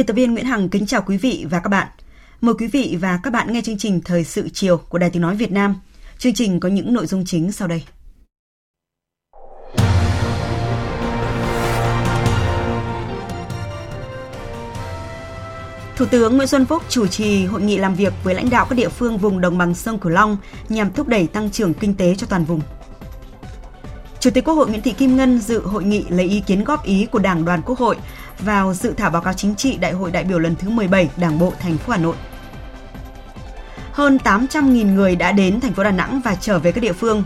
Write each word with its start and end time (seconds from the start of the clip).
Biên 0.00 0.06
tập 0.06 0.14
viên 0.14 0.32
Nguyễn 0.32 0.44
Hằng 0.44 0.68
kính 0.68 0.86
chào 0.86 1.02
quý 1.06 1.16
vị 1.16 1.46
và 1.50 1.60
các 1.60 1.68
bạn. 1.68 1.88
Mời 2.40 2.54
quý 2.58 2.66
vị 2.66 2.98
và 3.00 3.20
các 3.22 3.32
bạn 3.32 3.52
nghe 3.52 3.60
chương 3.62 3.78
trình 3.78 4.00
Thời 4.04 4.24
sự 4.24 4.48
chiều 4.52 4.76
của 4.76 4.98
Đài 4.98 5.10
Tiếng 5.10 5.22
Nói 5.22 5.36
Việt 5.36 5.52
Nam. 5.52 5.74
Chương 6.18 6.34
trình 6.34 6.60
có 6.60 6.68
những 6.68 6.92
nội 6.92 7.06
dung 7.06 7.24
chính 7.24 7.52
sau 7.52 7.68
đây. 7.68 7.84
Thủ 15.96 16.06
tướng 16.10 16.36
Nguyễn 16.36 16.48
Xuân 16.48 16.66
Phúc 16.66 16.82
chủ 16.88 17.06
trì 17.06 17.44
hội 17.44 17.62
nghị 17.62 17.78
làm 17.78 17.94
việc 17.94 18.12
với 18.24 18.34
lãnh 18.34 18.50
đạo 18.50 18.66
các 18.70 18.74
địa 18.76 18.88
phương 18.88 19.18
vùng 19.18 19.40
đồng 19.40 19.58
bằng 19.58 19.74
sông 19.74 19.98
Cửu 19.98 20.12
Long 20.12 20.36
nhằm 20.68 20.92
thúc 20.92 21.08
đẩy 21.08 21.26
tăng 21.26 21.50
trưởng 21.50 21.74
kinh 21.74 21.94
tế 21.94 22.14
cho 22.14 22.26
toàn 22.26 22.44
vùng. 22.44 22.60
Chủ 24.20 24.30
tịch 24.30 24.44
Quốc 24.44 24.54
hội 24.54 24.68
Nguyễn 24.68 24.82
Thị 24.82 24.92
Kim 24.92 25.16
Ngân 25.16 25.38
dự 25.38 25.60
hội 25.60 25.84
nghị 25.84 26.04
lấy 26.08 26.26
ý 26.26 26.40
kiến 26.40 26.64
góp 26.64 26.84
ý 26.84 27.06
của 27.12 27.18
Đảng 27.18 27.44
đoàn 27.44 27.62
Quốc 27.66 27.78
hội 27.78 27.96
vào 28.40 28.74
dự 28.74 28.94
thảo 28.96 29.10
báo 29.10 29.22
cáo 29.22 29.34
chính 29.34 29.54
trị 29.54 29.76
Đại 29.76 29.92
hội 29.92 30.10
đại 30.10 30.24
biểu 30.24 30.38
lần 30.38 30.56
thứ 30.56 30.70
17 30.70 31.10
Đảng 31.16 31.38
bộ 31.38 31.52
thành 31.60 31.78
phố 31.78 31.92
Hà 31.92 31.98
Nội. 31.98 32.16
Hơn 33.92 34.18
800.000 34.24 34.94
người 34.94 35.16
đã 35.16 35.32
đến 35.32 35.60
thành 35.60 35.72
phố 35.72 35.84
Đà 35.84 35.90
Nẵng 35.90 36.20
và 36.24 36.34
trở 36.34 36.58
về 36.58 36.72
các 36.72 36.80
địa 36.80 36.92
phương. 36.92 37.24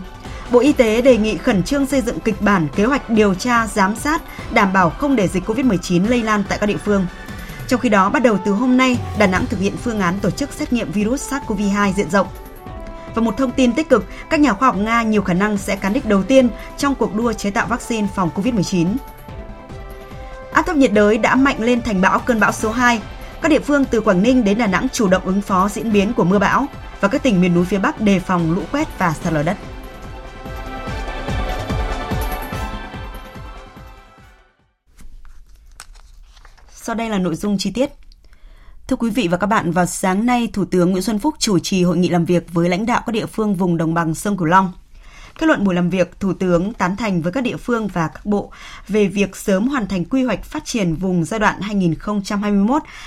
Bộ 0.51 0.59
Y 0.59 0.73
tế 0.73 1.01
đề 1.01 1.17
nghị 1.17 1.37
khẩn 1.37 1.63
trương 1.63 1.85
xây 1.85 2.01
dựng 2.01 2.19
kịch 2.19 2.41
bản 2.41 2.67
kế 2.75 2.85
hoạch 2.85 3.09
điều 3.09 3.33
tra, 3.33 3.67
giám 3.67 3.95
sát, 3.95 4.21
đảm 4.53 4.73
bảo 4.73 4.89
không 4.89 5.15
để 5.15 5.27
dịch 5.27 5.49
COVID-19 5.49 6.09
lây 6.09 6.23
lan 6.23 6.43
tại 6.49 6.57
các 6.57 6.65
địa 6.65 6.77
phương. 6.77 7.05
Trong 7.67 7.79
khi 7.79 7.89
đó, 7.89 8.09
bắt 8.09 8.23
đầu 8.23 8.37
từ 8.45 8.51
hôm 8.51 8.77
nay, 8.77 8.97
Đà 9.17 9.27
Nẵng 9.27 9.45
thực 9.45 9.59
hiện 9.59 9.77
phương 9.77 9.99
án 9.99 10.19
tổ 10.19 10.29
chức 10.29 10.53
xét 10.53 10.73
nghiệm 10.73 10.91
virus 10.91 11.33
SARS-CoV-2 11.33 11.93
diện 11.93 12.09
rộng. 12.09 12.27
Và 13.15 13.21
một 13.21 13.37
thông 13.37 13.51
tin 13.51 13.73
tích 13.73 13.89
cực, 13.89 14.05
các 14.29 14.39
nhà 14.39 14.53
khoa 14.53 14.67
học 14.67 14.77
Nga 14.77 15.03
nhiều 15.03 15.21
khả 15.21 15.33
năng 15.33 15.57
sẽ 15.57 15.75
cán 15.75 15.93
đích 15.93 16.05
đầu 16.05 16.23
tiên 16.23 16.49
trong 16.77 16.95
cuộc 16.95 17.15
đua 17.15 17.33
chế 17.33 17.51
tạo 17.51 17.67
vaccine 17.67 18.07
phòng 18.15 18.29
COVID-19. 18.35 18.87
Áp 20.55 20.65
thấp 20.65 20.75
nhiệt 20.75 20.93
đới 20.93 21.17
đã 21.17 21.35
mạnh 21.35 21.61
lên 21.63 21.81
thành 21.81 22.01
bão 22.01 22.19
cơn 22.19 22.39
bão 22.39 22.51
số 22.51 22.71
2. 22.71 23.01
Các 23.41 23.49
địa 23.49 23.59
phương 23.59 23.85
từ 23.85 24.01
Quảng 24.01 24.23
Ninh 24.23 24.43
đến 24.43 24.57
Đà 24.57 24.67
Nẵng 24.67 24.87
chủ 24.93 25.07
động 25.07 25.25
ứng 25.25 25.41
phó 25.41 25.69
diễn 25.69 25.93
biến 25.93 26.13
của 26.13 26.23
mưa 26.23 26.39
bão 26.39 26.65
và 26.99 27.07
các 27.07 27.23
tỉnh 27.23 27.41
miền 27.41 27.53
núi 27.53 27.65
phía 27.65 27.77
Bắc 27.77 28.01
đề 28.01 28.19
phòng 28.19 28.55
lũ 28.55 28.61
quét 28.71 28.87
và 28.99 29.13
sạt 29.13 29.33
lở 29.33 29.43
đất. 29.43 29.57
Sau 36.71 36.95
đây 36.95 37.09
là 37.09 37.17
nội 37.17 37.35
dung 37.35 37.57
chi 37.57 37.71
tiết. 37.71 37.89
Thưa 38.87 38.95
quý 38.95 39.09
vị 39.09 39.27
và 39.27 39.37
các 39.37 39.47
bạn, 39.47 39.71
vào 39.71 39.85
sáng 39.85 40.25
nay, 40.25 40.49
Thủ 40.53 40.65
tướng 40.65 40.91
Nguyễn 40.91 41.03
Xuân 41.03 41.19
Phúc 41.19 41.35
chủ 41.39 41.59
trì 41.59 41.83
hội 41.83 41.97
nghị 41.97 42.09
làm 42.09 42.25
việc 42.25 42.53
với 42.53 42.69
lãnh 42.69 42.85
đạo 42.85 43.01
các 43.05 43.11
địa 43.11 43.25
phương 43.25 43.55
vùng 43.55 43.77
đồng 43.77 43.93
bằng 43.93 44.15
sông 44.15 44.37
Cửu 44.37 44.45
Long. 44.47 44.71
Kết 45.39 45.47
luận 45.47 45.63
buổi 45.63 45.75
làm 45.75 45.89
việc, 45.89 46.19
Thủ 46.19 46.33
tướng 46.33 46.73
tán 46.73 46.95
thành 46.95 47.21
với 47.21 47.31
các 47.31 47.41
địa 47.41 47.57
phương 47.57 47.87
và 47.87 48.07
các 48.07 48.25
bộ 48.25 48.51
về 48.87 49.07
việc 49.07 49.35
sớm 49.35 49.67
hoàn 49.67 49.87
thành 49.87 50.05
quy 50.05 50.23
hoạch 50.23 50.43
phát 50.43 50.65
triển 50.65 50.95
vùng 50.95 51.25
giai 51.25 51.39
đoạn 51.39 51.59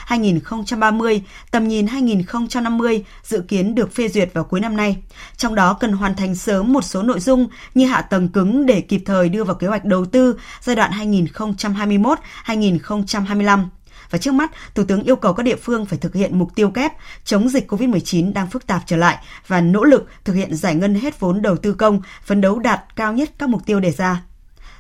2021-2030, 0.09 1.21
tầm 1.50 1.69
nhìn 1.69 1.87
2050 1.87 3.05
dự 3.22 3.41
kiến 3.49 3.75
được 3.75 3.94
phê 3.94 4.09
duyệt 4.09 4.31
vào 4.34 4.44
cuối 4.44 4.61
năm 4.61 4.77
nay. 4.77 4.97
Trong 5.37 5.55
đó 5.55 5.77
cần 5.81 5.93
hoàn 5.93 6.15
thành 6.15 6.34
sớm 6.34 6.72
một 6.72 6.84
số 6.84 7.03
nội 7.03 7.21
dung 7.21 7.49
như 7.75 7.87
hạ 7.87 8.03
tầng 8.03 8.28
cứng 8.28 8.67
để 8.67 8.81
kịp 8.81 9.03
thời 9.06 9.28
đưa 9.28 9.44
vào 9.44 9.56
kế 9.56 9.67
hoạch 9.67 9.84
đầu 9.84 10.05
tư 10.05 10.38
giai 10.61 10.77
đoạn 10.77 10.91
2021-2025 10.91 13.65
và 14.11 14.19
trước 14.19 14.35
mắt, 14.35 14.51
Thủ 14.75 14.85
tướng 14.89 15.03
yêu 15.03 15.17
cầu 15.17 15.33
các 15.33 15.43
địa 15.43 15.57
phương 15.57 15.87
phải 15.87 15.99
thực 15.99 16.15
hiện 16.15 16.39
mục 16.39 16.49
tiêu 16.55 16.71
kép 16.71 16.93
chống 17.25 17.49
dịch 17.49 17.73
COVID-19 17.73 18.33
đang 18.33 18.51
phức 18.51 18.67
tạp 18.67 18.83
trở 18.87 18.97
lại 18.97 19.17
và 19.47 19.61
nỗ 19.61 19.85
lực 19.85 20.07
thực 20.25 20.33
hiện 20.33 20.55
giải 20.55 20.75
ngân 20.75 20.95
hết 20.95 21.21
vốn 21.21 21.43
đầu 21.43 21.57
tư 21.57 21.75
công, 21.75 22.03
phấn 22.25 22.41
đấu 22.41 22.59
đạt 22.59 22.81
cao 22.97 23.13
nhất 23.13 23.31
các 23.39 23.49
mục 23.49 23.61
tiêu 23.67 23.81
đề 23.81 23.91
ra. 23.91 24.25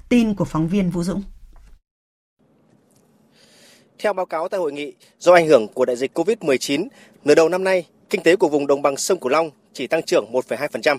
Tin 0.08 0.34
của 0.34 0.44
phóng 0.44 0.68
viên 0.68 0.90
Vũ 0.90 1.02
Dũng. 1.02 1.22
Theo 3.98 4.12
báo 4.12 4.26
cáo 4.26 4.48
tại 4.48 4.60
hội 4.60 4.72
nghị, 4.72 4.92
do 5.18 5.32
ảnh 5.32 5.46
hưởng 5.46 5.68
của 5.68 5.84
đại 5.84 5.96
dịch 5.96 6.18
COVID-19, 6.18 6.88
nửa 7.24 7.34
đầu 7.34 7.48
năm 7.48 7.64
nay, 7.64 7.86
kinh 8.10 8.22
tế 8.22 8.36
của 8.36 8.48
vùng 8.48 8.66
đồng 8.66 8.82
bằng 8.82 8.96
sông 8.96 9.20
Cửu 9.20 9.28
Long 9.28 9.50
chỉ 9.72 9.86
tăng 9.86 10.02
trưởng 10.02 10.32
1,2%. 10.32 10.96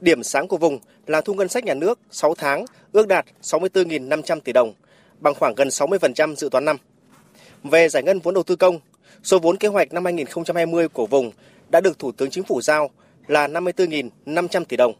Điểm 0.00 0.22
sáng 0.22 0.48
của 0.48 0.56
vùng 0.56 0.78
là 1.06 1.20
thu 1.20 1.34
ngân 1.34 1.48
sách 1.48 1.64
nhà 1.64 1.74
nước 1.74 2.00
6 2.10 2.34
tháng 2.34 2.64
ước 2.92 3.08
đạt 3.08 3.26
64.500 3.42 4.40
tỷ 4.40 4.52
đồng, 4.52 4.74
bằng 5.18 5.34
khoảng 5.34 5.54
gần 5.54 5.68
60% 5.68 6.34
dự 6.34 6.48
toán 6.52 6.64
năm. 6.64 6.76
Về 7.64 7.88
giải 7.88 8.02
ngân 8.02 8.18
vốn 8.18 8.34
đầu 8.34 8.42
tư 8.42 8.56
công, 8.56 8.80
số 9.22 9.38
vốn 9.38 9.56
kế 9.56 9.68
hoạch 9.68 9.92
năm 9.92 10.04
2020 10.04 10.88
của 10.88 11.06
vùng 11.06 11.30
đã 11.70 11.80
được 11.80 11.98
Thủ 11.98 12.12
tướng 12.12 12.30
Chính 12.30 12.44
phủ 12.44 12.60
giao 12.60 12.90
là 13.26 13.48
54.500 13.48 14.64
tỷ 14.64 14.76
đồng. 14.76 14.92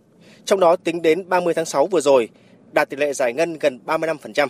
Trong 0.45 0.61
đó 0.61 0.77
tính 0.77 1.03
đến 1.03 1.29
30 1.29 1.55
tháng 1.55 1.65
6 1.65 1.87
vừa 1.87 2.01
rồi, 2.01 2.29
đạt 2.73 2.91
tỷ 2.91 2.97
lệ 2.97 3.13
giải 3.13 3.33
ngân 3.33 3.59
gần 3.59 3.81
35%. 3.87 4.49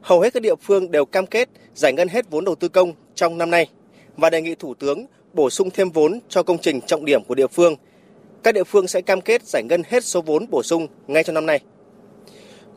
Hầu 0.00 0.20
hết 0.20 0.32
các 0.32 0.42
địa 0.42 0.54
phương 0.62 0.90
đều 0.90 1.04
cam 1.04 1.26
kết 1.26 1.48
giải 1.74 1.92
ngân 1.92 2.08
hết 2.08 2.30
vốn 2.30 2.44
đầu 2.44 2.54
tư 2.54 2.68
công 2.68 2.92
trong 3.14 3.38
năm 3.38 3.50
nay 3.50 3.68
và 4.16 4.30
đề 4.30 4.42
nghị 4.42 4.54
Thủ 4.54 4.74
tướng 4.74 5.06
bổ 5.32 5.50
sung 5.50 5.70
thêm 5.70 5.90
vốn 5.90 6.20
cho 6.28 6.42
công 6.42 6.58
trình 6.58 6.80
trọng 6.80 7.04
điểm 7.04 7.24
của 7.24 7.34
địa 7.34 7.46
phương. 7.46 7.76
Các 8.42 8.54
địa 8.54 8.64
phương 8.64 8.88
sẽ 8.88 9.00
cam 9.00 9.20
kết 9.20 9.42
giải 9.46 9.62
ngân 9.62 9.82
hết 9.88 10.04
số 10.04 10.20
vốn 10.22 10.46
bổ 10.50 10.62
sung 10.62 10.86
ngay 11.06 11.24
trong 11.24 11.34
năm 11.34 11.46
nay. 11.46 11.60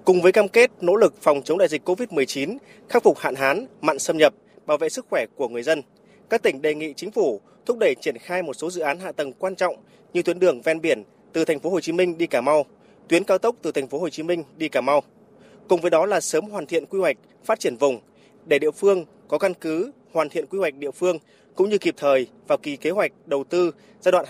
Cùng 0.06 0.22
với 0.22 0.31
cam 0.31 0.47
kết 0.47 0.72
nỗ 0.81 0.96
lực 0.96 1.22
phòng 1.22 1.41
chống 1.44 1.58
đại 1.58 1.68
dịch 1.68 1.90
COVID-19, 1.90 2.58
khắc 2.90 3.03
phục 3.03 3.18
hạn 3.18 3.36
hán, 3.36 3.68
mặn 3.81 4.00
xâm 4.00 4.18
nhập, 4.18 4.34
bảo 4.66 4.78
vệ 4.78 4.90
sức 4.90 5.06
khỏe 5.09 5.25
của 5.36 5.47
người 5.47 5.64
dân, 5.64 5.81
các 6.30 6.44
tỉnh 6.44 6.62
đề 6.62 6.75
nghị 6.75 6.94
chính 6.94 7.12
phủ 7.12 7.41
thúc 7.66 7.78
đẩy 7.78 7.96
triển 8.02 8.18
khai 8.18 8.44
một 8.44 8.53
số 8.53 8.69
dự 8.69 8.81
án 8.81 9.00
hạ 9.00 9.12
tầng 9.12 9.34
quan 9.34 9.56
trọng 9.56 9.75
như 10.13 10.22
tuyến 10.22 10.40
đường 10.40 10.62
ven 10.62 10.81
biển 10.81 11.03
từ 11.34 11.46
thành 11.46 11.59
phố 11.59 11.69
Hồ 11.69 11.80
Chí 11.80 11.92
Minh 11.92 12.18
đi 12.18 12.28
Cà 12.28 12.42
Mau, 12.42 12.66
tuyến 13.08 13.24
cao 13.24 13.38
tốc 13.38 13.56
từ 13.62 13.72
thành 13.72 13.88
phố 13.88 14.00
Hồ 14.00 14.09
Chí 14.09 14.24
Minh 14.24 14.44
đi 14.58 14.69
Cà 14.69 14.81
Mau. 14.81 15.03
Cùng 15.68 15.81
với 15.81 15.92
đó 15.92 16.06
là 16.06 16.19
sớm 16.19 16.46
hoàn 16.46 16.66
thiện 16.66 16.86
quy 16.86 17.00
hoạch 17.00 17.18
phát 17.46 17.59
triển 17.59 17.75
vùng 17.78 18.00
để 18.46 18.59
địa 18.59 18.72
phương 18.72 19.06
có 19.28 19.38
căn 19.38 19.53
cứ 19.53 19.92
hoàn 20.12 20.30
thiện 20.30 20.46
quy 20.46 20.59
hoạch 20.59 20.75
địa 20.75 20.92
phương 20.92 21.18
cũng 21.56 21.69
như 21.69 21.78
kịp 21.78 21.94
thời 21.97 22.28
vào 22.47 22.58
kỳ 22.58 22.75
kế 22.75 22.90
hoạch 22.90 23.12
đầu 23.25 23.44
tư 23.44 23.72
giai 24.02 24.12
đoạn 24.12 24.25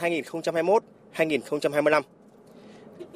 2021-2025. 1.16 2.02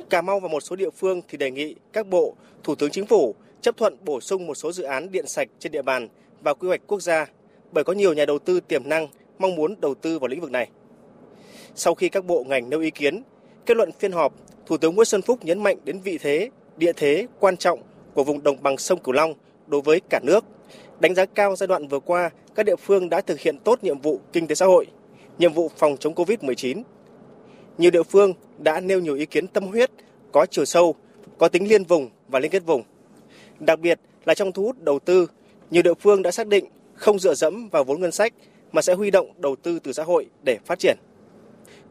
Cà 0.10 0.22
Mau 0.22 0.40
và 0.40 0.48
một 0.48 0.60
số 0.60 0.76
địa 0.76 0.90
phương 0.90 1.22
thì 1.28 1.38
đề 1.38 1.52
nghị 1.52 1.76
các 1.94 2.08
bộ, 2.08 2.36
Thủ 2.64 2.76
tướng 2.76 2.92
Chính 2.92 3.06
phủ 3.06 3.36
chấp 3.62 3.78
thuận 3.78 3.98
bổ 4.06 4.22
sung 4.22 4.48
một 4.48 4.56
số 4.56 4.72
dự 4.72 4.84
án 4.84 5.12
điện 5.12 5.28
sạch 5.28 5.48
trên 5.60 5.72
địa 5.72 5.82
bàn 5.82 6.08
vào 6.42 6.56
quy 6.56 6.68
hoạch 6.68 6.82
quốc 6.88 7.02
gia 7.02 7.28
bởi 7.72 7.84
có 7.84 7.94
nhiều 7.94 8.14
nhà 8.14 8.26
đầu 8.26 8.40
tư 8.40 8.60
tiềm 8.60 8.90
năng 8.90 9.08
mong 9.40 9.56
muốn 9.56 9.76
đầu 9.82 9.96
tư 9.96 10.20
vào 10.20 10.28
lĩnh 10.28 10.42
vực 10.42 10.52
này. 10.52 10.70
Sau 11.76 11.96
khi 11.96 12.10
các 12.10 12.26
bộ 12.26 12.44
ngành 12.44 12.70
nêu 12.70 12.80
ý 12.80 12.92
kiến, 12.92 13.24
kết 13.66 13.78
luận 13.78 13.92
phiên 14.00 14.12
họp, 14.12 14.34
Thủ 14.66 14.78
tướng 14.78 14.96
Nguyễn 14.96 15.06
Xuân 15.06 15.22
Phúc 15.22 15.46
nhấn 15.46 15.64
mạnh 15.64 15.78
đến 15.84 16.00
vị 16.00 16.18
thế, 16.18 16.50
địa 16.78 16.94
thế 16.94 17.28
quan 17.40 17.58
trọng 17.58 17.80
của 18.14 18.24
vùng 18.24 18.44
đồng 18.44 18.64
bằng 18.64 18.78
sông 18.78 19.00
Cửu 19.00 19.14
Long 19.14 19.34
đối 19.68 19.82
với 19.82 20.02
cả 20.10 20.20
nước. 20.24 20.46
Đánh 21.00 21.16
giá 21.16 21.26
cao 21.26 21.56
giai 21.56 21.68
đoạn 21.68 21.88
vừa 21.88 22.00
qua, 22.00 22.30
các 22.56 22.66
địa 22.66 22.76
phương 22.76 23.10
đã 23.10 23.22
thực 23.22 23.40
hiện 23.40 23.58
tốt 23.58 23.84
nhiệm 23.84 24.00
vụ 24.00 24.20
kinh 24.34 24.48
tế 24.48 24.56
xã 24.56 24.66
hội, 24.66 24.86
nhiệm 25.38 25.54
vụ 25.54 25.72
phòng 25.78 25.98
chống 26.00 26.14
Covid-19. 26.14 26.84
Nhiều 27.78 27.92
địa 27.92 28.04
phương 28.04 28.34
đã 28.58 28.80
nêu 28.80 29.00
nhiều 29.00 29.16
ý 29.16 29.26
kiến 29.26 29.48
tâm 29.48 29.68
huyết, 29.68 29.92
có 30.32 30.46
chiều 30.46 30.66
sâu, 30.66 30.96
có 31.38 31.48
tính 31.48 31.70
liên 31.70 31.84
vùng 31.84 32.10
và 32.28 32.40
liên 32.40 32.52
kết 32.52 32.66
vùng. 32.66 32.84
Đặc 33.60 33.80
biệt 33.80 34.00
là 34.26 34.34
trong 34.34 34.52
thu 34.52 34.64
hút 34.64 34.84
đầu 34.84 35.00
tư, 35.00 35.28
nhiều 35.72 35.84
địa 35.84 35.94
phương 35.94 36.22
đã 36.22 36.32
xác 36.32 36.48
định 36.48 36.66
không 36.94 37.20
dựa 37.20 37.34
dẫm 37.34 37.70
vào 37.70 37.84
vốn 37.84 38.02
ngân 38.02 38.12
sách 38.12 38.34
mà 38.72 38.82
sẽ 38.82 38.94
huy 38.94 39.12
động 39.12 39.32
đầu 39.38 39.56
tư 39.56 39.80
từ 39.80 39.94
xã 39.94 40.04
hội 40.04 40.28
để 40.44 40.58
phát 40.66 40.80
triển. 40.80 40.98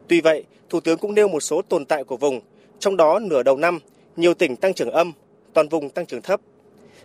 Tuy 0.07 0.21
vậy, 0.21 0.43
Thủ 0.69 0.79
tướng 0.79 0.97
cũng 0.97 1.15
nêu 1.15 1.27
một 1.27 1.39
số 1.39 1.61
tồn 1.61 1.85
tại 1.85 2.03
của 2.03 2.17
vùng, 2.17 2.41
trong 2.79 2.97
đó 2.97 3.19
nửa 3.19 3.43
đầu 3.43 3.57
năm, 3.57 3.79
nhiều 4.15 4.33
tỉnh 4.33 4.55
tăng 4.55 4.73
trưởng 4.73 4.91
âm, 4.91 5.11
toàn 5.53 5.69
vùng 5.69 5.89
tăng 5.89 6.05
trưởng 6.05 6.21
thấp. 6.21 6.41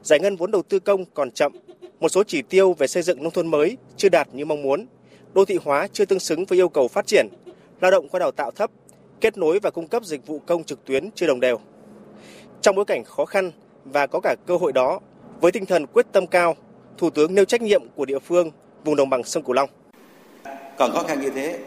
Giải 0.02 0.20
ngân 0.20 0.36
vốn 0.36 0.50
đầu 0.50 0.62
tư 0.62 0.78
công 0.78 1.04
còn 1.04 1.30
chậm, 1.30 1.52
một 2.00 2.08
số 2.08 2.24
chỉ 2.24 2.42
tiêu 2.42 2.72
về 2.72 2.86
xây 2.86 3.02
dựng 3.02 3.22
nông 3.22 3.32
thôn 3.32 3.46
mới 3.46 3.76
chưa 3.96 4.08
đạt 4.08 4.28
như 4.32 4.44
mong 4.44 4.62
muốn, 4.62 4.86
đô 5.34 5.44
thị 5.44 5.58
hóa 5.64 5.88
chưa 5.92 6.04
tương 6.04 6.20
xứng 6.20 6.44
với 6.44 6.58
yêu 6.58 6.68
cầu 6.68 6.88
phát 6.88 7.06
triển, 7.06 7.26
lao 7.82 7.90
động 7.90 8.08
qua 8.08 8.18
đào 8.18 8.30
tạo 8.30 8.50
thấp, 8.50 8.70
kết 9.20 9.38
nối 9.38 9.58
và 9.58 9.70
cung 9.70 9.88
cấp 9.88 10.04
dịch 10.04 10.26
vụ 10.26 10.38
công 10.46 10.64
trực 10.64 10.84
tuyến 10.84 11.10
chưa 11.14 11.26
đồng 11.26 11.40
đều. 11.40 11.60
Trong 12.60 12.76
bối 12.76 12.84
cảnh 12.84 13.04
khó 13.04 13.24
khăn, 13.24 13.52
và 13.84 14.06
có 14.06 14.20
cả 14.22 14.36
cơ 14.46 14.56
hội 14.56 14.72
đó. 14.72 15.00
Với 15.40 15.52
tinh 15.52 15.66
thần 15.66 15.86
quyết 15.86 16.06
tâm 16.12 16.26
cao, 16.26 16.56
Thủ 16.98 17.10
tướng 17.10 17.34
nêu 17.34 17.44
trách 17.44 17.62
nhiệm 17.62 17.82
của 17.94 18.04
địa 18.04 18.18
phương 18.18 18.50
vùng 18.84 18.96
đồng 18.96 19.10
bằng 19.10 19.24
sông 19.24 19.42
Cửu 19.42 19.52
Long. 19.52 19.70
Còn 20.78 20.92
khó 20.92 21.02
khăn 21.02 21.20
như 21.20 21.30
thế, 21.30 21.58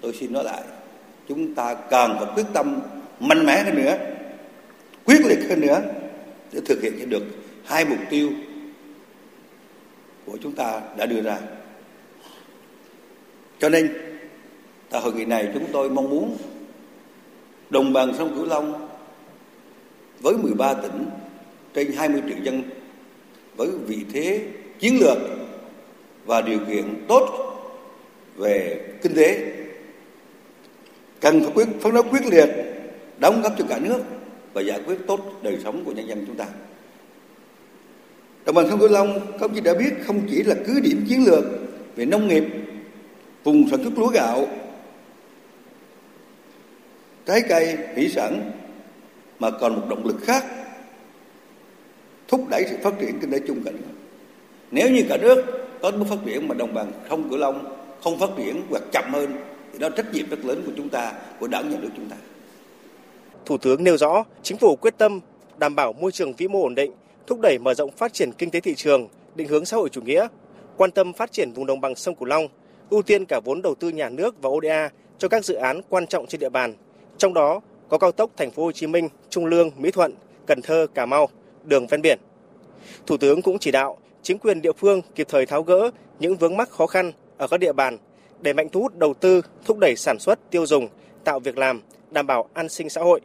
tôi 0.00 0.12
xin 0.12 0.32
nói 0.32 0.44
lại, 0.44 0.62
chúng 1.28 1.54
ta 1.54 1.74
cần 1.74 2.16
phải 2.18 2.34
quyết 2.34 2.46
tâm 2.52 2.80
mạnh 3.20 3.46
mẽ 3.46 3.62
hơn 3.62 3.74
nữa, 3.74 3.96
quyết 5.04 5.20
liệt 5.26 5.38
hơn 5.48 5.60
nữa 5.60 5.82
để 6.52 6.60
thực 6.66 6.82
hiện 6.82 7.10
được 7.10 7.22
hai 7.64 7.84
mục 7.84 7.98
tiêu 8.10 8.30
của 10.26 10.38
chúng 10.42 10.52
ta 10.52 10.80
đã 10.96 11.06
đưa 11.06 11.20
ra. 11.20 11.38
Cho 13.58 13.68
nên, 13.68 14.03
tại 14.94 15.02
hội 15.02 15.12
nghị 15.12 15.24
này 15.24 15.48
chúng 15.54 15.64
tôi 15.72 15.90
mong 15.90 16.10
muốn 16.10 16.36
đồng 17.70 17.92
bằng 17.92 18.14
sông 18.18 18.34
Cửu 18.34 18.46
Long 18.46 18.88
với 20.20 20.34
13 20.36 20.74
tỉnh 20.74 21.06
trên 21.74 21.92
20 21.92 22.22
triệu 22.28 22.36
dân 22.42 22.62
với 23.56 23.68
vị 23.86 23.98
thế 24.12 24.40
chiến 24.78 24.98
lược 25.00 25.18
và 26.26 26.40
điều 26.40 26.58
kiện 26.68 26.84
tốt 27.08 27.28
về 28.36 28.80
kinh 29.02 29.14
tế 29.14 29.52
cần 31.20 31.40
phải 31.40 31.52
quyết 31.54 31.68
phấn 31.80 31.94
đấu 31.94 32.02
quyết 32.10 32.26
liệt 32.26 32.48
đóng 33.18 33.42
góp 33.42 33.52
cho 33.58 33.64
cả 33.68 33.78
nước 33.78 34.00
và 34.52 34.60
giải 34.60 34.80
quyết 34.86 34.96
tốt 35.06 35.20
đời 35.42 35.58
sống 35.64 35.82
của 35.84 35.92
nhân 35.92 36.08
dân 36.08 36.24
chúng 36.26 36.36
ta. 36.36 36.46
Đồng 38.44 38.54
bằng 38.54 38.66
sông 38.70 38.80
Cửu 38.80 38.88
Long, 38.88 39.20
các 39.32 39.40
ông 39.40 39.54
chí 39.54 39.60
đã 39.60 39.74
biết 39.74 39.92
không 40.06 40.20
chỉ 40.30 40.42
là 40.42 40.54
cứ 40.66 40.80
điểm 40.80 41.04
chiến 41.08 41.24
lược 41.24 41.44
về 41.96 42.04
nông 42.04 42.28
nghiệp, 42.28 42.44
vùng 43.44 43.68
sản 43.70 43.84
xuất 43.84 43.98
lúa 43.98 44.08
gạo, 44.08 44.48
trái 47.26 47.42
cây, 47.48 47.78
thủy 47.94 48.08
sản 48.08 48.50
mà 49.38 49.50
còn 49.50 49.74
một 49.74 49.86
động 49.88 50.06
lực 50.06 50.16
khác 50.22 50.44
thúc 52.28 52.40
đẩy 52.50 52.64
sự 52.70 52.76
phát 52.82 52.94
triển 53.00 53.18
kinh 53.20 53.30
tế 53.30 53.40
chung 53.46 53.62
cả 53.64 53.70
nước. 53.70 53.94
Nếu 54.70 54.90
như 54.90 55.02
cả 55.08 55.16
nước 55.16 55.44
có 55.82 55.90
bước 55.90 56.04
phát 56.08 56.16
triển 56.26 56.48
mà 56.48 56.54
đồng 56.54 56.74
bằng 56.74 56.92
không 57.08 57.28
Cửu 57.28 57.38
Long 57.38 57.76
không 58.04 58.18
phát 58.18 58.30
triển 58.36 58.62
hoặc 58.70 58.82
chậm 58.92 59.04
hơn 59.12 59.36
thì 59.72 59.78
đó 59.78 59.88
trách 59.96 60.12
nhiệm 60.12 60.30
rất 60.30 60.44
lớn 60.44 60.62
của 60.66 60.72
chúng 60.76 60.88
ta, 60.88 61.12
của 61.40 61.46
đảng 61.46 61.70
nhà 61.70 61.76
nước 61.80 61.90
chúng 61.96 62.10
ta. 62.10 62.16
Thủ 63.46 63.58
tướng 63.58 63.84
nêu 63.84 63.96
rõ, 63.96 64.24
chính 64.42 64.58
phủ 64.58 64.76
quyết 64.76 64.98
tâm 64.98 65.20
đảm 65.58 65.74
bảo 65.74 65.92
môi 65.92 66.12
trường 66.12 66.32
vĩ 66.32 66.48
mô 66.48 66.62
ổn 66.62 66.74
định, 66.74 66.92
thúc 67.26 67.40
đẩy 67.42 67.58
mở 67.58 67.74
rộng 67.74 67.90
phát 67.90 68.12
triển 68.12 68.32
kinh 68.32 68.50
tế 68.50 68.60
thị 68.60 68.74
trường, 68.74 69.08
định 69.34 69.48
hướng 69.48 69.64
xã 69.64 69.76
hội 69.76 69.88
chủ 69.88 70.00
nghĩa, 70.02 70.28
quan 70.76 70.90
tâm 70.90 71.12
phát 71.12 71.32
triển 71.32 71.52
vùng 71.52 71.66
đồng 71.66 71.80
bằng 71.80 71.94
sông 71.94 72.14
Cửu 72.14 72.24
Long, 72.24 72.48
ưu 72.90 73.02
tiên 73.02 73.24
cả 73.24 73.40
vốn 73.44 73.62
đầu 73.62 73.74
tư 73.74 73.88
nhà 73.88 74.08
nước 74.08 74.42
và 74.42 74.50
ODA 74.50 74.90
cho 75.18 75.28
các 75.28 75.44
dự 75.44 75.54
án 75.54 75.80
quan 75.88 76.06
trọng 76.06 76.26
trên 76.26 76.40
địa 76.40 76.48
bàn. 76.48 76.74
Trong 77.18 77.34
đó 77.34 77.60
có 77.88 77.98
cao 77.98 78.12
tốc 78.12 78.30
Thành 78.36 78.50
phố 78.50 78.64
Hồ 78.64 78.72
Chí 78.72 78.86
Minh, 78.86 79.08
Trung 79.30 79.46
Lương, 79.46 79.70
Mỹ 79.76 79.90
Thuận, 79.90 80.12
Cần 80.46 80.62
Thơ, 80.62 80.86
Cà 80.94 81.06
Mau, 81.06 81.28
đường 81.64 81.86
ven 81.86 82.02
biển. 82.02 82.18
Thủ 83.06 83.16
tướng 83.16 83.42
cũng 83.42 83.58
chỉ 83.58 83.70
đạo 83.70 83.96
chính 84.22 84.38
quyền 84.38 84.62
địa 84.62 84.72
phương 84.72 85.02
kịp 85.14 85.26
thời 85.30 85.46
tháo 85.46 85.62
gỡ 85.62 85.90
những 86.18 86.36
vướng 86.36 86.56
mắc 86.56 86.70
khó 86.70 86.86
khăn 86.86 87.12
ở 87.38 87.48
các 87.48 87.60
địa 87.60 87.72
bàn 87.72 87.98
để 88.40 88.52
mạnh 88.52 88.68
thu 88.72 88.80
hút 88.80 88.98
đầu 88.98 89.14
tư, 89.14 89.42
thúc 89.64 89.78
đẩy 89.78 89.96
sản 89.96 90.18
xuất, 90.18 90.50
tiêu 90.50 90.66
dùng, 90.66 90.88
tạo 91.24 91.40
việc 91.40 91.58
làm, 91.58 91.82
đảm 92.10 92.26
bảo 92.26 92.48
an 92.54 92.68
sinh 92.68 92.90
xã 92.90 93.00
hội. 93.00 93.20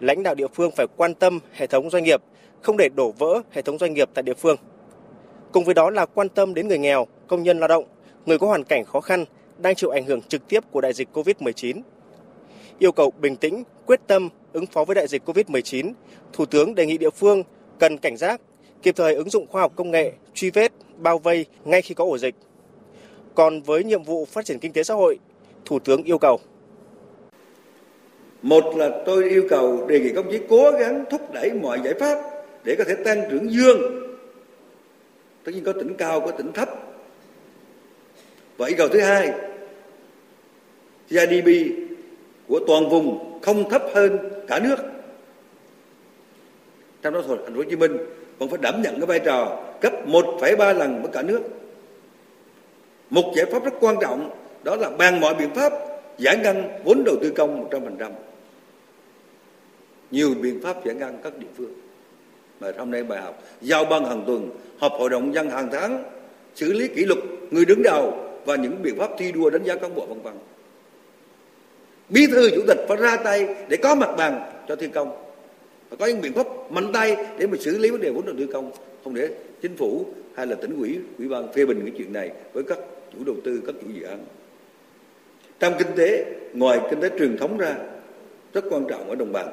Lãnh 0.00 0.22
đạo 0.22 0.34
địa 0.34 0.46
phương 0.54 0.70
phải 0.70 0.86
quan 0.96 1.14
tâm 1.14 1.38
hệ 1.52 1.66
thống 1.66 1.90
doanh 1.90 2.04
nghiệp, 2.04 2.22
không 2.62 2.76
để 2.76 2.88
đổ 2.88 3.12
vỡ 3.18 3.42
hệ 3.50 3.62
thống 3.62 3.78
doanh 3.78 3.94
nghiệp 3.94 4.10
tại 4.14 4.22
địa 4.22 4.34
phương. 4.34 4.56
Cùng 5.52 5.64
với 5.64 5.74
đó 5.74 5.90
là 5.90 6.06
quan 6.06 6.28
tâm 6.28 6.54
đến 6.54 6.68
người 6.68 6.78
nghèo, 6.78 7.06
công 7.26 7.42
nhân 7.42 7.58
lao 7.58 7.68
động, 7.68 7.84
người 8.26 8.38
có 8.38 8.46
hoàn 8.46 8.64
cảnh 8.64 8.84
khó 8.84 9.00
khăn 9.00 9.24
đang 9.58 9.74
chịu 9.74 9.90
ảnh 9.90 10.04
hưởng 10.04 10.22
trực 10.22 10.48
tiếp 10.48 10.64
của 10.70 10.80
đại 10.80 10.92
dịch 10.92 11.08
COVID-19. 11.12 11.80
Yêu 12.82 12.92
cầu 12.92 13.12
bình 13.20 13.36
tĩnh, 13.36 13.62
quyết 13.86 14.00
tâm 14.06 14.28
ứng 14.52 14.66
phó 14.66 14.84
với 14.84 14.94
đại 14.94 15.06
dịch 15.08 15.22
COVID-19, 15.26 15.92
Thủ 16.32 16.46
tướng 16.46 16.74
đề 16.74 16.86
nghị 16.86 16.98
địa 16.98 17.10
phương 17.10 17.42
cần 17.78 17.98
cảnh 17.98 18.16
giác, 18.16 18.40
kịp 18.82 18.96
thời 18.96 19.14
ứng 19.14 19.30
dụng 19.30 19.46
khoa 19.46 19.62
học 19.62 19.72
công 19.76 19.90
nghệ, 19.90 20.12
truy 20.34 20.50
vết, 20.50 20.72
bao 20.96 21.18
vây 21.18 21.46
ngay 21.64 21.82
khi 21.82 21.94
có 21.94 22.04
ổ 22.04 22.18
dịch. 22.18 22.34
Còn 23.34 23.62
với 23.62 23.84
nhiệm 23.84 24.02
vụ 24.02 24.24
phát 24.24 24.44
triển 24.44 24.58
kinh 24.58 24.72
tế 24.72 24.82
xã 24.82 24.94
hội, 24.94 25.18
Thủ 25.64 25.78
tướng 25.78 26.02
yêu 26.02 26.18
cầu 26.18 26.40
một 28.42 28.76
là 28.76 29.02
tôi 29.06 29.30
yêu 29.30 29.46
cầu 29.48 29.86
đề 29.86 30.00
nghị 30.00 30.12
công 30.12 30.30
chí 30.30 30.38
cố 30.48 30.70
gắng 30.70 31.04
thúc 31.10 31.32
đẩy 31.34 31.50
mọi 31.52 31.80
giải 31.84 31.94
pháp 32.00 32.18
để 32.64 32.74
có 32.78 32.84
thể 32.84 32.94
tăng 33.04 33.22
trưởng 33.30 33.52
dương. 33.52 33.80
Tất 35.44 35.52
nhiên 35.54 35.64
có 35.64 35.72
tỉnh 35.72 35.94
cao, 35.98 36.20
có 36.20 36.30
tỉnh 36.30 36.52
thấp. 36.52 36.68
Và 38.56 38.66
yêu 38.66 38.76
cầu 38.78 38.88
thứ 38.88 39.00
hai, 39.00 39.32
GDP 41.10 41.81
của 42.48 42.60
toàn 42.66 42.88
vùng 42.88 43.38
không 43.42 43.70
thấp 43.70 43.82
hơn 43.94 44.18
cả 44.48 44.58
nước. 44.58 44.76
Trong 47.02 47.14
đó 47.14 47.22
thành 47.28 47.54
phố 47.54 47.56
Hồ 47.56 47.64
Chí 47.70 47.76
Minh 47.76 47.96
còn 48.38 48.48
phải 48.48 48.58
đảm 48.62 48.82
nhận 48.82 48.96
cái 48.96 49.06
vai 49.06 49.20
trò 49.20 49.58
gấp 49.80 50.06
1,3 50.06 50.74
lần 50.74 51.02
với 51.02 51.10
cả 51.12 51.22
nước. 51.22 51.40
Một 53.10 53.32
giải 53.36 53.46
pháp 53.46 53.64
rất 53.64 53.74
quan 53.80 53.96
trọng 54.00 54.30
đó 54.64 54.76
là 54.76 54.90
bàn 54.90 55.20
mọi 55.20 55.34
biện 55.34 55.54
pháp 55.54 55.72
giải 56.18 56.36
ngân 56.36 56.62
vốn 56.84 57.04
đầu 57.04 57.16
tư 57.20 57.32
công 57.36 57.68
100%. 57.70 58.10
Nhiều 60.10 60.34
biện 60.40 60.60
pháp 60.62 60.84
giải 60.84 60.94
ngân 60.94 61.18
các 61.24 61.38
địa 61.38 61.46
phương. 61.56 61.72
Mà 62.60 62.68
hôm 62.78 62.90
nay 62.90 63.02
bài 63.02 63.20
học 63.22 63.42
giao 63.60 63.84
ban 63.84 64.04
hàng 64.04 64.24
tuần, 64.26 64.50
họp 64.78 64.92
hội 64.92 65.10
đồng 65.10 65.34
dân 65.34 65.50
hàng 65.50 65.68
tháng, 65.72 66.04
xử 66.54 66.72
lý 66.72 66.88
kỷ 66.88 67.04
luật 67.04 67.18
người 67.50 67.64
đứng 67.64 67.82
đầu 67.82 68.14
và 68.44 68.56
những 68.56 68.82
biện 68.82 68.98
pháp 68.98 69.10
thi 69.18 69.32
đua 69.32 69.50
đánh 69.50 69.64
giá 69.64 69.74
cán 69.76 69.94
bộ 69.94 70.06
vân 70.06 70.22
vân. 70.22 70.34
Bí 72.12 72.26
thư 72.26 72.50
chủ 72.50 72.62
tịch 72.68 72.78
phải 72.88 72.96
ra 72.96 73.16
tay 73.16 73.48
để 73.68 73.76
có 73.76 73.94
mặt 73.94 74.10
bằng 74.18 74.52
cho 74.68 74.76
thi 74.76 74.88
công. 74.94 75.10
Và 75.90 75.96
có 75.96 76.06
những 76.06 76.20
biện 76.20 76.32
pháp 76.32 76.46
mạnh 76.70 76.92
tay 76.92 77.16
để 77.38 77.46
mà 77.46 77.56
xử 77.60 77.78
lý 77.78 77.90
vấn 77.90 78.00
đề 78.00 78.10
vốn 78.10 78.26
đầu 78.26 78.34
tư 78.38 78.46
công. 78.52 78.70
Không 79.04 79.14
để 79.14 79.28
chính 79.62 79.76
phủ 79.76 80.06
hay 80.34 80.46
là 80.46 80.54
tỉnh 80.54 80.78
ủy 80.78 80.98
ủy 81.18 81.28
ban 81.28 81.52
phê 81.52 81.66
bình 81.66 81.80
cái 81.80 81.92
chuyện 81.98 82.12
này 82.12 82.30
với 82.52 82.64
các 82.64 82.78
chủ 83.12 83.24
đầu 83.24 83.36
tư, 83.44 83.62
các 83.66 83.74
chủ 83.80 83.86
dự 83.94 84.02
án. 84.02 84.18
Trong 85.60 85.74
kinh 85.78 85.96
tế, 85.96 86.24
ngoài 86.54 86.80
kinh 86.90 87.00
tế 87.00 87.10
truyền 87.18 87.36
thống 87.36 87.58
ra, 87.58 87.76
rất 88.54 88.64
quan 88.70 88.84
trọng 88.88 89.08
ở 89.08 89.14
đồng 89.14 89.32
bằng 89.32 89.50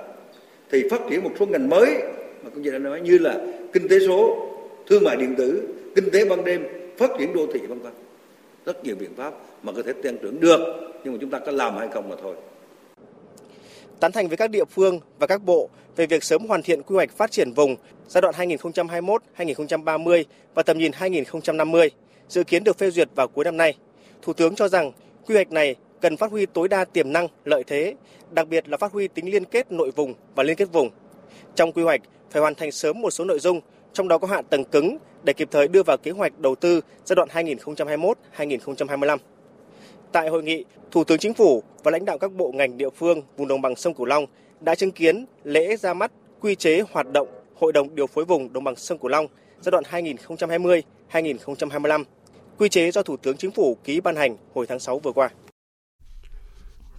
thì 0.72 0.84
phát 0.90 1.02
triển 1.10 1.24
một 1.24 1.32
số 1.40 1.46
ngành 1.46 1.70
mới 1.70 1.98
mà 2.44 2.50
công 2.50 2.64
ty 2.64 2.72
đã 2.72 2.78
nói, 2.78 3.02
như 3.02 3.18
là 3.18 3.36
kinh 3.74 3.88
tế 3.88 4.00
số, 4.00 4.48
thương 4.88 5.04
mại 5.04 5.16
điện 5.16 5.36
tử, 5.38 5.68
kinh 5.96 6.10
tế 6.10 6.26
ban 6.26 6.44
đêm, 6.44 6.64
phát 6.98 7.12
triển 7.20 7.34
đô 7.34 7.48
thị, 7.54 7.60
vân 7.68 7.80
vân 7.80 7.94
rất 8.70 8.84
nhiều 8.84 8.96
biện 8.96 9.16
pháp 9.16 9.34
mà 9.64 9.72
có 9.72 9.82
thể 9.86 9.94
tăng 9.94 10.18
trưởng 10.22 10.40
được 10.40 10.60
nhưng 11.04 11.14
mà 11.14 11.20
chúng 11.22 11.30
ta 11.30 11.40
có 11.40 11.52
làm 11.52 11.78
hay 11.78 11.88
không 11.94 12.10
mà 12.10 12.16
thôi 12.22 12.36
tán 14.00 14.12
thành 14.12 14.28
với 14.28 14.38
các 14.38 14.50
địa 14.50 14.66
phương 14.66 15.00
và 15.20 15.28
các 15.28 15.44
bộ 15.46 15.70
về 15.96 16.06
việc 16.06 16.24
sớm 16.24 16.46
hoàn 16.46 16.64
thiện 16.64 16.84
quy 16.84 16.96
hoạch 16.96 17.12
phát 17.12 17.32
triển 17.32 17.54
vùng 17.54 17.76
giai 18.08 18.22
đoạn 18.22 18.36
2021-2030 19.38 20.24
và 20.54 20.64
tầm 20.64 20.78
nhìn 20.78 20.92
2050, 20.92 21.92
dự 22.30 22.44
kiến 22.44 22.64
được 22.64 22.78
phê 22.78 22.92
duyệt 22.92 23.10
vào 23.16 23.28
cuối 23.28 23.46
năm 23.46 23.58
nay. 23.58 23.74
Thủ 24.22 24.34
tướng 24.34 24.56
cho 24.56 24.68
rằng 24.68 24.92
quy 25.26 25.36
hoạch 25.36 25.52
này 25.52 25.76
cần 26.02 26.18
phát 26.18 26.32
huy 26.32 26.46
tối 26.46 26.68
đa 26.68 26.86
tiềm 26.86 27.14
năng, 27.14 27.28
lợi 27.46 27.64
thế, 27.68 27.96
đặc 28.32 28.48
biệt 28.48 28.70
là 28.70 28.78
phát 28.78 28.92
huy 28.92 29.08
tính 29.08 29.32
liên 29.32 29.46
kết 29.46 29.72
nội 29.72 29.92
vùng 29.96 30.14
và 30.36 30.44
liên 30.44 30.56
kết 30.56 30.72
vùng. 30.72 30.90
Trong 31.56 31.72
quy 31.72 31.84
hoạch 31.84 32.02
phải 32.30 32.42
hoàn 32.42 32.56
thành 32.56 32.72
sớm 32.72 33.02
một 33.02 33.12
số 33.12 33.26
nội 33.26 33.40
dung, 33.40 33.62
trong 33.94 34.08
đó 34.08 34.18
có 34.18 34.28
hạ 34.28 34.42
tầng 34.42 34.64
cứng 34.64 34.98
để 35.24 35.34
kịp 35.34 35.48
thời 35.52 35.68
đưa 35.68 35.84
vào 35.84 35.98
kế 35.98 36.12
hoạch 36.12 36.40
đầu 36.40 36.56
tư 36.56 36.82
giai 37.06 37.16
đoạn 37.16 37.30
2021-2025. 38.38 39.18
Tại 40.12 40.30
hội 40.30 40.44
nghị, 40.44 40.66
Thủ 40.92 41.04
tướng 41.04 41.18
Chính 41.18 41.34
phủ 41.34 41.64
và 41.84 41.92
lãnh 41.92 42.06
đạo 42.06 42.18
các 42.18 42.32
bộ 42.34 42.52
ngành 42.52 42.78
địa 42.78 42.90
phương 42.90 43.22
vùng 43.38 43.48
đồng 43.48 43.62
bằng 43.62 43.76
sông 43.76 43.94
Cửu 43.94 44.06
Long 44.06 44.26
đã 44.60 44.76
chứng 44.76 44.92
kiến 44.92 45.26
lễ 45.44 45.78
ra 45.78 45.94
mắt 45.94 46.12
quy 46.40 46.56
chế 46.56 46.82
hoạt 46.92 47.12
động 47.12 47.28
Hội 47.56 47.74
đồng 47.74 47.96
điều 47.96 48.08
phối 48.08 48.26
vùng 48.26 48.54
đồng 48.54 48.64
bằng 48.64 48.76
sông 48.76 48.98
Cửu 48.98 49.10
Long 49.10 49.28
giai 49.62 49.72
đoạn 49.72 49.84
2020-2025. 51.12 52.04
Quy 52.58 52.70
chế 52.70 52.92
do 52.92 53.04
Thủ 53.04 53.18
tướng 53.18 53.38
Chính 53.38 53.52
phủ 53.52 53.78
ký 53.84 54.02
ban 54.02 54.16
hành 54.16 54.38
hồi 54.54 54.68
tháng 54.68 54.80
6 54.80 55.00
vừa 55.00 55.12
qua. 55.12 55.30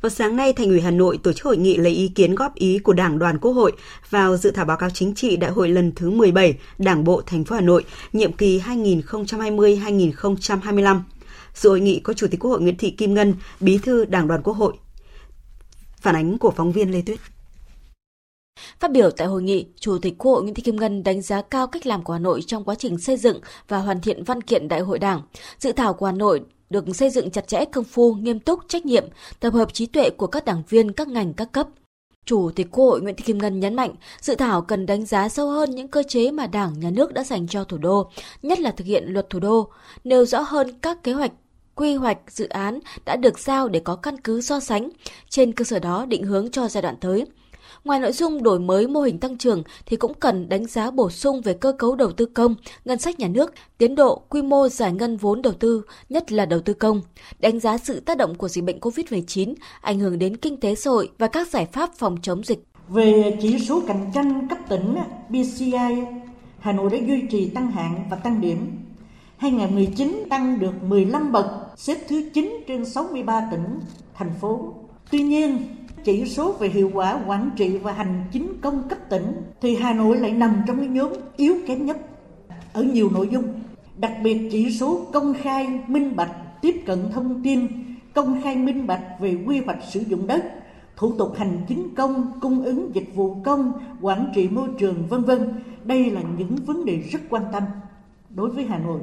Vào 0.00 0.10
sáng 0.10 0.36
nay, 0.36 0.52
Thành 0.52 0.68
ủy 0.68 0.80
Hà 0.80 0.90
Nội 0.90 1.18
tổ 1.22 1.32
chức 1.32 1.44
hội 1.44 1.56
nghị 1.56 1.76
lấy 1.76 1.92
ý 1.92 2.08
kiến 2.08 2.34
góp 2.34 2.54
ý 2.54 2.78
của 2.78 2.92
Đảng 2.92 3.18
đoàn 3.18 3.38
Quốc 3.38 3.52
hội 3.52 3.72
vào 4.10 4.36
dự 4.36 4.50
thảo 4.50 4.64
báo 4.64 4.76
cáo 4.76 4.90
chính 4.90 5.14
trị 5.14 5.36
Đại 5.36 5.50
hội 5.50 5.68
lần 5.68 5.92
thứ 5.96 6.10
17 6.10 6.58
Đảng 6.78 7.04
bộ 7.04 7.22
thành 7.26 7.44
phố 7.44 7.54
Hà 7.54 7.60
Nội, 7.60 7.84
nhiệm 8.12 8.32
kỳ 8.32 8.60
2020-2025. 8.60 11.00
Dự 11.54 11.68
hội 11.68 11.80
nghị 11.80 12.00
có 12.00 12.12
Chủ 12.12 12.26
tịch 12.30 12.40
Quốc 12.40 12.50
hội 12.50 12.60
Nguyễn 12.60 12.76
Thị 12.76 12.90
Kim 12.90 13.14
Ngân, 13.14 13.34
Bí 13.60 13.78
thư 13.78 14.04
Đảng 14.04 14.28
đoàn 14.28 14.42
Quốc 14.42 14.54
hội. 14.54 14.72
Phản 15.96 16.14
ánh 16.14 16.38
của 16.38 16.50
phóng 16.50 16.72
viên 16.72 16.92
Lê 16.92 17.02
Tuyết. 17.06 17.18
Phát 18.80 18.90
biểu 18.90 19.10
tại 19.10 19.26
hội 19.26 19.42
nghị, 19.42 19.66
Chủ 19.80 19.98
tịch 20.02 20.14
Quốc 20.18 20.32
hội 20.32 20.42
Nguyễn 20.42 20.54
Thị 20.54 20.62
Kim 20.62 20.76
Ngân 20.76 21.02
đánh 21.02 21.22
giá 21.22 21.42
cao 21.42 21.66
cách 21.66 21.86
làm 21.86 22.04
của 22.04 22.12
Hà 22.12 22.18
Nội 22.18 22.42
trong 22.46 22.64
quá 22.64 22.74
trình 22.74 22.98
xây 22.98 23.16
dựng 23.16 23.40
và 23.68 23.78
hoàn 23.78 24.00
thiện 24.00 24.24
văn 24.24 24.42
kiện 24.42 24.68
Đại 24.68 24.80
hội 24.80 24.98
Đảng. 24.98 25.22
Dự 25.58 25.72
thảo 25.72 25.94
của 25.94 26.06
Hà 26.06 26.12
Nội 26.12 26.40
được 26.70 26.96
xây 26.96 27.10
dựng 27.10 27.30
chặt 27.30 27.48
chẽ 27.48 27.64
công 27.64 27.84
phu, 27.84 28.14
nghiêm 28.14 28.40
túc, 28.40 28.60
trách 28.68 28.86
nhiệm, 28.86 29.04
tập 29.40 29.50
hợp 29.54 29.74
trí 29.74 29.86
tuệ 29.86 30.10
của 30.10 30.26
các 30.26 30.44
đảng 30.44 30.62
viên 30.68 30.92
các 30.92 31.08
ngành 31.08 31.34
các 31.34 31.52
cấp. 31.52 31.68
Chủ 32.24 32.50
tịch 32.54 32.66
Quốc 32.70 32.84
hội 32.84 33.00
Nguyễn 33.00 33.16
Thị 33.16 33.24
Kim 33.24 33.38
Ngân 33.38 33.60
nhấn 33.60 33.74
mạnh, 33.74 33.94
dự 34.20 34.34
thảo 34.34 34.62
cần 34.62 34.86
đánh 34.86 35.06
giá 35.06 35.28
sâu 35.28 35.48
hơn 35.50 35.70
những 35.70 35.88
cơ 35.88 36.02
chế 36.02 36.30
mà 36.30 36.46
Đảng, 36.46 36.80
Nhà 36.80 36.90
nước 36.90 37.14
đã 37.14 37.24
dành 37.24 37.48
cho 37.48 37.64
thủ 37.64 37.78
đô, 37.78 38.10
nhất 38.42 38.60
là 38.60 38.70
thực 38.70 38.84
hiện 38.86 39.04
luật 39.06 39.30
thủ 39.30 39.38
đô, 39.38 39.68
nêu 40.04 40.24
rõ 40.24 40.40
hơn 40.40 40.78
các 40.80 41.02
kế 41.02 41.12
hoạch 41.12 41.32
quy 41.74 41.94
hoạch 41.94 42.18
dự 42.28 42.48
án 42.48 42.78
đã 43.04 43.16
được 43.16 43.38
giao 43.38 43.68
để 43.68 43.80
có 43.80 43.96
căn 43.96 44.20
cứ 44.20 44.40
so 44.40 44.60
sánh, 44.60 44.90
trên 45.28 45.52
cơ 45.52 45.64
sở 45.64 45.78
đó 45.78 46.06
định 46.06 46.24
hướng 46.24 46.50
cho 46.50 46.68
giai 46.68 46.82
đoạn 46.82 46.96
tới. 47.00 47.26
Ngoài 47.84 48.00
nội 48.00 48.12
dung 48.12 48.42
đổi 48.42 48.60
mới 48.60 48.86
mô 48.86 49.00
hình 49.00 49.18
tăng 49.18 49.36
trưởng 49.36 49.62
thì 49.86 49.96
cũng 49.96 50.14
cần 50.14 50.48
đánh 50.48 50.66
giá 50.66 50.90
bổ 50.90 51.10
sung 51.10 51.40
về 51.40 51.54
cơ 51.54 51.72
cấu 51.72 51.94
đầu 51.94 52.12
tư 52.12 52.26
công, 52.26 52.54
ngân 52.84 52.98
sách 52.98 53.18
nhà 53.18 53.28
nước, 53.28 53.54
tiến 53.78 53.94
độ, 53.94 54.22
quy 54.28 54.42
mô 54.42 54.68
giải 54.68 54.92
ngân 54.92 55.16
vốn 55.16 55.42
đầu 55.42 55.52
tư, 55.52 55.82
nhất 56.08 56.32
là 56.32 56.46
đầu 56.46 56.60
tư 56.60 56.74
công, 56.74 57.00
đánh 57.38 57.60
giá 57.60 57.78
sự 57.78 58.00
tác 58.00 58.16
động 58.16 58.34
của 58.34 58.48
dịch 58.48 58.64
bệnh 58.64 58.78
COVID-19 58.78 59.54
ảnh 59.80 59.98
hưởng 59.98 60.18
đến 60.18 60.36
kinh 60.36 60.56
tế 60.56 60.74
xã 60.74 60.90
hội 60.90 61.10
và 61.18 61.26
các 61.26 61.48
giải 61.48 61.66
pháp 61.72 61.90
phòng 61.94 62.16
chống 62.22 62.44
dịch. 62.44 62.64
Về 62.88 63.38
chỉ 63.42 63.58
số 63.58 63.82
cạnh 63.86 64.10
tranh 64.14 64.48
cấp 64.48 64.58
tỉnh 64.68 64.96
BCI, 65.28 65.72
Hà 66.58 66.72
Nội 66.72 66.90
đã 66.90 66.98
duy 67.06 67.22
trì 67.30 67.48
tăng 67.48 67.70
hạng 67.70 68.04
và 68.10 68.16
tăng 68.16 68.40
điểm. 68.40 68.58
2019 69.36 70.24
tăng 70.30 70.58
được 70.58 70.82
15 70.82 71.32
bậc, 71.32 71.46
xếp 71.76 71.96
thứ 72.08 72.30
9 72.34 72.64
trên 72.68 72.84
63 72.84 73.48
tỉnh, 73.50 73.80
thành 74.14 74.30
phố. 74.40 74.74
Tuy 75.10 75.22
nhiên, 75.22 75.58
chỉ 76.04 76.24
số 76.24 76.52
về 76.52 76.68
hiệu 76.68 76.90
quả 76.94 77.20
quản 77.26 77.50
trị 77.56 77.78
và 77.78 77.92
hành 77.92 78.24
chính 78.32 78.60
công 78.60 78.88
cấp 78.88 78.98
tỉnh 79.08 79.32
thì 79.60 79.76
Hà 79.76 79.92
Nội 79.92 80.16
lại 80.16 80.32
nằm 80.32 80.62
trong 80.66 80.76
cái 80.76 80.88
nhóm 80.88 81.12
yếu 81.36 81.54
kém 81.66 81.86
nhất 81.86 81.98
ở 82.72 82.82
nhiều 82.82 83.10
nội 83.10 83.28
dung. 83.32 83.44
Đặc 83.96 84.12
biệt 84.22 84.48
chỉ 84.52 84.70
số 84.70 85.06
công 85.12 85.34
khai 85.34 85.80
minh 85.86 86.16
bạch 86.16 86.32
tiếp 86.62 86.82
cận 86.86 87.10
thông 87.12 87.42
tin, 87.42 87.66
công 88.14 88.42
khai 88.42 88.56
minh 88.56 88.86
bạch 88.86 89.02
về 89.20 89.38
quy 89.46 89.60
hoạch 89.60 89.78
sử 89.90 90.00
dụng 90.00 90.26
đất, 90.26 90.44
thủ 90.96 91.12
tục 91.18 91.34
hành 91.36 91.58
chính 91.68 91.94
công, 91.94 92.40
cung 92.40 92.64
ứng 92.64 92.94
dịch 92.94 93.14
vụ 93.14 93.36
công, 93.44 93.72
quản 94.00 94.32
trị 94.34 94.48
môi 94.48 94.68
trường 94.78 95.06
vân 95.08 95.22
vân. 95.22 95.54
Đây 95.84 96.10
là 96.10 96.22
những 96.38 96.56
vấn 96.66 96.84
đề 96.84 96.96
rất 96.96 97.20
quan 97.30 97.42
tâm 97.52 97.62
đối 98.30 98.50
với 98.50 98.64
Hà 98.64 98.78
Nội. 98.78 99.00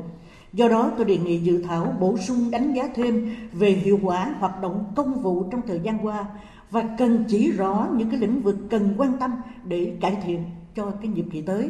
Do 0.54 0.68
đó 0.68 0.92
tôi 0.98 1.06
đề 1.06 1.18
nghị 1.18 1.38
dự 1.38 1.64
thảo 1.64 1.96
bổ 2.00 2.18
sung 2.18 2.52
đánh 2.52 2.74
giá 2.74 2.84
thêm 2.96 3.36
về 3.52 3.70
hiệu 3.70 4.00
quả 4.04 4.36
hoạt 4.40 4.62
động 4.62 4.86
công 4.96 5.22
vụ 5.22 5.44
trong 5.52 5.62
thời 5.68 5.80
gian 5.80 6.06
qua 6.06 6.26
và 6.72 6.84
cần 6.98 7.24
chỉ 7.28 7.52
rõ 7.52 7.88
những 7.98 8.10
cái 8.10 8.20
lĩnh 8.20 8.42
vực 8.42 8.58
cần 8.70 8.94
quan 8.98 9.18
tâm 9.20 9.32
để 9.66 9.98
cải 10.02 10.18
thiện 10.26 10.44
cho 10.76 10.92
cái 11.02 11.08
nhiệm 11.08 11.30
kỳ 11.30 11.42
tới. 11.42 11.70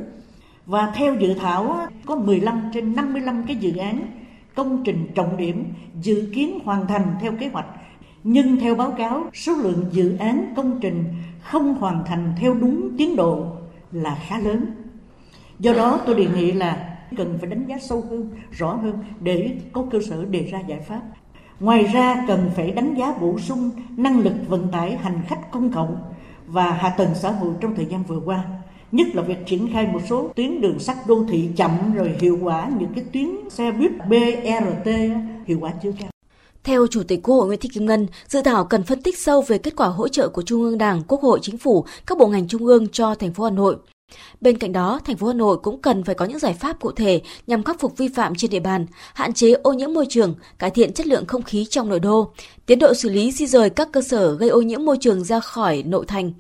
Và 0.65 0.91
theo 0.96 1.15
dự 1.15 1.34
thảo 1.34 1.88
có 2.05 2.15
15 2.15 2.69
trên 2.74 2.96
55 2.96 3.43
cái 3.48 3.55
dự 3.55 3.77
án 3.77 4.01
công 4.55 4.84
trình 4.84 5.07
trọng 5.15 5.38
điểm 5.38 5.74
dự 6.01 6.31
kiến 6.36 6.60
hoàn 6.63 6.88
thành 6.88 7.15
theo 7.22 7.31
kế 7.39 7.48
hoạch 7.48 7.67
nhưng 8.29 8.57
theo 8.60 8.75
báo 8.75 8.91
cáo, 8.91 9.24
số 9.34 9.53
lượng 9.53 9.86
dự 9.91 10.17
án 10.17 10.53
công 10.55 10.79
trình 10.81 11.05
không 11.41 11.74
hoàn 11.74 12.03
thành 12.05 12.34
theo 12.39 12.53
đúng 12.53 12.98
tiến 12.98 13.15
độ 13.15 13.46
là 13.91 14.17
khá 14.27 14.39
lớn. 14.39 14.65
Do 15.60 15.74
đó 15.74 16.00
tôi 16.05 16.15
đề 16.15 16.27
nghị 16.36 16.51
là 16.51 16.87
cần 17.17 17.37
phải 17.39 17.49
đánh 17.49 17.65
giá 17.69 17.77
sâu 17.79 18.03
hơn, 18.09 18.29
rõ 18.51 18.73
hơn 18.73 18.95
để 19.19 19.51
có 19.71 19.85
cơ 19.91 19.99
sở 20.09 20.25
đề 20.25 20.43
ra 20.51 20.59
giải 20.67 20.79
pháp. 20.87 21.01
Ngoài 21.59 21.83
ra 21.83 22.25
cần 22.27 22.51
phải 22.55 22.71
đánh 22.71 22.95
giá 22.97 23.13
bổ 23.21 23.39
sung 23.39 23.71
năng 23.97 24.19
lực 24.19 24.33
vận 24.47 24.67
tải 24.71 24.97
hành 24.97 25.21
khách 25.27 25.51
công 25.51 25.71
cộng 25.73 25.97
và 26.47 26.71
hạ 26.71 26.89
tầng 26.89 27.15
xã 27.15 27.31
hội 27.31 27.53
trong 27.61 27.75
thời 27.75 27.85
gian 27.85 28.03
vừa 28.03 28.19
qua 28.25 28.43
nhất 28.91 29.07
là 29.13 29.21
việc 29.21 29.37
triển 29.45 29.73
khai 29.73 29.87
một 29.87 29.99
số 30.09 30.29
tuyến 30.35 30.61
đường 30.61 30.79
sắt 30.79 30.97
đô 31.07 31.25
thị 31.29 31.49
chậm 31.57 31.71
rồi 31.95 32.15
hiệu 32.19 32.39
quả 32.41 32.71
những 32.79 32.93
cái 32.95 33.03
tuyến 33.13 33.49
xe 33.49 33.71
buýt 33.71 33.91
BRT 34.09 34.91
hiệu 35.45 35.57
quả 35.61 35.73
chưa 35.83 35.91
cao. 35.99 36.09
Theo 36.63 36.87
Chủ 36.87 37.03
tịch 37.03 37.19
Quốc 37.23 37.35
hội 37.35 37.47
Nguyễn 37.47 37.59
Thị 37.59 37.69
Kim 37.73 37.85
Ngân, 37.85 38.07
dự 38.27 38.41
thảo 38.41 38.65
cần 38.65 38.83
phân 38.83 39.01
tích 39.01 39.17
sâu 39.17 39.41
về 39.47 39.57
kết 39.57 39.75
quả 39.75 39.87
hỗ 39.87 40.07
trợ 40.07 40.29
của 40.29 40.41
Trung 40.41 40.61
ương 40.61 40.77
Đảng, 40.77 41.03
Quốc 41.07 41.21
hội, 41.21 41.39
Chính 41.41 41.57
phủ, 41.57 41.85
các 42.05 42.17
bộ 42.17 42.27
ngành 42.27 42.47
trung 42.47 42.65
ương 42.65 42.87
cho 42.87 43.15
thành 43.15 43.33
phố 43.33 43.43
Hà 43.43 43.49
Nội. 43.49 43.75
Bên 44.41 44.57
cạnh 44.57 44.71
đó, 44.71 44.99
thành 45.05 45.17
phố 45.17 45.27
Hà 45.27 45.33
Nội 45.33 45.57
cũng 45.57 45.81
cần 45.81 46.03
phải 46.03 46.15
có 46.15 46.25
những 46.25 46.39
giải 46.39 46.53
pháp 46.53 46.79
cụ 46.79 46.91
thể 46.91 47.21
nhằm 47.47 47.63
khắc 47.63 47.79
phục 47.79 47.97
vi 47.97 48.07
phạm 48.07 48.35
trên 48.35 48.51
địa 48.51 48.59
bàn, 48.59 48.85
hạn 49.13 49.33
chế 49.33 49.51
ô 49.51 49.73
nhiễm 49.73 49.93
môi 49.93 50.05
trường, 50.09 50.35
cải 50.59 50.69
thiện 50.69 50.93
chất 50.93 51.07
lượng 51.07 51.25
không 51.25 51.43
khí 51.43 51.65
trong 51.69 51.89
nội 51.89 51.99
đô, 51.99 52.31
tiến 52.65 52.79
độ 52.79 52.93
xử 52.93 53.09
lý 53.09 53.31
di 53.31 53.47
rời 53.47 53.69
các 53.69 53.91
cơ 53.91 54.01
sở 54.01 54.35
gây 54.35 54.49
ô 54.49 54.61
nhiễm 54.61 54.85
môi 54.85 54.97
trường 55.01 55.23
ra 55.23 55.39
khỏi 55.39 55.83
nội 55.83 56.05
thành, 56.07 56.33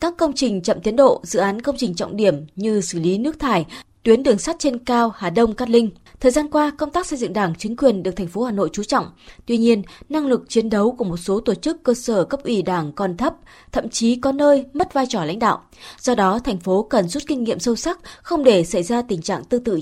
các 0.00 0.14
công 0.16 0.32
trình 0.32 0.62
chậm 0.62 0.80
tiến 0.80 0.96
độ, 0.96 1.20
dự 1.22 1.38
án 1.40 1.62
công 1.62 1.76
trình 1.78 1.94
trọng 1.94 2.16
điểm 2.16 2.46
như 2.56 2.80
xử 2.80 2.98
lý 2.98 3.18
nước 3.18 3.38
thải, 3.38 3.66
tuyến 4.04 4.22
đường 4.22 4.38
sắt 4.38 4.56
trên 4.58 4.78
cao 4.78 5.12
Hà 5.16 5.30
Đông 5.30 5.54
Cát 5.54 5.70
Linh. 5.70 5.90
Thời 6.20 6.32
gian 6.32 6.50
qua, 6.50 6.72
công 6.78 6.90
tác 6.90 7.06
xây 7.06 7.18
dựng 7.18 7.32
Đảng 7.32 7.54
chính 7.58 7.76
quyền 7.76 8.02
được 8.02 8.16
thành 8.16 8.26
phố 8.26 8.42
Hà 8.42 8.52
Nội 8.52 8.68
chú 8.72 8.82
trọng. 8.82 9.06
Tuy 9.46 9.56
nhiên, 9.56 9.82
năng 10.08 10.26
lực 10.26 10.44
chiến 10.48 10.70
đấu 10.70 10.92
của 10.92 11.04
một 11.04 11.16
số 11.16 11.40
tổ 11.40 11.54
chức 11.54 11.82
cơ 11.82 11.94
sở 11.94 12.24
cấp 12.24 12.40
ủy 12.44 12.62
Đảng 12.62 12.92
còn 12.92 13.16
thấp, 13.16 13.34
thậm 13.72 13.88
chí 13.88 14.16
có 14.16 14.32
nơi 14.32 14.64
mất 14.72 14.92
vai 14.92 15.06
trò 15.08 15.24
lãnh 15.24 15.38
đạo. 15.38 15.62
Do 16.00 16.14
đó, 16.14 16.38
thành 16.38 16.58
phố 16.58 16.82
cần 16.82 17.08
rút 17.08 17.22
kinh 17.26 17.44
nghiệm 17.44 17.58
sâu 17.58 17.76
sắc, 17.76 17.98
không 18.22 18.44
để 18.44 18.64
xảy 18.64 18.82
ra 18.82 19.02
tình 19.02 19.22
trạng 19.22 19.44
tương 19.44 19.64
tự. 19.64 19.80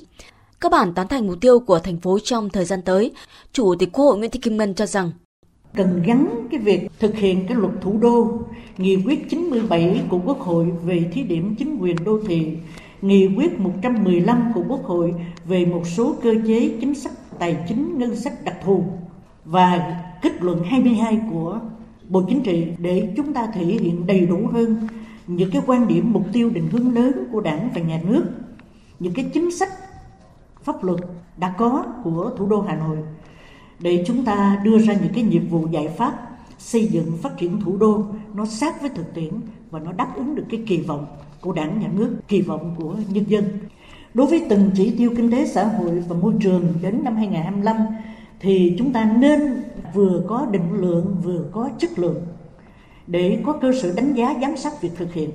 Các 0.60 0.72
bản 0.72 0.94
tán 0.94 1.08
thành 1.08 1.26
mục 1.26 1.40
tiêu 1.40 1.60
của 1.60 1.78
thành 1.78 2.00
phố 2.00 2.18
trong 2.24 2.50
thời 2.50 2.64
gian 2.64 2.82
tới, 2.82 3.12
Chủ 3.52 3.74
tịch 3.78 3.92
Quốc 3.92 4.04
hội 4.04 4.18
Nguyễn 4.18 4.30
Thị 4.30 4.40
Kim 4.40 4.56
Ngân 4.56 4.74
cho 4.74 4.86
rằng 4.86 5.12
cần 5.74 6.02
gắn 6.06 6.48
cái 6.50 6.60
việc 6.60 6.80
thực 6.98 7.14
hiện 7.14 7.46
cái 7.48 7.56
luật 7.56 7.72
thủ 7.80 7.98
đô, 7.98 8.40
nghị 8.78 8.96
quyết 8.96 9.18
97 9.30 10.00
của 10.08 10.20
Quốc 10.24 10.40
hội 10.40 10.66
về 10.84 11.04
thí 11.12 11.22
điểm 11.22 11.54
chính 11.58 11.78
quyền 11.80 11.96
đô 12.04 12.18
thị 12.28 12.46
nghị 13.02 13.28
quyết 13.36 13.60
115 13.60 14.52
của 14.54 14.64
Quốc 14.68 14.84
hội 14.84 15.14
về 15.44 15.64
một 15.64 15.86
số 15.86 16.14
cơ 16.22 16.34
chế 16.46 16.76
chính 16.80 16.94
sách 16.94 17.12
tài 17.38 17.56
chính 17.68 17.98
ngân 17.98 18.16
sách 18.16 18.44
đặc 18.44 18.56
thù 18.64 18.84
và 19.44 20.00
kết 20.22 20.42
luận 20.42 20.62
22 20.64 21.20
của 21.30 21.60
Bộ 22.08 22.22
Chính 22.28 22.42
trị 22.42 22.66
để 22.78 23.12
chúng 23.16 23.32
ta 23.32 23.46
thể 23.46 23.64
hiện 23.64 24.06
đầy 24.06 24.26
đủ 24.26 24.46
hơn 24.52 24.88
những 25.26 25.50
cái 25.50 25.62
quan 25.66 25.88
điểm 25.88 26.12
mục 26.12 26.24
tiêu 26.32 26.50
định 26.50 26.68
hướng 26.72 26.94
lớn 26.94 27.12
của 27.32 27.40
Đảng 27.40 27.70
và 27.74 27.80
nhà 27.80 28.00
nước, 28.04 28.24
những 29.00 29.14
cái 29.14 29.30
chính 29.34 29.50
sách 29.50 29.72
pháp 30.62 30.84
luật 30.84 31.00
đã 31.36 31.54
có 31.58 31.84
của 32.04 32.30
thủ 32.36 32.46
đô 32.46 32.60
Hà 32.60 32.76
Nội 32.76 32.98
để 33.78 34.04
chúng 34.06 34.24
ta 34.24 34.60
đưa 34.64 34.78
ra 34.78 34.94
những 34.94 35.12
cái 35.14 35.24
nhiệm 35.24 35.48
vụ 35.48 35.66
giải 35.70 35.88
pháp 35.88 36.31
xây 36.62 36.86
dựng 36.86 37.16
phát 37.22 37.38
triển 37.38 37.60
thủ 37.60 37.76
đô 37.76 38.04
nó 38.34 38.46
sát 38.46 38.80
với 38.80 38.90
thực 38.90 39.14
tiễn 39.14 39.32
và 39.70 39.80
nó 39.80 39.92
đáp 39.92 40.12
ứng 40.16 40.34
được 40.34 40.44
cái 40.50 40.62
kỳ 40.66 40.80
vọng 40.80 41.06
của 41.40 41.52
đảng 41.52 41.80
nhà 41.80 41.88
nước, 41.94 42.16
kỳ 42.28 42.40
vọng 42.40 42.74
của 42.78 42.96
nhân 43.08 43.24
dân. 43.28 43.44
Đối 44.14 44.26
với 44.26 44.44
từng 44.48 44.70
chỉ 44.74 44.94
tiêu 44.98 45.10
kinh 45.16 45.30
tế 45.30 45.46
xã 45.46 45.64
hội 45.64 46.02
và 46.08 46.16
môi 46.16 46.34
trường 46.40 46.74
đến 46.82 47.04
năm 47.04 47.16
2025 47.16 47.76
thì 48.40 48.74
chúng 48.78 48.92
ta 48.92 49.04
nên 49.04 49.62
vừa 49.94 50.24
có 50.28 50.46
định 50.50 50.72
lượng 50.72 51.16
vừa 51.22 51.44
có 51.52 51.70
chất 51.78 51.98
lượng 51.98 52.22
để 53.06 53.38
có 53.46 53.58
cơ 53.62 53.72
sở 53.82 53.92
đánh 53.96 54.14
giá 54.14 54.34
giám 54.42 54.56
sát 54.56 54.82
việc 54.82 54.90
thực 54.96 55.12
hiện. 55.14 55.30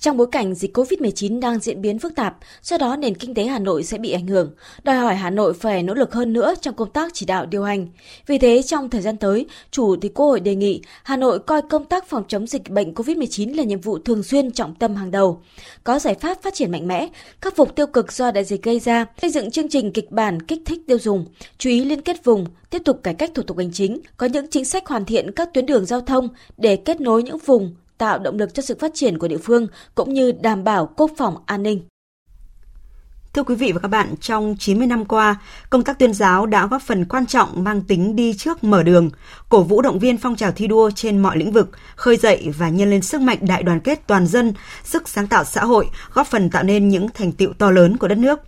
Trong 0.00 0.16
bối 0.16 0.26
cảnh 0.32 0.54
dịch 0.54 0.76
COVID-19 0.76 1.40
đang 1.40 1.58
diễn 1.58 1.82
biến 1.82 1.98
phức 1.98 2.14
tạp, 2.14 2.36
do 2.62 2.78
đó 2.78 2.96
nền 2.96 3.14
kinh 3.14 3.34
tế 3.34 3.44
Hà 3.44 3.58
Nội 3.58 3.84
sẽ 3.84 3.98
bị 3.98 4.12
ảnh 4.12 4.26
hưởng, 4.26 4.54
đòi 4.82 4.96
hỏi 4.96 5.14
Hà 5.14 5.30
Nội 5.30 5.52
phải 5.54 5.82
nỗ 5.82 5.94
lực 5.94 6.14
hơn 6.14 6.32
nữa 6.32 6.54
trong 6.60 6.74
công 6.74 6.90
tác 6.90 7.10
chỉ 7.14 7.26
đạo 7.26 7.46
điều 7.46 7.62
hành. 7.62 7.88
Vì 8.26 8.38
thế, 8.38 8.62
trong 8.62 8.90
thời 8.90 9.02
gian 9.02 9.16
tới, 9.16 9.46
Chủ 9.70 9.96
tịch 10.00 10.14
Quốc 10.14 10.26
hội 10.26 10.40
đề 10.40 10.54
nghị 10.54 10.82
Hà 11.02 11.16
Nội 11.16 11.38
coi 11.38 11.62
công 11.62 11.84
tác 11.84 12.08
phòng 12.08 12.24
chống 12.28 12.46
dịch 12.46 12.70
bệnh 12.70 12.94
COVID-19 12.94 13.56
là 13.56 13.62
nhiệm 13.62 13.80
vụ 13.80 13.98
thường 13.98 14.22
xuyên 14.22 14.52
trọng 14.52 14.74
tâm 14.74 14.94
hàng 14.94 15.10
đầu, 15.10 15.42
có 15.84 15.98
giải 15.98 16.14
pháp 16.14 16.42
phát 16.42 16.54
triển 16.54 16.70
mạnh 16.70 16.88
mẽ, 16.88 17.08
khắc 17.40 17.56
phục 17.56 17.76
tiêu 17.76 17.86
cực 17.86 18.12
do 18.12 18.30
đại 18.30 18.44
dịch 18.44 18.62
gây 18.62 18.80
ra, 18.80 19.06
xây 19.22 19.30
dựng 19.30 19.50
chương 19.50 19.68
trình 19.68 19.92
kịch 19.92 20.10
bản 20.10 20.42
kích 20.42 20.62
thích 20.66 20.80
tiêu 20.86 20.98
dùng, 20.98 21.26
chú 21.58 21.70
ý 21.70 21.84
liên 21.84 22.00
kết 22.00 22.24
vùng, 22.24 22.46
tiếp 22.70 22.82
tục 22.84 23.00
cải 23.02 23.14
cách 23.14 23.30
thủ 23.34 23.42
tục 23.42 23.58
hành 23.58 23.72
chính, 23.72 24.00
có 24.16 24.26
những 24.26 24.46
chính 24.50 24.64
sách 24.64 24.86
hoàn 24.86 25.04
thiện 25.04 25.32
các 25.32 25.48
tuyến 25.54 25.66
đường 25.66 25.86
giao 25.86 26.00
thông 26.00 26.28
để 26.56 26.76
kết 26.76 27.00
nối 27.00 27.22
những 27.22 27.38
vùng, 27.46 27.74
tạo 27.98 28.18
động 28.18 28.38
lực 28.38 28.54
cho 28.54 28.62
sự 28.62 28.76
phát 28.80 28.90
triển 28.94 29.18
của 29.18 29.28
địa 29.28 29.38
phương 29.38 29.66
cũng 29.94 30.14
như 30.14 30.32
đảm 30.32 30.64
bảo 30.64 30.90
quốc 30.96 31.10
phòng 31.16 31.36
an 31.46 31.62
ninh. 31.62 31.80
Thưa 33.32 33.42
quý 33.42 33.54
vị 33.54 33.72
và 33.72 33.80
các 33.80 33.88
bạn, 33.88 34.14
trong 34.20 34.56
90 34.58 34.86
năm 34.86 35.04
qua, 35.04 35.36
công 35.70 35.84
tác 35.84 35.98
tuyên 35.98 36.14
giáo 36.14 36.46
đã 36.46 36.66
góp 36.66 36.82
phần 36.82 37.04
quan 37.04 37.26
trọng 37.26 37.64
mang 37.64 37.82
tính 37.82 38.16
đi 38.16 38.34
trước 38.34 38.64
mở 38.64 38.82
đường, 38.82 39.10
cổ 39.48 39.62
vũ 39.62 39.82
động 39.82 39.98
viên 39.98 40.18
phong 40.18 40.36
trào 40.36 40.52
thi 40.52 40.66
đua 40.66 40.90
trên 40.90 41.18
mọi 41.18 41.36
lĩnh 41.36 41.52
vực, 41.52 41.70
khơi 41.96 42.16
dậy 42.16 42.48
và 42.58 42.68
nhân 42.68 42.90
lên 42.90 43.02
sức 43.02 43.20
mạnh 43.20 43.38
đại 43.40 43.62
đoàn 43.62 43.80
kết 43.80 44.06
toàn 44.06 44.26
dân, 44.26 44.54
sức 44.84 45.08
sáng 45.08 45.26
tạo 45.26 45.44
xã 45.44 45.64
hội, 45.64 45.86
góp 46.12 46.26
phần 46.26 46.50
tạo 46.50 46.62
nên 46.62 46.88
những 46.88 47.08
thành 47.14 47.32
tựu 47.32 47.52
to 47.52 47.70
lớn 47.70 47.96
của 47.96 48.08
đất 48.08 48.18
nước. 48.18 48.40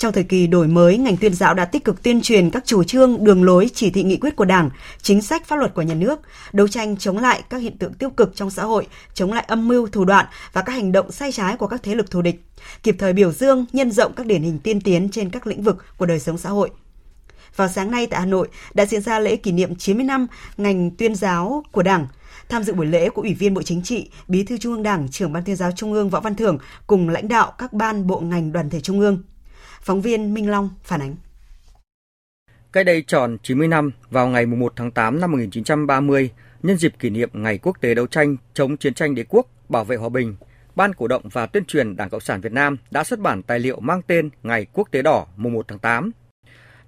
Trong 0.00 0.12
thời 0.12 0.24
kỳ 0.24 0.46
đổi 0.46 0.66
mới, 0.68 0.98
ngành 0.98 1.16
tuyên 1.16 1.34
giáo 1.34 1.54
đã 1.54 1.64
tích 1.64 1.84
cực 1.84 2.02
tuyên 2.02 2.20
truyền 2.22 2.50
các 2.50 2.64
chủ 2.66 2.84
trương, 2.84 3.24
đường 3.24 3.44
lối, 3.44 3.70
chỉ 3.74 3.90
thị 3.90 4.02
nghị 4.02 4.16
quyết 4.16 4.36
của 4.36 4.44
Đảng, 4.44 4.70
chính 5.02 5.22
sách 5.22 5.46
pháp 5.46 5.56
luật 5.56 5.74
của 5.74 5.82
nhà 5.82 5.94
nước, 5.94 6.20
đấu 6.52 6.68
tranh 6.68 6.96
chống 6.96 7.18
lại 7.18 7.42
các 7.50 7.58
hiện 7.58 7.78
tượng 7.78 7.94
tiêu 7.94 8.10
cực 8.10 8.36
trong 8.36 8.50
xã 8.50 8.64
hội, 8.64 8.86
chống 9.14 9.32
lại 9.32 9.44
âm 9.48 9.68
mưu, 9.68 9.86
thủ 9.86 10.04
đoạn 10.04 10.26
và 10.52 10.62
các 10.62 10.72
hành 10.72 10.92
động 10.92 11.12
sai 11.12 11.32
trái 11.32 11.56
của 11.56 11.66
các 11.66 11.82
thế 11.82 11.94
lực 11.94 12.10
thù 12.10 12.22
địch, 12.22 12.44
kịp 12.82 12.96
thời 12.98 13.12
biểu 13.12 13.32
dương, 13.32 13.66
nhân 13.72 13.90
rộng 13.90 14.12
các 14.12 14.26
điển 14.26 14.42
hình 14.42 14.58
tiên 14.58 14.80
tiến 14.80 15.08
trên 15.12 15.30
các 15.30 15.46
lĩnh 15.46 15.62
vực 15.62 15.84
của 15.96 16.06
đời 16.06 16.20
sống 16.20 16.38
xã 16.38 16.50
hội. 16.50 16.70
Vào 17.56 17.68
sáng 17.68 17.90
nay 17.90 18.06
tại 18.06 18.20
Hà 18.20 18.26
Nội 18.26 18.48
đã 18.74 18.86
diễn 18.86 19.00
ra 19.00 19.18
lễ 19.18 19.36
kỷ 19.36 19.52
niệm 19.52 19.76
90 19.76 20.04
năm 20.04 20.26
ngành 20.56 20.90
tuyên 20.90 21.14
giáo 21.14 21.64
của 21.72 21.82
Đảng, 21.82 22.06
Tham 22.48 22.62
dự 22.62 22.72
buổi 22.72 22.86
lễ 22.86 23.10
của 23.10 23.22
Ủy 23.22 23.34
viên 23.34 23.54
Bộ 23.54 23.62
Chính 23.62 23.82
trị, 23.82 24.10
Bí 24.28 24.44
thư 24.44 24.58
Trung 24.58 24.72
ương 24.72 24.82
Đảng, 24.82 25.08
trưởng 25.08 25.32
Ban 25.32 25.44
tuyên 25.44 25.56
giáo 25.56 25.72
Trung 25.76 25.92
ương 25.92 26.10
Võ 26.10 26.20
Văn 26.20 26.34
Thưởng 26.34 26.58
cùng 26.86 27.08
lãnh 27.08 27.28
đạo 27.28 27.52
các 27.58 27.72
ban 27.72 28.06
bộ 28.06 28.20
ngành 28.20 28.52
đoàn 28.52 28.70
thể 28.70 28.80
Trung 28.80 29.00
ương. 29.00 29.22
Phóng 29.80 30.00
viên 30.00 30.34
Minh 30.34 30.50
Long 30.50 30.70
phản 30.82 31.00
ánh. 31.00 31.16
Cách 32.72 32.86
đây 32.86 33.04
tròn 33.06 33.36
90 33.42 33.68
năm, 33.68 33.90
vào 34.10 34.28
ngày 34.28 34.46
1 34.46 34.72
tháng 34.76 34.90
8 34.90 35.20
năm 35.20 35.32
1930, 35.32 36.30
nhân 36.62 36.76
dịp 36.76 36.94
kỷ 36.98 37.10
niệm 37.10 37.30
Ngày 37.32 37.58
Quốc 37.58 37.80
tế 37.80 37.94
đấu 37.94 38.06
tranh 38.06 38.36
chống 38.54 38.76
chiến 38.76 38.94
tranh 38.94 39.14
đế 39.14 39.24
quốc, 39.28 39.46
bảo 39.68 39.84
vệ 39.84 39.96
hòa 39.96 40.08
bình, 40.08 40.36
Ban 40.74 40.94
cổ 40.94 41.08
động 41.08 41.22
và 41.32 41.46
tuyên 41.46 41.64
truyền 41.64 41.96
Đảng 41.96 42.10
Cộng 42.10 42.20
sản 42.20 42.40
Việt 42.40 42.52
Nam 42.52 42.76
đã 42.90 43.04
xuất 43.04 43.20
bản 43.20 43.42
tài 43.42 43.58
liệu 43.58 43.80
mang 43.80 44.02
tên 44.02 44.30
Ngày 44.42 44.66
Quốc 44.72 44.88
tế 44.90 45.02
đỏ 45.02 45.26
mùng 45.36 45.52
1 45.52 45.68
tháng 45.68 45.78
8. 45.78 46.10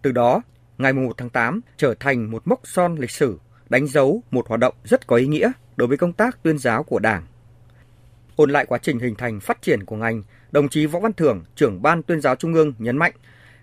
Từ 0.03 0.13
đó, 0.13 0.43
ngày 0.79 0.93
1 0.93 1.13
tháng 1.17 1.31
8 1.31 1.61
trở 1.77 1.95
thành 2.01 2.31
một 2.31 2.43
mốc 2.47 2.61
son 2.65 2.97
lịch 2.97 3.11
sử, 3.11 3.39
đánh 3.69 3.87
dấu 3.87 4.23
một 4.31 4.49
hoạt 4.49 4.61
động 4.61 4.75
rất 4.85 5.07
có 5.07 5.17
ý 5.17 5.27
nghĩa 5.27 5.53
đối 5.77 5.89
với 5.89 5.97
công 5.97 6.13
tác 6.13 6.43
tuyên 6.43 6.59
giáo 6.59 6.83
của 6.83 6.99
Đảng. 6.99 7.27
ôn 8.37 8.51
lại 8.51 8.67
quá 8.67 8.79
trình 8.83 8.99
hình 8.99 9.15
thành 9.15 9.41
phát 9.41 9.63
triển 9.63 9.85
của 9.85 9.97
ngành, 9.97 10.23
đồng 10.53 10.69
chí 10.69 10.87
Võ 10.87 11.01
Văn 11.01 11.13
Thưởng, 11.13 11.45
trưởng 11.55 11.83
Ban 11.83 12.03
Tuyên 12.03 12.21
giáo 12.21 12.37
Trung 12.37 12.55
ương 12.55 12.73
nhấn 12.79 12.97
mạnh, 12.97 13.13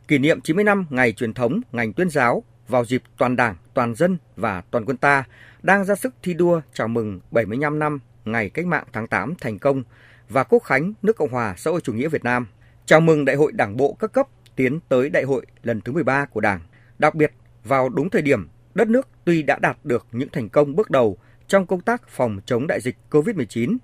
kỷ 0.07 0.17
niệm 0.17 0.41
90 0.41 0.63
năm 0.63 0.85
ngày 0.89 1.11
truyền 1.11 1.33
thống 1.33 1.61
ngành 1.71 1.93
tuyên 1.93 2.09
giáo 2.09 2.43
vào 2.67 2.85
dịp 2.85 3.03
toàn 3.17 3.35
Đảng, 3.35 3.55
toàn 3.73 3.95
dân 3.95 4.17
và 4.35 4.61
toàn 4.71 4.85
quân 4.85 4.97
ta 4.97 5.23
đang 5.61 5.85
ra 5.85 5.95
sức 5.95 6.13
thi 6.23 6.33
đua 6.33 6.61
chào 6.73 6.87
mừng 6.87 7.19
75 7.31 7.79
năm 7.79 7.99
ngày 8.25 8.49
cách 8.49 8.65
mạng 8.65 8.83
tháng 8.93 9.07
8 9.07 9.33
thành 9.41 9.59
công 9.59 9.83
và 10.29 10.43
quốc 10.43 10.63
khánh 10.63 10.93
nước 11.01 11.17
Cộng 11.17 11.31
hòa 11.31 11.53
xã 11.57 11.71
hội 11.71 11.81
chủ 11.81 11.93
nghĩa 11.93 12.07
Việt 12.07 12.23
Nam. 12.23 12.47
Chào 12.85 13.01
mừng 13.01 13.25
Đại 13.25 13.35
hội 13.35 13.51
Đảng 13.51 13.77
bộ 13.77 13.97
các 13.99 14.13
cấp 14.13 14.27
tiến 14.55 14.79
tới 14.89 15.09
Đại 15.09 15.23
hội 15.23 15.45
lần 15.63 15.81
thứ 15.81 15.91
13 15.91 16.25
của 16.25 16.41
Đảng. 16.41 16.59
Đặc 16.99 17.15
biệt, 17.15 17.33
vào 17.63 17.89
đúng 17.89 18.09
thời 18.09 18.21
điểm 18.21 18.47
đất 18.73 18.87
nước 18.87 19.07
tuy 19.25 19.43
đã 19.43 19.59
đạt 19.61 19.77
được 19.83 20.07
những 20.11 20.29
thành 20.29 20.49
công 20.49 20.75
bước 20.75 20.89
đầu 20.89 21.17
trong 21.47 21.65
công 21.65 21.81
tác 21.81 22.09
phòng 22.09 22.39
chống 22.45 22.67
đại 22.67 22.81
dịch 22.81 22.97
COVID-19, 23.11 23.77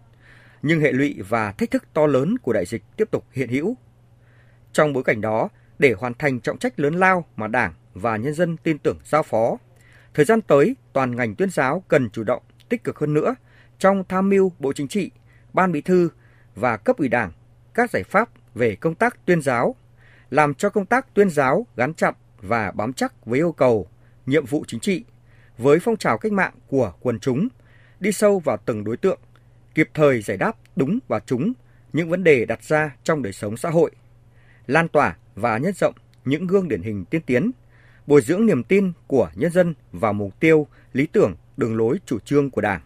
nhưng 0.68 0.82
hệ 0.82 0.92
lụy 0.92 1.22
và 1.30 1.52
thách 1.52 1.72
thức 1.72 1.84
to 1.94 2.08
lớn 2.08 2.38
của 2.38 2.54
đại 2.54 2.66
dịch 2.66 2.84
tiếp 2.98 3.12
tục 3.12 3.26
hiện 3.32 3.50
hữu. 3.50 3.78
Trong 4.74 4.94
bối 4.94 5.04
cảnh 5.04 5.22
đó, 5.22 5.50
để 5.80 5.94
hoàn 5.98 6.14
thành 6.14 6.40
trọng 6.40 6.58
trách 6.58 6.80
lớn 6.80 6.94
lao 6.94 7.26
mà 7.36 7.48
Đảng 7.48 7.74
và 7.94 8.18
nhân 8.18 8.34
dân 8.34 8.58
tin 8.58 8.78
tưởng 8.78 8.98
giao 9.06 9.24
phó, 9.24 9.58
thời 10.14 10.26
gian 10.26 10.42
tới 10.42 10.76
toàn 10.94 11.16
ngành 11.16 11.36
tuyên 11.36 11.50
giáo 11.50 11.84
cần 11.88 12.10
chủ 12.10 12.24
động 12.24 12.44
tích 12.70 12.84
cực 12.84 13.00
hơn 13.00 13.14
nữa 13.14 13.36
trong 13.80 14.04
tham 14.10 14.30
mưu 14.30 14.52
Bộ 14.60 14.74
Chính 14.74 14.88
trị, 14.88 15.12
Ban 15.54 15.72
Bí 15.72 15.82
thư 15.82 16.10
và 16.56 16.78
cấp 16.78 16.98
ủy 16.98 17.08
Đảng 17.08 17.32
các 17.74 17.92
giải 17.92 18.04
pháp 18.04 18.30
về 18.56 18.76
công 18.76 18.96
tác 18.96 19.26
tuyên 19.26 19.42
giáo, 19.42 19.76
làm 20.30 20.54
cho 20.54 20.70
công 20.70 20.86
tác 20.86 21.14
tuyên 21.14 21.30
giáo 21.30 21.68
gắn 21.76 21.94
chặt 21.94 22.18
và 22.42 22.72
bám 22.72 22.94
chắc 22.94 23.26
với 23.26 23.40
yêu 23.40 23.52
cầu, 23.52 23.88
nhiệm 24.26 24.46
vụ 24.46 24.64
chính 24.68 24.80
trị, 24.80 25.04
với 25.58 25.80
phong 25.80 25.98
trào 25.98 26.18
cách 26.18 26.32
mạng 26.32 26.54
của 26.68 26.94
quần 27.00 27.20
chúng, 27.20 27.48
đi 28.00 28.12
sâu 28.12 28.40
vào 28.40 28.58
từng 28.66 28.84
đối 28.84 28.98
tượng, 28.98 29.20
kịp 29.76 29.90
thời 29.94 30.22
giải 30.22 30.38
đáp 30.38 30.52
đúng 30.76 31.00
và 31.08 31.20
trúng 31.20 31.54
những 31.94 32.10
vấn 32.10 32.24
đề 32.24 32.46
đặt 32.46 32.64
ra 32.64 32.96
trong 33.04 33.24
đời 33.24 33.34
sống 33.34 33.58
xã 33.58 33.70
hội, 33.70 33.92
lan 34.68 34.88
tỏa 34.88 35.16
và 35.36 35.58
nhân 35.58 35.74
rộng 35.80 35.94
những 36.26 36.48
gương 36.48 36.68
điển 36.68 36.82
hình 36.82 37.06
tiên 37.06 37.22
tiến, 37.26 37.52
bồi 38.08 38.22
dưỡng 38.22 38.46
niềm 38.46 38.64
tin 38.64 38.92
của 39.08 39.30
nhân 39.36 39.52
dân 39.52 39.74
vào 39.92 40.14
mục 40.14 40.40
tiêu, 40.40 40.68
lý 40.94 41.08
tưởng, 41.12 41.36
đường 41.58 41.78
lối 41.78 41.98
chủ 42.06 42.20
trương 42.20 42.50
của 42.50 42.62
Đảng. 42.62 42.82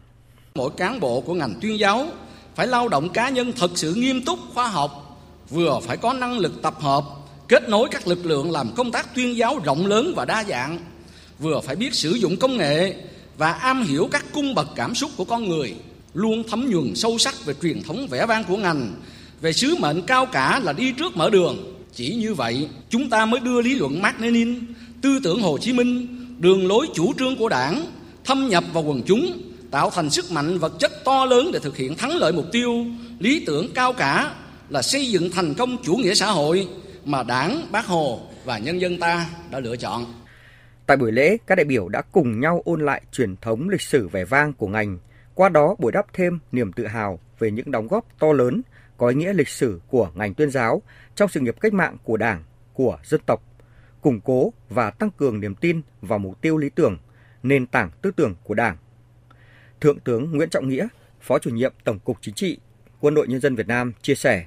Mỗi 0.55 0.71
cán 0.77 0.99
bộ 0.99 1.21
của 1.21 1.33
ngành 1.33 1.53
tuyên 1.61 1.79
giáo 1.79 2.07
phải 2.55 2.67
lao 2.67 2.87
động 2.87 3.09
cá 3.09 3.29
nhân 3.29 3.53
thật 3.59 3.71
sự 3.75 3.93
nghiêm 3.93 4.25
túc, 4.25 4.39
khoa 4.53 4.67
học, 4.67 4.91
vừa 5.49 5.79
phải 5.83 5.97
có 5.97 6.13
năng 6.13 6.39
lực 6.39 6.61
tập 6.61 6.75
hợp, 6.79 7.03
kết 7.47 7.69
nối 7.69 7.87
các 7.91 8.07
lực 8.07 8.25
lượng 8.25 8.51
làm 8.51 8.69
công 8.77 8.91
tác 8.91 9.15
tuyên 9.15 9.37
giáo 9.37 9.59
rộng 9.63 9.85
lớn 9.85 10.13
và 10.15 10.25
đa 10.25 10.43
dạng, 10.43 10.79
vừa 11.39 11.61
phải 11.61 11.75
biết 11.75 11.93
sử 11.93 12.11
dụng 12.11 12.35
công 12.39 12.57
nghệ 12.57 12.95
và 13.37 13.51
am 13.51 13.83
hiểu 13.83 14.07
các 14.11 14.25
cung 14.33 14.55
bậc 14.55 14.67
cảm 14.75 14.95
xúc 14.95 15.11
của 15.17 15.25
con 15.25 15.49
người, 15.49 15.75
luôn 16.13 16.43
thấm 16.49 16.69
nhuần 16.69 16.95
sâu 16.95 17.17
sắc 17.17 17.45
về 17.45 17.53
truyền 17.61 17.83
thống 17.83 18.07
vẻ 18.07 18.25
vang 18.25 18.43
của 18.43 18.57
ngành, 18.57 18.95
về 19.41 19.53
sứ 19.53 19.75
mệnh 19.79 20.01
cao 20.01 20.25
cả 20.25 20.59
là 20.63 20.73
đi 20.73 20.91
trước 20.91 21.17
mở 21.17 21.29
đường. 21.29 21.75
Chỉ 21.93 22.15
như 22.15 22.33
vậy, 22.33 22.69
chúng 22.89 23.09
ta 23.09 23.25
mới 23.25 23.39
đưa 23.39 23.61
lý 23.61 23.75
luận 23.75 24.01
Mark 24.01 24.19
Lenin, 24.19 24.59
tư 25.01 25.19
tưởng 25.23 25.41
Hồ 25.41 25.57
Chí 25.57 25.73
Minh, 25.73 26.07
đường 26.39 26.67
lối 26.67 26.87
chủ 26.93 27.13
trương 27.19 27.35
của 27.35 27.49
Đảng 27.49 27.85
thâm 28.23 28.47
nhập 28.49 28.63
vào 28.73 28.83
quần 28.83 29.01
chúng, 29.05 29.41
tạo 29.71 29.89
thành 29.89 30.09
sức 30.09 30.31
mạnh 30.31 30.57
vật 30.57 30.73
chất 30.79 30.91
to 31.05 31.25
lớn 31.25 31.49
để 31.53 31.59
thực 31.59 31.77
hiện 31.77 31.95
thắng 31.95 32.17
lợi 32.17 32.33
mục 32.33 32.45
tiêu, 32.51 32.85
lý 33.19 33.43
tưởng 33.45 33.73
cao 33.73 33.93
cả 33.93 34.35
là 34.69 34.81
xây 34.81 35.11
dựng 35.11 35.29
thành 35.31 35.53
công 35.53 35.77
chủ 35.83 35.95
nghĩa 35.95 36.13
xã 36.13 36.31
hội 36.31 36.67
mà 37.05 37.23
Đảng, 37.23 37.67
Bác 37.71 37.85
Hồ 37.85 38.21
và 38.45 38.57
nhân 38.57 38.81
dân 38.81 38.99
ta 38.99 39.25
đã 39.51 39.59
lựa 39.59 39.75
chọn. 39.75 40.05
Tại 40.85 40.97
buổi 40.97 41.11
lễ, 41.11 41.37
các 41.47 41.55
đại 41.55 41.65
biểu 41.65 41.89
đã 41.89 42.01
cùng 42.01 42.39
nhau 42.39 42.61
ôn 42.65 42.85
lại 42.85 43.01
truyền 43.11 43.35
thống 43.41 43.69
lịch 43.69 43.81
sử 43.81 44.07
vẻ 44.07 44.25
vang 44.25 44.53
của 44.53 44.67
ngành, 44.67 44.97
qua 45.39 45.49
đó 45.49 45.75
bồi 45.79 45.91
đắp 45.91 46.13
thêm 46.13 46.39
niềm 46.51 46.73
tự 46.73 46.87
hào 46.87 47.19
về 47.39 47.51
những 47.51 47.71
đóng 47.71 47.87
góp 47.87 48.19
to 48.19 48.33
lớn 48.33 48.61
có 48.97 49.07
ý 49.07 49.15
nghĩa 49.15 49.33
lịch 49.33 49.47
sử 49.47 49.81
của 49.87 50.11
ngành 50.15 50.33
tuyên 50.33 50.49
giáo 50.49 50.81
trong 51.15 51.29
sự 51.29 51.39
nghiệp 51.39 51.55
cách 51.61 51.73
mạng 51.73 51.97
của 52.03 52.17
Đảng, 52.17 52.43
của 52.73 52.99
dân 53.03 53.21
tộc, 53.25 53.43
củng 54.01 54.21
cố 54.21 54.53
và 54.69 54.91
tăng 54.91 55.11
cường 55.11 55.39
niềm 55.39 55.55
tin 55.55 55.81
vào 56.01 56.19
mục 56.19 56.41
tiêu 56.41 56.57
lý 56.57 56.69
tưởng, 56.69 56.97
nền 57.43 57.67
tảng 57.67 57.91
tư 58.01 58.11
tưởng 58.11 58.35
của 58.43 58.53
Đảng. 58.53 58.77
Thượng 59.81 59.99
tướng 59.99 60.31
Nguyễn 60.31 60.49
Trọng 60.49 60.69
Nghĩa, 60.69 60.87
Phó 61.21 61.39
chủ 61.39 61.49
nhiệm 61.49 61.73
Tổng 61.83 61.99
cục 61.99 62.17
Chính 62.21 62.35
trị, 62.35 62.57
Quân 62.99 63.15
đội 63.15 63.27
Nhân 63.27 63.41
dân 63.41 63.55
Việt 63.55 63.67
Nam 63.67 63.93
chia 64.01 64.15
sẻ, 64.15 64.45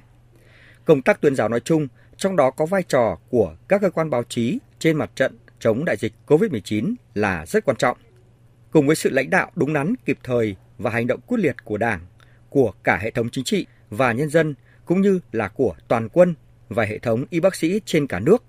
công 0.85 1.01
tác 1.01 1.21
tuyên 1.21 1.35
giáo 1.35 1.49
nói 1.49 1.59
chung, 1.59 1.87
trong 2.17 2.35
đó 2.35 2.51
có 2.51 2.65
vai 2.65 2.83
trò 2.83 3.17
của 3.29 3.55
các 3.67 3.81
cơ 3.81 3.89
quan 3.89 4.09
báo 4.09 4.23
chí 4.23 4.59
trên 4.79 4.97
mặt 4.97 5.11
trận 5.15 5.37
chống 5.59 5.85
đại 5.85 5.97
dịch 5.97 6.13
COVID-19 6.27 6.93
là 7.13 7.45
rất 7.45 7.65
quan 7.65 7.77
trọng. 7.77 7.97
Cùng 8.71 8.87
với 8.87 8.95
sự 8.95 9.09
lãnh 9.09 9.29
đạo 9.29 9.51
đúng 9.55 9.73
đắn, 9.73 9.95
kịp 10.05 10.17
thời 10.23 10.55
và 10.77 10.91
hành 10.91 11.07
động 11.07 11.19
quyết 11.27 11.37
liệt 11.39 11.55
của 11.63 11.77
Đảng, 11.77 11.99
của 12.49 12.73
cả 12.83 12.97
hệ 12.97 13.11
thống 13.11 13.29
chính 13.29 13.43
trị 13.43 13.65
và 13.89 14.11
nhân 14.11 14.29
dân 14.29 14.55
cũng 14.85 15.01
như 15.01 15.19
là 15.31 15.47
của 15.47 15.75
toàn 15.87 16.09
quân 16.09 16.35
và 16.69 16.85
hệ 16.85 16.99
thống 16.99 17.25
y 17.29 17.39
bác 17.39 17.55
sĩ 17.55 17.81
trên 17.85 18.07
cả 18.07 18.19
nước 18.19 18.43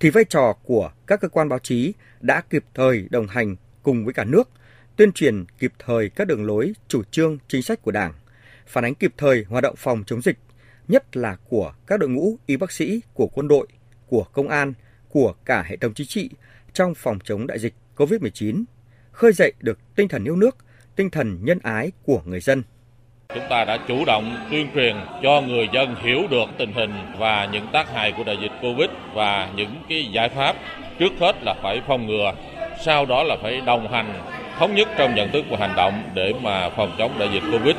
thì 0.00 0.10
vai 0.10 0.24
trò 0.24 0.56
của 0.64 0.90
các 1.06 1.20
cơ 1.20 1.28
quan 1.28 1.48
báo 1.48 1.58
chí 1.58 1.92
đã 2.20 2.40
kịp 2.50 2.64
thời 2.74 3.08
đồng 3.10 3.26
hành 3.26 3.56
cùng 3.82 4.04
với 4.04 4.14
cả 4.14 4.24
nước 4.24 4.48
tuyên 4.96 5.12
truyền 5.12 5.44
kịp 5.58 5.72
thời 5.78 6.08
các 6.08 6.26
đường 6.26 6.46
lối, 6.46 6.72
chủ 6.88 7.02
trương, 7.10 7.38
chính 7.48 7.62
sách 7.62 7.82
của 7.82 7.90
Đảng, 7.90 8.12
phản 8.66 8.84
ánh 8.84 8.94
kịp 8.94 9.14
thời 9.16 9.44
hoạt 9.48 9.62
động 9.62 9.76
phòng 9.76 10.04
chống 10.06 10.22
dịch, 10.22 10.38
nhất 10.88 11.16
là 11.16 11.36
của 11.48 11.74
các 11.86 12.00
đội 12.00 12.08
ngũ 12.08 12.38
y 12.46 12.56
bác 12.56 12.72
sĩ, 12.72 13.00
của 13.14 13.26
quân 13.26 13.48
đội, 13.48 13.66
của 14.06 14.24
công 14.32 14.48
an, 14.48 14.72
của 15.08 15.34
cả 15.44 15.62
hệ 15.62 15.76
thống 15.76 15.94
chính 15.94 16.06
trị 16.06 16.30
trong 16.72 16.94
phòng 16.94 17.18
chống 17.24 17.46
đại 17.46 17.58
dịch 17.58 17.74
COVID-19, 17.96 18.64
khơi 19.12 19.32
dậy 19.32 19.52
được 19.60 19.78
tinh 19.96 20.08
thần 20.08 20.24
yêu 20.24 20.36
nước, 20.36 20.56
tinh 21.00 21.10
thần 21.10 21.38
nhân 21.42 21.58
ái 21.62 21.92
của 22.02 22.20
người 22.24 22.40
dân. 22.40 22.62
Chúng 23.34 23.44
ta 23.50 23.64
đã 23.64 23.78
chủ 23.88 24.04
động 24.04 24.36
tuyên 24.50 24.66
truyền 24.74 24.96
cho 25.22 25.40
người 25.40 25.68
dân 25.72 25.94
hiểu 26.02 26.22
được 26.30 26.44
tình 26.58 26.72
hình 26.72 26.92
và 27.18 27.48
những 27.52 27.66
tác 27.72 27.92
hại 27.94 28.12
của 28.12 28.24
đại 28.24 28.36
dịch 28.42 28.52
Covid 28.62 28.88
và 29.14 29.50
những 29.56 29.74
cái 29.88 30.08
giải 30.12 30.28
pháp 30.28 30.56
trước 30.98 31.12
hết 31.20 31.36
là 31.42 31.54
phải 31.62 31.82
phòng 31.86 32.06
ngừa, 32.06 32.32
sau 32.80 33.06
đó 33.06 33.22
là 33.22 33.36
phải 33.42 33.60
đồng 33.60 33.92
hành 33.92 34.12
thống 34.58 34.74
nhất 34.74 34.88
trong 34.98 35.14
nhận 35.14 35.32
thức 35.32 35.44
và 35.50 35.56
hành 35.60 35.76
động 35.76 36.02
để 36.14 36.34
mà 36.42 36.70
phòng 36.70 36.92
chống 36.98 37.12
đại 37.18 37.28
dịch 37.32 37.42
Covid 37.52 37.76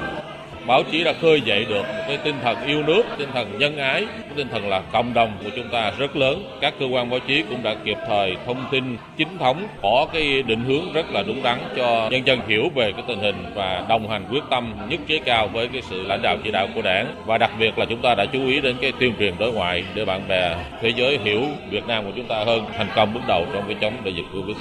báo 0.67 0.83
chí 0.91 1.03
đã 1.03 1.13
khơi 1.21 1.41
dậy 1.41 1.65
được 1.69 1.81
một 1.81 2.03
cái 2.07 2.17
tinh 2.23 2.35
thần 2.41 2.67
yêu 2.67 2.83
nước, 2.83 3.03
tinh 3.17 3.29
thần 3.33 3.59
nhân 3.59 3.77
ái, 3.77 4.05
tinh 4.35 4.47
thần 4.51 4.69
là 4.69 4.81
cộng 4.91 5.13
đồng 5.13 5.37
của 5.43 5.49
chúng 5.55 5.69
ta 5.71 5.91
rất 5.97 6.15
lớn. 6.15 6.43
Các 6.61 6.73
cơ 6.79 6.85
quan 6.85 7.09
báo 7.09 7.19
chí 7.27 7.43
cũng 7.49 7.63
đã 7.63 7.75
kịp 7.85 7.97
thời 8.07 8.35
thông 8.45 8.65
tin 8.71 8.97
chính 9.17 9.37
thống, 9.39 9.67
có 9.81 10.07
cái 10.13 10.43
định 10.43 10.63
hướng 10.63 10.93
rất 10.93 11.11
là 11.11 11.23
đúng 11.23 11.43
đắn 11.43 11.59
cho 11.75 12.09
nhân 12.11 12.21
dân 12.25 12.39
hiểu 12.47 12.69
về 12.75 12.91
cái 12.91 13.03
tình 13.07 13.19
hình 13.19 13.35
và 13.55 13.85
đồng 13.89 14.09
hành 14.09 14.25
quyết 14.31 14.43
tâm 14.49 14.73
nhất 14.89 14.99
trí 15.07 15.19
cao 15.19 15.47
với 15.47 15.67
cái 15.67 15.81
sự 15.89 16.03
lãnh 16.03 16.21
đạo 16.21 16.37
chỉ 16.43 16.51
đạo 16.51 16.67
của 16.75 16.81
đảng 16.81 17.15
và 17.25 17.37
đặc 17.37 17.51
biệt 17.59 17.77
là 17.77 17.85
chúng 17.89 18.01
ta 18.01 18.15
đã 18.15 18.25
chú 18.25 18.47
ý 18.47 18.61
đến 18.61 18.75
cái 18.81 18.93
tuyên 18.99 19.13
truyền 19.19 19.33
đối 19.39 19.53
ngoại 19.53 19.83
để 19.95 20.05
bạn 20.05 20.27
bè 20.27 20.55
thế 20.81 20.93
giới 20.95 21.17
hiểu 21.23 21.41
Việt 21.69 21.87
Nam 21.87 22.03
của 22.03 22.11
chúng 22.15 22.27
ta 22.27 22.43
hơn 22.43 22.65
thành 22.77 22.87
công 22.95 23.13
bước 23.13 23.21
đầu 23.27 23.45
trong 23.53 23.63
cái 23.67 23.77
chống 23.81 23.93
đại 24.05 24.13
dịch 24.15 24.25
Covid. 24.33 24.57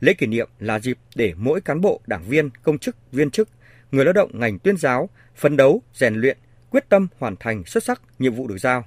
Lễ 0.00 0.12
kỷ 0.12 0.26
niệm 0.26 0.48
là 0.58 0.78
dịp 0.78 0.98
để 1.16 1.32
mỗi 1.36 1.60
cán 1.60 1.80
bộ, 1.80 2.00
đảng 2.06 2.22
viên, 2.28 2.50
công 2.62 2.78
chức, 2.78 2.96
viên 3.12 3.30
chức 3.30 3.48
người 3.94 4.04
lao 4.04 4.12
động 4.12 4.30
ngành 4.32 4.58
tuyên 4.58 4.76
giáo 4.76 5.08
phấn 5.36 5.56
đấu, 5.56 5.82
rèn 5.94 6.14
luyện, 6.14 6.38
quyết 6.70 6.88
tâm 6.88 7.08
hoàn 7.18 7.36
thành 7.40 7.64
xuất 7.64 7.84
sắc 7.84 8.02
nhiệm 8.18 8.34
vụ 8.34 8.46
được 8.48 8.58
giao. 8.58 8.84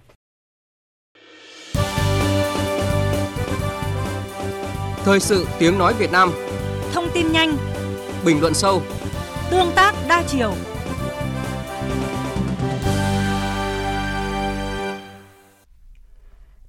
Thời 5.06 5.20
sự 5.20 5.48
tiếng 5.60 5.78
nói 5.78 5.94
Việt 5.94 6.12
Nam 6.12 6.32
Thông 6.94 7.10
tin 7.14 7.32
nhanh 7.32 7.58
Bình 8.26 8.42
luận 8.42 8.54
sâu 8.54 8.82
Tương 9.52 9.72
tác 9.76 9.96
đa 10.10 10.24
chiều 10.28 10.54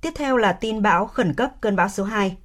Tiếp 0.01 0.11
theo 0.15 0.37
là 0.37 0.53
tin 0.53 0.83
bão 0.83 1.07
khẩn 1.07 1.35
cấp 1.35 1.51
cơn 1.61 1.77
bão 1.77 1.89
số 1.89 2.05
2. 2.05 2.37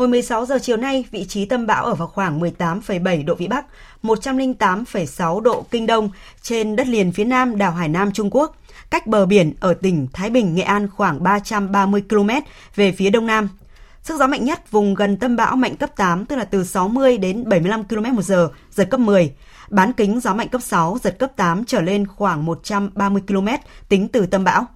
Hồi 0.00 0.08
16 0.08 0.46
giờ 0.46 0.58
chiều 0.62 0.76
nay, 0.76 1.04
vị 1.10 1.24
trí 1.28 1.44
tâm 1.44 1.66
bão 1.66 1.84
ở 1.84 1.94
vào 1.94 2.08
khoảng 2.08 2.40
18,7 2.40 3.24
độ 3.24 3.34
Vĩ 3.34 3.48
Bắc, 3.48 3.66
108,6 4.02 5.40
độ 5.40 5.66
Kinh 5.70 5.86
Đông 5.86 6.10
trên 6.42 6.76
đất 6.76 6.86
liền 6.88 7.12
phía 7.12 7.24
nam 7.24 7.58
đảo 7.58 7.72
Hải 7.72 7.88
Nam 7.88 8.12
Trung 8.12 8.28
Quốc, 8.30 8.56
cách 8.90 9.06
bờ 9.06 9.26
biển 9.26 9.52
ở 9.60 9.74
tỉnh 9.74 10.06
Thái 10.12 10.30
Bình, 10.30 10.54
Nghệ 10.54 10.62
An 10.62 10.88
khoảng 10.96 11.22
330 11.22 12.02
km 12.08 12.28
về 12.76 12.92
phía 12.92 13.10
đông 13.10 13.26
nam. 13.26 13.48
Sức 14.02 14.18
gió 14.18 14.26
mạnh 14.26 14.44
nhất 14.44 14.70
vùng 14.70 14.94
gần 14.94 15.16
tâm 15.16 15.36
bão 15.36 15.56
mạnh 15.56 15.76
cấp 15.76 15.96
8, 15.96 16.26
tức 16.26 16.36
là 16.36 16.44
từ 16.44 16.64
60 16.64 17.18
đến 17.18 17.48
75 17.48 17.84
km 17.84 18.16
một 18.16 18.22
giờ, 18.22 18.48
giật 18.70 18.88
cấp 18.90 19.00
10. 19.00 19.32
Bán 19.70 19.92
kính 19.92 20.20
gió 20.20 20.34
mạnh 20.34 20.48
cấp 20.48 20.62
6, 20.62 20.98
giật 21.02 21.16
cấp 21.18 21.32
8 21.36 21.64
trở 21.64 21.80
lên 21.80 22.06
khoảng 22.06 22.44
130 22.44 23.22
km 23.28 23.48
tính 23.88 24.08
từ 24.08 24.26
tâm 24.26 24.44
bão. 24.44 24.66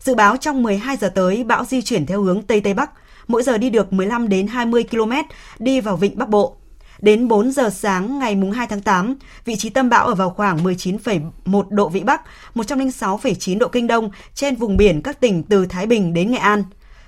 Dự 0.00 0.14
báo 0.14 0.36
trong 0.36 0.62
12 0.62 0.96
giờ 0.96 1.08
tới, 1.08 1.44
bão 1.44 1.64
di 1.64 1.82
chuyển 1.82 2.06
theo 2.06 2.22
hướng 2.22 2.42
Tây 2.42 2.60
Tây 2.60 2.74
Bắc, 2.74 2.90
mỗi 3.28 3.42
giờ 3.42 3.58
đi 3.58 3.70
được 3.70 3.92
15 3.92 4.28
đến 4.28 4.46
20 4.46 4.84
km, 4.90 5.12
đi 5.58 5.80
vào 5.80 5.96
vịnh 5.96 6.18
Bắc 6.18 6.28
Bộ. 6.28 6.56
Đến 6.98 7.28
4 7.28 7.52
giờ 7.52 7.70
sáng 7.70 8.18
ngày 8.18 8.36
2 8.54 8.66
tháng 8.66 8.80
8, 8.80 9.14
vị 9.44 9.56
trí 9.56 9.70
tâm 9.70 9.88
bão 9.88 10.06
ở 10.06 10.14
vào 10.14 10.30
khoảng 10.30 10.64
19,1 10.64 11.62
độ 11.70 11.88
Vĩ 11.88 12.00
Bắc, 12.00 12.22
106,9 12.54 13.58
độ 13.58 13.68
Kinh 13.68 13.86
Đông 13.86 14.10
trên 14.34 14.56
vùng 14.56 14.76
biển 14.76 15.02
các 15.02 15.20
tỉnh 15.20 15.42
từ 15.42 15.66
Thái 15.66 15.86
Bình 15.86 16.14
đến 16.14 16.30
Nghệ 16.30 16.38
An. 16.38 16.64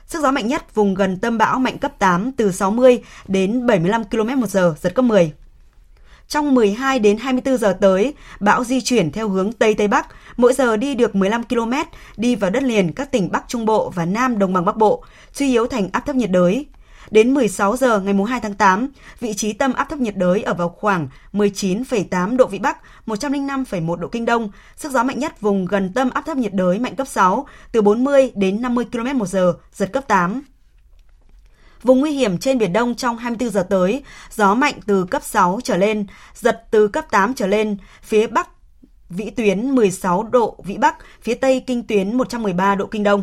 Sức 0.07 0.22
gió 0.22 0.31
mạnh 0.31 0.46
nhất 0.46 0.74
vùng 0.74 0.94
gần 0.94 1.16
tâm 1.16 1.38
bão 1.38 1.59
mạnh 1.59 1.79
cấp 1.79 1.92
8 1.98 2.33
từ 2.33 2.52
60 2.52 2.98
đến 3.29 3.66
75 3.66 4.05
km 4.05 4.40
một 4.40 4.50
giờ, 4.50 4.74
giật 4.81 4.94
cấp 4.94 5.05
10. 5.05 5.33
Trong 6.29 6.55
12 6.55 6.99
đến 6.99 7.17
24 7.17 7.59
giờ 7.59 7.77
tới, 7.81 8.15
bão 8.41 8.65
di 8.65 8.81
chuyển 8.81 9.12
theo 9.12 9.29
hướng 9.29 9.53
Tây 9.53 9.75
Tây 9.75 9.89
Bắc, 9.89 10.07
mỗi 10.37 10.53
giờ 10.53 10.77
đi 10.77 10.95
được 10.95 11.15
15 11.15 11.45
km, 11.45 11.73
đi 12.17 12.35
vào 12.35 12.51
đất 12.51 12.62
liền 12.62 12.93
các 12.93 13.12
tỉnh 13.12 13.33
Bắc 13.33 13.45
Trung 13.49 13.67
Bộ 13.67 13.91
và 13.95 14.05
Nam 14.05 14.39
Đồng 14.39 14.53
bằng 14.53 14.65
Bắc 14.65 14.77
Bộ, 14.77 15.05
suy 15.33 15.49
yếu 15.49 15.67
thành 15.67 15.89
áp 15.93 16.01
thấp 16.07 16.17
nhiệt 16.17 16.31
đới. 16.31 16.67
Đến 17.11 17.35
16 17.35 17.77
giờ 17.77 18.01
ngày 18.01 18.15
2 18.29 18.41
tháng 18.41 18.55
8, 18.55 18.89
vị 19.21 19.35
trí 19.35 19.53
tâm 19.53 19.73
áp 19.73 19.85
thấp 19.85 19.99
nhiệt 19.99 20.17
đới 20.17 20.43
ở 20.43 20.55
vào 20.55 20.69
khoảng 20.69 21.09
19,8 21.33 22.37
độ 22.37 22.47
Vĩ 22.47 22.59
Bắc, 22.59 22.79
105,1 23.07 23.97
độ 23.97 24.09
Kinh 24.09 24.25
Đông. 24.25 24.51
Sức 24.77 24.93
gió 24.93 25.03
mạnh 25.03 25.19
nhất 25.19 25.41
vùng 25.41 25.65
gần 25.65 25.93
tâm 25.95 26.11
áp 26.11 26.23
thấp 26.27 26.37
nhiệt 26.37 26.55
đới 26.55 26.79
mạnh 26.79 26.97
cấp 26.97 27.07
6, 27.09 27.47
từ 27.73 27.83
40 27.83 28.31
đến 28.35 28.62
50 28.62 28.85
km 28.93 29.19
một 29.19 29.27
giờ, 29.27 29.55
giật 29.73 29.93
cấp 29.93 30.09
8. 30.09 30.43
Vùng 31.83 32.01
nguy 32.01 32.12
hiểm 32.12 32.39
trên 32.39 32.59
Biển 32.59 32.73
Đông 32.73 32.95
trong 32.95 33.19
24 33.19 33.51
giờ 33.51 33.67
tới, 33.71 34.03
gió 34.31 34.55
mạnh 34.55 34.75
từ 34.87 35.05
cấp 35.05 35.23
6 35.25 35.61
trở 35.65 35.77
lên, 35.77 36.07
giật 36.35 36.65
từ 36.71 36.89
cấp 36.89 37.05
8 37.11 37.35
trở 37.35 37.47
lên, 37.47 37.77
phía 38.03 38.27
Bắc 38.27 38.49
vĩ 39.11 39.31
tuyến 39.31 39.71
16 39.71 40.23
độ 40.23 40.57
Vĩ 40.65 40.77
Bắc, 40.77 40.97
phía 41.23 41.35
Tây 41.35 41.65
kinh 41.67 41.87
tuyến 41.87 42.17
113 42.17 42.75
độ 42.75 42.87
Kinh 42.87 43.03
Đông. 43.03 43.23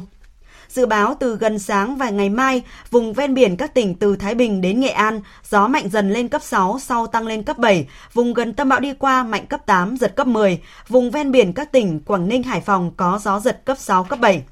Dự 0.70 0.86
báo 0.86 1.16
từ 1.20 1.38
gần 1.38 1.60
sáng 1.60 1.96
và 1.96 2.10
ngày 2.10 2.30
mai, 2.30 2.62
vùng 2.92 3.14
ven 3.14 3.34
biển 3.34 3.58
các 3.58 3.74
tỉnh 3.74 3.96
từ 3.96 4.16
Thái 4.16 4.36
Bình 4.36 4.62
đến 4.62 4.80
Nghệ 4.80 4.90
An, 4.90 5.22
gió 5.50 5.68
mạnh 5.68 5.90
dần 5.90 6.10
lên 6.10 6.28
cấp 6.28 6.42
6, 6.44 6.80
sau 6.80 7.08
tăng 7.08 7.28
lên 7.28 7.44
cấp 7.44 7.58
7. 7.58 7.88
Vùng 8.14 8.34
gần 8.34 8.54
tâm 8.54 8.70
bão 8.70 8.80
đi 8.80 8.94
qua 8.94 9.24
mạnh 9.24 9.46
cấp 9.46 9.66
8, 9.66 9.98
giật 9.98 10.16
cấp 10.16 10.28
10. 10.28 10.60
Vùng 10.88 11.12
ven 11.12 11.32
biển 11.32 11.54
các 11.54 11.72
tỉnh 11.72 12.00
Quảng 12.00 12.30
Ninh, 12.30 12.44
Hải 12.44 12.62
Phòng 12.62 12.92
có 12.98 13.20
gió 13.24 13.40
giật 13.40 13.62
cấp 13.66 13.78
6, 13.80 14.04
cấp 14.04 14.20
7 14.20 14.44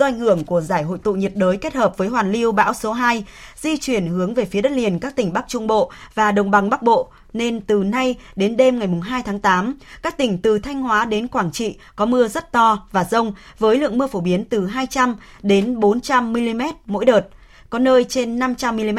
do 0.00 0.06
ảnh 0.06 0.18
hưởng 0.18 0.44
của 0.44 0.60
giải 0.60 0.82
hội 0.82 0.98
tụ 0.98 1.14
nhiệt 1.14 1.32
đới 1.36 1.56
kết 1.56 1.74
hợp 1.74 1.98
với 1.98 2.08
hoàn 2.08 2.32
lưu 2.32 2.52
bão 2.52 2.74
số 2.74 2.92
2 2.92 3.24
di 3.56 3.76
chuyển 3.76 4.06
hướng 4.06 4.34
về 4.34 4.44
phía 4.44 4.60
đất 4.60 4.72
liền 4.72 4.98
các 4.98 5.16
tỉnh 5.16 5.32
Bắc 5.32 5.44
Trung 5.48 5.66
Bộ 5.66 5.90
và 6.14 6.32
đồng 6.32 6.50
bằng 6.50 6.70
Bắc 6.70 6.82
Bộ 6.82 7.08
nên 7.32 7.60
từ 7.60 7.84
nay 7.84 8.16
đến 8.36 8.56
đêm 8.56 8.78
ngày 8.78 8.88
2 9.02 9.22
tháng 9.22 9.40
8, 9.40 9.78
các 10.02 10.16
tỉnh 10.16 10.38
từ 10.38 10.58
Thanh 10.58 10.82
Hóa 10.82 11.04
đến 11.04 11.28
Quảng 11.28 11.52
Trị 11.52 11.78
có 11.96 12.06
mưa 12.06 12.28
rất 12.28 12.52
to 12.52 12.86
và 12.92 13.04
rông 13.04 13.32
với 13.58 13.76
lượng 13.76 13.98
mưa 13.98 14.06
phổ 14.06 14.20
biến 14.20 14.44
từ 14.44 14.66
200 14.66 15.16
đến 15.42 15.80
400 15.80 16.32
mm 16.32 16.62
mỗi 16.86 17.04
đợt, 17.04 17.28
có 17.70 17.78
nơi 17.78 18.04
trên 18.04 18.38
500 18.38 18.76
mm. 18.76 18.98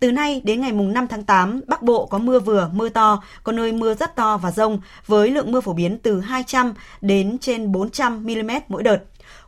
Từ 0.00 0.12
nay 0.12 0.40
đến 0.44 0.60
ngày 0.60 0.72
5 0.72 1.08
tháng 1.08 1.24
8, 1.24 1.60
Bắc 1.66 1.82
Bộ 1.82 2.06
có 2.06 2.18
mưa 2.18 2.40
vừa, 2.40 2.70
mưa 2.72 2.88
to, 2.88 3.22
có 3.44 3.52
nơi 3.52 3.72
mưa 3.72 3.94
rất 3.94 4.16
to 4.16 4.36
và 4.36 4.50
rông 4.50 4.80
với 5.06 5.30
lượng 5.30 5.52
mưa 5.52 5.60
phổ 5.60 5.72
biến 5.72 5.98
từ 5.98 6.20
200 6.20 6.74
đến 7.00 7.38
trên 7.38 7.72
400 7.72 8.24
mm 8.24 8.50
mỗi 8.68 8.82
đợt. 8.82 8.98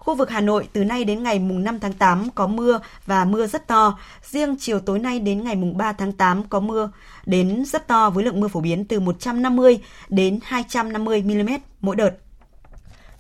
Khu 0.05 0.15
vực 0.15 0.31
Hà 0.31 0.41
Nội 0.41 0.69
từ 0.73 0.85
nay 0.85 1.05
đến 1.05 1.23
ngày 1.23 1.39
mùng 1.39 1.65
5 1.65 1.81
tháng 1.81 1.93
8 1.93 2.31
có 2.35 2.47
mưa 2.47 2.81
và 3.07 3.25
mưa 3.25 3.47
rất 3.47 3.67
to. 3.67 3.99
Riêng 4.23 4.57
chiều 4.59 4.81
tối 4.81 4.99
nay 4.99 5.21
đến 5.21 5.45
ngày 5.45 5.57
mùng 5.57 5.77
3 5.77 5.93
tháng 5.93 6.13
8 6.13 6.43
có 6.49 6.61
mưa 6.61 6.91
đến 7.27 7.65
rất 7.65 7.89
to 7.89 8.11
với 8.11 8.25
lượng 8.25 8.41
mưa 8.41 8.49
phổ 8.49 8.61
biến 8.61 8.85
từ 8.85 9.01
150 9.01 9.79
đến 10.09 10.39
250 10.43 11.23
mm 11.23 11.49
mỗi 11.81 11.97
đợt. 11.97 12.11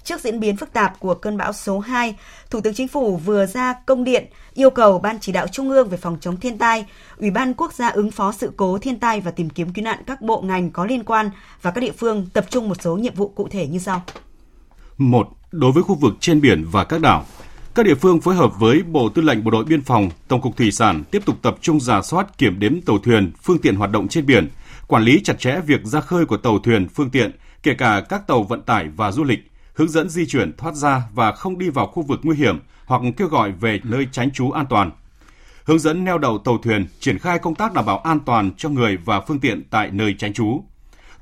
Trước 0.05 0.21
diễn 0.21 0.41
biến 0.41 0.57
phức 0.57 0.73
tạp 0.73 1.01
của 1.01 1.15
cơn 1.15 1.37
bão 1.37 1.53
số 1.53 1.79
2, 1.79 2.17
Thủ 2.51 2.61
tướng 2.61 2.75
Chính 2.75 2.89
phủ 2.89 3.17
vừa 3.17 3.47
ra 3.47 3.75
công 3.87 4.05
điện 4.05 4.27
yêu 4.55 4.71
cầu 4.71 4.99
Ban 4.99 5.19
chỉ 5.21 5.33
đạo 5.33 5.47
Trung 5.49 5.71
ương 5.71 5.89
về 5.89 5.97
phòng 5.97 6.19
chống 6.21 6.37
thiên 6.37 6.59
tai, 6.59 6.87
Ủy 7.17 7.31
ban 7.31 7.55
Quốc 7.55 7.73
gia 7.73 7.89
ứng 7.89 8.11
phó 8.11 8.33
sự 8.33 8.53
cố 8.57 8.79
thiên 8.79 8.99
tai 8.99 9.21
và 9.21 9.31
tìm 9.31 9.51
kiếm 9.51 9.73
cứu 9.73 9.85
nạn 9.85 9.99
các 10.07 10.23
bộ 10.23 10.41
ngành 10.41 10.71
có 10.71 10.85
liên 10.85 11.05
quan 11.05 11.31
và 11.63 11.71
các 11.71 11.81
địa 11.81 11.93
phương 11.93 12.27
tập 12.33 12.47
trung 12.51 12.69
một 12.69 12.83
số 12.83 12.97
nhiệm 12.97 13.15
vụ 13.15 13.29
cụ 13.29 13.49
thể 13.51 13.67
như 13.67 13.79
sau. 13.79 14.03
1. 14.99 15.29
Đối 15.57 15.73
với 15.73 15.83
khu 15.83 15.95
vực 15.95 16.15
trên 16.21 16.41
biển 16.41 16.65
và 16.71 16.85
các 16.85 17.01
đảo, 17.01 17.25
các 17.75 17.87
địa 17.87 17.95
phương 17.95 18.21
phối 18.21 18.35
hợp 18.35 18.59
với 18.59 18.83
Bộ 18.83 19.09
Tư 19.09 19.23
lệnh 19.23 19.45
Bộ 19.45 19.51
đội 19.51 19.65
Biên 19.65 19.83
phòng, 19.83 20.11
Tổng 20.29 20.41
cục 20.41 20.57
Thủy 20.57 20.71
sản 20.71 21.03
tiếp 21.11 21.23
tục 21.27 21.37
tập 21.43 21.57
trung 21.61 21.81
giả 21.81 22.03
soát 22.03 22.39
kiểm 22.39 22.59
đếm 22.59 22.81
tàu 22.81 22.99
thuyền, 22.99 23.33
phương 23.43 23.59
tiện 23.59 23.77
hoạt 23.77 23.91
động 23.91 24.09
trên 24.09 24.27
biển, 24.27 24.49
quản 24.87 25.03
lý 25.03 25.21
chặt 25.25 25.39
chẽ 25.39 25.61
việc 25.67 25.85
ra 25.85 26.01
khơi 26.01 26.27
của 26.27 26.37
tàu 26.37 26.59
thuyền, 26.59 26.89
phương 26.89 27.11
tiện, 27.11 27.31
kể 27.63 27.75
cả 27.75 28.03
các 28.09 28.27
tàu 28.27 28.43
vận 28.43 28.63
tải 28.63 28.89
và 28.97 29.13
du 29.13 29.25
lịch, 29.25 29.51
hướng 29.75 29.89
dẫn 29.89 30.09
di 30.09 30.27
chuyển 30.27 30.57
thoát 30.57 30.75
ra 30.75 31.03
và 31.15 31.33
không 31.33 31.59
đi 31.59 31.69
vào 31.69 31.87
khu 31.87 32.03
vực 32.03 32.21
nguy 32.23 32.37
hiểm 32.37 32.59
hoặc 32.85 33.03
kêu 33.17 33.29
gọi 33.29 33.53
về 33.53 33.81
nơi 33.85 34.07
tránh 34.13 34.31
trú 34.31 34.51
an 34.51 34.67
toàn. 34.71 34.91
Hướng 35.65 35.79
dẫn 35.79 36.05
neo 36.05 36.19
đậu 36.19 36.39
tàu 36.39 36.59
thuyền, 36.59 36.87
triển 37.01 37.19
khai 37.19 37.39
công 37.39 37.55
tác 37.55 37.75
đảm 37.75 37.87
bảo 37.87 37.99
an 37.99 38.21
toàn 38.21 38.51
cho 38.57 38.69
người 38.69 38.97
và 39.05 39.21
phương 39.21 39.41
tiện 39.41 39.63
tại 39.71 39.91
nơi 39.93 40.15
tránh 40.19 40.33
trú 40.33 40.63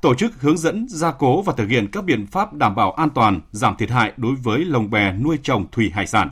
tổ 0.03 0.15
chức 0.15 0.41
hướng 0.41 0.57
dẫn 0.57 0.85
gia 0.89 1.11
cố 1.11 1.41
và 1.41 1.53
thực 1.57 1.69
hiện 1.69 1.87
các 1.91 2.03
biện 2.03 2.27
pháp 2.27 2.53
đảm 2.53 2.75
bảo 2.75 2.91
an 2.91 3.09
toàn, 3.09 3.41
giảm 3.51 3.75
thiệt 3.75 3.89
hại 3.89 4.13
đối 4.17 4.35
với 4.35 4.65
lồng 4.65 4.89
bè 4.89 5.13
nuôi 5.13 5.37
trồng 5.43 5.65
thủy 5.71 5.91
hải 5.93 6.07
sản. 6.07 6.29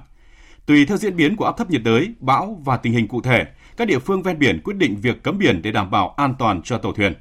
Tùy 0.66 0.86
theo 0.86 0.98
diễn 0.98 1.16
biến 1.16 1.36
của 1.36 1.46
áp 1.46 1.58
thấp 1.58 1.70
nhiệt 1.70 1.84
đới, 1.84 2.14
bão 2.20 2.62
và 2.66 2.78
tình 2.78 2.94
hình 2.94 3.08
cụ 3.08 3.22
thể, 3.22 3.46
các 3.78 3.88
địa 3.88 4.00
phương 4.00 4.24
ven 4.24 4.40
biển 4.40 4.62
quyết 4.64 4.76
định 4.78 4.98
việc 5.02 5.24
cấm 5.24 5.38
biển 5.38 5.62
để 5.62 5.72
đảm 5.72 5.92
bảo 5.92 6.14
an 6.18 6.36
toàn 6.40 6.62
cho 6.62 6.78
tàu 6.78 6.94
thuyền. 6.94 7.14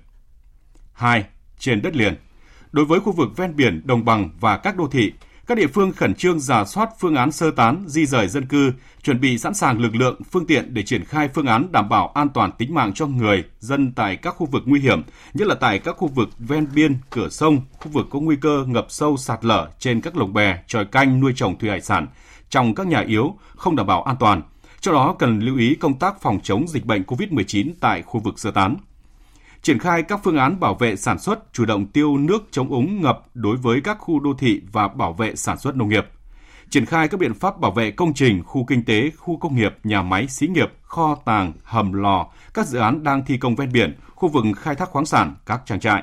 2. 0.92 1.24
Trên 1.58 1.82
đất 1.82 1.96
liền. 1.96 2.14
Đối 2.72 2.84
với 2.84 3.00
khu 3.00 3.12
vực 3.12 3.36
ven 3.36 3.56
biển, 3.56 3.82
đồng 3.84 4.04
bằng 4.04 4.30
và 4.40 4.56
các 4.56 4.76
đô 4.76 4.86
thị, 4.86 5.12
các 5.50 5.56
địa 5.56 5.66
phương 5.66 5.92
khẩn 5.92 6.14
trương 6.14 6.40
giả 6.40 6.64
soát 6.64 6.90
phương 6.98 7.14
án 7.14 7.32
sơ 7.32 7.50
tán, 7.50 7.84
di 7.86 8.06
rời 8.06 8.28
dân 8.28 8.46
cư, 8.46 8.72
chuẩn 9.02 9.20
bị 9.20 9.38
sẵn 9.38 9.54
sàng 9.54 9.80
lực 9.80 9.94
lượng, 9.94 10.20
phương 10.30 10.46
tiện 10.46 10.74
để 10.74 10.82
triển 10.82 11.04
khai 11.04 11.28
phương 11.34 11.46
án 11.46 11.72
đảm 11.72 11.88
bảo 11.88 12.12
an 12.14 12.28
toàn 12.28 12.50
tính 12.58 12.74
mạng 12.74 12.92
cho 12.94 13.06
người, 13.06 13.44
dân 13.60 13.92
tại 13.92 14.16
các 14.16 14.34
khu 14.36 14.46
vực 14.46 14.62
nguy 14.66 14.80
hiểm, 14.80 15.02
nhất 15.34 15.48
là 15.48 15.54
tại 15.54 15.78
các 15.78 15.96
khu 15.96 16.08
vực 16.08 16.28
ven 16.38 16.66
biên, 16.74 16.96
cửa 17.10 17.28
sông, 17.28 17.60
khu 17.78 17.90
vực 17.90 18.06
có 18.10 18.20
nguy 18.20 18.36
cơ 18.36 18.64
ngập 18.66 18.86
sâu 18.88 19.16
sạt 19.16 19.44
lở 19.44 19.68
trên 19.78 20.00
các 20.00 20.16
lồng 20.16 20.32
bè, 20.32 20.58
tròi 20.66 20.84
canh 20.84 21.20
nuôi 21.20 21.32
trồng 21.36 21.58
thủy 21.58 21.70
hải 21.70 21.80
sản, 21.80 22.06
trong 22.50 22.74
các 22.74 22.86
nhà 22.86 23.00
yếu 23.00 23.34
không 23.56 23.76
đảm 23.76 23.86
bảo 23.86 24.02
an 24.02 24.16
toàn. 24.20 24.42
Trong 24.80 24.94
đó 24.94 25.16
cần 25.18 25.40
lưu 25.40 25.56
ý 25.56 25.74
công 25.74 25.98
tác 25.98 26.20
phòng 26.20 26.40
chống 26.42 26.68
dịch 26.68 26.86
bệnh 26.86 27.02
COVID-19 27.02 27.72
tại 27.80 28.02
khu 28.02 28.20
vực 28.20 28.38
sơ 28.38 28.50
tán 28.50 28.76
triển 29.62 29.78
khai 29.78 30.02
các 30.02 30.20
phương 30.24 30.36
án 30.36 30.60
bảo 30.60 30.74
vệ 30.74 30.96
sản 30.96 31.18
xuất, 31.18 31.52
chủ 31.52 31.64
động 31.64 31.86
tiêu 31.86 32.16
nước 32.16 32.48
chống 32.50 32.68
úng 32.68 33.02
ngập 33.02 33.22
đối 33.34 33.56
với 33.56 33.80
các 33.80 33.98
khu 34.00 34.20
đô 34.20 34.34
thị 34.38 34.60
và 34.72 34.88
bảo 34.88 35.12
vệ 35.12 35.36
sản 35.36 35.58
xuất 35.58 35.76
nông 35.76 35.88
nghiệp. 35.88 36.06
Triển 36.70 36.86
khai 36.86 37.08
các 37.08 37.20
biện 37.20 37.34
pháp 37.34 37.60
bảo 37.60 37.70
vệ 37.70 37.90
công 37.90 38.14
trình, 38.14 38.42
khu 38.44 38.64
kinh 38.64 38.84
tế, 38.84 39.10
khu 39.16 39.36
công 39.36 39.56
nghiệp, 39.56 39.74
nhà 39.84 40.02
máy, 40.02 40.28
xí 40.28 40.46
nghiệp, 40.46 40.72
kho 40.82 41.14
tàng, 41.24 41.52
hầm 41.64 41.92
lò, 41.92 42.26
các 42.54 42.66
dự 42.66 42.78
án 42.78 43.02
đang 43.04 43.24
thi 43.24 43.36
công 43.36 43.56
ven 43.56 43.72
biển, 43.72 43.94
khu 44.14 44.28
vực 44.28 44.44
khai 44.56 44.74
thác 44.74 44.90
khoáng 44.90 45.06
sản, 45.06 45.34
các 45.46 45.62
trang 45.66 45.80
trại. 45.80 46.02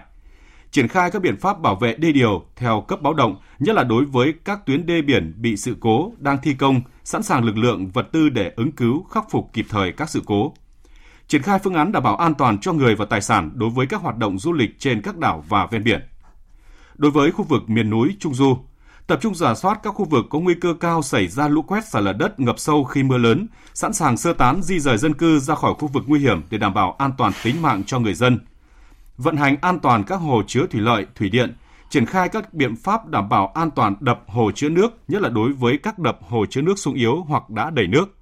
Triển 0.71 0.87
khai 0.87 1.11
các 1.11 1.21
biện 1.21 1.37
pháp 1.37 1.59
bảo 1.59 1.75
vệ 1.75 1.95
đê 1.95 2.11
điều 2.11 2.45
theo 2.55 2.81
cấp 2.87 3.01
báo 3.01 3.13
động, 3.13 3.35
nhất 3.59 3.75
là 3.75 3.83
đối 3.83 4.05
với 4.05 4.33
các 4.45 4.65
tuyến 4.65 4.85
đê 4.85 5.01
biển 5.01 5.33
bị 5.37 5.57
sự 5.57 5.77
cố 5.79 6.11
đang 6.17 6.37
thi 6.43 6.53
công, 6.53 6.81
sẵn 7.03 7.23
sàng 7.23 7.43
lực 7.43 7.57
lượng 7.57 7.89
vật 7.93 8.07
tư 8.11 8.29
để 8.29 8.51
ứng 8.55 8.71
cứu, 8.71 9.03
khắc 9.03 9.25
phục 9.29 9.49
kịp 9.53 9.65
thời 9.69 9.91
các 9.91 10.09
sự 10.09 10.21
cố 10.25 10.53
triển 11.27 11.41
khai 11.41 11.59
phương 11.59 11.73
án 11.73 11.91
đảm 11.91 12.03
bảo 12.03 12.15
an 12.15 12.33
toàn 12.33 12.57
cho 12.57 12.73
người 12.73 12.95
và 12.95 13.05
tài 13.05 13.21
sản 13.21 13.51
đối 13.53 13.69
với 13.69 13.87
các 13.87 14.01
hoạt 14.01 14.17
động 14.17 14.39
du 14.39 14.53
lịch 14.53 14.79
trên 14.79 15.01
các 15.01 15.17
đảo 15.17 15.43
và 15.49 15.65
ven 15.71 15.83
biển. 15.83 16.01
Đối 16.95 17.11
với 17.11 17.31
khu 17.31 17.43
vực 17.43 17.69
miền 17.69 17.89
núi 17.89 18.15
Trung 18.19 18.33
Du, 18.33 18.57
tập 19.07 19.19
trung 19.21 19.35
giả 19.35 19.55
soát 19.55 19.79
các 19.83 19.91
khu 19.91 20.05
vực 20.05 20.25
có 20.29 20.39
nguy 20.39 20.53
cơ 20.53 20.73
cao 20.79 21.01
xảy 21.01 21.27
ra 21.27 21.47
lũ 21.47 21.61
quét 21.61 21.85
sạt 21.85 22.03
lở 22.03 22.13
đất 22.13 22.39
ngập 22.39 22.59
sâu 22.59 22.83
khi 22.83 23.03
mưa 23.03 23.17
lớn, 23.17 23.47
sẵn 23.73 23.93
sàng 23.93 24.17
sơ 24.17 24.33
tán 24.33 24.61
di 24.61 24.79
rời 24.79 24.97
dân 24.97 25.13
cư 25.13 25.39
ra 25.39 25.55
khỏi 25.55 25.73
khu 25.73 25.87
vực 25.87 26.03
nguy 26.07 26.19
hiểm 26.19 26.41
để 26.49 26.57
đảm 26.57 26.73
bảo 26.73 26.95
an 26.99 27.11
toàn 27.17 27.31
tính 27.43 27.61
mạng 27.61 27.83
cho 27.85 27.99
người 27.99 28.13
dân. 28.13 28.39
Vận 29.17 29.37
hành 29.37 29.55
an 29.61 29.79
toàn 29.79 30.03
các 30.03 30.15
hồ 30.15 30.43
chứa 30.47 30.65
thủy 30.71 30.81
lợi, 30.81 31.05
thủy 31.15 31.29
điện, 31.29 31.55
triển 31.89 32.05
khai 32.05 32.29
các 32.29 32.53
biện 32.53 32.75
pháp 32.75 33.07
đảm 33.07 33.29
bảo 33.29 33.47
an 33.47 33.71
toàn 33.71 33.95
đập 33.99 34.23
hồ 34.27 34.51
chứa 34.55 34.69
nước, 34.69 34.97
nhất 35.07 35.21
là 35.21 35.29
đối 35.29 35.53
với 35.53 35.77
các 35.77 35.99
đập 35.99 36.19
hồ 36.29 36.45
chứa 36.49 36.61
nước 36.61 36.79
sung 36.79 36.93
yếu 36.93 37.23
hoặc 37.27 37.49
đã 37.49 37.69
đầy 37.69 37.87
nước 37.87 38.16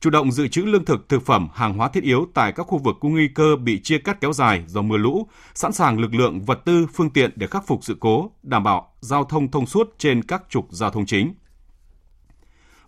chủ 0.00 0.10
động 0.10 0.32
dự 0.32 0.48
trữ 0.48 0.62
lương 0.62 0.84
thực, 0.84 1.08
thực 1.08 1.26
phẩm, 1.26 1.48
hàng 1.54 1.74
hóa 1.74 1.88
thiết 1.88 2.02
yếu 2.02 2.26
tại 2.34 2.52
các 2.52 2.62
khu 2.62 2.78
vực 2.78 2.96
có 3.00 3.08
nguy 3.08 3.28
cơ 3.28 3.56
bị 3.56 3.80
chia 3.82 3.98
cắt 3.98 4.20
kéo 4.20 4.32
dài 4.32 4.64
do 4.66 4.82
mưa 4.82 4.96
lũ, 4.96 5.26
sẵn 5.54 5.72
sàng 5.72 5.98
lực 5.98 6.14
lượng, 6.14 6.40
vật 6.40 6.60
tư, 6.64 6.86
phương 6.94 7.10
tiện 7.10 7.30
để 7.36 7.46
khắc 7.46 7.66
phục 7.66 7.84
sự 7.84 7.96
cố, 8.00 8.30
đảm 8.42 8.64
bảo 8.64 8.92
giao 9.00 9.24
thông 9.24 9.50
thông 9.50 9.66
suốt 9.66 9.94
trên 9.98 10.22
các 10.22 10.42
trục 10.48 10.66
giao 10.70 10.90
thông 10.90 11.06
chính. 11.06 11.34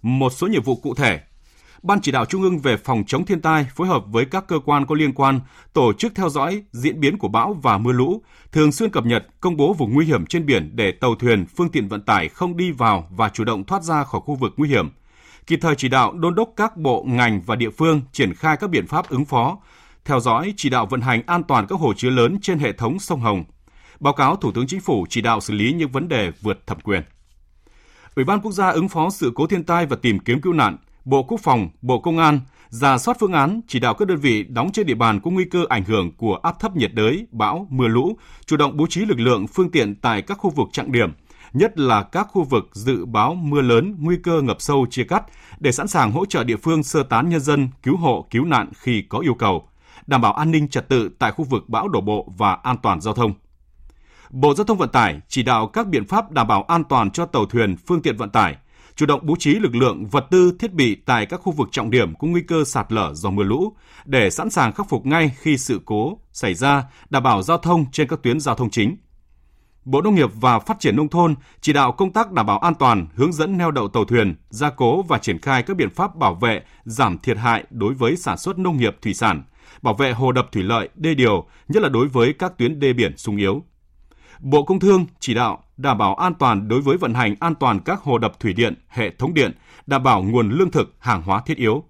Một 0.03 0.33
số 0.33 0.47
nhiệm 0.47 0.63
vụ 0.63 0.77
cụ 0.77 0.95
thể 0.95 1.21
Ban 1.83 2.01
chỉ 2.01 2.13
đạo 2.13 2.25
Trung 2.25 2.43
ương 2.43 2.59
về 2.59 2.77
phòng 2.77 3.05
chống 3.07 3.27
thiên 3.27 3.41
tai 3.41 3.67
phối 3.75 3.87
hợp 3.87 4.05
với 4.07 4.25
các 4.25 4.47
cơ 4.49 4.59
quan 4.65 4.87
có 4.87 4.95
liên 4.95 5.13
quan 5.13 5.41
tổ 5.73 5.93
chức 5.93 6.15
theo 6.15 6.29
dõi 6.29 6.63
diễn 6.73 7.01
biến 7.01 7.19
của 7.19 7.29
bão 7.29 7.53
và 7.63 7.79
mưa 7.79 7.93
lũ, 7.93 8.23
thường 8.53 8.73
xuyên 8.73 8.91
cập 8.91 9.07
nhật, 9.07 9.27
công 9.41 9.57
bố 9.57 9.73
vùng 9.73 9.95
nguy 9.95 10.07
hiểm 10.07 10.27
trên 10.27 10.47
biển 10.47 10.71
để 10.75 10.93
tàu 10.93 11.15
thuyền, 11.15 11.47
phương 11.57 11.69
tiện 11.69 11.89
vận 11.89 12.03
tải 12.03 12.29
không 12.29 12.57
đi 12.57 12.71
vào 12.71 13.09
và 13.11 13.29
chủ 13.29 13.45
động 13.45 13.65
thoát 13.65 13.83
ra 13.83 14.05
khỏi 14.05 14.21
khu 14.25 14.35
vực 14.35 14.53
nguy 14.57 14.69
hiểm, 14.69 14.89
kịp 15.47 15.59
thời 15.63 15.75
chỉ 15.75 15.89
đạo 15.89 16.13
đôn 16.13 16.35
đốc 16.35 16.53
các 16.57 16.77
bộ, 16.77 17.05
ngành 17.09 17.41
và 17.47 17.57
địa 17.57 17.71
phương 17.71 18.03
triển 18.13 18.35
khai 18.35 18.57
các 18.57 18.71
biện 18.71 18.87
pháp 18.87 19.09
ứng 19.09 19.25
phó, 19.25 19.59
theo 20.05 20.21
dõi 20.21 20.55
chỉ 20.57 20.69
đạo 20.71 20.87
vận 20.87 21.01
hành 21.01 21.23
an 21.27 21.43
toàn 21.43 21.67
các 21.67 21.81
hồ 21.81 21.93
chứa 21.97 22.11
lớn 22.11 22.39
trên 22.43 22.59
hệ 22.59 22.73
thống 22.73 22.99
sông 22.99 23.21
Hồng, 23.21 23.45
báo 24.01 24.13
cáo 24.13 24.37
Thủ 24.37 24.53
tướng 24.53 24.67
Chính 24.67 24.81
phủ 24.81 25.07
chỉ 25.09 25.21
đạo 25.21 25.41
xử 25.41 25.55
lý 25.55 25.73
những 25.73 25.91
vấn 25.91 26.09
đề 26.09 26.33
vượt 26.41 26.67
thẩm 26.67 26.81
quyền. 26.81 27.03
Ủy 28.15 28.25
ban 28.25 28.41
Quốc 28.41 28.53
gia 28.53 28.69
ứng 28.69 28.89
phó 28.89 29.11
sự 29.11 29.33
cố 29.35 29.47
thiên 29.47 29.65
tai 29.65 29.87
và 29.87 29.97
tìm 29.97 30.19
kiếm 30.19 30.41
cứu 30.41 30.53
nạn, 30.53 30.77
Bộ 31.05 31.23
Quốc 31.23 31.41
phòng, 31.43 31.69
Bộ 31.83 31.99
Công 31.99 32.19
an 32.19 32.41
ra 32.69 32.99
soát 32.99 33.17
phương 33.21 33.33
án 33.33 33.61
chỉ 33.69 33.79
đạo 33.79 33.95
các 33.95 34.09
đơn 34.09 34.19
vị 34.19 34.43
đóng 34.43 34.73
trên 34.73 34.87
địa 34.87 34.95
bàn 34.95 35.21
có 35.21 35.31
nguy 35.31 35.45
cơ 35.45 35.65
ảnh 35.69 35.85
hưởng 35.85 36.13
của 36.17 36.35
áp 36.43 36.61
thấp 36.61 36.77
nhiệt 36.77 36.95
đới, 36.95 37.27
bão, 37.31 37.67
mưa 37.71 37.89
lũ, 37.89 38.17
chủ 38.47 38.57
động 38.57 38.77
bố 38.77 38.87
trí 38.87 39.01
lực 39.01 39.19
lượng, 39.19 39.47
phương 39.47 39.71
tiện 39.71 39.95
tại 39.95 40.23
các 40.23 40.39
khu 40.39 40.51
vực 40.51 40.69
trọng 40.73 40.93
điểm, 40.93 41.13
nhất 41.53 41.79
là 41.79 42.03
các 42.03 42.29
khu 42.31 42.45
vực 42.45 42.69
dự 42.73 43.05
báo 43.05 43.35
mưa 43.35 43.61
lớn, 43.61 43.97
nguy 43.99 44.17
cơ 44.17 44.43
ngập 44.43 44.61
sâu 44.61 44.87
chia 44.91 45.05
cắt 45.05 45.25
để 45.59 45.73
sẵn 45.73 45.89
sàng 45.89 46.13
hỗ 46.13 46.27
trợ 46.27 46.45
địa 46.45 46.57
phương 46.57 46.83
sơ 46.83 47.03
tán 47.03 47.29
nhân 47.29 47.41
dân, 47.41 47.69
cứu 47.83 47.97
hộ, 47.97 48.27
cứu 48.31 48.45
nạn 48.45 48.71
khi 48.77 49.03
có 49.09 49.19
yêu 49.19 49.35
cầu, 49.35 49.69
đảm 50.07 50.21
bảo 50.21 50.33
an 50.33 50.51
ninh 50.51 50.69
trật 50.69 50.89
tự 50.89 51.11
tại 51.19 51.33
khu 51.33 51.45
vực 51.45 51.69
bão 51.69 51.89
đổ 51.89 52.01
bộ 52.01 52.33
và 52.37 52.53
an 52.63 52.77
toàn 52.83 53.01
giao 53.01 53.15
thông. 53.15 53.33
Bộ 54.31 54.55
Giao 54.55 54.65
thông 54.65 54.79
Vận 54.79 54.89
tải 54.89 55.21
chỉ 55.29 55.43
đạo 55.43 55.67
các 55.67 55.87
biện 55.87 56.07
pháp 56.07 56.31
đảm 56.31 56.49
bảo 56.49 56.63
an 56.63 56.85
toàn 56.85 57.11
cho 57.11 57.27
tàu 57.27 57.47
thuyền, 57.47 57.77
phương 57.87 58.03
tiện 58.03 58.17
vận 58.17 58.31
tải, 58.31 58.57
chủ 58.97 59.07
động 59.07 59.21
bố 59.23 59.37
trí 59.39 59.55
lực 59.55 59.75
lượng, 59.75 60.07
vật 60.07 60.27
tư, 60.31 60.53
thiết 60.59 60.73
bị 60.73 60.95
tại 60.95 61.27
các 61.27 61.37
khu 61.37 61.53
vực 61.53 61.69
trọng 61.73 61.91
điểm 61.91 62.15
có 62.15 62.29
nguy 62.29 62.41
cơ 62.41 62.65
sạt 62.65 62.93
lở 62.93 63.15
do 63.15 63.31
mưa 63.31 63.43
lũ 63.43 63.73
để 64.05 64.31
sẵn 64.31 64.51
sàng 64.51 64.73
khắc 64.73 64.89
phục 64.89 65.07
ngay 65.07 65.33
khi 65.39 65.59
sự 65.59 65.81
cố 65.85 66.19
xảy 66.33 66.55
ra, 66.55 66.85
đảm 67.11 67.23
bảo 67.23 67.43
giao 67.43 67.59
thông 67.59 67.85
trên 67.93 68.09
các 68.09 68.23
tuyến 68.23 68.41
giao 68.41 68.55
thông 68.55 68.71
chính. 68.71 68.97
Bộ 69.85 70.03
Nông 70.03 70.15
nghiệp 70.15 70.31
và 70.35 70.59
Phát 70.59 70.81
triển 70.81 70.97
Nông 70.97 71.09
thôn 71.09 71.35
chỉ 71.61 71.73
đạo 71.73 71.93
công 71.93 72.13
tác 72.13 72.33
đảm 72.33 72.47
bảo 72.47 72.59
an 72.59 72.75
toàn, 72.75 73.07
hướng 73.15 73.33
dẫn 73.33 73.59
neo 73.59 73.71
đậu 73.71 73.89
tàu 73.89 74.05
thuyền, 74.05 74.35
gia 74.51 74.71
cố 74.71 75.03
và 75.03 75.19
triển 75.19 75.39
khai 75.39 75.63
các 75.63 75.77
biện 75.77 75.91
pháp 75.91 76.17
bảo 76.17 76.35
vệ, 76.35 76.63
giảm 76.85 77.19
thiệt 77.19 77.39
hại 77.39 77.65
đối 77.71 77.95
với 77.95 78.17
sản 78.17 78.39
xuất 78.39 78.59
nông 78.59 78.77
nghiệp 78.77 78.97
thủy 79.03 79.15
sản, 79.15 79.43
bảo 79.83 79.95
vệ 79.95 80.13
hồ 80.13 80.33
đập 80.33 80.49
thủy 80.53 80.63
lợi, 80.63 80.89
đê 80.95 81.15
điều, 81.15 81.47
nhất 81.69 81.83
là 81.83 81.89
đối 81.89 82.09
với 82.09 82.33
các 82.33 82.59
tuyến 82.59 82.81
đê 82.81 82.93
biển 82.93 83.17
sung 83.17 83.37
yếu. 83.37 83.63
Bộ 84.41 84.65
Công 84.65 84.81
Thương 84.81 85.07
chỉ 85.21 85.35
đạo 85.35 85.65
đảm 85.77 85.99
bảo 85.99 86.15
an 86.15 86.35
toàn 86.35 86.69
đối 86.69 86.81
với 86.81 86.97
vận 86.97 87.15
hành 87.15 87.35
an 87.41 87.55
toàn 87.55 87.81
các 87.81 88.01
hồ 88.01 88.19
đập 88.19 88.41
thủy 88.41 88.53
điện, 88.53 88.75
hệ 88.89 89.11
thống 89.11 89.35
điện, 89.35 89.53
đảm 89.87 90.03
bảo 90.03 90.23
nguồn 90.23 90.51
lương 90.51 90.71
thực, 90.71 90.95
hàng 90.99 91.23
hóa 91.23 91.43
thiết 91.47 91.57
yếu. 91.57 91.85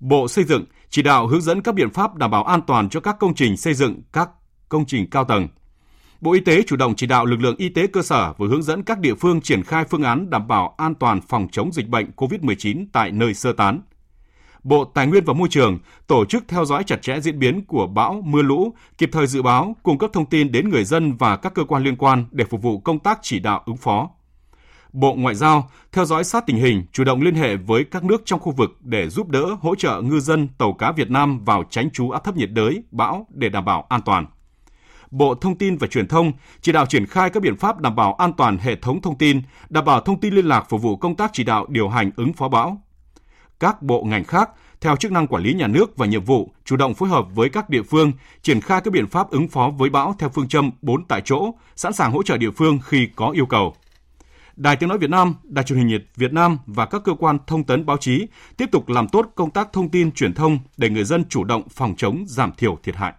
Bộ 0.00 0.28
Xây 0.28 0.44
dựng 0.44 0.64
chỉ 0.90 1.02
đạo 1.02 1.26
hướng 1.26 1.40
dẫn 1.42 1.62
các 1.62 1.74
biện 1.74 1.90
pháp 1.90 2.14
đảm 2.14 2.30
bảo 2.30 2.44
an 2.44 2.60
toàn 2.66 2.88
cho 2.88 3.00
các 3.00 3.16
công 3.20 3.34
trình 3.34 3.56
xây 3.56 3.74
dựng, 3.74 4.02
các 4.12 4.30
công 4.68 4.86
trình 4.86 5.10
cao 5.10 5.24
tầng. 5.24 5.48
Bộ 6.20 6.32
Y 6.32 6.40
tế 6.40 6.62
chủ 6.62 6.76
động 6.76 6.94
chỉ 6.96 7.06
đạo 7.06 7.26
lực 7.26 7.40
lượng 7.40 7.56
y 7.58 7.68
tế 7.68 7.86
cơ 7.86 8.02
sở 8.02 8.32
và 8.38 8.46
hướng 8.50 8.62
dẫn 8.62 8.82
các 8.82 8.98
địa 8.98 9.14
phương 9.14 9.40
triển 9.40 9.62
khai 9.62 9.84
phương 9.84 10.02
án 10.02 10.30
đảm 10.30 10.48
bảo 10.48 10.74
an 10.78 10.94
toàn 10.94 11.20
phòng 11.20 11.48
chống 11.52 11.72
dịch 11.72 11.88
bệnh 11.88 12.10
COVID-19 12.16 12.86
tại 12.92 13.10
nơi 13.10 13.34
sơ 13.34 13.52
tán. 13.52 13.80
Bộ 14.62 14.84
Tài 14.84 15.06
nguyên 15.06 15.24
và 15.24 15.32
Môi 15.32 15.48
trường 15.48 15.78
tổ 16.06 16.24
chức 16.24 16.44
theo 16.48 16.64
dõi 16.64 16.84
chặt 16.84 17.02
chẽ 17.02 17.20
diễn 17.20 17.38
biến 17.38 17.64
của 17.64 17.86
bão, 17.86 18.22
mưa 18.24 18.42
lũ, 18.42 18.74
kịp 18.98 19.10
thời 19.12 19.26
dự 19.26 19.42
báo, 19.42 19.76
cung 19.82 19.98
cấp 19.98 20.10
thông 20.12 20.26
tin 20.26 20.52
đến 20.52 20.68
người 20.68 20.84
dân 20.84 21.16
và 21.16 21.36
các 21.36 21.54
cơ 21.54 21.64
quan 21.64 21.82
liên 21.82 21.96
quan 21.96 22.24
để 22.30 22.44
phục 22.44 22.62
vụ 22.62 22.80
công 22.80 22.98
tác 22.98 23.18
chỉ 23.22 23.38
đạo 23.38 23.62
ứng 23.66 23.76
phó. 23.76 24.10
Bộ 24.92 25.14
Ngoại 25.14 25.34
giao 25.34 25.70
theo 25.92 26.04
dõi 26.04 26.24
sát 26.24 26.46
tình 26.46 26.56
hình, 26.56 26.84
chủ 26.92 27.04
động 27.04 27.22
liên 27.22 27.34
hệ 27.34 27.56
với 27.56 27.84
các 27.84 28.04
nước 28.04 28.22
trong 28.24 28.40
khu 28.40 28.52
vực 28.52 28.70
để 28.80 29.08
giúp 29.08 29.28
đỡ 29.28 29.56
hỗ 29.60 29.74
trợ 29.74 30.00
ngư 30.00 30.20
dân 30.20 30.48
tàu 30.58 30.72
cá 30.72 30.92
Việt 30.92 31.10
Nam 31.10 31.44
vào 31.44 31.64
tránh 31.70 31.90
trú 31.90 32.10
áp 32.10 32.24
thấp 32.24 32.36
nhiệt 32.36 32.50
đới, 32.52 32.82
bão 32.90 33.26
để 33.30 33.48
đảm 33.48 33.64
bảo 33.64 33.86
an 33.88 34.00
toàn. 34.04 34.26
Bộ 35.10 35.34
Thông 35.34 35.58
tin 35.58 35.76
và 35.76 35.86
Truyền 35.86 36.08
thông 36.08 36.32
chỉ 36.60 36.72
đạo 36.72 36.86
triển 36.86 37.06
khai 37.06 37.30
các 37.30 37.42
biện 37.42 37.56
pháp 37.56 37.80
đảm 37.80 37.96
bảo 37.96 38.14
an 38.14 38.32
toàn 38.32 38.58
hệ 38.58 38.76
thống 38.76 39.00
thông 39.00 39.18
tin, 39.18 39.42
đảm 39.68 39.84
bảo 39.84 40.00
thông 40.00 40.20
tin 40.20 40.34
liên 40.34 40.46
lạc 40.46 40.66
phục 40.68 40.82
vụ 40.82 40.96
công 40.96 41.16
tác 41.16 41.30
chỉ 41.32 41.44
đạo 41.44 41.66
điều 41.68 41.88
hành 41.88 42.10
ứng 42.16 42.32
phó 42.32 42.48
bão. 42.48 42.82
Các 43.60 43.82
bộ 43.82 44.02
ngành 44.02 44.24
khác 44.24 44.50
theo 44.80 44.96
chức 44.96 45.12
năng 45.12 45.26
quản 45.26 45.42
lý 45.42 45.54
nhà 45.54 45.66
nước 45.66 45.96
và 45.96 46.06
nhiệm 46.06 46.24
vụ, 46.24 46.52
chủ 46.64 46.76
động 46.76 46.94
phối 46.94 47.08
hợp 47.08 47.26
với 47.34 47.48
các 47.48 47.70
địa 47.70 47.82
phương, 47.82 48.12
triển 48.42 48.60
khai 48.60 48.80
các 48.84 48.92
biện 48.92 49.06
pháp 49.06 49.30
ứng 49.30 49.48
phó 49.48 49.70
với 49.70 49.90
bão 49.90 50.14
theo 50.18 50.28
phương 50.28 50.48
châm 50.48 50.70
4 50.82 51.04
tại 51.04 51.22
chỗ, 51.24 51.54
sẵn 51.76 51.92
sàng 51.92 52.12
hỗ 52.12 52.22
trợ 52.22 52.36
địa 52.36 52.50
phương 52.50 52.78
khi 52.84 53.08
có 53.16 53.30
yêu 53.30 53.46
cầu. 53.46 53.74
Đài 54.56 54.76
Tiếng 54.76 54.88
Nói 54.88 54.98
Việt 54.98 55.10
Nam, 55.10 55.34
Đài 55.42 55.64
truyền 55.64 55.78
hình 55.78 55.88
nhiệt 55.88 56.02
Việt 56.16 56.32
Nam 56.32 56.58
và 56.66 56.86
các 56.86 57.02
cơ 57.04 57.14
quan 57.14 57.38
thông 57.46 57.64
tấn 57.64 57.86
báo 57.86 57.96
chí 57.96 58.26
tiếp 58.56 58.66
tục 58.72 58.88
làm 58.88 59.08
tốt 59.08 59.26
công 59.34 59.50
tác 59.50 59.72
thông 59.72 59.88
tin 59.88 60.12
truyền 60.12 60.34
thông 60.34 60.58
để 60.76 60.90
người 60.90 61.04
dân 61.04 61.24
chủ 61.28 61.44
động 61.44 61.62
phòng 61.68 61.94
chống 61.96 62.24
giảm 62.26 62.52
thiểu 62.52 62.78
thiệt 62.82 62.96
hại. 62.96 63.12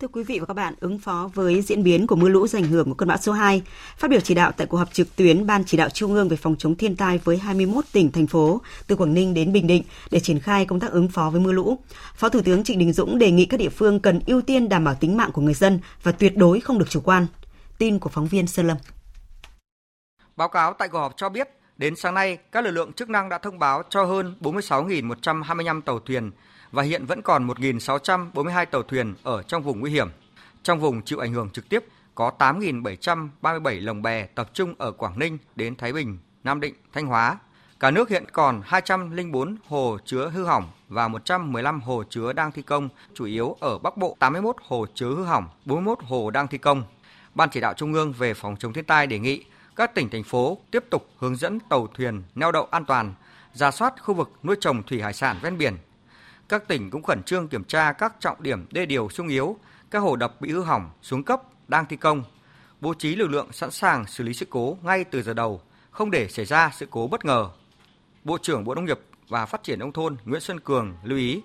Thưa 0.00 0.08
quý 0.08 0.22
vị 0.22 0.38
và 0.38 0.46
các 0.46 0.54
bạn, 0.54 0.74
ứng 0.80 0.98
phó 0.98 1.30
với 1.34 1.62
diễn 1.62 1.82
biến 1.82 2.06
của 2.06 2.16
mưa 2.16 2.28
lũ 2.28 2.46
do 2.46 2.58
ảnh 2.58 2.66
hưởng 2.66 2.88
của 2.88 2.94
cơn 2.94 3.08
bão 3.08 3.18
số 3.18 3.32
2, 3.32 3.62
phát 3.96 4.10
biểu 4.10 4.20
chỉ 4.20 4.34
đạo 4.34 4.52
tại 4.56 4.66
cuộc 4.66 4.76
họp 4.76 4.92
trực 4.92 5.16
tuyến 5.16 5.46
Ban 5.46 5.64
chỉ 5.64 5.76
đạo 5.76 5.88
Trung 5.88 6.14
ương 6.14 6.28
về 6.28 6.36
phòng 6.36 6.56
chống 6.58 6.74
thiên 6.74 6.96
tai 6.96 7.18
với 7.18 7.36
21 7.36 7.84
tỉnh, 7.92 8.12
thành 8.12 8.26
phố 8.26 8.60
từ 8.86 8.96
Quảng 8.96 9.14
Ninh 9.14 9.34
đến 9.34 9.52
Bình 9.52 9.66
Định 9.66 9.82
để 10.10 10.20
triển 10.20 10.40
khai 10.40 10.66
công 10.66 10.80
tác 10.80 10.90
ứng 10.90 11.08
phó 11.08 11.30
với 11.30 11.40
mưa 11.40 11.52
lũ, 11.52 11.78
Phó 12.14 12.28
Thủ 12.28 12.42
tướng 12.42 12.64
Trịnh 12.64 12.78
Đình 12.78 12.92
Dũng 12.92 13.18
đề 13.18 13.30
nghị 13.30 13.44
các 13.44 13.60
địa 13.60 13.68
phương 13.68 14.00
cần 14.00 14.20
ưu 14.26 14.42
tiên 14.42 14.68
đảm 14.68 14.84
bảo 14.84 14.94
tính 14.94 15.16
mạng 15.16 15.30
của 15.32 15.42
người 15.42 15.54
dân 15.54 15.80
và 16.02 16.12
tuyệt 16.12 16.36
đối 16.36 16.60
không 16.60 16.78
được 16.78 16.90
chủ 16.90 17.00
quan. 17.00 17.26
Tin 17.78 17.98
của 17.98 18.10
phóng 18.10 18.26
viên 18.26 18.46
Sơn 18.46 18.66
Lâm. 18.66 18.76
Báo 20.36 20.48
cáo 20.48 20.72
tại 20.72 20.88
cuộc 20.88 20.98
họp 20.98 21.16
cho 21.16 21.28
biết, 21.28 21.55
đến 21.78 21.96
sáng 21.96 22.14
nay, 22.14 22.38
các 22.52 22.64
lực 22.64 22.70
lượng 22.70 22.92
chức 22.92 23.10
năng 23.10 23.28
đã 23.28 23.38
thông 23.38 23.58
báo 23.58 23.82
cho 23.90 24.04
hơn 24.04 24.34
46.125 24.40 25.80
tàu 25.80 25.98
thuyền 25.98 26.30
và 26.72 26.82
hiện 26.82 27.06
vẫn 27.06 27.22
còn 27.22 27.46
1.642 27.46 28.66
tàu 28.66 28.82
thuyền 28.82 29.14
ở 29.22 29.42
trong 29.42 29.62
vùng 29.62 29.80
nguy 29.80 29.90
hiểm. 29.90 30.08
Trong 30.62 30.80
vùng 30.80 31.02
chịu 31.02 31.18
ảnh 31.18 31.32
hưởng 31.32 31.50
trực 31.50 31.68
tiếp 31.68 31.84
có 32.14 32.32
8.737 32.38 33.84
lồng 33.84 34.02
bè 34.02 34.26
tập 34.26 34.50
trung 34.52 34.74
ở 34.78 34.92
Quảng 34.92 35.18
Ninh 35.18 35.38
đến 35.56 35.76
Thái 35.76 35.92
Bình, 35.92 36.18
Nam 36.44 36.60
Định, 36.60 36.74
Thanh 36.92 37.06
Hóa. 37.06 37.38
Cả 37.80 37.90
nước 37.90 38.08
hiện 38.08 38.24
còn 38.32 38.62
204 38.64 39.56
hồ 39.68 39.98
chứa 40.04 40.30
hư 40.34 40.44
hỏng 40.44 40.70
và 40.88 41.08
115 41.08 41.80
hồ 41.80 42.04
chứa 42.10 42.32
đang 42.32 42.52
thi 42.52 42.62
công, 42.62 42.88
chủ 43.14 43.24
yếu 43.24 43.56
ở 43.60 43.78
Bắc 43.78 43.96
Bộ 43.96 44.16
81 44.18 44.56
hồ 44.68 44.86
chứa 44.94 45.08
hư 45.08 45.24
hỏng, 45.24 45.48
41 45.64 45.98
hồ 46.02 46.30
đang 46.30 46.48
thi 46.48 46.58
công. 46.58 46.82
Ban 47.34 47.50
chỉ 47.50 47.60
đạo 47.60 47.74
Trung 47.74 47.92
ương 47.92 48.12
về 48.12 48.34
phòng 48.34 48.56
chống 48.58 48.72
thiên 48.72 48.84
tai 48.84 49.06
đề 49.06 49.18
nghị 49.18 49.44
các 49.76 49.94
tỉnh 49.94 50.08
thành 50.10 50.24
phố 50.24 50.58
tiếp 50.70 50.84
tục 50.90 51.06
hướng 51.18 51.36
dẫn 51.36 51.60
tàu 51.60 51.86
thuyền 51.94 52.22
neo 52.34 52.52
đậu 52.52 52.64
an 52.70 52.84
toàn, 52.84 53.14
ra 53.52 53.70
soát 53.70 53.94
khu 54.02 54.14
vực 54.14 54.30
nuôi 54.42 54.56
trồng 54.60 54.82
thủy 54.82 55.02
hải 55.02 55.12
sản 55.12 55.36
ven 55.42 55.58
biển, 55.58 55.76
các 56.48 56.68
tỉnh 56.68 56.90
cũng 56.90 57.02
khẩn 57.02 57.22
trương 57.22 57.48
kiểm 57.48 57.64
tra 57.64 57.92
các 57.92 58.14
trọng 58.20 58.42
điểm 58.42 58.66
đê 58.72 58.86
điều 58.86 59.08
sung 59.08 59.28
yếu, 59.28 59.56
các 59.90 59.98
hồ 59.98 60.16
đập 60.16 60.40
bị 60.40 60.52
hư 60.52 60.62
hỏng, 60.62 60.90
xuống 61.02 61.22
cấp, 61.22 61.42
đang 61.68 61.86
thi 61.86 61.96
công, 61.96 62.22
bố 62.80 62.94
trí 62.94 63.16
lực 63.16 63.30
lượng 63.30 63.52
sẵn 63.52 63.70
sàng 63.70 64.06
xử 64.06 64.24
lý 64.24 64.32
sự 64.32 64.46
cố 64.50 64.76
ngay 64.82 65.04
từ 65.04 65.22
giờ 65.22 65.34
đầu, 65.34 65.60
không 65.90 66.10
để 66.10 66.28
xảy 66.28 66.44
ra 66.44 66.70
sự 66.74 66.86
cố 66.90 67.06
bất 67.06 67.24
ngờ. 67.24 67.48
Bộ 68.24 68.38
trưởng 68.42 68.64
Bộ 68.64 68.74
Nông 68.74 68.84
nghiệp 68.84 69.00
và 69.28 69.46
Phát 69.46 69.62
triển 69.62 69.78
nông 69.78 69.92
thôn 69.92 70.16
Nguyễn 70.24 70.40
Xuân 70.40 70.60
Cường 70.60 70.94
lưu 71.04 71.18
ý. 71.18 71.42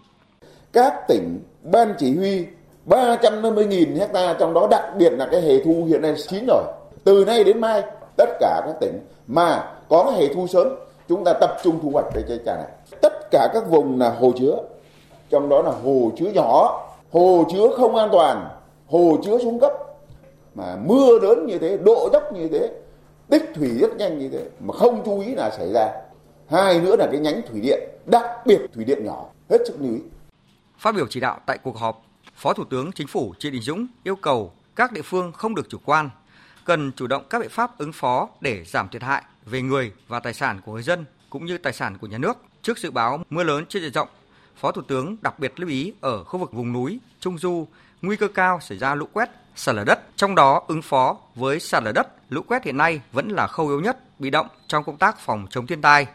Các 0.74 0.94
tỉnh 1.08 1.40
ban 1.64 1.94
chỉ 2.00 2.16
huy 2.16 2.46
350.000 2.86 4.00
hecta 4.00 4.36
trong 4.40 4.54
đó 4.54 4.68
đặc 4.72 4.84
biệt 4.98 5.10
là 5.10 5.28
cái 5.32 5.42
hệ 5.42 5.64
thu 5.64 5.86
hiện 5.86 6.02
nay 6.02 6.16
chín 6.30 6.46
rồi. 6.48 6.64
Từ 7.04 7.26
nay 7.26 7.44
đến 7.44 7.62
mai 7.62 7.84
tất 8.18 8.30
cả 8.40 8.62
các 8.66 8.76
tỉnh 8.82 9.00
mà 9.28 9.74
có 9.90 10.14
hệ 10.18 10.34
thu 10.34 10.48
sớm 10.48 10.68
chúng 11.10 11.24
ta 11.24 11.34
tập 11.34 11.58
trung 11.64 11.80
thu 11.82 11.90
hoạch 11.90 12.06
cái 12.14 12.24
cây 12.28 12.40
trà 12.46 12.56
này. 12.56 12.68
Tất 13.02 13.14
cả 13.32 13.50
các 13.54 13.70
vùng 13.70 14.00
là 14.00 14.10
hồ 14.10 14.32
chứa, 14.40 14.58
trong 15.30 15.50
đó 15.50 15.62
là 15.62 15.72
hồ 15.84 16.12
chứa 16.18 16.32
nhỏ, 16.34 16.88
hồ 17.12 17.44
chứa 17.52 17.68
không 17.78 17.96
an 17.96 18.10
toàn, 18.12 18.50
hồ 18.88 19.18
chứa 19.24 19.38
xuống 19.38 19.60
cấp. 19.60 19.74
Mà 20.56 20.78
mưa 20.86 21.20
lớn 21.22 21.46
như 21.46 21.58
thế, 21.58 21.78
độ 21.78 22.10
dốc 22.14 22.34
như 22.34 22.48
thế, 22.48 22.72
tích 23.30 23.52
thủy 23.56 23.70
rất 23.82 23.98
nhanh 23.98 24.20
như 24.20 24.30
thế 24.30 24.46
mà 24.60 24.74
không 24.74 25.02
chú 25.06 25.20
ý 25.20 25.36
là 25.36 25.50
xảy 25.50 25.74
ra. 25.74 25.92
Hai 26.48 26.80
nữa 26.80 26.96
là 26.96 27.08
cái 27.12 27.20
nhánh 27.20 27.42
thủy 27.50 27.62
điện, 27.62 27.90
đặc 28.06 28.46
biệt 28.46 28.62
thủy 28.74 28.86
điện 28.86 29.06
nhỏ, 29.06 29.26
hết 29.50 29.58
sức 29.68 29.76
lưu 29.80 29.94
ý. 29.94 30.02
Phát 30.78 30.96
biểu 30.96 31.06
chỉ 31.10 31.20
đạo 31.20 31.40
tại 31.46 31.58
cuộc 31.64 31.78
họp, 31.78 32.02
Phó 32.36 32.54
Thủ 32.54 32.64
tướng 32.70 32.92
Chính 32.92 33.08
phủ 33.08 33.34
Trịnh 33.40 33.54
Đình 33.54 33.62
Dũng 33.62 33.88
yêu 34.04 34.16
cầu 34.16 34.52
các 34.76 34.92
địa 34.92 35.02
phương 35.04 35.32
không 35.32 35.56
được 35.56 35.70
chủ 35.70 35.78
quan, 35.86 36.10
cần 36.66 36.92
chủ 36.92 37.08
động 37.08 37.24
các 37.30 37.40
biện 37.40 37.50
pháp 37.50 37.78
ứng 37.78 37.94
phó 37.94 38.30
để 38.42 38.64
giảm 38.66 38.90
thiệt 38.90 39.04
hại 39.04 39.24
về 39.46 39.62
người 39.62 39.92
và 40.08 40.20
tài 40.20 40.34
sản 40.34 40.62
của 40.66 40.74
người 40.74 40.84
dân 40.84 41.06
cũng 41.30 41.46
như 41.46 41.58
tài 41.58 41.74
sản 41.74 41.98
của 41.98 42.08
nhà 42.08 42.18
nước 42.18 42.38
trước 42.62 42.78
dự 42.78 42.92
báo 42.92 43.24
mưa 43.30 43.44
lớn 43.44 43.66
trên 43.70 43.84
diện 43.84 43.94
rộng. 43.94 44.08
Phó 44.56 44.72
Thủ 44.72 44.82
tướng 44.82 45.18
đặc 45.22 45.40
biệt 45.40 45.60
lưu 45.60 45.70
ý 45.70 45.94
ở 46.02 46.24
khu 46.24 46.40
vực 46.40 46.54
vùng 46.54 46.74
núi, 46.74 47.00
trung 47.20 47.38
du, 47.38 47.68
nguy 48.02 48.16
cơ 48.16 48.28
cao 48.28 48.60
xảy 48.62 48.78
ra 48.78 48.96
lũ 48.96 49.08
quét, 49.14 49.30
sạt 49.56 49.76
lở 49.76 49.84
đất. 49.84 50.00
Trong 50.16 50.36
đó 50.36 50.64
ứng 50.68 50.82
phó 50.82 51.18
với 51.36 51.60
sạt 51.60 51.84
lở 51.84 51.92
đất, 51.92 52.08
lũ 52.30 52.42
quét 52.48 52.64
hiện 52.64 52.78
nay 52.78 53.02
vẫn 53.12 53.30
là 53.30 53.48
khâu 53.48 53.68
yếu 53.68 53.82
nhất 53.82 54.20
bị 54.20 54.30
động 54.30 54.48
trong 54.68 54.84
công 54.84 54.98
tác 54.98 55.20
phòng 55.20 55.48
chống 55.50 55.68
thiên 55.68 55.82
tai. 55.82 56.08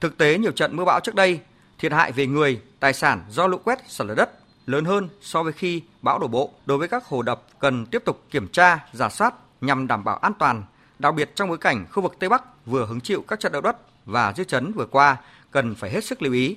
Thực 0.00 0.18
tế 0.18 0.38
nhiều 0.38 0.52
trận 0.52 0.76
mưa 0.76 0.84
bão 0.84 1.00
trước 1.00 1.14
đây, 1.14 1.40
thiệt 1.78 1.92
hại 1.92 2.12
về 2.12 2.26
người, 2.26 2.60
tài 2.80 2.92
sản 2.92 3.24
do 3.28 3.46
lũ 3.46 3.58
quét, 3.64 3.78
sạt 3.88 4.06
lở 4.06 4.14
đất 4.14 4.30
lớn 4.66 4.84
hơn 4.84 5.08
so 5.20 5.42
với 5.42 5.52
khi 5.52 5.82
bão 6.02 6.18
đổ 6.18 6.28
bộ. 6.28 6.50
Đối 6.66 6.78
với 6.78 6.88
các 6.88 7.04
hồ 7.04 7.22
đập 7.22 7.42
cần 7.58 7.86
tiếp 7.86 8.02
tục 8.04 8.24
kiểm 8.30 8.48
tra, 8.48 8.78
giả 8.92 9.08
soát 9.08 9.34
nhằm 9.60 9.86
đảm 9.86 10.04
bảo 10.04 10.16
an 10.16 10.32
toàn, 10.38 10.62
đặc 10.98 11.14
biệt 11.14 11.30
trong 11.34 11.48
bối 11.48 11.58
cảnh 11.58 11.86
khu 11.92 12.02
vực 12.02 12.12
Tây 12.18 12.28
Bắc 12.28 12.66
vừa 12.66 12.86
hứng 12.86 13.00
chịu 13.00 13.22
các 13.28 13.40
trận 13.40 13.52
động 13.52 13.64
đất 13.64 13.76
và 14.06 14.32
dư 14.36 14.44
chấn 14.44 14.72
vừa 14.72 14.86
qua 14.86 15.16
cần 15.50 15.74
phải 15.74 15.90
hết 15.90 16.04
sức 16.04 16.22
lưu 16.22 16.32
ý. 16.32 16.56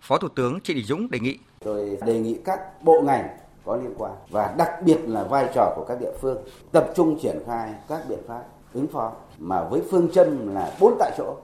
Phó 0.00 0.18
Thủ 0.18 0.28
tướng 0.28 0.60
Trịnh 0.60 0.76
Đình 0.76 0.86
Dũng 0.86 1.10
đề 1.10 1.18
nghị. 1.18 1.38
Tôi 1.64 1.98
đề 2.06 2.18
nghị 2.18 2.38
các 2.44 2.82
bộ 2.82 3.02
ngành 3.02 3.28
có 3.64 3.76
liên 3.76 3.94
quan 3.98 4.12
và 4.30 4.54
đặc 4.58 4.70
biệt 4.84 4.98
là 5.06 5.24
vai 5.24 5.48
trò 5.54 5.72
của 5.76 5.84
các 5.88 6.00
địa 6.00 6.12
phương 6.20 6.38
tập 6.72 6.90
trung 6.96 7.18
triển 7.22 7.38
khai 7.46 7.74
các 7.88 8.00
biện 8.08 8.18
pháp 8.28 8.42
ứng 8.72 8.86
phó 8.86 9.12
mà 9.38 9.64
với 9.64 9.82
phương 9.90 10.08
châm 10.12 10.54
là 10.54 10.72
bốn 10.80 10.96
tại 10.98 11.10
chỗ. 11.18 11.36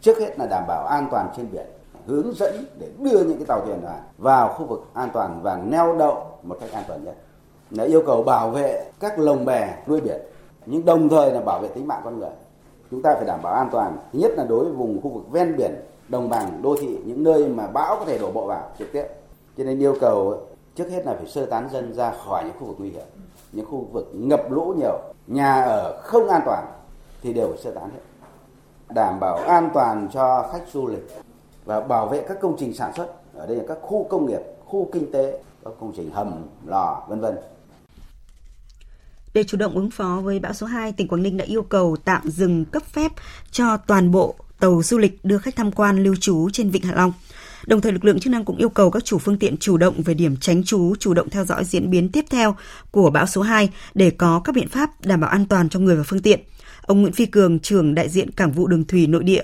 Trước 0.00 0.18
hết 0.18 0.38
là 0.38 0.46
đảm 0.46 0.64
bảo 0.68 0.86
an 0.86 1.08
toàn 1.10 1.28
trên 1.36 1.48
biển, 1.52 1.66
hướng 2.06 2.34
dẫn 2.34 2.66
để 2.78 2.88
đưa 2.98 3.24
những 3.24 3.38
cái 3.38 3.46
tàu 3.46 3.66
thuyền 3.66 3.80
vào 4.18 4.48
khu 4.48 4.66
vực 4.66 4.84
an 4.94 5.10
toàn 5.12 5.42
và 5.42 5.56
neo 5.56 5.96
đậu 5.98 6.38
một 6.42 6.58
cách 6.60 6.72
an 6.72 6.84
toàn 6.88 7.04
nhất. 7.04 7.16
Là 7.70 7.84
yêu 7.84 8.02
cầu 8.06 8.22
bảo 8.22 8.50
vệ 8.50 8.90
các 9.00 9.18
lồng 9.18 9.44
bè 9.44 9.74
nuôi 9.86 10.00
biển 10.00 10.20
nhưng 10.70 10.84
đồng 10.84 11.08
thời 11.08 11.32
là 11.32 11.40
bảo 11.40 11.60
vệ 11.60 11.68
tính 11.68 11.86
mạng 11.86 12.00
con 12.04 12.18
người. 12.18 12.30
Chúng 12.90 13.02
ta 13.02 13.14
phải 13.14 13.24
đảm 13.24 13.40
bảo 13.42 13.54
an 13.54 13.68
toàn, 13.72 13.96
nhất 14.12 14.32
là 14.36 14.44
đối 14.44 14.64
với 14.64 14.72
vùng 14.72 15.02
khu 15.02 15.10
vực 15.10 15.30
ven 15.30 15.56
biển, 15.56 15.74
đồng 16.08 16.28
bằng, 16.28 16.62
đô 16.62 16.76
thị, 16.80 16.98
những 17.04 17.22
nơi 17.22 17.48
mà 17.48 17.66
bão 17.66 17.96
có 17.96 18.04
thể 18.04 18.18
đổ 18.18 18.30
bộ 18.30 18.46
vào 18.46 18.70
trực 18.78 18.92
tiếp. 18.92 19.04
Cho 19.58 19.64
nên 19.64 19.78
yêu 19.78 19.94
cầu 20.00 20.36
trước 20.74 20.90
hết 20.90 21.06
là 21.06 21.14
phải 21.14 21.26
sơ 21.26 21.46
tán 21.46 21.68
dân 21.72 21.94
ra 21.94 22.12
khỏi 22.24 22.44
những 22.44 22.54
khu 22.60 22.66
vực 22.66 22.76
nguy 22.78 22.90
hiểm, 22.90 23.06
những 23.52 23.66
khu 23.66 23.86
vực 23.92 24.10
ngập 24.12 24.50
lũ 24.50 24.74
nhiều, 24.78 24.98
nhà 25.26 25.62
ở 25.62 26.00
không 26.02 26.28
an 26.28 26.42
toàn 26.44 26.64
thì 27.22 27.32
đều 27.32 27.48
phải 27.48 27.58
sơ 27.58 27.70
tán 27.70 27.84
hết. 27.84 28.00
Đảm 28.94 29.20
bảo 29.20 29.36
an 29.36 29.70
toàn 29.74 30.08
cho 30.12 30.48
khách 30.52 30.62
du 30.72 30.86
lịch 30.86 31.08
và 31.64 31.80
bảo 31.80 32.06
vệ 32.06 32.20
các 32.28 32.40
công 32.40 32.56
trình 32.58 32.74
sản 32.74 32.92
xuất 32.92 33.06
ở 33.34 33.46
đây 33.46 33.56
là 33.56 33.64
các 33.68 33.78
khu 33.82 34.06
công 34.10 34.26
nghiệp, 34.26 34.40
khu 34.66 34.88
kinh 34.92 35.12
tế, 35.12 35.40
các 35.64 35.74
công 35.80 35.92
trình 35.96 36.10
hầm, 36.10 36.46
lò, 36.66 37.02
vân 37.08 37.20
vân. 37.20 37.36
Để 39.38 39.44
chủ 39.44 39.56
động 39.56 39.74
ứng 39.74 39.90
phó 39.90 40.20
với 40.24 40.38
bão 40.38 40.52
số 40.52 40.66
2, 40.66 40.92
tỉnh 40.92 41.08
Quảng 41.08 41.22
Ninh 41.22 41.36
đã 41.36 41.44
yêu 41.44 41.62
cầu 41.62 41.96
tạm 42.04 42.30
dừng 42.30 42.64
cấp 42.64 42.82
phép 42.92 43.12
cho 43.50 43.76
toàn 43.76 44.10
bộ 44.10 44.34
tàu 44.60 44.82
du 44.82 44.98
lịch 44.98 45.24
đưa 45.24 45.38
khách 45.38 45.56
tham 45.56 45.72
quan 45.72 46.02
lưu 46.02 46.14
trú 46.20 46.50
trên 46.52 46.70
Vịnh 46.70 46.82
Hạ 46.82 46.94
Long. 46.94 47.12
Đồng 47.66 47.80
thời 47.80 47.92
lực 47.92 48.04
lượng 48.04 48.20
chức 48.20 48.30
năng 48.30 48.44
cũng 48.44 48.56
yêu 48.56 48.68
cầu 48.68 48.90
các 48.90 49.04
chủ 49.04 49.18
phương 49.18 49.38
tiện 49.38 49.56
chủ 49.56 49.76
động 49.76 50.02
về 50.02 50.14
điểm 50.14 50.36
tránh 50.36 50.64
trú, 50.64 50.94
chủ 51.00 51.14
động 51.14 51.30
theo 51.30 51.44
dõi 51.44 51.64
diễn 51.64 51.90
biến 51.90 52.08
tiếp 52.08 52.24
theo 52.30 52.56
của 52.90 53.10
bão 53.10 53.26
số 53.26 53.42
2 53.42 53.70
để 53.94 54.10
có 54.10 54.40
các 54.44 54.54
biện 54.54 54.68
pháp 54.68 54.90
đảm 55.04 55.20
bảo 55.20 55.30
an 55.30 55.46
toàn 55.46 55.68
cho 55.68 55.80
người 55.80 55.96
và 55.96 56.02
phương 56.06 56.22
tiện. 56.22 56.40
Ông 56.82 57.00
Nguyễn 57.00 57.12
Phi 57.12 57.26
Cường, 57.26 57.58
trưởng 57.58 57.94
đại 57.94 58.08
diện 58.08 58.30
Cảng 58.30 58.52
vụ 58.52 58.66
Đường 58.66 58.84
thủy 58.84 59.06
nội 59.06 59.24
địa 59.24 59.42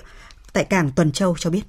tại 0.53 0.65
cảng 0.65 0.91
Tuần 0.91 1.13
Châu 1.13 1.37
cho 1.39 1.51
biết 1.51 1.63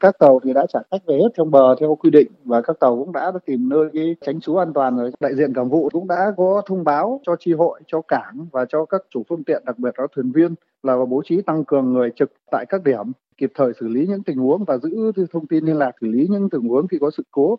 các 0.00 0.18
tàu 0.18 0.40
thì 0.44 0.52
đã 0.52 0.66
trả 0.68 0.78
khách 0.90 1.06
về 1.06 1.16
hết 1.16 1.28
trong 1.36 1.50
bờ 1.50 1.74
theo 1.80 1.94
quy 1.94 2.10
định 2.10 2.28
và 2.44 2.62
các 2.62 2.80
tàu 2.80 2.96
cũng 2.96 3.12
đã 3.12 3.32
tìm 3.46 3.68
nơi 3.68 3.88
cái 3.92 4.16
tránh 4.26 4.40
trú 4.40 4.56
an 4.56 4.72
toàn 4.72 4.96
rồi. 4.96 5.10
Đại 5.20 5.34
diện 5.34 5.54
cảng 5.54 5.68
vụ 5.68 5.88
cũng 5.92 6.06
đã 6.06 6.32
có 6.36 6.62
thông 6.66 6.84
báo 6.84 7.20
cho 7.26 7.36
tri 7.36 7.52
hội, 7.52 7.80
cho 7.86 8.00
cảng 8.00 8.46
và 8.52 8.64
cho 8.68 8.84
các 8.84 9.02
chủ 9.10 9.22
phương 9.28 9.44
tiện, 9.44 9.62
đặc 9.66 9.78
biệt 9.78 9.98
là 9.98 10.06
thuyền 10.16 10.32
viên 10.32 10.54
là 10.82 10.96
bố 11.08 11.22
trí 11.24 11.42
tăng 11.42 11.64
cường 11.64 11.92
người 11.92 12.10
trực 12.16 12.32
tại 12.50 12.66
các 12.68 12.82
điểm 12.84 13.12
kịp 13.36 13.52
thời 13.54 13.72
xử 13.80 13.88
lý 13.88 14.06
những 14.06 14.22
tình 14.22 14.36
huống 14.36 14.64
và 14.64 14.78
giữ 14.78 15.12
thông 15.32 15.46
tin 15.46 15.64
liên 15.64 15.76
lạc 15.76 15.92
xử 16.00 16.06
lý 16.06 16.26
những 16.30 16.50
tình 16.50 16.68
huống 16.68 16.88
khi 16.88 16.98
có 17.00 17.10
sự 17.16 17.22
cố. 17.30 17.56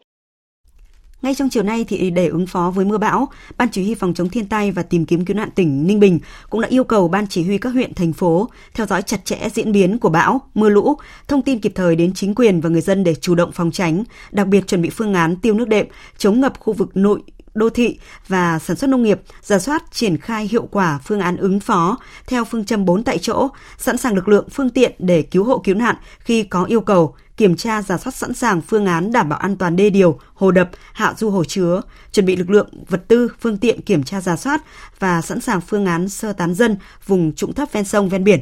Ngay 1.22 1.36
trong 1.36 1.50
chiều 1.50 1.64
nay 1.64 1.86
thì 1.88 2.10
để 2.10 2.28
ứng 2.28 2.48
phó 2.48 2.72
với 2.76 2.86
mưa 2.86 2.98
bão, 2.98 3.28
Ban 3.58 3.70
Chỉ 3.72 3.84
huy 3.84 3.96
phòng 3.96 4.14
chống 4.14 4.30
thiên 4.30 4.46
tai 4.46 4.72
và 4.72 4.84
tìm 4.84 5.06
kiếm 5.06 5.26
cứu 5.26 5.38
nạn 5.38 5.50
tỉnh 5.56 5.88
Ninh 5.88 6.00
Bình 6.00 6.20
cũng 6.50 6.62
đã 6.62 6.68
yêu 6.68 6.84
cầu 6.84 7.08
Ban 7.08 7.28
Chỉ 7.28 7.44
huy 7.44 7.58
các 7.58 7.70
huyện, 7.70 7.94
thành 7.94 8.14
phố 8.14 8.50
theo 8.74 8.88
dõi 8.88 9.02
chặt 9.02 9.26
chẽ 9.26 9.50
diễn 9.54 9.72
biến 9.72 10.00
của 10.00 10.10
bão, 10.10 10.42
mưa 10.54 10.70
lũ, 10.70 10.96
thông 11.28 11.42
tin 11.42 11.60
kịp 11.60 11.72
thời 11.76 11.96
đến 11.96 12.14
chính 12.14 12.36
quyền 12.36 12.62
và 12.62 12.70
người 12.70 12.82
dân 12.82 13.04
để 13.04 13.16
chủ 13.16 13.36
động 13.36 13.52
phòng 13.52 13.72
tránh, 13.72 14.04
đặc 14.32 14.48
biệt 14.48 14.68
chuẩn 14.68 14.82
bị 14.82 14.90
phương 14.90 15.14
án 15.14 15.36
tiêu 15.36 15.54
nước 15.54 15.68
đệm, 15.68 15.86
chống 16.18 16.42
ngập 16.42 16.60
khu 16.60 16.74
vực 16.74 16.98
nội 16.98 17.22
đô 17.54 17.70
thị 17.70 18.00
và 18.28 18.60
sản 18.60 18.78
xuất 18.78 18.90
nông 18.90 19.04
nghiệp, 19.04 19.22
giả 19.42 19.60
soát 19.60 19.84
triển 19.92 20.18
khai 20.18 20.48
hiệu 20.52 20.68
quả 20.72 21.00
phương 21.04 21.20
án 21.20 21.38
ứng 21.38 21.60
phó 21.60 21.98
theo 22.28 22.46
phương 22.46 22.66
châm 22.66 22.86
4 22.86 23.04
tại 23.04 23.18
chỗ, 23.18 23.48
sẵn 23.78 23.98
sàng 23.98 24.16
lực 24.16 24.28
lượng 24.28 24.48
phương 24.52 24.70
tiện 24.70 24.92
để 25.00 25.22
cứu 25.22 25.44
hộ 25.44 25.62
cứu 25.64 25.76
nạn 25.76 25.96
khi 26.20 26.44
có 26.44 26.64
yêu 26.64 26.82
cầu, 26.82 27.16
kiểm 27.38 27.56
tra 27.56 27.82
giả 27.82 27.98
soát 27.98 28.16
sẵn 28.16 28.34
sàng 28.34 28.62
phương 28.62 28.86
án 28.86 29.12
đảm 29.12 29.30
bảo 29.30 29.40
an 29.40 29.58
toàn 29.58 29.76
đê 29.76 29.90
điều, 29.90 30.20
hồ 30.34 30.52
đập, 30.52 30.70
hạ 30.94 31.14
du 31.18 31.30
hồ 31.30 31.44
chứa, 31.44 31.82
chuẩn 32.12 32.26
bị 32.26 32.36
lực 32.36 32.50
lượng, 32.50 32.70
vật 32.90 33.08
tư, 33.08 33.28
phương 33.40 33.58
tiện 33.58 33.82
kiểm 33.82 34.04
tra 34.04 34.22
giả 34.22 34.36
soát 34.36 34.62
và 35.00 35.22
sẵn 35.22 35.42
sàng 35.42 35.62
phương 35.62 35.86
án 35.86 36.10
sơ 36.10 36.34
tán 36.34 36.54
dân 36.54 36.78
vùng 37.08 37.34
trũng 37.36 37.54
thấp 37.54 37.70
ven 37.72 37.86
sông 37.86 38.10
ven 38.10 38.24
biển. 38.24 38.40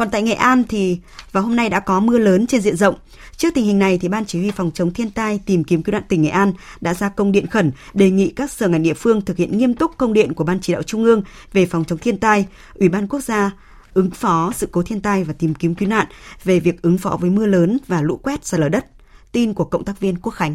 Còn 0.00 0.10
tại 0.10 0.22
Nghệ 0.22 0.32
An 0.32 0.64
thì 0.68 0.98
vào 1.32 1.42
hôm 1.42 1.56
nay 1.56 1.68
đã 1.68 1.80
có 1.80 2.00
mưa 2.00 2.18
lớn 2.18 2.46
trên 2.46 2.60
diện 2.60 2.76
rộng. 2.76 2.94
Trước 3.36 3.54
tình 3.54 3.64
hình 3.64 3.78
này 3.78 3.98
thì 3.98 4.08
Ban 4.08 4.24
Chỉ 4.24 4.38
huy 4.38 4.50
phòng 4.50 4.70
chống 4.74 4.92
thiên 4.92 5.10
tai 5.10 5.40
tìm 5.46 5.64
kiếm 5.64 5.82
cứu 5.82 5.92
nạn 5.92 6.02
tỉnh 6.08 6.22
Nghệ 6.22 6.28
An 6.28 6.52
đã 6.80 6.94
ra 6.94 7.08
công 7.08 7.32
điện 7.32 7.46
khẩn 7.46 7.72
đề 7.94 8.10
nghị 8.10 8.30
các 8.36 8.50
sở 8.50 8.68
ngành 8.68 8.82
địa 8.82 8.94
phương 8.94 9.20
thực 9.22 9.36
hiện 9.36 9.58
nghiêm 9.58 9.74
túc 9.74 9.98
công 9.98 10.12
điện 10.12 10.34
của 10.34 10.44
Ban 10.44 10.60
chỉ 10.60 10.72
đạo 10.72 10.82
Trung 10.82 11.04
ương 11.04 11.22
về 11.52 11.66
phòng 11.66 11.84
chống 11.84 11.98
thiên 11.98 12.18
tai, 12.18 12.46
Ủy 12.74 12.88
ban 12.88 13.08
quốc 13.08 13.20
gia 13.20 13.50
ứng 13.94 14.10
phó 14.10 14.52
sự 14.56 14.68
cố 14.72 14.82
thiên 14.82 15.00
tai 15.00 15.24
và 15.24 15.32
tìm 15.32 15.54
kiếm 15.54 15.74
cứu 15.74 15.88
nạn 15.88 16.06
về 16.44 16.60
việc 16.60 16.82
ứng 16.82 16.98
phó 16.98 17.18
với 17.20 17.30
mưa 17.30 17.46
lớn 17.46 17.78
và 17.86 18.02
lũ 18.02 18.16
quét 18.16 18.46
sạt 18.46 18.60
lở 18.60 18.68
đất. 18.68 18.86
Tin 19.32 19.54
của 19.54 19.64
cộng 19.64 19.84
tác 19.84 20.00
viên 20.00 20.16
Quốc 20.18 20.32
Khánh. 20.32 20.54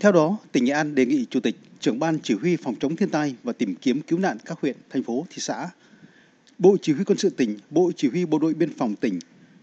Theo 0.00 0.12
đó, 0.12 0.36
tỉnh 0.52 0.64
Nghệ 0.64 0.72
An 0.72 0.94
đề 0.94 1.06
nghị 1.06 1.26
Chủ 1.30 1.40
tịch, 1.40 1.56
trưởng 1.80 1.98
ban 1.98 2.18
chỉ 2.22 2.34
huy 2.34 2.56
phòng 2.56 2.74
chống 2.80 2.96
thiên 2.96 3.10
tai 3.10 3.34
và 3.42 3.52
tìm 3.52 3.74
kiếm 3.74 4.00
cứu 4.00 4.18
nạn 4.18 4.36
các 4.44 4.58
huyện, 4.62 4.76
thành 4.90 5.02
phố, 5.02 5.26
thị 5.30 5.36
xã, 5.38 5.68
Bộ 6.58 6.76
Chỉ 6.82 6.92
huy 6.92 7.04
quân 7.04 7.18
sự 7.18 7.30
tỉnh, 7.30 7.56
Bộ 7.70 7.92
Chỉ 7.96 8.08
huy 8.08 8.24
Bộ 8.24 8.38
đội 8.38 8.54
biên 8.54 8.70
phòng 8.72 8.94
tỉnh, 8.96 9.18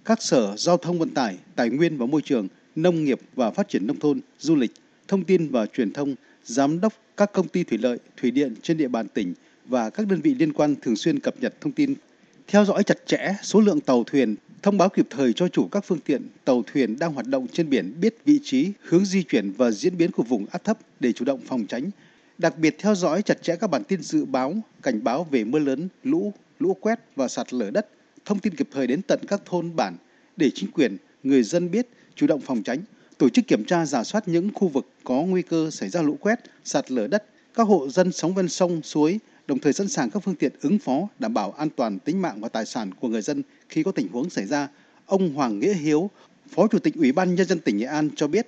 các 0.06 0.22
sở 0.22 0.56
giao 0.58 0.78
thông 0.78 1.00
vận 1.00 1.10
tải, 1.10 1.38
tài 1.56 1.70
nguyên 1.70 1.98
và 1.98 2.06
môi 2.06 2.22
trường, 2.22 2.48
nông 2.76 3.04
nghiệp 3.04 3.20
và 3.36 3.52
phát 3.52 3.70
triển 3.70 3.88
nông 3.88 4.00
thôn, 4.00 4.20
du 4.40 4.56
lịch, 4.56 4.72
thông 5.08 5.24
tin 5.24 5.50
và 5.50 5.66
truyền 5.66 5.94
thông, 5.94 6.16
giám 6.44 6.82
đốc 6.82 6.94
các 7.18 7.32
công 7.34 7.48
ty 7.48 7.64
thủy 7.64 7.78
lợi, 7.78 7.98
thủy 8.18 8.32
điện 8.32 8.56
trên 8.62 8.78
địa 8.78 8.88
bàn 8.88 9.08
tỉnh 9.08 9.34
và 9.66 9.90
các 9.90 10.08
đơn 10.08 10.22
vị 10.22 10.34
liên 10.34 10.54
quan 10.54 10.76
thường 10.82 10.96
xuyên 10.96 11.20
cập 11.20 11.36
nhật 11.42 11.62
thông 11.62 11.72
tin 11.72 11.94
theo 12.48 12.66
dõi 12.66 12.84
chặt 12.84 12.98
chẽ 13.06 13.36
số 13.44 13.62
lượng 13.62 13.80
tàu 13.80 14.04
thuyền, 14.04 14.36
thông 14.62 14.78
báo 14.78 14.90
kịp 14.90 15.08
thời 15.10 15.34
cho 15.34 15.48
chủ 15.48 15.68
các 15.68 15.86
phương 15.88 16.00
tiện, 16.06 16.28
tàu 16.46 16.64
thuyền 16.74 17.00
đang 17.00 17.14
hoạt 17.14 17.28
động 17.28 17.48
trên 17.54 17.70
biển 17.70 17.94
biết 18.02 18.18
vị 18.26 18.40
trí, 18.44 18.72
hướng 18.82 19.06
di 19.06 19.24
chuyển 19.24 19.52
và 19.52 19.72
diễn 19.72 19.98
biến 19.98 20.12
của 20.12 20.24
vùng 20.24 20.46
áp 20.52 20.64
thấp 20.64 20.78
để 21.00 21.14
chủ 21.14 21.26
động 21.26 21.40
phòng 21.46 21.66
tránh. 21.66 21.90
Đặc 22.38 22.58
biệt 22.58 22.76
theo 22.80 22.96
dõi 22.96 23.22
chặt 23.22 23.44
chẽ 23.44 23.56
các 23.56 23.70
bản 23.70 23.84
tin 23.84 24.02
dự 24.02 24.26
báo, 24.26 24.56
cảnh 24.82 25.04
báo 25.04 25.28
về 25.32 25.44
mưa 25.44 25.60
lớn, 25.60 25.88
lũ, 26.04 26.34
lũ 26.64 26.78
quét 26.82 27.00
và 27.16 27.28
sạt 27.28 27.54
lở 27.54 27.70
đất, 27.70 27.88
thông 28.26 28.40
tin 28.40 28.56
kịp 28.56 28.68
thời 28.72 28.88
đến 28.88 29.02
tận 29.02 29.20
các 29.28 29.42
thôn 29.46 29.76
bản 29.76 29.98
để 30.38 30.52
chính 30.56 30.72
quyền, 30.72 30.98
người 31.24 31.44
dân 31.44 31.72
biết 31.72 31.88
chủ 32.16 32.28
động 32.28 32.42
phòng 32.42 32.64
tránh, 32.64 32.80
tổ 33.18 33.30
chức 33.30 33.48
kiểm 33.48 33.66
tra 33.66 33.86
giả 33.86 34.04
soát 34.04 34.28
những 34.28 34.50
khu 34.54 34.68
vực 34.68 34.88
có 35.04 35.22
nguy 35.22 35.42
cơ 35.42 35.70
xảy 35.70 35.90
ra 35.90 36.02
lũ 36.02 36.18
quét, 36.20 36.40
sạt 36.64 36.92
lở 36.92 37.08
đất, 37.08 37.24
các 37.54 37.68
hộ 37.68 37.90
dân 37.90 38.12
sống 38.12 38.34
ven 38.34 38.50
sông, 38.50 38.82
suối 38.82 39.20
đồng 39.48 39.60
thời 39.60 39.74
sẵn 39.74 39.88
sàng 39.88 40.10
các 40.10 40.24
phương 40.24 40.36
tiện 40.36 40.52
ứng 40.62 40.80
phó 40.80 41.08
đảm 41.20 41.34
bảo 41.34 41.52
an 41.52 41.70
toàn 41.70 42.00
tính 42.00 42.22
mạng 42.22 42.42
và 42.42 42.50
tài 42.50 42.66
sản 42.66 42.92
của 43.00 43.08
người 43.08 43.22
dân 43.22 43.44
khi 43.70 43.84
có 43.84 43.92
tình 43.92 44.08
huống 44.08 44.30
xảy 44.30 44.46
ra. 44.46 44.68
Ông 45.06 45.34
Hoàng 45.34 45.60
Nghĩa 45.60 45.74
Hiếu, 45.74 46.10
Phó 46.50 46.68
Chủ 46.68 46.80
tịch 46.80 46.96
Ủy 46.96 47.12
ban 47.12 47.36
Nhân 47.36 47.48
dân 47.48 47.60
tỉnh 47.60 47.78
Nghệ 47.78 47.86
An 47.86 48.10
cho 48.16 48.28
biết. 48.28 48.48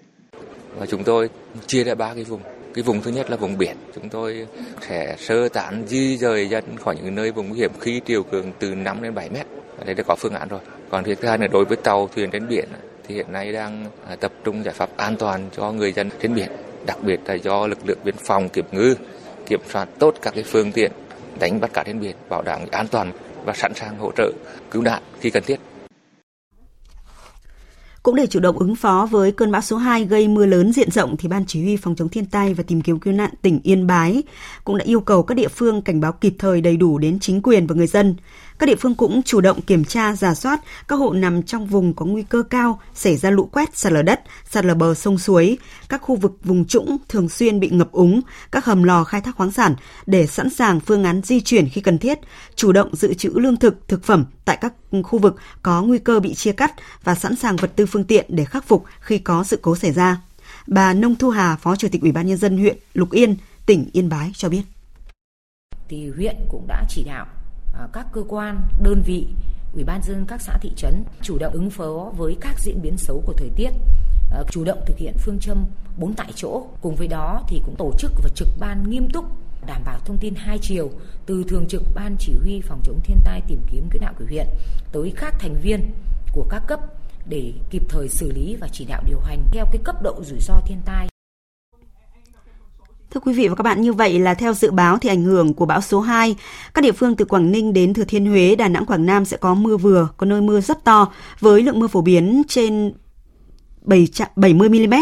Và 0.78 0.86
chúng 0.86 1.04
tôi 1.04 1.30
chia 1.68 1.84
ra 1.84 1.96
ba 1.96 2.14
cái 2.14 2.24
vùng. 2.24 2.42
Cái 2.76 2.84
vùng 2.84 3.02
thứ 3.02 3.12
nhất 3.12 3.30
là 3.30 3.38
vùng 3.38 3.58
biển. 3.58 3.78
Chúng 3.96 4.10
tôi 4.10 4.48
sẽ 4.88 5.16
sơ 5.20 5.50
tán 5.50 5.84
di 5.88 6.18
rời 6.18 6.50
dân 6.50 6.78
khỏi 6.78 6.96
những 6.96 7.16
nơi 7.16 7.32
vùng 7.32 7.50
nguy 7.50 7.60
hiểm 7.60 7.72
khi 7.80 8.02
chiều 8.06 8.24
cường 8.24 8.52
từ 8.60 8.76
5 8.76 9.02
đến 9.02 9.16
7 9.16 9.30
mét. 9.30 9.46
Đây 9.86 9.96
đã 9.96 10.04
có 10.04 10.16
phương 10.16 10.34
án 10.34 10.48
rồi. 10.48 10.60
Còn 10.90 11.04
việc 11.04 11.22
thứ 11.22 11.28
hai 11.28 11.38
là 11.38 11.48
đối 11.48 11.66
với 11.66 11.78
tàu 11.78 12.10
thuyền 12.16 12.32
trên 12.32 12.48
biển 12.48 12.70
thì 13.08 13.16
hiện 13.16 13.32
nay 13.32 13.52
đang 13.52 13.86
à, 14.08 14.16
tập 14.16 14.32
trung 14.44 14.64
giải 14.64 14.74
pháp 14.74 14.90
an 14.98 15.16
toàn 15.18 15.50
cho 15.58 15.72
người 15.72 15.92
dân 15.92 16.10
trên 16.22 16.36
biển, 16.36 16.52
đặc 16.86 16.98
biệt 17.02 17.20
là 17.26 17.34
do 17.34 17.68
lực 17.68 17.80
lượng 17.86 18.00
biên 18.04 18.16
phòng 18.18 18.50
kiểm 18.50 18.66
ngư 18.72 18.96
kiểm 19.46 19.62
soát 19.70 19.88
tốt 20.00 20.16
các 20.22 20.34
cái 20.34 20.44
phương 20.44 20.72
tiện 20.72 20.92
đánh 21.40 21.60
bắt 21.60 21.74
cá 21.74 21.84
trên 21.84 22.00
biển, 22.00 22.16
bảo 22.30 22.42
đảm 22.42 22.60
an 22.72 22.88
toàn 22.88 23.12
và 23.46 23.54
sẵn 23.54 23.74
sàng 23.74 23.98
hỗ 23.98 24.12
trợ 24.18 24.32
cứu 24.72 24.82
nạn 24.82 25.02
khi 25.20 25.30
cần 25.30 25.44
thiết. 25.44 25.60
Cũng 28.06 28.16
để 28.16 28.28
chủ 28.28 28.40
động 28.40 28.58
ứng 28.58 28.76
phó 28.76 29.08
với 29.12 29.32
cơn 29.32 29.52
bão 29.52 29.62
số 29.62 29.78
2 29.78 30.06
gây 30.06 30.28
mưa 30.28 30.46
lớn 30.46 30.74
diện 30.74 30.92
rộng 30.92 31.18
thì 31.18 31.28
Ban 31.28 31.46
Chỉ 31.46 31.62
huy 31.64 31.78
phòng 31.78 31.96
chống 31.96 32.10
thiên 32.10 32.26
tai 32.26 32.54
và 32.54 32.64
tìm 32.68 32.82
kiếm 32.82 33.00
cứu 33.00 33.14
nạn 33.14 33.30
tỉnh 33.42 33.60
Yên 33.64 33.88
Bái 33.88 34.24
cũng 34.64 34.78
đã 34.78 34.86
yêu 34.86 35.00
cầu 35.00 35.24
các 35.24 35.36
địa 35.36 35.48
phương 35.48 35.82
cảnh 35.82 36.02
báo 36.02 36.12
kịp 36.12 36.34
thời 36.40 36.62
đầy 36.62 36.78
đủ 36.78 36.98
đến 36.98 37.20
chính 37.20 37.42
quyền 37.42 37.68
và 37.68 37.76
người 37.76 37.88
dân. 37.88 38.16
Các 38.60 38.66
địa 38.66 38.76
phương 38.76 38.96
cũng 38.96 39.24
chủ 39.24 39.42
động 39.42 39.62
kiểm 39.62 39.86
tra, 39.86 40.16
giả 40.16 40.34
soát 40.34 40.62
các 40.88 40.96
hộ 40.96 41.14
nằm 41.14 41.44
trong 41.44 41.68
vùng 41.68 41.94
có 41.94 42.06
nguy 42.06 42.24
cơ 42.24 42.44
cao 42.50 42.82
xảy 42.94 43.18
ra 43.18 43.30
lũ 43.30 43.50
quét, 43.52 43.78
sạt 43.78 43.94
lở 43.94 44.02
đất, 44.02 44.22
sạt 44.50 44.66
lở 44.66 44.76
bờ 44.76 44.94
sông 44.94 45.18
suối, 45.18 45.58
các 45.90 46.02
khu 46.02 46.16
vực 46.16 46.38
vùng 46.44 46.66
trũng 46.66 46.98
thường 47.10 47.30
xuyên 47.30 47.60
bị 47.60 47.70
ngập 47.70 47.92
úng, 47.92 48.22
các 48.52 48.66
hầm 48.66 48.84
lò 48.84 49.04
khai 49.04 49.22
thác 49.22 49.36
khoáng 49.36 49.52
sản 49.52 49.76
để 50.06 50.28
sẵn 50.28 50.50
sàng 50.50 50.80
phương 50.80 51.04
án 51.04 51.22
di 51.22 51.42
chuyển 51.42 51.70
khi 51.70 51.82
cần 51.82 51.98
thiết, 51.98 52.20
chủ 52.56 52.72
động 52.72 52.96
dự 52.96 53.14
trữ 53.14 53.30
lương 53.36 53.58
thực, 53.58 53.88
thực 53.88 54.04
phẩm 54.04 54.26
tại 54.46 54.58
các 54.62 54.74
khu 55.04 55.20
vực 55.20 55.36
có 55.62 55.82
nguy 55.82 56.00
cơ 56.00 56.20
bị 56.20 56.34
chia 56.34 56.52
cắt 56.52 56.74
và 57.04 57.16
sẵn 57.16 57.36
sàng 57.36 57.56
vật 57.56 57.72
tư 57.76 57.86
phương 57.86 58.04
tiện 58.04 58.26
để 58.30 58.46
khắc 58.46 58.68
phục 58.68 58.86
khi 59.00 59.18
có 59.18 59.44
sự 59.44 59.60
cố 59.62 59.76
xảy 59.76 59.92
ra. 59.92 60.22
Bà 60.68 60.94
Nông 60.94 61.16
Thu 61.16 61.30
Hà, 61.30 61.56
Phó 61.56 61.76
Chủ 61.76 61.88
tịch 61.92 62.02
Ủy 62.02 62.12
ban 62.12 62.28
nhân 62.28 62.38
dân 62.38 62.58
huyện 62.58 62.78
Lục 62.94 63.12
Yên, 63.12 63.36
tỉnh 63.66 63.90
Yên 63.94 64.10
Bái 64.10 64.32
cho 64.36 64.50
biết. 64.50 64.62
Thì 65.90 66.10
huyện 66.16 66.36
cũng 66.50 66.68
đã 66.68 66.84
chỉ 66.90 67.04
đạo 67.04 67.26
À, 67.80 67.88
các 67.94 68.08
cơ 68.12 68.24
quan, 68.28 68.62
đơn 68.84 69.02
vị, 69.02 69.28
ủy 69.74 69.84
ban 69.84 70.04
dân 70.04 70.26
các 70.26 70.42
xã 70.42 70.58
thị 70.62 70.72
trấn 70.76 71.04
chủ 71.22 71.38
động 71.38 71.54
ứng 71.54 71.70
phó 71.70 72.12
với 72.18 72.38
các 72.42 72.60
diễn 72.60 72.82
biến 72.82 72.98
xấu 72.98 73.24
của 73.26 73.34
thời 73.34 73.50
tiết, 73.56 73.70
à, 74.32 74.44
chủ 74.52 74.64
động 74.64 74.80
thực 74.86 74.98
hiện 74.98 75.14
phương 75.20 75.40
châm 75.40 75.66
bốn 75.98 76.14
tại 76.14 76.32
chỗ. 76.36 76.68
Cùng 76.82 76.96
với 76.96 77.08
đó 77.08 77.44
thì 77.48 77.62
cũng 77.66 77.76
tổ 77.76 77.92
chức 77.98 78.12
và 78.24 78.30
trực 78.36 78.48
ban 78.60 78.90
nghiêm 78.90 79.10
túc 79.10 79.26
đảm 79.68 79.82
bảo 79.86 80.00
thông 80.06 80.18
tin 80.18 80.36
hai 80.36 80.58
chiều 80.62 80.92
từ 81.26 81.44
thường 81.48 81.66
trực 81.68 81.84
ban 81.96 82.16
chỉ 82.20 82.34
huy 82.42 82.62
phòng 82.62 82.82
chống 82.84 83.00
thiên 83.04 83.18
tai 83.26 83.42
tìm 83.48 83.60
kiếm 83.72 83.88
cứu 83.92 84.02
nạn 84.02 84.14
của 84.20 84.26
huyện 84.26 84.48
tới 84.92 85.14
các 85.16 85.36
thành 85.40 85.56
viên 85.62 85.92
của 86.34 86.46
các 86.50 86.64
cấp 86.68 86.80
để 87.30 87.54
kịp 87.70 87.82
thời 87.90 88.10
xử 88.10 88.32
lý 88.32 88.56
và 88.56 88.68
chỉ 88.72 88.86
đạo 88.86 89.04
điều 89.06 89.20
hành 89.20 89.44
theo 89.52 89.66
cái 89.66 89.82
cấp 89.84 89.96
độ 90.04 90.24
rủi 90.24 90.40
ro 90.40 90.62
thiên 90.66 90.82
tai. 90.86 91.08
Thưa 93.16 93.22
quý 93.22 93.34
vị 93.34 93.48
và 93.48 93.56
các 93.56 93.62
bạn, 93.64 93.82
như 93.82 93.94
vậy 93.94 94.20
là 94.20 94.34
theo 94.34 94.54
dự 94.54 94.72
báo 94.72 94.98
thì 94.98 95.10
ảnh 95.10 95.24
hưởng 95.24 95.54
của 95.54 95.66
bão 95.66 95.82
số 95.82 96.00
2, 96.02 96.36
các 96.74 96.82
địa 96.82 96.92
phương 96.92 97.16
từ 97.16 97.26
Quảng 97.26 97.52
Ninh 97.52 97.74
đến 97.74 97.94
Thừa 97.94 98.04
Thiên 98.04 98.26
Huế, 98.26 98.56
Đà 98.56 98.68
Nẵng, 98.68 98.86
Quảng 98.86 99.06
Nam 99.06 99.26
sẽ 99.26 99.38
có 99.38 99.54
mưa 99.54 99.78
vừa, 99.78 100.08
có 100.18 100.26
nơi 100.26 100.42
mưa 100.42 100.62
rất 100.62 100.84
to 100.84 101.12
với 101.40 101.64
lượng 101.64 101.80
mưa 101.80 101.88
phổ 101.88 102.02
biến 102.02 102.44
trên 102.48 102.94
70 104.36 104.70
mm 104.70 104.94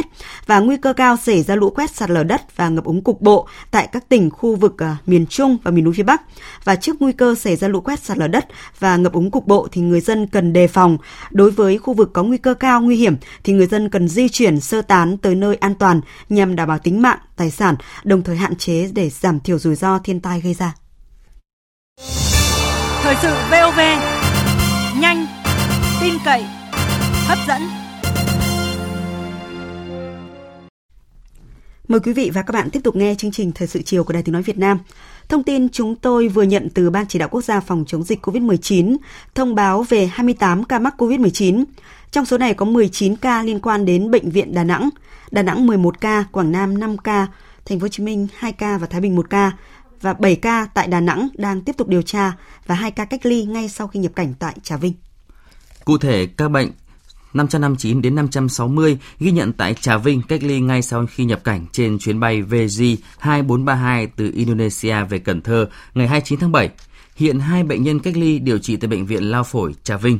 và 0.45 0.59
nguy 0.59 0.77
cơ 0.77 0.93
cao 0.93 1.17
xảy 1.17 1.43
ra 1.43 1.55
lũ 1.55 1.69
quét 1.69 1.95
sạt 1.95 2.09
lở 2.09 2.23
đất 2.23 2.57
và 2.57 2.69
ngập 2.69 2.83
úng 2.83 3.03
cục 3.03 3.21
bộ 3.21 3.47
tại 3.71 3.87
các 3.91 4.09
tỉnh 4.09 4.29
khu 4.29 4.55
vực 4.55 4.83
à, 4.83 4.97
miền 5.05 5.25
Trung 5.25 5.57
và 5.63 5.71
miền 5.71 5.83
núi 5.83 5.93
phía 5.93 6.03
Bắc. 6.03 6.21
Và 6.63 6.75
trước 6.75 7.01
nguy 7.01 7.13
cơ 7.13 7.35
xảy 7.35 7.55
ra 7.55 7.67
lũ 7.67 7.81
quét 7.81 7.99
sạt 7.99 8.17
lở 8.17 8.27
đất 8.27 8.47
và 8.79 8.97
ngập 8.97 9.13
úng 9.13 9.31
cục 9.31 9.47
bộ 9.47 9.67
thì 9.71 9.81
người 9.81 10.01
dân 10.01 10.27
cần 10.27 10.53
đề 10.53 10.67
phòng. 10.67 10.97
Đối 11.31 11.51
với 11.51 11.77
khu 11.77 11.93
vực 11.93 12.13
có 12.13 12.23
nguy 12.23 12.37
cơ 12.37 12.53
cao 12.53 12.81
nguy 12.81 12.95
hiểm 12.95 13.15
thì 13.43 13.53
người 13.53 13.67
dân 13.67 13.89
cần 13.89 14.07
di 14.07 14.29
chuyển 14.29 14.59
sơ 14.59 14.81
tán 14.81 15.17
tới 15.17 15.35
nơi 15.35 15.55
an 15.55 15.75
toàn 15.75 16.01
nhằm 16.29 16.55
đảm 16.55 16.67
bảo 16.67 16.79
tính 16.79 17.01
mạng, 17.01 17.17
tài 17.35 17.51
sản, 17.51 17.75
đồng 18.03 18.21
thời 18.21 18.35
hạn 18.35 18.55
chế 18.55 18.89
để 18.93 19.09
giảm 19.09 19.39
thiểu 19.39 19.59
rủi 19.59 19.75
ro 19.75 19.99
thiên 19.99 20.19
tai 20.19 20.41
gây 20.41 20.53
ra. 20.53 20.73
Thời 23.03 23.15
sự 23.21 23.33
VOV 23.51 23.79
nhanh, 24.99 25.27
tin 26.01 26.13
cậy, 26.25 26.45
hấp 27.27 27.37
dẫn. 27.47 27.72
Mời 31.87 31.99
quý 31.99 32.13
vị 32.13 32.31
và 32.33 32.41
các 32.41 32.51
bạn 32.51 32.69
tiếp 32.69 32.79
tục 32.83 32.95
nghe 32.95 33.15
chương 33.15 33.31
trình 33.31 33.51
Thời 33.51 33.67
sự 33.67 33.81
chiều 33.81 34.03
của 34.03 34.13
Đài 34.13 34.23
Tiếng 34.23 34.33
Nói 34.33 34.41
Việt 34.41 34.57
Nam. 34.57 34.79
Thông 35.29 35.43
tin 35.43 35.69
chúng 35.69 35.95
tôi 35.95 36.27
vừa 36.27 36.43
nhận 36.43 36.69
từ 36.69 36.89
Ban 36.89 37.07
Chỉ 37.07 37.19
đạo 37.19 37.29
Quốc 37.29 37.43
gia 37.43 37.59
phòng 37.59 37.83
chống 37.87 38.03
dịch 38.03 38.25
COVID-19 38.25 38.97
thông 39.35 39.55
báo 39.55 39.83
về 39.89 40.05
28 40.05 40.63
ca 40.63 40.79
mắc 40.79 40.93
COVID-19. 40.97 41.63
Trong 42.11 42.25
số 42.25 42.37
này 42.37 42.53
có 42.53 42.65
19 42.65 43.15
ca 43.15 43.43
liên 43.43 43.59
quan 43.59 43.85
đến 43.85 44.11
Bệnh 44.11 44.29
viện 44.29 44.53
Đà 44.53 44.63
Nẵng, 44.63 44.89
Đà 45.31 45.43
Nẵng 45.43 45.67
11 45.67 46.01
ca, 46.01 46.25
Quảng 46.31 46.51
Nam 46.51 46.79
5 46.79 46.97
ca, 46.97 47.27
Thành 47.65 47.79
phố 47.79 47.83
Hồ 47.83 47.87
Chí 47.87 48.03
Minh 48.03 48.27
2 48.37 48.51
ca 48.51 48.77
và 48.77 48.87
Thái 48.87 49.01
Bình 49.01 49.15
1 49.15 49.29
ca 49.29 49.51
và 50.01 50.13
7 50.13 50.35
ca 50.35 50.67
tại 50.73 50.87
Đà 50.87 50.99
Nẵng 50.99 51.27
đang 51.33 51.61
tiếp 51.61 51.77
tục 51.77 51.87
điều 51.87 52.01
tra 52.01 52.33
và 52.67 52.75
2 52.75 52.91
ca 52.91 53.05
cách 53.05 53.25
ly 53.25 53.43
ngay 53.43 53.69
sau 53.69 53.87
khi 53.87 53.99
nhập 53.99 54.11
cảnh 54.15 54.33
tại 54.39 54.55
Trà 54.63 54.77
Vinh. 54.77 54.93
Cụ 55.85 55.97
thể, 55.97 56.27
ca 56.37 56.49
bệnh 56.49 56.71
559 57.33 58.01
đến 58.01 58.15
560 58.15 58.97
ghi 59.19 59.31
nhận 59.31 59.53
tại 59.53 59.73
Trà 59.73 59.97
Vinh 59.97 60.21
cách 60.21 60.43
ly 60.43 60.59
ngay 60.59 60.81
sau 60.81 61.05
khi 61.05 61.25
nhập 61.25 61.43
cảnh 61.43 61.65
trên 61.71 61.99
chuyến 61.99 62.19
bay 62.19 62.41
VG 62.41 62.83
2432 63.19 64.07
từ 64.07 64.31
Indonesia 64.35 65.03
về 65.09 65.19
Cần 65.19 65.41
Thơ 65.41 65.69
ngày 65.93 66.07
29 66.07 66.39
tháng 66.39 66.51
7. 66.51 66.69
Hiện 67.15 67.39
hai 67.39 67.63
bệnh 67.63 67.83
nhân 67.83 67.99
cách 67.99 68.17
ly 68.17 68.39
điều 68.39 68.57
trị 68.57 68.75
tại 68.75 68.87
bệnh 68.87 69.05
viện 69.05 69.23
Lao 69.23 69.43
Phổi 69.43 69.73
Trà 69.83 69.97
Vinh. 69.97 70.19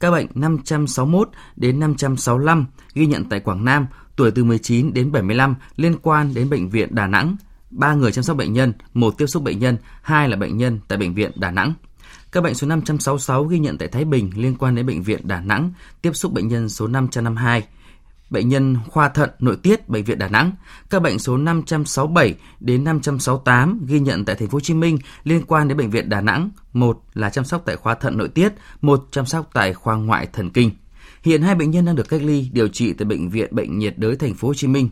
Ca 0.00 0.10
bệnh 0.10 0.26
561 0.34 1.28
đến 1.56 1.80
565 1.80 2.66
ghi 2.94 3.06
nhận 3.06 3.24
tại 3.24 3.40
Quảng 3.40 3.64
Nam, 3.64 3.86
tuổi 4.16 4.30
từ 4.30 4.44
19 4.44 4.94
đến 4.94 5.12
75 5.12 5.54
liên 5.76 5.96
quan 6.02 6.34
đến 6.34 6.50
bệnh 6.50 6.68
viện 6.68 6.94
Đà 6.94 7.06
Nẵng. 7.06 7.36
Ba 7.70 7.94
người 7.94 8.12
chăm 8.12 8.24
sóc 8.24 8.36
bệnh 8.36 8.52
nhân, 8.52 8.72
một 8.94 9.18
tiếp 9.18 9.26
xúc 9.26 9.42
bệnh 9.42 9.58
nhân, 9.58 9.76
hai 10.02 10.28
là 10.28 10.36
bệnh 10.36 10.56
nhân 10.56 10.80
tại 10.88 10.98
bệnh 10.98 11.14
viện 11.14 11.30
Đà 11.34 11.50
Nẵng. 11.50 11.74
Các 12.32 12.40
bệnh 12.40 12.54
số 12.54 12.66
566 12.66 13.44
ghi 13.44 13.58
nhận 13.58 13.78
tại 13.78 13.88
Thái 13.88 14.04
Bình 14.04 14.30
liên 14.36 14.56
quan 14.58 14.74
đến 14.74 14.86
bệnh 14.86 15.02
viện 15.02 15.20
Đà 15.24 15.40
Nẵng, 15.40 15.72
tiếp 16.02 16.10
xúc 16.14 16.32
bệnh 16.32 16.48
nhân 16.48 16.68
số 16.68 16.86
552 16.86 17.62
bệnh 18.30 18.48
nhân 18.48 18.76
khoa 18.88 19.08
thận 19.08 19.30
nội 19.38 19.56
tiết 19.62 19.88
bệnh 19.88 20.04
viện 20.04 20.18
Đà 20.18 20.28
Nẵng. 20.28 20.52
Các 20.90 21.02
bệnh 21.02 21.18
số 21.18 21.36
567 21.36 22.34
đến 22.60 22.84
568 22.84 23.86
ghi 23.86 24.00
nhận 24.00 24.24
tại 24.24 24.36
thành 24.36 24.48
phố 24.48 24.56
Hồ 24.56 24.60
Chí 24.60 24.74
Minh 24.74 24.98
liên 25.24 25.42
quan 25.46 25.68
đến 25.68 25.78
bệnh 25.78 25.90
viện 25.90 26.08
Đà 26.08 26.20
Nẵng, 26.20 26.50
một 26.72 27.02
là 27.14 27.30
chăm 27.30 27.44
sóc 27.44 27.62
tại 27.66 27.76
khoa 27.76 27.94
thận 27.94 28.18
nội 28.18 28.28
tiết, 28.28 28.52
một 28.80 29.08
chăm 29.10 29.26
sóc 29.26 29.50
tại 29.52 29.74
khoa 29.74 29.96
ngoại 29.96 30.26
thần 30.32 30.50
kinh. 30.50 30.70
Hiện 31.22 31.42
hai 31.42 31.54
bệnh 31.54 31.70
nhân 31.70 31.84
đang 31.84 31.96
được 31.96 32.08
cách 32.08 32.22
ly 32.22 32.50
điều 32.52 32.68
trị 32.68 32.92
tại 32.92 33.04
bệnh 33.04 33.28
viện 33.28 33.48
Bệnh 33.54 33.78
nhiệt 33.78 33.98
đới 33.98 34.16
thành 34.16 34.34
phố 34.34 34.48
Hồ 34.48 34.54
Chí 34.54 34.66
Minh. 34.66 34.88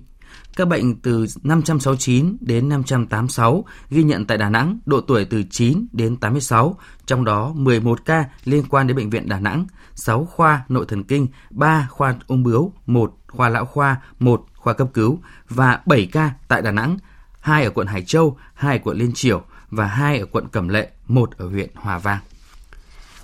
Các 0.57 0.68
bệnh 0.68 1.01
từ 1.01 1.26
569 1.43 2.37
đến 2.41 2.68
586 2.68 3.64
ghi 3.91 4.03
nhận 4.03 4.26
tại 4.26 4.39
Đà 4.39 4.49
Nẵng, 4.49 4.78
độ 4.87 5.01
tuổi 5.01 5.24
từ 5.24 5.43
9 5.51 5.87
đến 5.93 6.16
86, 6.16 6.76
trong 7.07 7.24
đó 7.24 7.53
11 7.55 8.05
ca 8.05 8.24
liên 8.45 8.64
quan 8.68 8.87
đến 8.87 8.97
bệnh 8.97 9.11
viện 9.11 9.28
Đà 9.28 9.41
Nẵng, 9.41 9.66
6 9.95 10.24
khoa 10.24 10.64
nội 10.68 10.85
thần 10.89 11.05
kinh, 11.05 11.26
3 11.51 11.89
khoa 11.91 12.14
ung 12.26 12.43
bướu, 12.43 12.72
1 12.87 13.16
khoa 13.28 13.49
lão 13.49 13.64
khoa, 13.64 13.97
1 14.18 14.47
khoa 14.55 14.72
cấp 14.72 14.89
cứu 14.95 15.20
và 15.49 15.81
7 15.87 16.09
ca 16.12 16.31
tại 16.49 16.62
Đà 16.62 16.70
Nẵng, 16.70 16.99
2 17.41 17.64
ở 17.64 17.70
quận 17.70 17.87
Hải 17.87 18.03
Châu, 18.03 18.37
2 18.55 18.76
ở 18.76 18.81
quận 18.85 18.97
Liên 18.97 19.12
Triểu 19.14 19.43
và 19.70 19.87
2 19.87 20.18
ở 20.18 20.26
quận 20.33 20.49
Cẩm 20.49 20.68
Lệ, 20.68 20.91
1 21.09 21.31
ở 21.37 21.49
huyện 21.49 21.70
Hòa 21.74 21.99
Vang. 21.99 22.18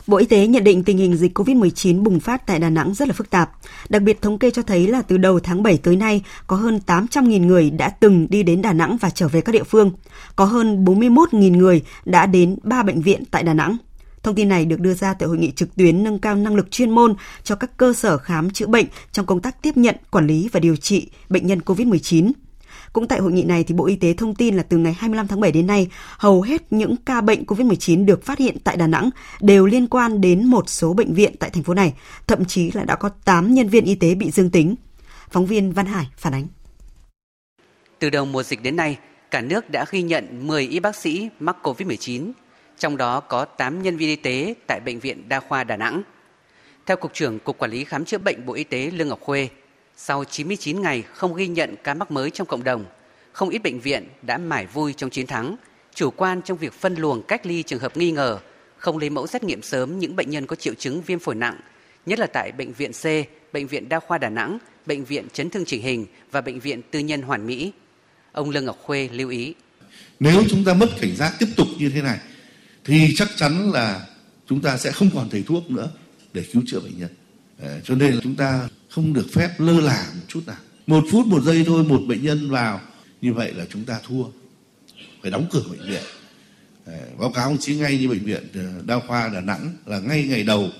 Bộ 0.06 0.16
Y 0.16 0.26
tế 0.26 0.46
nhận 0.46 0.64
định 0.64 0.84
tình 0.84 0.98
hình 0.98 1.16
dịch 1.16 1.38
COVID-19 1.38 2.02
bùng 2.02 2.20
phát 2.20 2.46
tại 2.46 2.58
Đà 2.58 2.70
Nẵng 2.70 2.94
rất 2.94 3.08
là 3.08 3.14
phức 3.14 3.30
tạp. 3.30 3.50
Đặc 3.88 4.02
biệt 4.02 4.22
thống 4.22 4.38
kê 4.38 4.50
cho 4.50 4.62
thấy 4.62 4.86
là 4.86 5.02
từ 5.02 5.16
đầu 5.16 5.40
tháng 5.40 5.62
7 5.62 5.78
tới 5.78 5.96
nay 5.96 6.22
có 6.46 6.56
hơn 6.56 6.80
800.000 6.86 7.46
người 7.46 7.70
đã 7.70 7.88
từng 7.88 8.26
đi 8.30 8.42
đến 8.42 8.62
Đà 8.62 8.72
Nẵng 8.72 8.96
và 8.96 9.10
trở 9.10 9.28
về 9.28 9.40
các 9.40 9.52
địa 9.52 9.62
phương. 9.62 9.90
Có 10.36 10.44
hơn 10.44 10.84
41.000 10.84 11.56
người 11.56 11.82
đã 12.04 12.26
đến 12.26 12.56
3 12.62 12.82
bệnh 12.82 13.02
viện 13.02 13.22
tại 13.30 13.42
Đà 13.42 13.54
Nẵng. 13.54 13.76
Thông 14.22 14.34
tin 14.34 14.48
này 14.48 14.64
được 14.64 14.80
đưa 14.80 14.94
ra 14.94 15.14
tại 15.14 15.28
hội 15.28 15.38
nghị 15.38 15.50
trực 15.50 15.76
tuyến 15.76 16.04
nâng 16.04 16.18
cao 16.18 16.34
năng 16.34 16.56
lực 16.56 16.70
chuyên 16.70 16.90
môn 16.90 17.14
cho 17.44 17.54
các 17.54 17.76
cơ 17.76 17.92
sở 17.92 18.18
khám 18.18 18.50
chữa 18.50 18.66
bệnh 18.66 18.86
trong 19.12 19.26
công 19.26 19.40
tác 19.40 19.62
tiếp 19.62 19.76
nhận, 19.76 19.96
quản 20.10 20.26
lý 20.26 20.48
và 20.52 20.60
điều 20.60 20.76
trị 20.76 21.08
bệnh 21.28 21.46
nhân 21.46 21.60
COVID-19. 21.66 22.32
Cũng 22.92 23.08
tại 23.08 23.18
hội 23.18 23.32
nghị 23.32 23.44
này 23.44 23.64
thì 23.64 23.74
Bộ 23.74 23.86
Y 23.86 23.96
tế 23.96 24.14
thông 24.14 24.34
tin 24.34 24.56
là 24.56 24.62
từ 24.62 24.76
ngày 24.76 24.92
25 24.92 25.28
tháng 25.28 25.40
7 25.40 25.52
đến 25.52 25.66
nay, 25.66 25.88
hầu 26.18 26.42
hết 26.42 26.62
những 26.70 26.96
ca 26.96 27.20
bệnh 27.20 27.44
COVID-19 27.44 28.04
được 28.04 28.24
phát 28.24 28.38
hiện 28.38 28.56
tại 28.64 28.76
Đà 28.76 28.86
Nẵng 28.86 29.10
đều 29.40 29.66
liên 29.66 29.86
quan 29.86 30.20
đến 30.20 30.44
một 30.44 30.68
số 30.68 30.94
bệnh 30.94 31.14
viện 31.14 31.34
tại 31.38 31.50
thành 31.50 31.62
phố 31.62 31.74
này, 31.74 31.94
thậm 32.26 32.44
chí 32.44 32.70
là 32.74 32.84
đã 32.84 32.96
có 32.96 33.08
8 33.08 33.54
nhân 33.54 33.68
viên 33.68 33.84
y 33.84 33.94
tế 33.94 34.14
bị 34.14 34.30
dương 34.30 34.50
tính. 34.50 34.74
Phóng 35.30 35.46
viên 35.46 35.72
Văn 35.72 35.86
Hải 35.86 36.06
phản 36.16 36.34
ánh. 36.34 36.46
Từ 37.98 38.10
đầu 38.10 38.24
mùa 38.24 38.42
dịch 38.42 38.62
đến 38.62 38.76
nay, 38.76 38.98
cả 39.30 39.40
nước 39.40 39.70
đã 39.70 39.84
ghi 39.90 40.02
nhận 40.02 40.46
10 40.46 40.66
y 40.68 40.80
bác 40.80 40.96
sĩ 40.96 41.28
mắc 41.40 41.56
COVID-19, 41.62 42.32
trong 42.78 42.96
đó 42.96 43.20
có 43.20 43.44
8 43.44 43.82
nhân 43.82 43.96
viên 43.96 44.08
y 44.08 44.16
tế 44.16 44.54
tại 44.66 44.80
Bệnh 44.80 45.00
viện 45.00 45.28
Đa 45.28 45.40
khoa 45.40 45.64
Đà 45.64 45.76
Nẵng. 45.76 46.02
Theo 46.86 46.96
Cục 46.96 47.14
trưởng 47.14 47.38
Cục 47.38 47.58
Quản 47.58 47.70
lý 47.70 47.84
Khám 47.84 48.04
chữa 48.04 48.18
bệnh 48.18 48.46
Bộ 48.46 48.54
Y 48.54 48.64
tế 48.64 48.90
Lương 48.90 49.08
Ngọc 49.08 49.20
Khuê, 49.20 49.48
sau 49.96 50.24
99 50.24 50.82
ngày 50.82 51.02
không 51.02 51.34
ghi 51.34 51.46
nhận 51.46 51.74
ca 51.84 51.94
mắc 51.94 52.10
mới 52.10 52.30
trong 52.30 52.46
cộng 52.46 52.64
đồng, 52.64 52.84
không 53.32 53.48
ít 53.48 53.58
bệnh 53.58 53.80
viện 53.80 54.08
đã 54.22 54.38
mải 54.38 54.66
vui 54.66 54.92
trong 54.92 55.10
chiến 55.10 55.26
thắng, 55.26 55.56
chủ 55.94 56.10
quan 56.10 56.42
trong 56.42 56.58
việc 56.58 56.72
phân 56.72 56.94
luồng 56.94 57.22
cách 57.22 57.46
ly 57.46 57.62
trường 57.62 57.80
hợp 57.80 57.96
nghi 57.96 58.10
ngờ, 58.10 58.38
không 58.78 58.98
lấy 58.98 59.10
mẫu 59.10 59.26
xét 59.26 59.44
nghiệm 59.44 59.62
sớm 59.62 59.98
những 59.98 60.16
bệnh 60.16 60.30
nhân 60.30 60.46
có 60.46 60.56
triệu 60.56 60.74
chứng 60.74 61.02
viêm 61.02 61.18
phổi 61.18 61.34
nặng, 61.34 61.60
nhất 62.06 62.18
là 62.18 62.26
tại 62.26 62.52
bệnh 62.52 62.72
viện 62.72 62.92
C, 62.92 63.04
bệnh 63.52 63.66
viện 63.66 63.88
Đa 63.88 64.00
khoa 64.00 64.18
Đà 64.18 64.28
Nẵng, 64.28 64.58
bệnh 64.86 65.04
viện 65.04 65.26
chấn 65.32 65.50
thương 65.50 65.64
chỉnh 65.64 65.82
hình 65.82 66.06
và 66.30 66.40
bệnh 66.40 66.60
viện 66.60 66.82
tư 66.90 66.98
nhân 66.98 67.22
Hoàn 67.22 67.46
Mỹ. 67.46 67.72
Ông 68.32 68.50
Lương 68.50 68.64
Ngọc 68.64 68.78
Khuê 68.82 69.08
lưu 69.12 69.30
ý. 69.30 69.54
Nếu 70.20 70.42
chúng 70.50 70.64
ta 70.64 70.74
mất 70.74 70.88
cảnh 71.00 71.16
giác 71.16 71.34
tiếp 71.38 71.48
tục 71.56 71.66
như 71.78 71.90
thế 71.94 72.02
này 72.02 72.18
thì 72.84 73.14
chắc 73.16 73.28
chắn 73.36 73.72
là 73.72 74.06
chúng 74.48 74.60
ta 74.60 74.76
sẽ 74.76 74.92
không 74.92 75.10
còn 75.14 75.28
thầy 75.30 75.42
thuốc 75.42 75.70
nữa 75.70 75.90
để 76.32 76.44
cứu 76.52 76.62
chữa 76.66 76.80
bệnh 76.80 76.98
nhân. 76.98 77.10
Ờ, 77.60 77.80
cho 77.84 77.94
nên 77.94 78.14
là 78.14 78.20
chúng 78.22 78.34
ta 78.34 78.68
không 78.96 79.12
được 79.12 79.26
phép 79.32 79.50
lơ 79.58 79.80
là 79.80 80.06
một 80.14 80.20
chút 80.28 80.40
nào. 80.46 80.56
Một 80.86 81.04
phút, 81.10 81.26
một 81.26 81.42
giây 81.42 81.64
thôi, 81.66 81.84
một 81.84 82.02
bệnh 82.08 82.22
nhân 82.22 82.50
vào, 82.50 82.80
như 83.20 83.32
vậy 83.32 83.52
là 83.54 83.64
chúng 83.70 83.84
ta 83.84 83.98
thua. 84.08 84.24
Phải 85.22 85.30
đóng 85.30 85.46
cửa 85.50 85.62
bệnh 85.70 85.88
viện. 85.88 86.02
Báo 87.18 87.30
cáo 87.30 87.44
ông 87.44 87.58
chí 87.58 87.74
ngay 87.74 87.98
như 87.98 88.08
bệnh 88.08 88.24
viện 88.24 88.42
ờ, 88.54 88.62
đa 88.86 89.00
khoa 89.06 89.28
đà 89.28 89.40
nẵng 89.40 89.74
là 89.86 89.98
ngay 89.98 90.24
ngày 90.24 90.42
đầu 90.42 90.70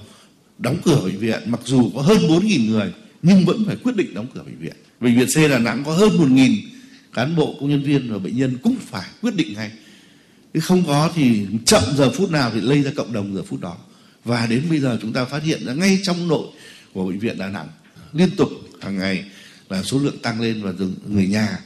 đóng 0.59 0.77
cửa 0.85 1.01
bệnh 1.05 1.19
viện, 1.19 1.43
mặc 1.47 1.61
dù 1.65 1.91
có 1.95 2.03
hơn 2.03 2.19
4.000 2.19 2.71
người, 2.71 2.93
nhưng 3.23 3.45
vẫn 3.45 3.65
phải 3.67 3.77
quyết 3.77 3.97
định 3.97 4.15
đóng 4.15 4.27
cửa 4.35 4.43
bệnh 4.43 4.59
viện. 4.59 4.77
Bệnh 5.01 5.19
viện 5.19 5.27
C 5.27 5.51
Đà 5.51 5.59
Nẵng 5.59 5.85
có 5.85 5.93
hơn 5.93 6.09
1.000 6.09 6.57
cán 7.15 7.37
bộ, 7.37 7.57
công 7.61 7.71
nhân 7.71 7.83
viên 7.83 8.13
và 8.13 8.19
bệnh 8.19 8.37
nhân 8.37 8.59
cũng 8.63 8.77
phải 8.81 9.09
quyết 9.23 9.35
định 9.35 9.55
ngay. 9.55 9.71
Chứ 10.55 10.61
không 10.61 10.87
có 10.87 11.11
thì 11.15 11.47
chậm 11.65 11.83
giờ 11.97 12.11
phút 12.11 12.31
nào 12.31 12.51
thì 12.55 12.61
lây 12.61 12.83
ra 12.83 12.91
cộng 12.97 13.13
đồng 13.13 13.35
giờ 13.35 13.43
phút 13.43 13.61
đó. 13.61 13.77
Và 14.25 14.47
đến 14.47 14.63
bây 14.71 14.81
giờ 14.81 14.99
chúng 15.03 15.13
ta 15.13 15.25
phát 15.25 15.43
hiện 15.43 15.67
ra 15.67 15.73
ngay 15.73 15.99
trong 16.03 16.29
nội 16.29 16.47
của 16.93 17.07
bệnh 17.07 17.19
viện 17.19 17.39
Đà 17.39 17.49
Nẵng 17.49 17.69
liên 18.17 18.37
tục 18.37 18.49
hàng 18.81 18.99
ngày 18.99 19.25
là 19.69 19.83
số 19.83 19.99
lượng 19.99 20.19
tăng 20.23 20.41
lên 20.41 20.63
và 20.63 20.73
người 21.07 21.27
nhà 21.27 21.59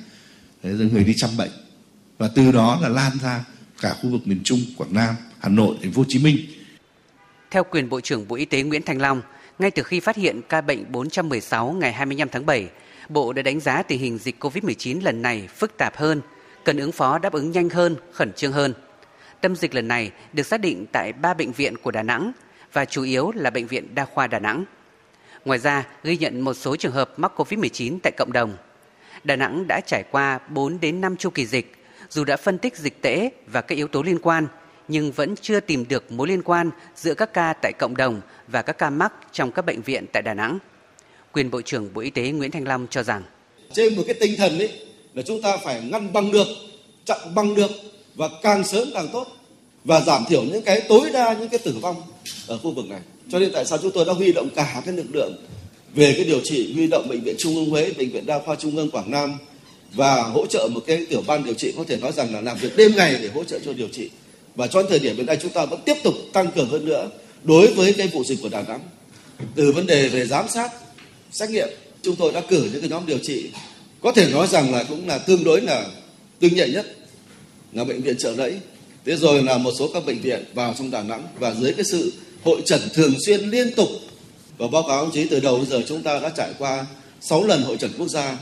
người 0.62 1.04
đi 1.04 1.14
chăm 1.16 1.30
bệnh 1.36 1.50
và 2.18 2.28
từ 2.34 2.52
đó 2.52 2.78
là 2.82 2.88
lan 2.88 3.12
ra 3.22 3.44
cả 3.80 3.94
khu 4.02 4.10
vực 4.10 4.20
miền 4.24 4.40
Trung, 4.44 4.60
Quảng 4.76 4.94
Nam, 4.94 5.14
Hà 5.38 5.48
Nội, 5.48 5.76
Thành 5.82 5.92
phố 5.92 6.00
Hồ 6.00 6.06
Chí 6.08 6.18
Minh. 6.18 6.36
Theo 7.50 7.64
quyền 7.64 7.88
Bộ 7.88 8.00
trưởng 8.00 8.28
Bộ 8.28 8.36
Y 8.36 8.44
tế 8.44 8.62
Nguyễn 8.62 8.82
Thành 8.82 9.00
Long, 9.00 9.22
ngay 9.58 9.70
từ 9.70 9.82
khi 9.82 10.00
phát 10.00 10.16
hiện 10.16 10.40
ca 10.48 10.60
bệnh 10.60 10.92
416 10.92 11.72
ngày 11.72 11.92
25 11.92 12.28
tháng 12.28 12.46
7, 12.46 12.68
Bộ 13.08 13.32
đã 13.32 13.42
đánh 13.42 13.60
giá 13.60 13.82
tình 13.82 14.00
hình 14.00 14.18
dịch 14.18 14.44
COVID-19 14.44 15.02
lần 15.02 15.22
này 15.22 15.48
phức 15.48 15.76
tạp 15.76 15.96
hơn, 15.96 16.20
cần 16.64 16.76
ứng 16.76 16.92
phó 16.92 17.18
đáp 17.18 17.32
ứng 17.32 17.50
nhanh 17.50 17.68
hơn, 17.68 17.96
khẩn 18.12 18.32
trương 18.32 18.52
hơn. 18.52 18.74
Tâm 19.40 19.56
dịch 19.56 19.74
lần 19.74 19.88
này 19.88 20.10
được 20.32 20.46
xác 20.46 20.60
định 20.60 20.86
tại 20.92 21.12
ba 21.12 21.34
bệnh 21.34 21.52
viện 21.52 21.76
của 21.76 21.90
Đà 21.90 22.02
Nẵng 22.02 22.32
và 22.72 22.84
chủ 22.84 23.02
yếu 23.02 23.32
là 23.34 23.50
bệnh 23.50 23.66
viện 23.66 23.94
Đa 23.94 24.04
khoa 24.04 24.26
Đà 24.26 24.38
Nẵng. 24.38 24.64
Ngoài 25.44 25.58
ra, 25.58 25.86
ghi 26.04 26.16
nhận 26.16 26.40
một 26.40 26.54
số 26.54 26.76
trường 26.76 26.92
hợp 26.92 27.18
mắc 27.18 27.32
COVID-19 27.36 27.98
tại 28.02 28.12
cộng 28.16 28.32
đồng. 28.32 28.56
Đà 29.24 29.36
Nẵng 29.36 29.64
đã 29.68 29.80
trải 29.86 30.04
qua 30.10 30.38
4 30.48 30.80
đến 30.80 31.00
5 31.00 31.16
chu 31.16 31.30
kỳ 31.30 31.46
dịch, 31.46 31.74
dù 32.10 32.24
đã 32.24 32.36
phân 32.36 32.58
tích 32.58 32.76
dịch 32.76 33.02
tễ 33.02 33.30
và 33.46 33.60
các 33.60 33.74
yếu 33.74 33.88
tố 33.88 34.02
liên 34.02 34.18
quan, 34.22 34.46
nhưng 34.88 35.12
vẫn 35.12 35.34
chưa 35.36 35.60
tìm 35.60 35.84
được 35.88 36.12
mối 36.12 36.28
liên 36.28 36.42
quan 36.42 36.70
giữa 36.96 37.14
các 37.14 37.32
ca 37.32 37.52
tại 37.62 37.72
cộng 37.78 37.96
đồng 37.96 38.20
và 38.48 38.62
các 38.62 38.78
ca 38.78 38.90
mắc 38.90 39.12
trong 39.32 39.52
các 39.52 39.66
bệnh 39.66 39.82
viện 39.82 40.06
tại 40.12 40.22
Đà 40.22 40.34
Nẵng. 40.34 40.58
Quyền 41.32 41.50
Bộ 41.50 41.62
trưởng 41.62 41.94
Bộ 41.94 42.00
Y 42.00 42.10
tế 42.10 42.30
Nguyễn 42.30 42.50
Thanh 42.50 42.68
Long 42.68 42.86
cho 42.90 43.02
rằng 43.02 43.22
trên 43.72 43.96
một 43.96 44.02
cái 44.06 44.14
tinh 44.20 44.34
thần 44.38 44.58
ấy 44.58 44.86
là 45.14 45.22
chúng 45.22 45.42
ta 45.42 45.56
phải 45.56 45.82
ngăn 45.92 46.12
bằng 46.12 46.32
được, 46.32 46.46
chặn 47.04 47.18
bằng 47.34 47.54
được 47.54 47.70
và 48.14 48.28
càng 48.42 48.64
sớm 48.64 48.88
càng 48.94 49.08
tốt 49.12 49.26
và 49.84 50.00
giảm 50.00 50.24
thiểu 50.28 50.42
những 50.42 50.62
cái 50.62 50.82
tối 50.88 51.10
đa 51.12 51.32
những 51.32 51.48
cái 51.48 51.58
tử 51.58 51.78
vong 51.82 52.02
ở 52.46 52.58
khu 52.58 52.70
vực 52.70 52.86
này. 52.88 53.00
Cho 53.30 53.38
nên 53.38 53.52
tại 53.52 53.64
sao 53.64 53.78
chúng 53.82 53.90
tôi 53.90 54.04
đã 54.04 54.12
huy 54.12 54.32
động 54.32 54.48
cả 54.56 54.82
cái 54.84 54.94
lực 54.94 55.06
lượng 55.12 55.32
về 55.94 56.12
cái 56.16 56.24
điều 56.24 56.40
trị, 56.44 56.72
huy 56.74 56.86
động 56.86 57.08
bệnh 57.08 57.20
viện 57.20 57.36
Trung 57.38 57.54
ương 57.54 57.70
Huế, 57.70 57.92
bệnh 57.98 58.10
viện 58.10 58.26
Đa 58.26 58.38
khoa 58.38 58.54
Trung 58.54 58.76
ương 58.76 58.90
Quảng 58.90 59.10
Nam 59.10 59.34
và 59.92 60.22
hỗ 60.22 60.46
trợ 60.46 60.68
một 60.72 60.80
cái 60.86 61.06
tiểu 61.06 61.22
ban 61.26 61.44
điều 61.44 61.54
trị 61.54 61.72
có 61.76 61.84
thể 61.88 61.96
nói 61.96 62.12
rằng 62.12 62.34
là 62.34 62.40
làm 62.40 62.58
việc 62.58 62.76
đêm 62.76 62.92
ngày 62.96 63.16
để 63.22 63.28
hỗ 63.34 63.44
trợ 63.44 63.58
cho 63.64 63.72
điều 63.72 63.88
trị. 63.88 64.10
Và 64.54 64.66
cho 64.66 64.82
đến 64.82 64.90
thời 64.90 64.98
điểm 64.98 65.16
hiện 65.16 65.26
nay 65.26 65.38
chúng 65.42 65.52
ta 65.52 65.64
vẫn 65.64 65.80
tiếp 65.84 65.96
tục 66.02 66.14
tăng 66.32 66.50
cường 66.50 66.68
hơn 66.68 66.84
nữa 66.84 67.10
đối 67.44 67.66
với 67.74 67.92
cái 67.92 68.08
vụ 68.08 68.24
dịch 68.24 68.38
của 68.42 68.48
Đà 68.48 68.62
Nẵng. 68.62 68.80
Từ 69.54 69.72
vấn 69.72 69.86
đề 69.86 70.08
về 70.08 70.26
giám 70.26 70.48
sát, 70.48 70.72
xét 71.32 71.50
nghiệm, 71.50 71.68
chúng 72.02 72.16
tôi 72.16 72.32
đã 72.32 72.40
cử 72.40 72.68
những 72.72 72.80
cái 72.80 72.90
nhóm 72.90 73.06
điều 73.06 73.18
trị 73.18 73.50
có 74.00 74.12
thể 74.12 74.30
nói 74.32 74.46
rằng 74.46 74.72
là 74.72 74.84
cũng 74.84 75.08
là 75.08 75.18
tương 75.18 75.44
đối 75.44 75.60
là 75.60 75.86
tương 76.40 76.54
nhạy 76.54 76.68
nhất 76.68 76.96
là 77.72 77.84
bệnh 77.84 78.02
viện 78.02 78.16
trợ 78.18 78.34
rẫy 78.34 78.58
thế 79.10 79.16
rồi 79.16 79.42
là 79.42 79.58
một 79.58 79.70
số 79.78 79.90
các 79.94 80.06
bệnh 80.06 80.20
viện 80.20 80.44
vào 80.54 80.74
trong 80.78 80.90
đà 80.90 81.02
nẵng 81.02 81.22
và 81.38 81.54
dưới 81.54 81.72
cái 81.72 81.84
sự 81.84 82.12
hội 82.44 82.62
trần 82.64 82.80
thường 82.94 83.14
xuyên 83.26 83.40
liên 83.40 83.74
tục 83.76 83.88
Và 84.58 84.66
báo 84.72 84.82
cáo 84.88 84.98
ông 84.98 85.10
chí 85.12 85.28
từ 85.28 85.40
đầu 85.40 85.64
giờ 85.64 85.82
chúng 85.86 86.02
ta 86.02 86.20
đã 86.20 86.28
trải 86.36 86.54
qua 86.58 86.86
6 87.20 87.44
lần 87.44 87.62
hội 87.62 87.76
trần 87.76 87.90
quốc 87.98 88.08
gia. 88.08 88.36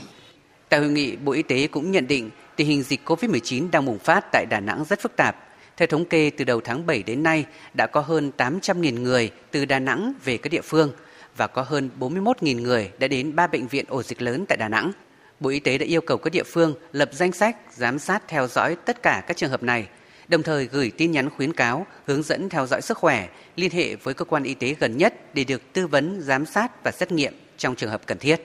Tại 0.69 0.79
hội 0.79 0.89
nghị, 0.89 1.15
Bộ 1.15 1.31
Y 1.31 1.43
tế 1.43 1.67
cũng 1.67 1.91
nhận 1.91 2.07
định 2.07 2.29
tình 2.55 2.67
hình 2.67 2.83
dịch 2.83 3.01
COVID-19 3.05 3.71
đang 3.71 3.85
bùng 3.85 3.99
phát 3.99 4.25
tại 4.31 4.45
Đà 4.49 4.59
Nẵng 4.59 4.83
rất 4.89 5.01
phức 5.01 5.15
tạp. 5.15 5.35
Theo 5.77 5.87
thống 5.87 6.05
kê, 6.05 6.29
từ 6.29 6.45
đầu 6.45 6.61
tháng 6.61 6.85
7 6.85 7.03
đến 7.03 7.23
nay 7.23 7.45
đã 7.73 7.87
có 7.87 8.01
hơn 8.01 8.31
800.000 8.37 9.01
người 9.01 9.31
từ 9.51 9.65
Đà 9.65 9.79
Nẵng 9.79 10.13
về 10.25 10.37
các 10.37 10.49
địa 10.49 10.61
phương 10.61 10.91
và 11.37 11.47
có 11.47 11.61
hơn 11.61 11.89
41.000 11.99 12.61
người 12.61 12.91
đã 12.99 13.07
đến 13.07 13.35
ba 13.35 13.47
bệnh 13.47 13.67
viện 13.67 13.85
ổ 13.87 14.03
dịch 14.03 14.21
lớn 14.21 14.45
tại 14.47 14.57
Đà 14.57 14.69
Nẵng. 14.69 14.91
Bộ 15.39 15.49
Y 15.49 15.59
tế 15.59 15.77
đã 15.77 15.85
yêu 15.85 16.01
cầu 16.01 16.17
các 16.17 16.33
địa 16.33 16.43
phương 16.43 16.73
lập 16.91 17.09
danh 17.13 17.31
sách, 17.31 17.57
giám 17.75 17.99
sát 17.99 18.23
theo 18.27 18.47
dõi 18.47 18.75
tất 18.85 19.03
cả 19.03 19.23
các 19.27 19.37
trường 19.37 19.49
hợp 19.49 19.63
này, 19.63 19.87
đồng 20.29 20.43
thời 20.43 20.65
gửi 20.65 20.91
tin 20.97 21.11
nhắn 21.11 21.29
khuyến 21.29 21.53
cáo, 21.53 21.85
hướng 22.05 22.23
dẫn 22.23 22.49
theo 22.49 22.65
dõi 22.65 22.81
sức 22.81 22.97
khỏe, 22.97 23.29
liên 23.55 23.71
hệ 23.71 23.95
với 23.95 24.13
cơ 24.13 24.25
quan 24.25 24.43
y 24.43 24.53
tế 24.53 24.75
gần 24.79 24.97
nhất 24.97 25.13
để 25.33 25.43
được 25.43 25.61
tư 25.73 25.87
vấn, 25.87 26.21
giám 26.21 26.45
sát 26.45 26.83
và 26.83 26.91
xét 26.91 27.11
nghiệm 27.11 27.33
trong 27.57 27.75
trường 27.75 27.89
hợp 27.89 28.01
cần 28.05 28.17
thiết. 28.17 28.41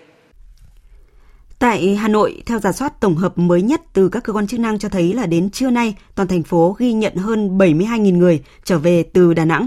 Tại 1.58 1.94
Hà 1.96 2.08
Nội, 2.08 2.42
theo 2.46 2.58
giả 2.58 2.72
soát 2.72 3.00
tổng 3.00 3.14
hợp 3.14 3.38
mới 3.38 3.62
nhất 3.62 3.80
từ 3.92 4.08
các 4.08 4.24
cơ 4.24 4.32
quan 4.32 4.46
chức 4.46 4.60
năng 4.60 4.78
cho 4.78 4.88
thấy 4.88 5.12
là 5.12 5.26
đến 5.26 5.50
trưa 5.50 5.70
nay, 5.70 5.96
toàn 6.14 6.28
thành 6.28 6.42
phố 6.42 6.76
ghi 6.78 6.92
nhận 6.92 7.14
hơn 7.14 7.58
72.000 7.58 8.18
người 8.18 8.44
trở 8.64 8.78
về 8.78 9.02
từ 9.12 9.34
Đà 9.34 9.44
Nẵng. 9.44 9.66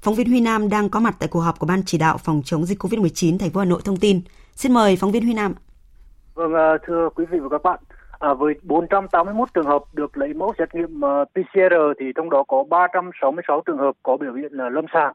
Phóng 0.00 0.14
viên 0.14 0.28
Huy 0.28 0.40
Nam 0.40 0.68
đang 0.68 0.88
có 0.88 1.00
mặt 1.00 1.16
tại 1.18 1.28
cuộc 1.28 1.40
họp 1.40 1.58
của 1.58 1.66
Ban 1.66 1.82
chỉ 1.86 1.98
đạo 1.98 2.18
phòng 2.18 2.42
chống 2.44 2.64
dịch 2.64 2.82
COVID-19 2.82 3.38
thành 3.38 3.50
phố 3.50 3.60
Hà 3.60 3.66
Nội 3.66 3.80
thông 3.84 3.96
tin. 3.96 4.20
Xin 4.54 4.72
mời 4.72 4.96
phóng 4.96 5.12
viên 5.12 5.24
Huy 5.24 5.34
Nam. 5.34 5.54
Vâng, 6.34 6.54
à, 6.54 6.78
thưa 6.86 7.08
quý 7.14 7.24
vị 7.30 7.38
và 7.38 7.48
các 7.48 7.62
bạn, 7.62 7.78
à, 8.18 8.34
với 8.34 8.54
481 8.62 9.48
trường 9.54 9.66
hợp 9.66 9.82
được 9.92 10.16
lấy 10.16 10.34
mẫu 10.34 10.54
xét 10.58 10.74
nghiệm 10.74 11.00
ờ, 11.00 11.24
PCR 11.24 11.74
thì 11.98 12.12
trong 12.14 12.30
đó 12.30 12.42
có 12.48 12.64
366 12.70 13.62
trường 13.66 13.78
hợp 13.78 13.94
có 14.02 14.16
biểu 14.16 14.34
hiện 14.34 14.52
là 14.52 14.68
lâm 14.68 14.84
sàng, 14.92 15.12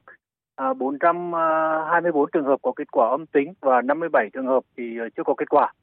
à, 0.56 0.74
424 0.74 2.32
trường 2.32 2.46
hợp 2.46 2.60
có 2.62 2.72
kết 2.76 2.92
quả 2.92 3.10
âm 3.10 3.26
tính 3.26 3.54
và 3.62 3.82
57 3.82 4.30
trường 4.34 4.48
hợp 4.48 4.64
thì 4.78 4.98
ờ, 4.98 5.10
chưa 5.18 5.24
có 5.24 5.34
kết 5.38 5.50
quả 5.50 5.74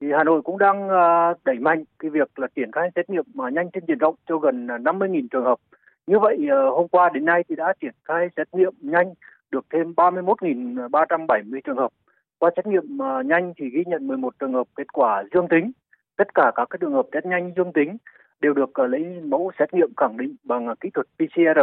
thì 0.00 0.06
Hà 0.16 0.24
Nội 0.24 0.42
cũng 0.42 0.58
đang 0.58 0.88
ờ, 0.88 1.34
đẩy 1.44 1.58
mạnh 1.58 1.84
cái 1.98 2.10
việc 2.10 2.38
là 2.38 2.46
triển 2.56 2.72
khai 2.72 2.90
xét 2.96 3.10
nghiệm 3.10 3.24
mà 3.34 3.50
nhanh 3.50 3.70
trên 3.70 3.84
diện 3.88 3.98
rộng 3.98 4.14
cho 4.28 4.38
gần 4.38 4.66
50.000 4.66 5.28
trường 5.30 5.44
hợp. 5.44 5.58
Như 6.06 6.18
vậy 6.18 6.38
hôm 6.70 6.88
qua 6.88 7.10
đến 7.14 7.24
nay 7.24 7.44
thì 7.48 7.56
đã 7.56 7.72
triển 7.80 7.92
khai 8.04 8.28
xét 8.36 8.48
nghiệm 8.52 8.72
nhanh 8.80 9.14
được 9.50 9.66
thêm 9.72 9.92
31.370 9.96 11.60
trường 11.64 11.76
hợp 11.76 11.90
qua 12.38 12.50
xét 12.56 12.66
nghiệm 12.66 12.98
uh, 12.98 13.26
nhanh 13.26 13.52
thì 13.56 13.70
ghi 13.70 13.84
nhận 13.86 14.06
11 14.06 14.34
trường 14.38 14.52
hợp 14.52 14.66
kết 14.76 14.92
quả 14.92 15.24
dương 15.34 15.48
tính. 15.48 15.72
Tất 16.18 16.34
cả 16.34 16.52
các 16.54 16.70
cái 16.70 16.78
trường 16.80 16.92
hợp 16.92 17.06
test 17.12 17.24
nhanh 17.24 17.52
dương 17.56 17.72
tính 17.72 17.96
đều 18.40 18.52
được 18.52 18.70
ờ, 18.74 18.86
lấy 18.86 19.20
mẫu 19.24 19.52
xét 19.58 19.74
nghiệm 19.74 19.88
khẳng 19.96 20.16
định 20.16 20.36
bằng 20.44 20.66
ờ, 20.66 20.74
kỹ 20.80 20.90
thuật 20.94 21.06
PCR. 21.16 21.60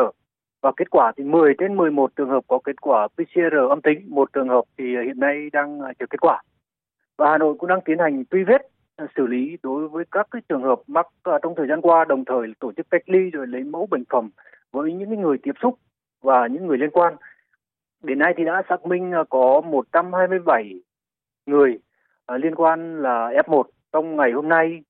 Và 0.61 0.71
kết 0.77 0.89
quả 0.89 1.11
thì 1.17 1.23
10 1.23 1.53
trên 1.57 1.77
11 1.77 2.11
trường 2.15 2.29
hợp 2.29 2.43
có 2.47 2.59
kết 2.63 2.81
quả 2.81 3.07
PCR 3.07 3.55
âm 3.69 3.81
tính, 3.81 4.05
một 4.07 4.33
trường 4.33 4.49
hợp 4.49 4.63
thì 4.77 4.95
ờ, 4.95 5.01
hiện 5.01 5.19
nay 5.19 5.49
đang 5.53 5.79
chờ 5.99 6.05
kết 6.09 6.21
quả. 6.21 6.41
Và 7.17 7.31
Hà 7.31 7.37
Nội 7.37 7.55
cũng 7.59 7.69
đang 7.69 7.81
tiến 7.85 7.99
hành 7.99 8.23
truy 8.31 8.43
vết 8.43 8.61
xử 9.15 9.27
lý 9.27 9.57
đối 9.63 9.87
với 9.87 10.05
các 10.11 10.27
cái 10.31 10.41
trường 10.49 10.63
hợp 10.63 10.81
mắc 10.87 11.07
trong 11.43 11.55
thời 11.57 11.67
gian 11.67 11.81
qua 11.81 12.05
đồng 12.05 12.25
thời 12.25 12.53
tổ 12.59 12.71
chức 12.71 12.89
cách 12.89 13.01
ly 13.05 13.29
rồi 13.29 13.47
lấy 13.47 13.63
mẫu 13.63 13.87
bệnh 13.91 14.03
phẩm 14.09 14.29
với 14.71 14.93
những 14.93 15.21
người 15.21 15.37
tiếp 15.43 15.51
xúc 15.61 15.79
và 16.21 16.47
những 16.47 16.67
người 16.67 16.77
liên 16.77 16.89
quan 16.89 17.15
Đến 18.03 18.19
nay 18.19 18.33
thì 18.37 18.45
đã 18.45 18.61
xác 18.69 18.85
minh 18.85 19.13
có 19.29 19.61
127 19.61 20.73
người 21.45 21.79
liên 22.37 22.55
quan 22.55 23.01
là 23.01 23.31
F1 23.45 23.63
trong 23.95 24.15
ngày 24.15 24.31
hôm 24.31 24.49
nay 24.49 24.81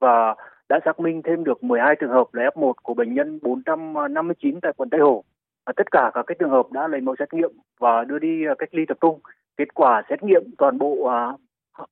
và 0.00 0.34
đã 0.68 0.80
xác 0.84 1.00
minh 1.00 1.22
thêm 1.24 1.44
được 1.44 1.64
12 1.64 1.96
trường 2.00 2.10
hợp 2.10 2.34
là 2.34 2.50
F1 2.54 2.72
của 2.82 2.94
bệnh 2.94 3.14
nhân 3.14 3.38
459 3.42 4.60
tại 4.62 4.72
quận 4.76 4.90
Tây 4.90 5.00
Hồ. 5.00 5.24
À, 5.64 5.72
tất 5.76 5.90
cả 5.90 6.10
các 6.14 6.24
cái 6.26 6.36
trường 6.38 6.50
hợp 6.50 6.72
đã 6.72 6.88
lấy 6.88 7.00
mẫu 7.00 7.14
xét 7.18 7.34
nghiệm 7.34 7.50
và 7.78 8.04
đưa 8.04 8.18
đi 8.18 8.46
à, 8.46 8.54
cách 8.58 8.68
ly 8.72 8.86
tập 8.88 8.96
trung. 9.00 9.20
Kết 9.56 9.74
quả 9.74 10.02
xét 10.08 10.22
nghiệm 10.22 10.42
toàn 10.58 10.78
bộ 10.78 11.06
à, 11.06 11.32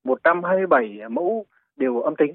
127 0.05 1.09
mẫu 1.09 1.47
đều 1.77 2.01
âm 2.01 2.17
tính. 2.17 2.33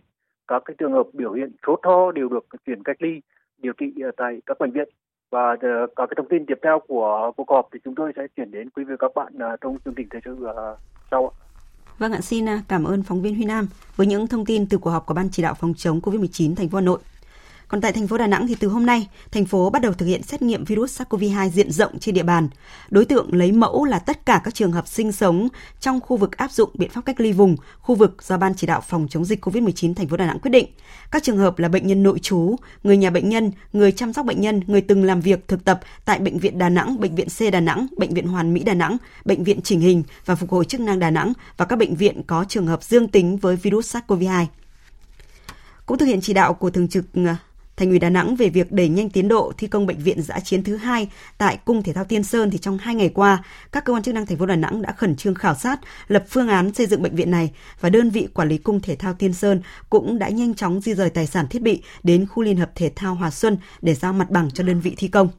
Các 0.48 0.62
cái 0.66 0.76
trường 0.78 0.94
hợp 0.94 1.08
biểu 1.14 1.34
hiện 1.34 1.52
sốt 1.68 1.80
ho 1.84 2.12
đều 2.12 2.30
được 2.30 2.46
chuyển 2.66 2.84
cách 2.84 3.02
ly 3.02 3.22
điều 3.58 3.74
trị 3.74 3.94
à, 4.04 4.12
tại 4.18 4.42
các 4.46 4.60
bệnh 4.60 4.72
viện 4.72 4.90
và 5.30 5.50
à, 5.50 5.56
ờ, 5.62 5.88
có 5.96 6.08
cái 6.08 6.16
thông 6.18 6.30
tin 6.30 6.46
tiếp 6.46 6.60
theo 6.64 6.80
của 6.88 7.32
cuộc 7.38 7.50
họp 7.50 7.68
thì 7.74 7.80
chúng 7.84 7.96
tôi 7.96 8.12
sẽ 8.16 8.28
chuyển 8.36 8.52
đến 8.52 8.70
quý 8.70 8.84
vị 8.84 8.96
và 9.00 9.08
các 9.08 9.12
bạn 9.16 9.34
ờ, 9.40 9.58
trong 9.62 9.78
chương 9.86 9.94
trình 9.98 10.08
thời 10.12 10.22
sự 10.26 10.46
ờ, 10.46 10.78
sau. 11.12 11.32
Vâng 12.00 12.12
ạ, 12.12 12.22
xin 12.22 12.50
à, 12.50 12.62
cảm 12.68 12.84
ơn 12.84 13.04
phóng 13.04 13.22
viên 13.22 13.36
Huy 13.36 13.46
Nam 13.46 13.68
với 13.96 14.08
những 14.08 14.28
thông 14.28 14.46
tin 14.46 14.66
từ 14.66 14.78
cuộc 14.78 14.90
họp 14.90 15.06
của 15.06 15.14
Ban 15.14 15.30
chỉ 15.30 15.44
đạo 15.44 15.54
phòng 15.54 15.74
chống 15.78 16.00
COVID-19 16.00 16.56
thành 16.56 16.70
phố 16.70 16.78
Hà 16.78 16.82
Nội. 16.82 17.00
Còn 17.68 17.82
tại 17.82 17.92
thành 17.92 18.08
phố 18.08 18.18
Đà 18.18 18.28
Nẵng 18.28 18.48
thì 18.48 18.56
từ 18.56 18.68
hôm 18.68 18.86
nay, 18.86 19.08
thành 19.32 19.46
phố 19.46 19.70
bắt 19.70 19.82
đầu 19.82 19.94
thực 19.94 20.06
hiện 20.06 20.24
xét 20.24 20.42
nghiệm 20.42 20.64
virus 20.64 21.02
SARS-CoV-2 21.02 21.50
diện 21.50 21.72
rộng 21.72 22.00
trên 22.00 22.16
địa 22.16 22.24
bàn. 22.24 22.50
Đối 22.90 23.06
tượng 23.06 23.34
lấy 23.34 23.52
mẫu 23.52 23.86
là 23.86 24.00
tất 24.00 24.26
cả 24.26 24.42
các 24.44 24.56
trường 24.56 24.72
hợp 24.72 24.88
sinh 24.88 25.12
sống 25.12 25.48
trong 25.80 26.00
khu 26.02 26.18
vực 26.18 26.38
áp 26.38 26.52
dụng 26.52 26.70
biện 26.74 26.90
pháp 26.90 27.06
cách 27.06 27.20
ly 27.20 27.32
vùng, 27.32 27.56
khu 27.80 27.96
vực 27.96 28.24
do 28.24 28.38
Ban 28.38 28.56
chỉ 28.56 28.68
đạo 28.68 28.82
phòng 28.88 29.08
chống 29.10 29.26
dịch 29.26 29.46
COVID-19 29.46 29.94
thành 29.94 30.08
phố 30.08 30.18
Đà 30.18 30.26
Nẵng 30.26 30.40
quyết 30.40 30.52
định. 30.52 30.68
Các 31.12 31.24
trường 31.24 31.38
hợp 31.38 31.60
là 31.60 31.68
bệnh 31.68 31.88
nhân 31.88 32.04
nội 32.04 32.20
trú, 32.20 32.56
người 32.84 32.98
nhà 32.98 33.10
bệnh 33.10 33.30
nhân, 33.30 33.52
người 33.74 33.92
chăm 33.92 34.14
sóc 34.14 34.26
bệnh 34.26 34.42
nhân, 34.42 34.62
người 34.68 34.82
từng 34.82 35.04
làm 35.04 35.22
việc 35.22 35.48
thực 35.48 35.66
tập 35.66 35.80
tại 36.06 36.20
bệnh 36.20 36.40
viện 36.40 36.58
Đà 36.58 36.70
Nẵng, 36.70 37.00
bệnh 37.00 37.16
viện 37.16 37.28
C 37.38 37.52
Đà 37.52 37.60
Nẵng, 37.60 37.88
bệnh 37.98 38.14
viện 38.14 38.28
Hoàn 38.28 38.54
Mỹ 38.54 38.64
Đà 38.64 38.74
Nẵng, 38.74 38.98
bệnh 39.26 39.44
viện 39.44 39.62
Chỉnh 39.62 39.80
hình 39.80 40.04
và 40.26 40.36
phục 40.36 40.52
hồi 40.52 40.66
chức 40.66 40.82
năng 40.82 41.00
Đà 41.00 41.10
Nẵng 41.10 41.34
và 41.58 41.66
các 41.66 41.76
bệnh 41.76 41.96
viện 41.96 42.22
có 42.28 42.46
trường 42.50 42.68
hợp 42.68 42.84
dương 42.84 43.08
tính 43.08 43.38
với 43.38 43.56
virus 43.56 43.96
SARS-CoV-2. 43.96 44.46
Cũng 45.86 45.98
thực 45.98 46.06
hiện 46.06 46.22
chỉ 46.22 46.34
đạo 46.34 46.54
của 46.54 46.70
Thường 46.70 46.88
trực 46.88 47.06
Thành 47.78 47.90
ủy 47.90 48.00
Đà 48.00 48.10
Nẵng 48.10 48.36
về 48.36 48.50
việc 48.50 48.72
đẩy 48.72 48.90
nhanh 48.90 49.10
tiến 49.10 49.28
độ 49.28 49.52
thi 49.58 49.68
công 49.68 49.86
bệnh 49.86 49.98
viện 49.98 50.22
giã 50.22 50.40
chiến 50.40 50.64
thứ 50.64 50.78
hai 50.78 51.10
tại 51.38 51.58
Cung 51.66 51.84
Thể 51.84 51.94
thao 51.94 52.04
Tiên 52.04 52.24
Sơn 52.24 52.52
thì 52.52 52.58
trong 52.58 52.78
hai 52.78 52.96
ngày 52.96 53.10
qua, 53.10 53.44
các 53.72 53.86
cơ 53.86 53.94
quan 53.94 54.04
chức 54.04 54.16
năng 54.16 54.26
thành 54.26 54.38
phố 54.38 54.46
Đà 54.46 54.56
Nẵng 54.56 54.82
đã 54.82 54.92
khẩn 54.92 55.16
trương 55.16 55.36
khảo 55.36 55.56
sát, 55.56 55.80
lập 56.08 56.24
phương 56.30 56.48
án 56.48 56.74
xây 56.74 56.86
dựng 56.86 57.02
bệnh 57.02 57.16
viện 57.16 57.32
này 57.32 57.52
và 57.82 57.90
đơn 57.90 58.10
vị 58.10 58.28
quản 58.34 58.50
lý 58.50 58.58
Cung 58.58 58.82
Thể 58.82 58.96
thao 58.96 59.14
Tiên 59.14 59.34
Sơn 59.34 59.62
cũng 59.90 60.20
đã 60.20 60.30
nhanh 60.30 60.56
chóng 60.56 60.82
di 60.82 60.94
rời 60.94 61.10
tài 61.10 61.28
sản 61.28 61.48
thiết 61.48 61.62
bị 61.62 61.82
đến 62.04 62.26
khu 62.28 62.44
liên 62.44 62.58
hợp 62.58 62.72
thể 62.76 62.92
thao 62.96 63.16
Hòa 63.16 63.32
Xuân 63.32 63.58
để 63.82 63.94
giao 63.94 64.14
mặt 64.14 64.30
bằng 64.30 64.52
cho 64.52 64.64
đơn 64.64 64.80
vị 64.80 64.94
thi 64.98 65.08
công. 65.08 65.30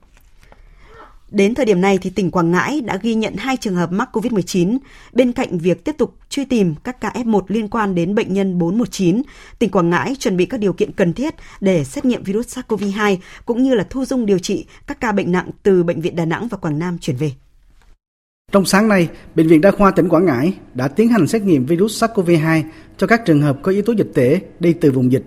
Đến 1.31 1.55
thời 1.55 1.67
điểm 1.67 1.81
này 1.81 1.99
thì 1.99 2.11
tỉnh 2.11 2.31
Quảng 2.31 2.51
Ngãi 2.51 2.81
đã 2.81 2.99
ghi 3.03 3.15
nhận 3.15 3.37
hai 3.37 3.57
trường 3.57 3.75
hợp 3.75 3.93
mắc 3.93 4.09
COVID-19. 4.13 4.79
Bên 5.13 5.33
cạnh 5.33 5.59
việc 5.59 5.85
tiếp 5.85 5.95
tục 5.99 6.15
truy 6.29 6.45
tìm 6.45 6.75
các 6.85 7.01
ca 7.01 7.09
F1 7.09 7.43
liên 7.49 7.69
quan 7.69 7.95
đến 7.95 8.15
bệnh 8.15 8.35
nhân 8.35 8.59
419, 8.59 9.23
tỉnh 9.59 9.71
Quảng 9.71 9.91
Ngãi 9.91 10.15
chuẩn 10.19 10.37
bị 10.37 10.47
các 10.47 10.61
điều 10.61 10.73
kiện 10.73 10.93
cần 10.93 11.13
thiết 11.13 11.35
để 11.61 11.85
xét 11.85 12.05
nghiệm 12.05 12.23
virus 12.23 12.59
SARS-CoV-2 12.59 13.17
cũng 13.47 13.63
như 13.63 13.75
là 13.75 13.87
thu 13.91 14.05
dung 14.05 14.27
điều 14.27 14.39
trị 14.39 14.67
các 14.87 15.01
ca 15.01 15.13
bệnh 15.13 15.33
nặng 15.33 15.51
từ 15.63 15.83
bệnh 15.83 16.01
viện 16.01 16.17
Đà 16.17 16.25
Nẵng 16.25 16.49
và 16.49 16.59
Quảng 16.59 16.79
Nam 16.79 16.99
chuyển 16.99 17.17
về. 17.17 17.33
Trong 18.53 18.65
sáng 18.65 18.89
nay, 18.89 19.09
Bệnh 19.35 19.49
viện 19.49 19.61
Đa 19.61 19.71
khoa 19.71 19.91
tỉnh 19.91 20.09
Quảng 20.09 20.27
Ngãi 20.27 20.53
đã 20.75 20.89
tiến 20.89 21.09
hành 21.09 21.27
xét 21.27 21.43
nghiệm 21.43 21.67
virus 21.67 22.05
SARS-CoV-2 22.05 22.63
cho 22.97 23.07
các 23.07 23.25
trường 23.27 23.43
hợp 23.43 23.59
có 23.63 23.73
yếu 23.73 23.83
tố 23.83 23.93
dịch 23.93 24.11
tễ 24.15 24.41
đi 24.61 24.73
từ 24.73 24.91
vùng 24.91 25.13
dịch. 25.13 25.25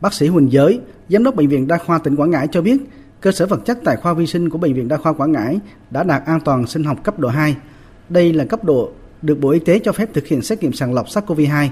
Bác 0.00 0.14
sĩ 0.14 0.26
Huỳnh 0.26 0.52
Giới, 0.52 0.80
Giám 1.08 1.24
đốc 1.24 1.34
Bệnh 1.34 1.48
viện 1.48 1.66
Đa 1.66 1.78
khoa 1.78 1.98
tỉnh 1.98 2.16
Quảng 2.16 2.30
Ngãi 2.30 2.48
cho 2.52 2.62
biết, 2.62 2.76
cơ 3.24 3.32
sở 3.32 3.46
vật 3.46 3.64
chất 3.64 3.78
tại 3.84 3.96
khoa 3.96 4.14
vi 4.14 4.26
sinh 4.26 4.50
của 4.50 4.58
Bệnh 4.58 4.74
viện 4.74 4.88
Đa 4.88 4.96
khoa 4.96 5.12
Quảng 5.12 5.32
Ngãi 5.32 5.60
đã 5.90 6.02
đạt 6.02 6.22
an 6.26 6.40
toàn 6.40 6.66
sinh 6.66 6.84
học 6.84 6.98
cấp 7.04 7.18
độ 7.18 7.28
2. 7.28 7.56
Đây 8.08 8.32
là 8.32 8.44
cấp 8.44 8.64
độ 8.64 8.90
được 9.22 9.40
Bộ 9.40 9.50
Y 9.50 9.58
tế 9.58 9.78
cho 9.78 9.92
phép 9.92 10.08
thực 10.14 10.26
hiện 10.26 10.42
xét 10.42 10.62
nghiệm 10.62 10.72
sàng 10.72 10.94
lọc 10.94 11.06
SARS-CoV-2 11.06 11.68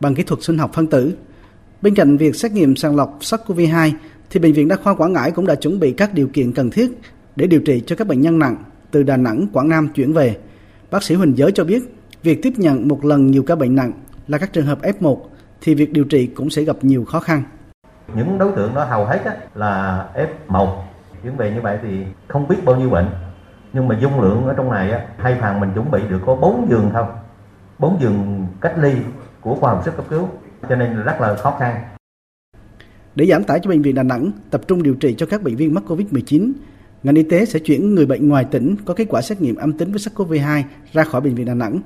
bằng 0.00 0.14
kỹ 0.14 0.22
thuật 0.22 0.42
sinh 0.42 0.58
học 0.58 0.70
phân 0.74 0.86
tử. 0.86 1.14
Bên 1.82 1.94
cạnh 1.94 2.16
việc 2.16 2.36
xét 2.36 2.52
nghiệm 2.52 2.76
sàng 2.76 2.96
lọc 2.96 3.18
SARS-CoV-2, 3.20 3.92
thì 4.30 4.40
Bệnh 4.40 4.52
viện 4.52 4.68
Đa 4.68 4.76
khoa 4.76 4.94
Quảng 4.94 5.12
Ngãi 5.12 5.30
cũng 5.30 5.46
đã 5.46 5.54
chuẩn 5.54 5.80
bị 5.80 5.92
các 5.92 6.14
điều 6.14 6.28
kiện 6.32 6.52
cần 6.52 6.70
thiết 6.70 6.90
để 7.36 7.46
điều 7.46 7.60
trị 7.60 7.82
cho 7.86 7.96
các 7.96 8.06
bệnh 8.06 8.20
nhân 8.20 8.38
nặng 8.38 8.56
từ 8.90 9.02
Đà 9.02 9.16
Nẵng, 9.16 9.46
Quảng 9.52 9.68
Nam 9.68 9.88
chuyển 9.94 10.12
về. 10.12 10.36
Bác 10.90 11.02
sĩ 11.02 11.14
Huỳnh 11.14 11.38
Giới 11.38 11.52
cho 11.52 11.64
biết, 11.64 11.82
việc 12.22 12.42
tiếp 12.42 12.52
nhận 12.56 12.88
một 12.88 13.04
lần 13.04 13.26
nhiều 13.26 13.42
ca 13.42 13.54
bệnh 13.54 13.74
nặng 13.74 13.92
là 14.28 14.38
các 14.38 14.52
trường 14.52 14.66
hợp 14.66 14.78
F1 14.82 15.18
thì 15.60 15.74
việc 15.74 15.92
điều 15.92 16.04
trị 16.04 16.26
cũng 16.26 16.50
sẽ 16.50 16.62
gặp 16.62 16.76
nhiều 16.82 17.04
khó 17.04 17.20
khăn. 17.20 17.42
Những 18.16 18.38
đối 18.38 18.52
tượng 18.56 18.74
đó 18.74 18.84
hầu 18.84 19.06
hết 19.06 19.20
là 19.54 20.06
F1 20.48 20.89
chuẩn 21.22 21.36
bị 21.36 21.50
như 21.50 21.60
vậy 21.60 21.78
thì 21.82 22.04
không 22.28 22.48
biết 22.48 22.56
bao 22.64 22.76
nhiêu 22.76 22.90
bệnh 22.90 23.06
nhưng 23.72 23.88
mà 23.88 23.98
dung 24.00 24.20
lượng 24.20 24.46
ở 24.46 24.54
trong 24.56 24.70
này 24.70 24.90
á, 24.90 25.06
hai 25.18 25.36
phòng 25.40 25.60
mình 25.60 25.70
chuẩn 25.74 25.90
bị 25.90 26.00
được 26.10 26.20
có 26.26 26.34
4 26.34 26.66
giường 26.70 26.90
thôi 26.92 27.04
4 27.78 28.00
giường 28.00 28.46
cách 28.60 28.74
ly 28.78 28.92
của 29.40 29.54
khoa 29.54 29.72
hồi 29.72 29.82
sức 29.84 29.96
cấp 29.96 30.06
cứu 30.10 30.28
cho 30.68 30.76
nên 30.76 30.96
là 30.96 31.02
rất 31.02 31.20
là 31.20 31.34
khó 31.34 31.56
khăn 31.58 31.80
để 33.14 33.26
giảm 33.26 33.44
tải 33.44 33.60
cho 33.62 33.70
bệnh 33.70 33.82
viện 33.82 33.94
Đà 33.94 34.02
Nẵng 34.02 34.30
tập 34.50 34.60
trung 34.68 34.82
điều 34.82 34.94
trị 34.94 35.14
cho 35.18 35.26
các 35.26 35.42
bệnh 35.42 35.56
viên 35.56 35.74
mắc 35.74 35.84
Covid-19, 35.88 36.52
ngành 37.02 37.14
y 37.14 37.22
tế 37.22 37.44
sẽ 37.44 37.58
chuyển 37.58 37.94
người 37.94 38.06
bệnh 38.06 38.28
ngoài 38.28 38.44
tỉnh 38.44 38.76
có 38.84 38.94
kết 38.94 39.06
quả 39.08 39.22
xét 39.22 39.40
nghiệm 39.40 39.54
âm 39.54 39.72
tính 39.72 39.92
với 39.92 39.98
SARS-CoV-2 39.98 40.62
ra 40.92 41.04
khỏi 41.04 41.20
bệnh 41.20 41.34
viện 41.34 41.46
Đà 41.46 41.54
Nẵng. 41.54 41.80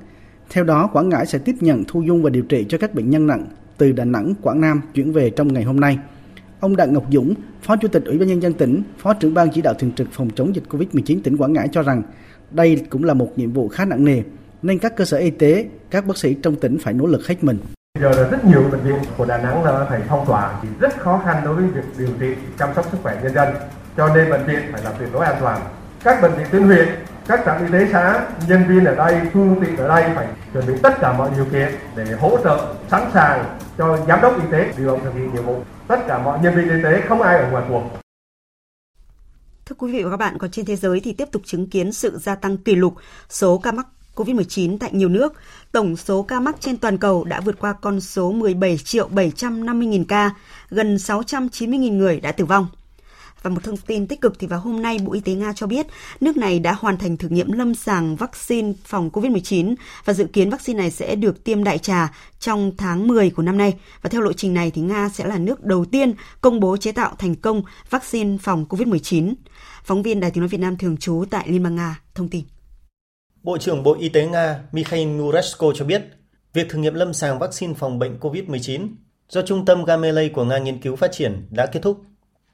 Theo 0.49 0.63
đó, 0.63 0.89
Quảng 0.93 1.09
Ngãi 1.09 1.25
sẽ 1.25 1.39
tiếp 1.39 1.55
nhận 1.59 1.83
thu 1.87 2.01
dung 2.01 2.23
và 2.23 2.29
điều 2.29 2.43
trị 2.43 2.65
cho 2.69 2.77
các 2.77 2.93
bệnh 2.93 3.09
nhân 3.09 3.27
nặng 3.27 3.45
từ 3.77 3.91
Đà 3.91 4.05
Nẵng, 4.05 4.33
Quảng 4.41 4.61
Nam 4.61 4.81
chuyển 4.93 5.11
về 5.11 5.29
trong 5.29 5.53
ngày 5.53 5.63
hôm 5.63 5.79
nay. 5.79 5.97
Ông 6.59 6.75
Đặng 6.75 6.93
Ngọc 6.93 7.03
Dũng, 7.11 7.33
Phó 7.61 7.75
Chủ 7.75 7.87
tịch 7.87 8.05
Ủy 8.05 8.17
ban 8.17 8.27
nhân 8.27 8.41
dân 8.41 8.53
tỉnh, 8.53 8.83
Phó 8.97 9.13
trưởng 9.13 9.33
ban 9.33 9.49
chỉ 9.51 9.61
đạo 9.61 9.73
thường 9.73 9.91
trực 9.91 10.07
phòng 10.11 10.29
chống 10.35 10.55
dịch 10.55 10.63
Covid-19 10.69 11.19
tỉnh 11.23 11.37
Quảng 11.37 11.53
Ngãi 11.53 11.67
cho 11.71 11.81
rằng 11.81 12.01
đây 12.51 12.85
cũng 12.89 13.03
là 13.03 13.13
một 13.13 13.29
nhiệm 13.35 13.51
vụ 13.51 13.67
khá 13.67 13.85
nặng 13.85 14.05
nề 14.05 14.21
nên 14.61 14.79
các 14.79 14.95
cơ 14.95 15.05
sở 15.05 15.17
y 15.17 15.29
tế, 15.29 15.65
các 15.89 16.05
bác 16.07 16.17
sĩ 16.17 16.33
trong 16.33 16.55
tỉnh 16.55 16.77
phải 16.77 16.93
nỗ 16.93 17.05
lực 17.05 17.27
hết 17.27 17.43
mình. 17.43 17.57
Giờ 18.01 18.09
là 18.09 18.27
rất 18.29 18.45
nhiều 18.45 18.63
bệnh 18.71 18.81
viện 18.81 18.99
của 19.17 19.25
Đà 19.25 19.37
Nẵng 19.37 19.63
là 19.63 19.85
phải 19.89 20.01
phong 20.09 20.25
tỏa 20.27 20.59
thì 20.61 20.69
rất 20.79 20.99
khó 20.99 21.21
khăn 21.25 21.41
đối 21.45 21.55
với 21.55 21.65
việc 21.65 21.81
điều 21.97 22.09
trị 22.19 22.41
chăm 22.59 22.69
sóc 22.75 22.87
sức 22.91 22.97
khỏe 23.03 23.19
nhân 23.23 23.33
dân. 23.33 23.49
Cho 23.97 24.15
nên 24.15 24.29
bệnh 24.29 24.45
viện 24.45 24.59
phải 24.71 24.81
làm 24.83 24.93
tuyệt 24.99 25.09
đối 25.13 25.25
an 25.25 25.35
toàn. 25.39 25.61
Các 26.03 26.21
bệnh 26.21 26.31
viện 26.31 26.47
tuyến 26.51 26.63
huyện 26.63 26.87
các 27.27 27.41
trạm 27.45 27.65
y 27.65 27.71
tế 27.71 27.87
xã, 27.91 28.27
nhân 28.47 28.63
viên 28.67 28.85
ở 28.85 28.95
đây, 28.95 29.21
phương 29.33 29.55
tiện 29.61 29.77
ở 29.77 29.87
đây 29.87 30.11
phải 30.15 30.27
chuẩn 30.53 30.67
bị 30.67 30.73
tất 30.83 30.99
cả 31.01 31.13
mọi 31.17 31.29
điều 31.35 31.45
kiện 31.45 31.69
để 31.95 32.05
hỗ 32.19 32.37
trợ 32.43 32.73
sẵn 32.91 33.01
sàng 33.13 33.57
cho 33.77 33.97
giám 34.07 34.21
đốc 34.21 34.41
y 34.41 34.51
tế 34.51 34.73
điều 34.77 34.87
động 34.87 34.99
thực 35.03 35.13
hiện 35.13 35.33
nhiệm 35.33 35.45
vụ. 35.45 35.61
Tất 35.87 35.99
cả 36.07 36.23
mọi 36.23 36.39
nhân 36.43 36.55
viên 36.55 36.69
y 36.69 36.83
tế 36.83 37.01
không 37.07 37.21
ai 37.21 37.37
ở 37.37 37.51
ngoài 37.51 37.65
cuộc. 37.69 37.83
Thưa 39.65 39.75
quý 39.79 39.91
vị 39.91 40.03
và 40.03 40.09
các 40.09 40.17
bạn, 40.17 40.37
còn 40.37 40.51
trên 40.51 40.65
thế 40.65 40.75
giới 40.75 40.99
thì 40.99 41.13
tiếp 41.13 41.27
tục 41.31 41.41
chứng 41.45 41.69
kiến 41.69 41.93
sự 41.93 42.17
gia 42.17 42.35
tăng 42.35 42.57
kỷ 42.57 42.75
lục 42.75 42.93
số 43.29 43.57
ca 43.57 43.71
mắc 43.71 43.87
COVID-19 44.15 44.77
tại 44.79 44.89
nhiều 44.93 45.09
nước. 45.09 45.33
Tổng 45.71 45.97
số 45.97 46.23
ca 46.23 46.39
mắc 46.39 46.55
trên 46.59 46.77
toàn 46.77 46.97
cầu 46.97 47.23
đã 47.23 47.41
vượt 47.41 47.59
qua 47.59 47.73
con 47.73 48.01
số 48.01 48.31
17 48.31 48.77
triệu 48.77 49.07
750 49.07 49.87
nghìn 49.87 50.05
ca, 50.05 50.31
gần 50.69 50.99
690 50.99 51.79
nghìn 51.79 51.97
người 51.97 52.19
đã 52.19 52.31
tử 52.31 52.45
vong. 52.45 52.67
Và 53.45 53.51
một 53.51 53.63
thông 53.63 53.77
tin 53.77 54.07
tích 54.07 54.21
cực 54.21 54.39
thì 54.39 54.47
vào 54.47 54.59
hôm 54.59 54.81
nay 54.81 54.97
Bộ 55.03 55.13
Y 55.13 55.19
tế 55.19 55.33
Nga 55.33 55.53
cho 55.53 55.67
biết 55.67 55.87
nước 56.21 56.37
này 56.37 56.59
đã 56.59 56.73
hoàn 56.73 56.97
thành 56.97 57.17
thử 57.17 57.27
nghiệm 57.29 57.51
lâm 57.51 57.75
sàng 57.75 58.15
vaccine 58.15 58.73
phòng 58.83 59.09
COVID-19 59.13 59.75
và 60.05 60.13
dự 60.13 60.25
kiến 60.25 60.49
vaccine 60.49 60.77
này 60.77 60.91
sẽ 60.91 61.15
được 61.15 61.43
tiêm 61.43 61.63
đại 61.63 61.77
trà 61.77 62.13
trong 62.39 62.71
tháng 62.77 63.07
10 63.07 63.29
của 63.29 63.41
năm 63.41 63.57
nay. 63.57 63.73
Và 64.01 64.09
theo 64.09 64.21
lộ 64.21 64.33
trình 64.33 64.53
này 64.53 64.71
thì 64.71 64.81
Nga 64.81 65.09
sẽ 65.09 65.27
là 65.27 65.37
nước 65.37 65.63
đầu 65.63 65.85
tiên 65.85 66.13
công 66.41 66.59
bố 66.59 66.77
chế 66.77 66.91
tạo 66.91 67.15
thành 67.17 67.35
công 67.35 67.61
vaccine 67.89 68.37
phòng 68.41 68.65
COVID-19. 68.69 69.33
Phóng 69.83 70.03
viên 70.03 70.19
Đài 70.19 70.31
Tiếng 70.31 70.41
Nói 70.41 70.47
Việt 70.47 70.59
Nam 70.61 70.77
thường 70.77 70.97
trú 70.97 71.25
tại 71.29 71.49
Liên 71.49 71.63
bang 71.63 71.75
Nga 71.75 71.99
thông 72.15 72.29
tin. 72.29 72.43
Bộ 73.43 73.57
trưởng 73.57 73.83
Bộ 73.83 73.95
Y 73.99 74.09
tế 74.09 74.27
Nga 74.27 74.59
Mikhail 74.71 75.07
Murashko 75.07 75.71
cho 75.75 75.85
biết, 75.85 76.03
việc 76.53 76.69
thử 76.69 76.79
nghiệm 76.79 76.93
lâm 76.93 77.13
sàng 77.13 77.39
vaccine 77.39 77.73
phòng 77.73 77.99
bệnh 77.99 78.17
COVID-19 78.19 78.87
do 79.29 79.41
Trung 79.41 79.65
tâm 79.65 79.83
Gamaleya 79.83 80.29
của 80.33 80.43
Nga 80.43 80.57
nghiên 80.57 80.81
cứu 80.81 80.95
phát 80.95 81.11
triển 81.11 81.47
đã 81.51 81.65
kết 81.65 81.79
thúc. 81.83 82.01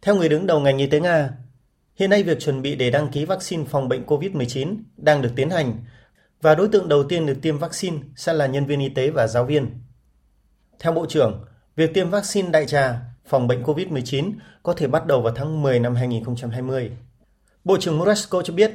Theo 0.01 0.15
người 0.15 0.29
đứng 0.29 0.47
đầu 0.47 0.59
ngành 0.59 0.77
y 0.77 0.87
tế 0.87 0.99
Nga, 0.99 1.29
hiện 1.95 2.09
nay 2.09 2.23
việc 2.23 2.39
chuẩn 2.39 2.61
bị 2.61 2.75
để 2.75 2.89
đăng 2.89 3.07
ký 3.07 3.25
vaccine 3.25 3.63
phòng 3.65 3.89
bệnh 3.89 4.05
COVID-19 4.05 4.77
đang 4.97 5.21
được 5.21 5.29
tiến 5.35 5.49
hành 5.49 5.73
và 6.41 6.55
đối 6.55 6.67
tượng 6.67 6.89
đầu 6.89 7.03
tiên 7.03 7.25
được 7.25 7.37
tiêm 7.41 7.57
vaccine 7.57 7.97
sẽ 8.15 8.33
là 8.33 8.47
nhân 8.47 8.65
viên 8.65 8.79
y 8.79 8.89
tế 8.89 9.09
và 9.09 9.27
giáo 9.27 9.45
viên. 9.45 9.71
Theo 10.79 10.93
Bộ 10.93 11.05
trưởng, 11.05 11.45
việc 11.75 11.93
tiêm 11.93 12.09
vaccine 12.09 12.49
đại 12.49 12.65
trà 12.65 12.99
phòng 13.25 13.47
bệnh 13.47 13.63
COVID-19 13.63 14.31
có 14.63 14.73
thể 14.73 14.87
bắt 14.87 15.05
đầu 15.05 15.21
vào 15.21 15.33
tháng 15.35 15.61
10 15.61 15.79
năm 15.79 15.95
2020. 15.95 16.91
Bộ 17.63 17.77
trưởng 17.77 17.97
Murasko 17.97 18.41
cho 18.41 18.53
biết, 18.53 18.71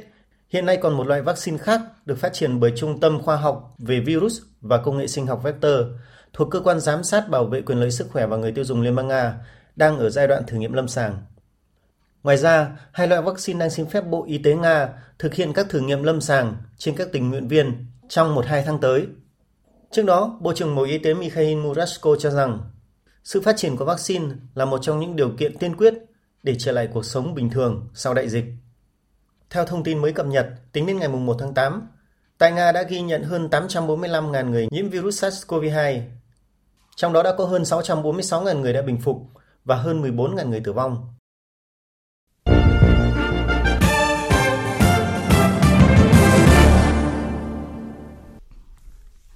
hiện 0.49 0.65
nay 0.65 0.77
còn 0.77 0.97
một 0.97 1.07
loại 1.07 1.21
vaccine 1.21 1.57
khác 1.57 1.81
được 2.05 2.17
phát 2.17 2.33
triển 2.33 2.59
bởi 2.59 2.71
Trung 2.75 2.99
tâm 2.99 3.21
Khoa 3.21 3.35
học 3.35 3.75
về 3.77 3.99
Virus 3.99 4.41
và 4.61 4.77
Công 4.77 4.97
nghệ 4.97 5.07
sinh 5.07 5.27
học 5.27 5.43
Vector 5.43 5.81
thuộc 6.33 6.51
Cơ 6.51 6.59
quan 6.59 6.79
Giám 6.79 7.03
sát 7.03 7.29
Bảo 7.29 7.45
vệ 7.45 7.61
quyền 7.61 7.79
lợi 7.79 7.91
sức 7.91 8.07
khỏe 8.11 8.27
và 8.27 8.37
người 8.37 8.51
tiêu 8.51 8.63
dùng 8.63 8.81
Liên 8.81 8.95
bang 8.95 9.07
Nga 9.07 9.33
đang 9.77 9.99
ở 9.99 10.09
giai 10.09 10.27
đoạn 10.27 10.43
thử 10.47 10.57
nghiệm 10.57 10.73
lâm 10.73 10.87
sàng. 10.87 11.17
Ngoài 12.23 12.37
ra, 12.37 12.79
hai 12.91 13.07
loại 13.07 13.21
vaccine 13.21 13.59
đang 13.59 13.69
xin 13.69 13.85
phép 13.85 14.01
Bộ 14.01 14.25
Y 14.27 14.37
tế 14.37 14.55
Nga 14.55 14.89
thực 15.19 15.33
hiện 15.33 15.53
các 15.53 15.69
thử 15.69 15.79
nghiệm 15.79 16.03
lâm 16.03 16.21
sàng 16.21 16.55
trên 16.77 16.95
các 16.95 17.07
tình 17.11 17.29
nguyện 17.29 17.47
viên 17.47 17.85
trong 18.09 18.35
1-2 18.35 18.63
tháng 18.65 18.79
tới. 18.79 19.07
Trước 19.91 20.05
đó, 20.05 20.37
Bộ 20.41 20.53
trưởng 20.53 20.75
Bộ 20.75 20.83
Y 20.83 20.97
tế 20.97 21.13
Mikhail 21.13 21.55
Murashko 21.55 22.15
cho 22.19 22.29
rằng 22.29 22.59
sự 23.23 23.41
phát 23.41 23.57
triển 23.57 23.77
của 23.77 23.85
vaccine 23.85 24.25
là 24.55 24.65
một 24.65 24.77
trong 24.81 24.99
những 24.99 25.15
điều 25.15 25.29
kiện 25.37 25.57
tiên 25.57 25.75
quyết 25.75 25.93
để 26.43 26.55
trở 26.59 26.71
lại 26.71 26.89
cuộc 26.93 27.05
sống 27.05 27.33
bình 27.33 27.49
thường 27.49 27.87
sau 27.93 28.13
đại 28.13 28.29
dịch. 28.29 28.45
Theo 29.49 29.65
thông 29.65 29.83
tin 29.83 29.97
mới 29.97 30.13
cập 30.13 30.25
nhật, 30.25 30.47
tính 30.71 30.85
đến 30.85 30.97
ngày 30.99 31.07
1 31.07 31.35
tháng 31.39 31.53
8, 31.53 31.87
tại 32.37 32.51
Nga 32.51 32.71
đã 32.71 32.83
ghi 32.83 33.01
nhận 33.01 33.23
hơn 33.23 33.47
845.000 33.51 34.49
người 34.49 34.67
nhiễm 34.71 34.89
virus 34.89 35.23
SARS-CoV-2. 35.23 36.01
Trong 36.95 37.13
đó 37.13 37.23
đã 37.23 37.33
có 37.37 37.45
hơn 37.45 37.63
646.000 37.63 38.59
người 38.59 38.73
đã 38.73 38.81
bình 38.81 39.01
phục 39.01 39.17
và 39.67 39.75
hơn 39.75 40.01
14.000 40.01 40.49
người 40.49 40.61
tử 40.61 40.73
vong. 40.73 41.07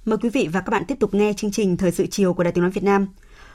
Mời 0.04 0.18
quý 0.18 0.30
vị 0.30 0.48
và 0.52 0.60
các 0.60 0.70
bạn 0.70 0.84
tiếp 0.88 0.94
tục 1.00 1.14
nghe 1.14 1.32
chương 1.36 1.50
trình 1.50 1.76
Thời 1.76 1.90
sự 1.90 2.06
chiều 2.10 2.34
của 2.34 2.42
Đài 2.42 2.52
Tiếng 2.52 2.62
Nói 2.62 2.70
Việt 2.70 2.84
Nam. 2.84 3.08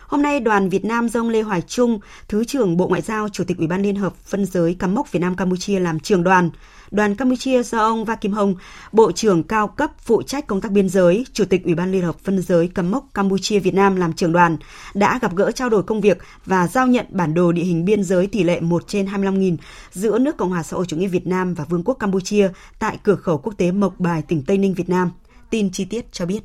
Hôm 0.08 0.22
nay, 0.22 0.40
đoàn 0.40 0.70
Việt 0.70 0.86
Nam 0.86 1.10
do 1.10 1.20
ông 1.20 1.30
Lê 1.30 1.42
Hoài 1.42 1.62
Trung, 1.62 2.00
Thứ 2.28 2.44
trưởng 2.44 2.78
Bộ 2.78 2.88
Ngoại 2.88 3.02
giao, 3.02 3.30
Chủ 3.30 3.44
tịch 3.44 3.58
Ủy 3.58 3.68
ban 3.68 3.82
Liên 3.82 3.96
hợp 3.96 4.16
phân 4.16 4.46
giới 4.46 4.74
cắm 4.80 4.96
mốc 4.96 5.12
Việt 5.12 5.20
Nam 5.20 5.36
Campuchia 5.36 5.80
làm 5.80 6.00
trưởng 6.00 6.24
đoàn. 6.24 6.50
Đoàn 6.92 7.16
Campuchia 7.16 7.64
do 7.64 7.78
ông 7.78 8.06
Va 8.06 8.16
Kim 8.16 8.32
Hồng, 8.32 8.56
Bộ 8.92 9.12
trưởng 9.12 9.44
cao 9.44 9.68
cấp 9.68 9.92
phụ 10.00 10.22
trách 10.22 10.48
công 10.48 10.62
tác 10.62 10.72
biên 10.72 10.90
giới, 10.90 11.26
Chủ 11.34 11.46
tịch 11.46 11.64
Ủy 11.64 11.76
ban 11.76 11.92
Liên 11.92 12.02
hợp 12.02 12.20
phân 12.20 12.42
giới 12.42 12.68
cắm 12.68 12.92
mốc 12.92 13.06
Campuchia 13.14 13.60
Việt 13.60 13.74
Nam 13.74 13.96
làm 13.96 14.14
trưởng 14.14 14.32
đoàn, 14.32 14.58
đã 14.94 15.20
gặp 15.22 15.36
gỡ 15.36 15.52
trao 15.52 15.70
đổi 15.70 15.84
công 15.84 16.02
việc 16.02 16.18
và 16.46 16.68
giao 16.68 16.88
nhận 16.88 17.06
bản 17.10 17.34
đồ 17.34 17.52
địa 17.52 17.64
hình 17.64 17.86
biên 17.86 18.04
giới 18.04 18.28
tỷ 18.28 18.44
lệ 18.44 18.60
1 18.60 18.88
trên 18.88 19.06
25.000 19.06 19.58
giữa 19.92 20.20
nước 20.20 20.38
Cộng 20.38 20.50
hòa 20.50 20.64
xã 20.64 20.78
hội 20.78 20.86
chủ 20.86 20.98
nghĩa 20.98 21.08
Việt 21.08 21.28
Nam 21.28 21.54
và 21.54 21.64
Vương 21.64 21.84
quốc 21.84 21.94
Campuchia 21.94 22.50
tại 22.80 22.98
cửa 23.04 23.16
khẩu 23.16 23.38
quốc 23.38 23.54
tế 23.58 23.72
Mộc 23.72 24.00
Bài, 24.00 24.22
tỉnh 24.22 24.44
Tây 24.44 24.58
Ninh, 24.58 24.74
Việt 24.74 24.90
Nam. 24.90 25.12
Tin 25.50 25.72
chi 25.72 25.86
tiết 25.86 26.12
cho 26.12 26.26
biết. 26.26 26.44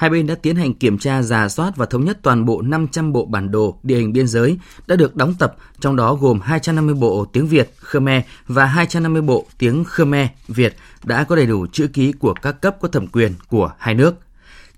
Hai 0.00 0.10
bên 0.10 0.26
đã 0.26 0.34
tiến 0.34 0.56
hành 0.56 0.74
kiểm 0.74 0.98
tra, 0.98 1.22
giả 1.22 1.48
soát 1.48 1.76
và 1.76 1.86
thống 1.86 2.04
nhất 2.04 2.18
toàn 2.22 2.44
bộ 2.44 2.62
500 2.62 3.12
bộ 3.12 3.24
bản 3.24 3.50
đồ 3.50 3.78
địa 3.82 3.96
hình 3.96 4.12
biên 4.12 4.26
giới 4.26 4.58
đã 4.86 4.96
được 4.96 5.16
đóng 5.16 5.34
tập, 5.38 5.56
trong 5.80 5.96
đó 5.96 6.14
gồm 6.14 6.40
250 6.40 6.94
bộ 6.94 7.24
tiếng 7.32 7.46
Việt, 7.46 7.70
Khmer 7.80 8.22
và 8.46 8.64
250 8.64 9.22
bộ 9.22 9.46
tiếng 9.58 9.84
Khmer, 9.84 10.26
Việt 10.48 10.76
đã 11.04 11.24
có 11.24 11.36
đầy 11.36 11.46
đủ 11.46 11.66
chữ 11.72 11.86
ký 11.86 12.12
của 12.12 12.34
các 12.42 12.60
cấp 12.60 12.76
có 12.80 12.88
thẩm 12.88 13.06
quyền 13.06 13.34
của 13.48 13.72
hai 13.78 13.94
nước. 13.94 14.14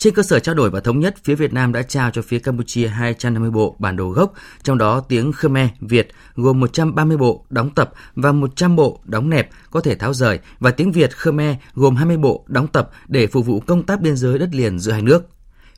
Trên 0.03 0.15
cơ 0.15 0.23
sở 0.23 0.39
trao 0.39 0.55
đổi 0.55 0.71
và 0.71 0.81
thống 0.81 1.01
nhất, 1.01 1.15
phía 1.25 1.35
Việt 1.35 1.53
Nam 1.53 1.73
đã 1.73 1.83
trao 1.83 2.11
cho 2.11 2.23
phía 2.23 2.39
Campuchia 2.39 2.87
250 2.87 3.51
bộ 3.51 3.77
bản 3.79 3.97
đồ 3.97 4.09
gốc, 4.09 4.33
trong 4.63 4.79
đó 4.79 5.01
tiếng 5.01 5.33
Khmer, 5.33 5.69
Việt 5.81 6.09
gồm 6.35 6.61
130 6.61 7.17
bộ 7.17 7.45
đóng 7.51 7.71
tập 7.71 7.93
và 8.15 8.33
100 8.33 8.77
bộ 8.77 9.01
đóng 9.05 9.31
nẹp 9.31 9.51
có 9.71 9.81
thể 9.81 9.95
tháo 9.95 10.15
rời 10.15 10.39
và 10.59 10.71
tiếng 10.71 10.93
Việt 10.93 11.17
Khmer 11.17 11.57
gồm 11.75 11.97
20 11.97 12.17
bộ 12.17 12.45
đóng 12.47 12.67
tập 12.67 12.91
để 13.09 13.27
phục 13.27 13.47
vụ 13.47 13.61
công 13.61 13.83
tác 13.83 14.01
biên 14.01 14.17
giới 14.17 14.39
đất 14.39 14.49
liền 14.53 14.79
giữa 14.79 14.93
hai 14.93 15.03
nước. 15.03 15.27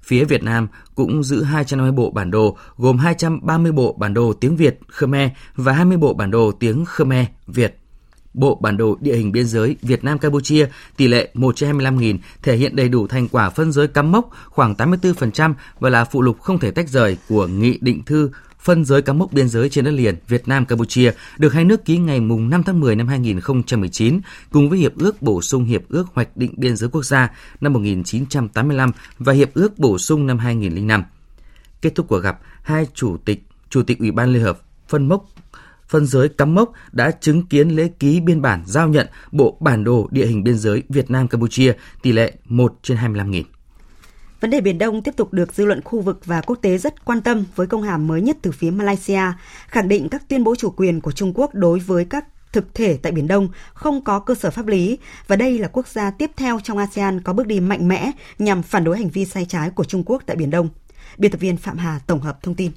Phía 0.02 0.24
Việt 0.24 0.42
Nam 0.42 0.68
cũng 0.94 1.22
giữ 1.22 1.42
250 1.42 1.92
bộ 1.92 2.10
bản 2.10 2.30
đồ 2.30 2.56
gồm 2.76 2.98
230 2.98 3.72
bộ 3.72 3.96
bản 3.98 4.14
đồ 4.14 4.32
tiếng 4.32 4.56
Việt 4.56 4.78
Khmer 4.88 5.30
và 5.54 5.72
20 5.72 5.96
bộ 5.96 6.14
bản 6.14 6.30
đồ 6.30 6.52
tiếng 6.60 6.84
Khmer 6.84 7.26
Việt 7.46 7.83
Bộ 8.34 8.58
Bản 8.62 8.76
đồ 8.76 8.96
Địa 9.00 9.16
hình 9.16 9.32
Biên 9.32 9.46
giới 9.46 9.76
Việt 9.82 10.04
Nam-Campuchia 10.04 10.66
tỷ 10.96 11.08
lệ 11.08 11.30
1 11.34 11.56
trên 11.56 11.78
25.000 11.78 12.18
thể 12.42 12.56
hiện 12.56 12.76
đầy 12.76 12.88
đủ 12.88 13.06
thành 13.06 13.28
quả 13.28 13.50
phân 13.50 13.72
giới 13.72 13.88
cắm 13.88 14.12
mốc 14.12 14.30
khoảng 14.48 14.74
84% 14.74 15.54
và 15.80 15.90
là 15.90 16.04
phụ 16.04 16.22
lục 16.22 16.40
không 16.40 16.58
thể 16.58 16.70
tách 16.70 16.88
rời 16.88 17.16
của 17.28 17.46
Nghị 17.46 17.78
định 17.80 18.04
thư 18.04 18.30
phân 18.64 18.84
giới 18.84 19.02
cắm 19.02 19.18
mốc 19.18 19.32
biên 19.32 19.48
giới 19.48 19.68
trên 19.68 19.84
đất 19.84 19.90
liền 19.90 20.14
Việt 20.28 20.48
Nam 20.48 20.66
Campuchia 20.66 21.12
được 21.38 21.52
hai 21.52 21.64
nước 21.64 21.84
ký 21.84 21.98
ngày 21.98 22.20
mùng 22.20 22.50
5 22.50 22.62
tháng 22.62 22.80
10 22.80 22.96
năm 22.96 23.08
2019 23.08 24.20
cùng 24.52 24.70
với 24.70 24.78
hiệp 24.78 24.98
ước 24.98 25.22
bổ 25.22 25.42
sung 25.42 25.64
hiệp 25.64 25.82
ước 25.88 26.06
hoạch 26.14 26.36
định 26.36 26.54
biên 26.56 26.76
giới 26.76 26.90
quốc 26.90 27.02
gia 27.02 27.30
năm 27.60 27.72
1985 27.72 28.90
và 29.18 29.32
hiệp 29.32 29.54
ước 29.54 29.78
bổ 29.78 29.98
sung 29.98 30.26
năm 30.26 30.38
2005. 30.38 31.04
Kết 31.82 31.94
thúc 31.94 32.08
cuộc 32.08 32.18
gặp, 32.18 32.38
hai 32.62 32.86
chủ 32.94 33.16
tịch 33.24 33.42
Chủ 33.70 33.82
tịch 33.82 33.98
Ủy 33.98 34.10
ban 34.10 34.32
Liên 34.32 34.42
hợp 34.42 34.60
phân 34.88 35.08
mốc 35.08 35.26
phân 35.88 36.06
giới 36.06 36.28
cắm 36.28 36.54
mốc 36.54 36.72
đã 36.92 37.10
chứng 37.10 37.46
kiến 37.46 37.68
lễ 37.68 37.88
ký 37.98 38.20
biên 38.20 38.42
bản 38.42 38.62
giao 38.66 38.88
nhận 38.88 39.06
bộ 39.32 39.56
bản 39.60 39.84
đồ 39.84 40.08
địa 40.10 40.26
hình 40.26 40.44
biên 40.44 40.58
giới 40.58 40.82
Việt 40.88 41.10
Nam 41.10 41.28
Campuchia 41.28 41.72
tỷ 42.02 42.12
lệ 42.12 42.32
1 42.44 42.74
trên 42.82 42.96
25.000. 42.96 43.42
Vấn 44.40 44.50
đề 44.50 44.60
Biển 44.60 44.78
Đông 44.78 45.02
tiếp 45.02 45.16
tục 45.16 45.32
được 45.32 45.54
dư 45.54 45.64
luận 45.64 45.80
khu 45.84 46.00
vực 46.00 46.26
và 46.26 46.40
quốc 46.40 46.56
tế 46.62 46.78
rất 46.78 47.04
quan 47.04 47.22
tâm 47.22 47.44
với 47.56 47.66
công 47.66 47.82
hàm 47.82 48.06
mới 48.06 48.22
nhất 48.22 48.36
từ 48.42 48.52
phía 48.52 48.70
Malaysia, 48.70 49.22
khẳng 49.68 49.88
định 49.88 50.08
các 50.08 50.28
tuyên 50.28 50.44
bố 50.44 50.54
chủ 50.54 50.70
quyền 50.70 51.00
của 51.00 51.12
Trung 51.12 51.32
Quốc 51.34 51.50
đối 51.54 51.78
với 51.78 52.04
các 52.04 52.24
thực 52.52 52.74
thể 52.74 52.98
tại 53.02 53.12
Biển 53.12 53.28
Đông 53.28 53.48
không 53.74 54.04
có 54.04 54.18
cơ 54.18 54.34
sở 54.34 54.50
pháp 54.50 54.66
lý 54.66 54.98
và 55.26 55.36
đây 55.36 55.58
là 55.58 55.68
quốc 55.68 55.88
gia 55.88 56.10
tiếp 56.10 56.30
theo 56.36 56.60
trong 56.62 56.78
ASEAN 56.78 57.20
có 57.20 57.32
bước 57.32 57.46
đi 57.46 57.60
mạnh 57.60 57.88
mẽ 57.88 58.10
nhằm 58.38 58.62
phản 58.62 58.84
đối 58.84 58.98
hành 58.98 59.08
vi 59.08 59.24
sai 59.24 59.46
trái 59.48 59.70
của 59.70 59.84
Trung 59.84 60.02
Quốc 60.06 60.22
tại 60.26 60.36
Biển 60.36 60.50
Đông. 60.50 60.68
Biên 61.18 61.30
tập 61.30 61.40
viên 61.40 61.56
Phạm 61.56 61.78
Hà 61.78 62.00
tổng 62.06 62.20
hợp 62.20 62.42
thông 62.42 62.54
tin. 62.54 62.72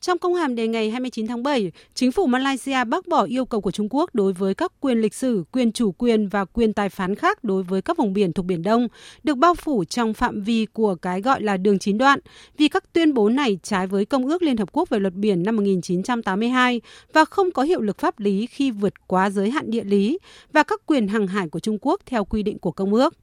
Trong 0.00 0.18
công 0.18 0.34
hàm 0.34 0.54
đề 0.54 0.68
ngày 0.68 0.90
29 0.90 1.26
tháng 1.26 1.42
7, 1.42 1.72
chính 1.94 2.12
phủ 2.12 2.26
Malaysia 2.26 2.84
bác 2.84 3.08
bỏ 3.08 3.24
yêu 3.24 3.44
cầu 3.44 3.60
của 3.60 3.70
Trung 3.70 3.88
Quốc 3.90 4.14
đối 4.14 4.32
với 4.32 4.54
các 4.54 4.72
quyền 4.80 4.98
lịch 4.98 5.14
sử, 5.14 5.44
quyền 5.52 5.72
chủ 5.72 5.92
quyền 5.92 6.28
và 6.28 6.44
quyền 6.44 6.72
tài 6.72 6.88
phán 6.88 7.14
khác 7.14 7.44
đối 7.44 7.62
với 7.62 7.82
các 7.82 7.96
vùng 7.96 8.12
biển 8.12 8.32
thuộc 8.32 8.46
Biển 8.46 8.62
Đông, 8.62 8.88
được 9.22 9.34
bao 9.34 9.54
phủ 9.54 9.84
trong 9.84 10.14
phạm 10.14 10.42
vi 10.42 10.66
của 10.72 10.94
cái 10.94 11.20
gọi 11.22 11.42
là 11.42 11.56
đường 11.56 11.78
chín 11.78 11.98
đoạn, 11.98 12.20
vì 12.58 12.68
các 12.68 12.92
tuyên 12.92 13.14
bố 13.14 13.28
này 13.28 13.58
trái 13.62 13.86
với 13.86 14.04
Công 14.04 14.26
ước 14.26 14.42
Liên 14.42 14.56
Hợp 14.56 14.68
Quốc 14.72 14.88
về 14.88 14.98
luật 14.98 15.14
biển 15.14 15.42
năm 15.42 15.56
1982 15.56 16.80
và 17.12 17.24
không 17.24 17.50
có 17.50 17.62
hiệu 17.62 17.80
lực 17.80 17.98
pháp 17.98 18.20
lý 18.20 18.46
khi 18.46 18.70
vượt 18.70 18.94
quá 19.06 19.30
giới 19.30 19.50
hạn 19.50 19.70
địa 19.70 19.84
lý 19.84 20.18
và 20.52 20.62
các 20.62 20.80
quyền 20.86 21.08
hàng 21.08 21.26
hải 21.26 21.48
của 21.48 21.60
Trung 21.60 21.78
Quốc 21.80 22.00
theo 22.06 22.24
quy 22.24 22.42
định 22.42 22.58
của 22.58 22.72
Công 22.72 22.94
ước. 22.94 23.14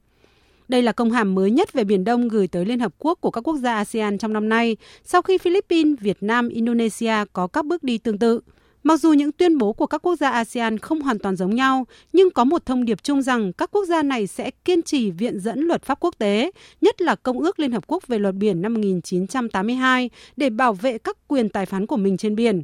Đây 0.68 0.82
là 0.82 0.92
công 0.92 1.10
hàm 1.10 1.34
mới 1.34 1.50
nhất 1.50 1.72
về 1.72 1.84
Biển 1.84 2.04
Đông 2.04 2.28
gửi 2.28 2.48
tới 2.48 2.64
Liên 2.64 2.80
Hợp 2.80 2.92
Quốc 2.98 3.18
của 3.20 3.30
các 3.30 3.40
quốc 3.40 3.56
gia 3.56 3.74
ASEAN 3.74 4.18
trong 4.18 4.32
năm 4.32 4.48
nay, 4.48 4.76
sau 5.04 5.22
khi 5.22 5.38
Philippines, 5.38 5.98
Việt 6.00 6.16
Nam, 6.20 6.48
Indonesia 6.48 7.14
có 7.32 7.46
các 7.46 7.66
bước 7.66 7.82
đi 7.82 7.98
tương 7.98 8.18
tự. 8.18 8.40
Mặc 8.82 9.00
dù 9.00 9.12
những 9.12 9.32
tuyên 9.32 9.58
bố 9.58 9.72
của 9.72 9.86
các 9.86 9.98
quốc 9.98 10.16
gia 10.16 10.30
ASEAN 10.30 10.78
không 10.78 11.00
hoàn 11.00 11.18
toàn 11.18 11.36
giống 11.36 11.54
nhau, 11.54 11.86
nhưng 12.12 12.30
có 12.30 12.44
một 12.44 12.66
thông 12.66 12.84
điệp 12.84 13.02
chung 13.02 13.22
rằng 13.22 13.52
các 13.52 13.70
quốc 13.70 13.84
gia 13.84 14.02
này 14.02 14.26
sẽ 14.26 14.50
kiên 14.64 14.82
trì 14.82 15.10
viện 15.10 15.40
dẫn 15.40 15.60
luật 15.60 15.82
pháp 15.82 16.00
quốc 16.00 16.14
tế, 16.18 16.50
nhất 16.80 17.02
là 17.02 17.14
Công 17.14 17.38
ước 17.38 17.58
Liên 17.58 17.72
Hợp 17.72 17.84
Quốc 17.86 18.06
về 18.06 18.18
luật 18.18 18.34
biển 18.34 18.62
năm 18.62 18.74
1982, 18.74 20.10
để 20.36 20.50
bảo 20.50 20.72
vệ 20.72 20.98
các 20.98 21.16
quyền 21.28 21.48
tài 21.48 21.66
phán 21.66 21.86
của 21.86 21.96
mình 21.96 22.16
trên 22.16 22.36
biển. 22.36 22.62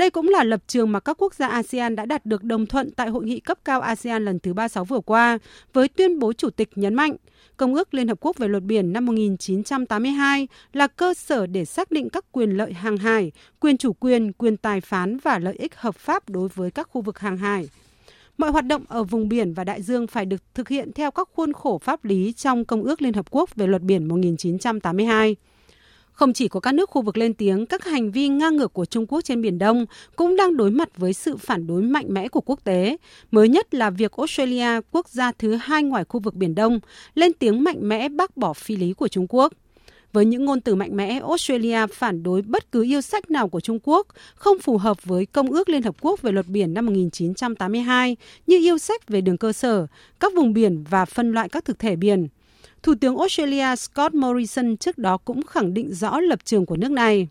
Đây 0.00 0.10
cũng 0.10 0.28
là 0.28 0.44
lập 0.44 0.60
trường 0.66 0.92
mà 0.92 1.00
các 1.00 1.16
quốc 1.22 1.34
gia 1.34 1.48
ASEAN 1.48 1.96
đã 1.96 2.06
đạt 2.06 2.26
được 2.26 2.44
đồng 2.44 2.66
thuận 2.66 2.90
tại 2.90 3.08
hội 3.08 3.24
nghị 3.24 3.40
cấp 3.40 3.58
cao 3.64 3.80
ASEAN 3.80 4.24
lần 4.24 4.38
thứ 4.38 4.52
36 4.52 4.84
vừa 4.84 5.00
qua, 5.00 5.38
với 5.72 5.88
tuyên 5.88 6.18
bố 6.18 6.32
chủ 6.32 6.50
tịch 6.50 6.70
nhấn 6.74 6.94
mạnh 6.94 7.16
Công 7.56 7.74
ước 7.74 7.94
Liên 7.94 8.08
Hợp 8.08 8.18
Quốc 8.20 8.38
về 8.38 8.48
luật 8.48 8.62
biển 8.62 8.92
năm 8.92 9.06
1982 9.06 10.48
là 10.72 10.86
cơ 10.86 11.14
sở 11.14 11.46
để 11.46 11.64
xác 11.64 11.90
định 11.90 12.10
các 12.10 12.24
quyền 12.32 12.50
lợi 12.50 12.72
hàng 12.72 12.96
hải, 12.96 13.32
quyền 13.60 13.76
chủ 13.76 13.92
quyền, 13.92 14.32
quyền 14.32 14.56
tài 14.56 14.80
phán 14.80 15.18
và 15.18 15.38
lợi 15.38 15.54
ích 15.58 15.76
hợp 15.76 15.96
pháp 15.96 16.28
đối 16.28 16.48
với 16.48 16.70
các 16.70 16.88
khu 16.90 17.00
vực 17.00 17.18
hàng 17.18 17.36
hải. 17.36 17.68
Mọi 18.38 18.50
hoạt 18.50 18.66
động 18.66 18.84
ở 18.88 19.04
vùng 19.04 19.28
biển 19.28 19.54
và 19.54 19.64
đại 19.64 19.82
dương 19.82 20.06
phải 20.06 20.26
được 20.26 20.42
thực 20.54 20.68
hiện 20.68 20.92
theo 20.92 21.10
các 21.10 21.28
khuôn 21.34 21.52
khổ 21.52 21.78
pháp 21.78 22.04
lý 22.04 22.32
trong 22.32 22.64
Công 22.64 22.82
ước 22.82 23.02
Liên 23.02 23.14
Hợp 23.14 23.26
Quốc 23.30 23.54
về 23.54 23.66
luật 23.66 23.82
biển 23.82 24.08
1982. 24.08 25.36
Không 26.20 26.32
chỉ 26.32 26.48
có 26.48 26.60
các 26.60 26.74
nước 26.74 26.90
khu 26.90 27.02
vực 27.02 27.16
lên 27.16 27.34
tiếng, 27.34 27.66
các 27.66 27.84
hành 27.84 28.10
vi 28.10 28.28
ngang 28.28 28.56
ngược 28.56 28.72
của 28.72 28.84
Trung 28.84 29.06
Quốc 29.06 29.20
trên 29.24 29.42
Biển 29.42 29.58
Đông 29.58 29.86
cũng 30.16 30.36
đang 30.36 30.56
đối 30.56 30.70
mặt 30.70 30.88
với 30.96 31.12
sự 31.12 31.36
phản 31.36 31.66
đối 31.66 31.82
mạnh 31.82 32.06
mẽ 32.08 32.28
của 32.28 32.40
quốc 32.40 32.64
tế. 32.64 32.96
Mới 33.30 33.48
nhất 33.48 33.74
là 33.74 33.90
việc 33.90 34.12
Australia, 34.16 34.80
quốc 34.90 35.08
gia 35.08 35.32
thứ 35.32 35.54
hai 35.54 35.82
ngoài 35.82 36.04
khu 36.08 36.20
vực 36.20 36.34
Biển 36.34 36.54
Đông, 36.54 36.80
lên 37.14 37.32
tiếng 37.32 37.64
mạnh 37.64 37.76
mẽ 37.80 38.08
bác 38.08 38.36
bỏ 38.36 38.52
phi 38.52 38.76
lý 38.76 38.92
của 38.92 39.08
Trung 39.08 39.26
Quốc. 39.28 39.52
Với 40.12 40.24
những 40.24 40.44
ngôn 40.44 40.60
từ 40.60 40.74
mạnh 40.74 40.96
mẽ, 40.96 41.20
Australia 41.28 41.86
phản 41.94 42.22
đối 42.22 42.42
bất 42.42 42.72
cứ 42.72 42.84
yêu 42.84 43.00
sách 43.00 43.30
nào 43.30 43.48
của 43.48 43.60
Trung 43.60 43.78
Quốc 43.82 44.06
không 44.34 44.58
phù 44.58 44.78
hợp 44.78 45.04
với 45.04 45.26
Công 45.26 45.50
ước 45.50 45.68
Liên 45.68 45.82
Hợp 45.82 45.96
Quốc 46.00 46.22
về 46.22 46.32
luật 46.32 46.46
biển 46.46 46.74
năm 46.74 46.86
1982 46.86 48.16
như 48.46 48.58
yêu 48.58 48.78
sách 48.78 49.08
về 49.08 49.20
đường 49.20 49.38
cơ 49.38 49.52
sở, 49.52 49.86
các 50.20 50.32
vùng 50.36 50.52
biển 50.52 50.84
và 50.90 51.04
phân 51.04 51.32
loại 51.32 51.48
các 51.48 51.64
thực 51.64 51.78
thể 51.78 51.96
biển. 51.96 52.28
Thủ 52.82 52.94
tướng 53.00 53.18
Australia 53.18 53.76
Scott 53.76 54.14
Morrison 54.14 54.76
trước 54.76 54.98
đó 54.98 55.16
cũng 55.16 55.42
khẳng 55.46 55.74
định 55.74 55.94
rõ 55.94 56.20
lập 56.20 56.38
trường 56.44 56.66
của 56.66 56.76
nước 56.76 56.90
này. 56.90 57.28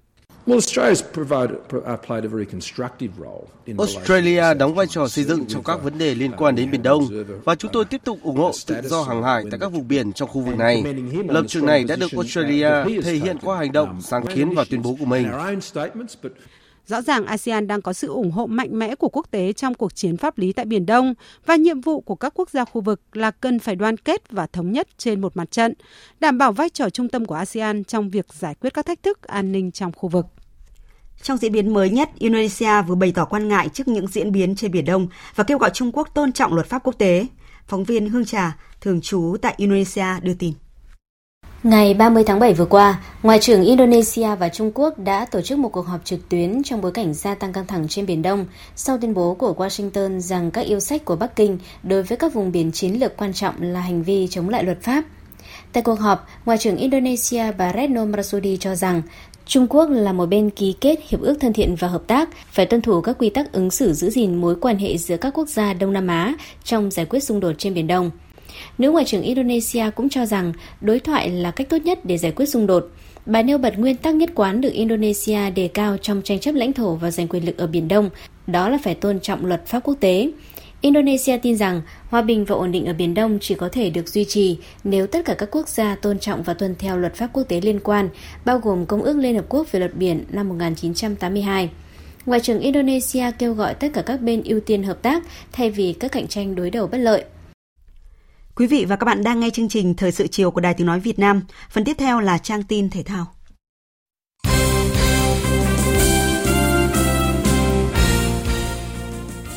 Australia 3.78 4.54
đóng 4.54 4.74
vai 4.76 4.88
trò 4.88 5.08
xây 5.08 5.24
dựng 5.24 5.46
trong 5.48 5.64
các 5.64 5.84
vấn 5.84 5.98
đề 5.98 6.16
liên 6.16 6.32
quan 6.38 6.56
đến 6.56 6.72
Biển 6.72 6.84
Đông 6.84 7.08
và 7.44 7.56
chúng 7.56 7.72
tôi 7.72 7.86
tiếp 7.86 8.02
tục 8.04 8.20
ủng 8.24 8.38
hộ 8.38 8.52
tự 8.66 8.76
do 8.84 9.04
hàng 9.04 9.24
hải 9.24 9.44
tại 9.52 9.60
các 9.60 9.72
vùng 9.72 9.88
biển 9.88 10.14
trong 10.14 10.30
khu 10.30 10.42
vực 10.42 10.58
này. 10.58 10.84
Lập 11.28 11.46
trường 11.48 11.66
này 11.66 11.84
đã 11.84 11.96
được 11.96 12.12
Australia 12.12 12.70
thể 13.04 13.14
hiện 13.14 13.38
qua 13.42 13.58
hành 13.58 13.72
động, 13.72 14.02
sáng 14.02 14.26
kiến 14.36 14.50
và 14.56 14.66
tuyên 14.70 14.82
bố 14.82 14.96
của 15.00 15.06
mình. 15.06 15.28
Rõ 16.90 17.02
ràng 17.02 17.26
ASEAN 17.26 17.68
đang 17.68 17.82
có 17.82 17.94
sự 17.94 18.08
ủng 18.08 18.32
hộ 18.32 18.46
mạnh 18.46 18.80
mẽ 18.80 18.96
của 18.96 19.10
quốc 19.10 19.28
tế 19.32 19.54
trong 19.54 19.74
cuộc 19.74 19.96
chiến 19.96 20.18
pháp 20.18 20.38
lý 20.38 20.54
tại 20.54 20.66
Biển 20.66 20.86
Đông 20.86 21.14
và 21.46 21.56
nhiệm 21.56 21.82
vụ 21.82 22.02
của 22.02 22.16
các 22.16 22.34
quốc 22.36 22.50
gia 22.50 22.66
khu 22.66 22.82
vực 22.82 23.02
là 23.14 23.32
cần 23.32 23.60
phải 23.60 23.76
đoàn 23.76 23.98
kết 23.98 24.32
và 24.32 24.48
thống 24.48 24.72
nhất 24.72 24.88
trên 24.98 25.22
một 25.22 25.38
mặt 25.38 25.52
trận, 25.52 25.74
đảm 26.20 26.38
bảo 26.38 26.52
vai 26.52 26.70
trò 26.70 26.90
trung 26.90 27.10
tâm 27.10 27.26
của 27.26 27.36
ASEAN 27.36 27.84
trong 27.84 28.10
việc 28.10 28.26
giải 28.34 28.56
quyết 28.56 28.74
các 28.74 28.86
thách 28.86 29.04
thức 29.04 29.22
an 29.24 29.52
ninh 29.52 29.72
trong 29.72 29.92
khu 29.96 30.10
vực. 30.10 30.26
Trong 31.22 31.38
diễn 31.38 31.52
biến 31.52 31.74
mới 31.74 31.90
nhất, 31.90 32.10
Indonesia 32.20 32.82
vừa 32.88 32.96
bày 32.96 33.12
tỏ 33.12 33.26
quan 33.26 33.48
ngại 33.48 33.70
trước 33.74 33.88
những 33.88 34.08
diễn 34.08 34.32
biến 34.32 34.56
trên 34.56 34.72
Biển 34.72 34.86
Đông 34.86 35.08
và 35.36 35.44
kêu 35.44 35.58
gọi 35.58 35.70
Trung 35.74 35.92
Quốc 35.92 36.10
tôn 36.14 36.32
trọng 36.32 36.54
luật 36.54 36.68
pháp 36.68 36.84
quốc 36.84 36.96
tế. 36.98 37.28
Phóng 37.68 37.84
viên 37.84 38.10
Hương 38.10 38.26
Trà, 38.26 38.58
thường 38.82 39.02
trú 39.02 39.36
tại 39.42 39.54
Indonesia 39.58 40.20
đưa 40.22 40.34
tin. 40.34 40.54
Ngày 41.64 41.94
30 41.94 42.24
tháng 42.24 42.40
7 42.40 42.54
vừa 42.54 42.66
qua, 42.66 43.02
Ngoại 43.24 43.40
trưởng 43.40 43.64
Indonesia 43.64 44.36
và 44.36 44.50
Trung 44.50 44.72
Quốc 44.76 45.00
đã 45.00 45.26
tổ 45.26 45.42
chức 45.42 45.60
một 45.60 45.70
cuộc 45.70 45.88
họp 45.88 46.06
trực 46.06 46.30
tuyến 46.30 46.64
trong 46.64 46.82
bối 46.82 46.92
cảnh 46.92 47.14
gia 47.14 47.36
tăng 47.36 47.54
căng 47.54 47.68
thẳng 47.68 47.88
trên 47.88 48.06
Biển 48.06 48.22
Đông 48.22 48.46
sau 48.76 48.98
tuyên 48.98 49.14
bố 49.14 49.34
của 49.34 49.54
Washington 49.58 50.20
rằng 50.20 50.52
các 50.52 50.66
yêu 50.66 50.80
sách 50.80 51.06
của 51.06 51.16
Bắc 51.16 51.36
Kinh 51.36 51.58
đối 51.84 52.04
với 52.04 52.18
các 52.18 52.34
vùng 52.34 52.52
biển 52.52 52.72
chiến 52.72 53.00
lược 53.00 53.18
quan 53.18 53.34
trọng 53.34 53.56
là 53.62 53.80
hành 53.80 54.04
vi 54.04 54.28
chống 54.28 54.50
lại 54.50 54.64
luật 54.64 54.82
pháp. 54.82 55.04
Tại 55.74 55.84
cuộc 55.84 56.00
họp, 56.00 56.28
Ngoại 56.46 56.58
trưởng 56.58 56.78
Indonesia 56.78 57.52
bà 57.58 57.74
Retno 57.74 58.06
Marsudi 58.06 58.58
cho 58.58 58.76
rằng 58.76 59.02
Trung 59.46 59.68
Quốc 59.70 59.90
là 59.90 60.14
một 60.14 60.26
bên 60.26 60.50
ký 60.50 60.76
kết 60.82 61.00
hiệp 61.08 61.22
ước 61.22 61.36
thân 61.40 61.54
thiện 61.54 61.76
và 61.76 61.88
hợp 61.88 62.04
tác, 62.08 62.30
phải 62.52 62.66
tuân 62.66 62.82
thủ 62.82 63.02
các 63.02 63.16
quy 63.20 63.30
tắc 63.30 63.52
ứng 63.52 63.72
xử 63.72 63.94
giữ 63.94 64.10
gìn 64.10 64.36
mối 64.36 64.56
quan 64.62 64.78
hệ 64.78 64.98
giữa 64.98 65.18
các 65.18 65.34
quốc 65.34 65.50
gia 65.50 65.74
Đông 65.74 65.94
Nam 65.94 66.08
Á 66.08 66.34
trong 66.64 66.92
giải 66.92 67.06
quyết 67.06 67.24
xung 67.24 67.40
đột 67.40 67.54
trên 67.58 67.74
Biển 67.74 67.88
Đông. 67.88 68.12
Nữ 68.78 68.92
Ngoại 68.92 69.06
trưởng 69.06 69.22
Indonesia 69.22 69.90
cũng 69.96 70.10
cho 70.10 70.26
rằng 70.26 70.54
đối 70.82 71.00
thoại 71.00 71.30
là 71.30 71.52
cách 71.52 71.70
tốt 71.70 71.78
nhất 71.78 72.06
để 72.06 72.18
giải 72.18 72.32
quyết 72.32 72.46
xung 72.46 72.68
đột. 72.68 72.88
Bà 73.26 73.42
nêu 73.42 73.58
bật 73.58 73.80
nguyên 73.80 73.96
tắc 73.96 74.16
nhất 74.16 74.30
quán 74.36 74.62
được 74.62 74.74
Indonesia 74.74 75.50
đề 75.50 75.68
cao 75.68 75.98
trong 75.98 76.22
tranh 76.24 76.40
chấp 76.40 76.56
lãnh 76.56 76.74
thổ 76.74 76.96
và 76.96 77.12
giành 77.12 77.28
quyền 77.28 77.46
lực 77.46 77.58
ở 77.58 77.68
Biển 77.68 77.88
Đông, 77.88 78.10
đó 78.48 78.70
là 78.70 78.78
phải 78.84 78.96
tôn 78.96 79.20
trọng 79.20 79.46
luật 79.46 79.66
pháp 79.66 79.80
quốc 79.84 79.96
tế. 80.00 80.32
Indonesia 80.82 81.38
tin 81.38 81.58
rằng 81.58 81.82
hòa 82.10 82.22
bình 82.22 82.46
và 82.46 82.56
ổn 82.56 82.72
định 82.72 82.86
ở 82.86 82.94
Biển 82.94 83.14
Đông 83.14 83.38
chỉ 83.42 83.56
có 83.56 83.70
thể 83.70 83.90
được 83.90 84.10
duy 84.10 84.26
trì 84.26 84.58
nếu 84.84 85.08
tất 85.08 85.26
cả 85.26 85.34
các 85.34 85.50
quốc 85.52 85.68
gia 85.68 85.96
tôn 85.96 86.20
trọng 86.20 86.44
và 86.44 86.54
tuân 86.54 86.76
theo 86.80 86.98
luật 86.98 87.16
pháp 87.16 87.30
quốc 87.34 87.44
tế 87.44 87.62
liên 87.62 87.80
quan, 87.80 88.10
bao 88.46 88.60
gồm 88.60 88.86
Công 88.86 89.02
ước 89.02 89.18
Liên 89.18 89.36
Hợp 89.36 89.46
Quốc 89.50 89.72
về 89.72 89.80
luật 89.80 89.96
biển 89.96 90.24
năm 90.30 90.50
1982. 90.50 91.70
Ngoại 92.26 92.40
trưởng 92.40 92.60
Indonesia 92.60 93.32
kêu 93.40 93.54
gọi 93.54 93.74
tất 93.74 93.88
cả 93.94 94.02
các 94.02 94.22
bên 94.22 94.44
ưu 94.46 94.60
tiên 94.60 94.84
hợp 94.84 95.02
tác 95.02 95.24
thay 95.52 95.70
vì 95.70 95.94
các 95.94 96.12
cạnh 96.12 96.28
tranh 96.28 96.56
đối 96.56 96.70
đầu 96.70 96.88
bất 96.88 96.98
lợi. 96.98 97.24
Quý 98.60 98.68
vị 98.68 98.86
và 98.86 98.96
các 98.96 99.06
bạn 99.06 99.24
đang 99.24 99.40
nghe 99.40 99.50
chương 99.50 99.70
trình 99.70 99.94
Thời 99.94 100.12
sự 100.12 100.28
chiều 100.28 100.52
của 100.52 100.62
Đài 100.62 100.74
Tiếng 100.74 100.88
Nói 100.88 101.00
Việt 101.00 101.20
Nam. 101.20 101.42
Phần 101.70 101.84
tiếp 101.84 101.96
theo 101.98 102.20
là 102.20 102.38
trang 102.38 102.64
tin 102.64 102.90
thể 102.90 103.04
thao. 103.04 103.26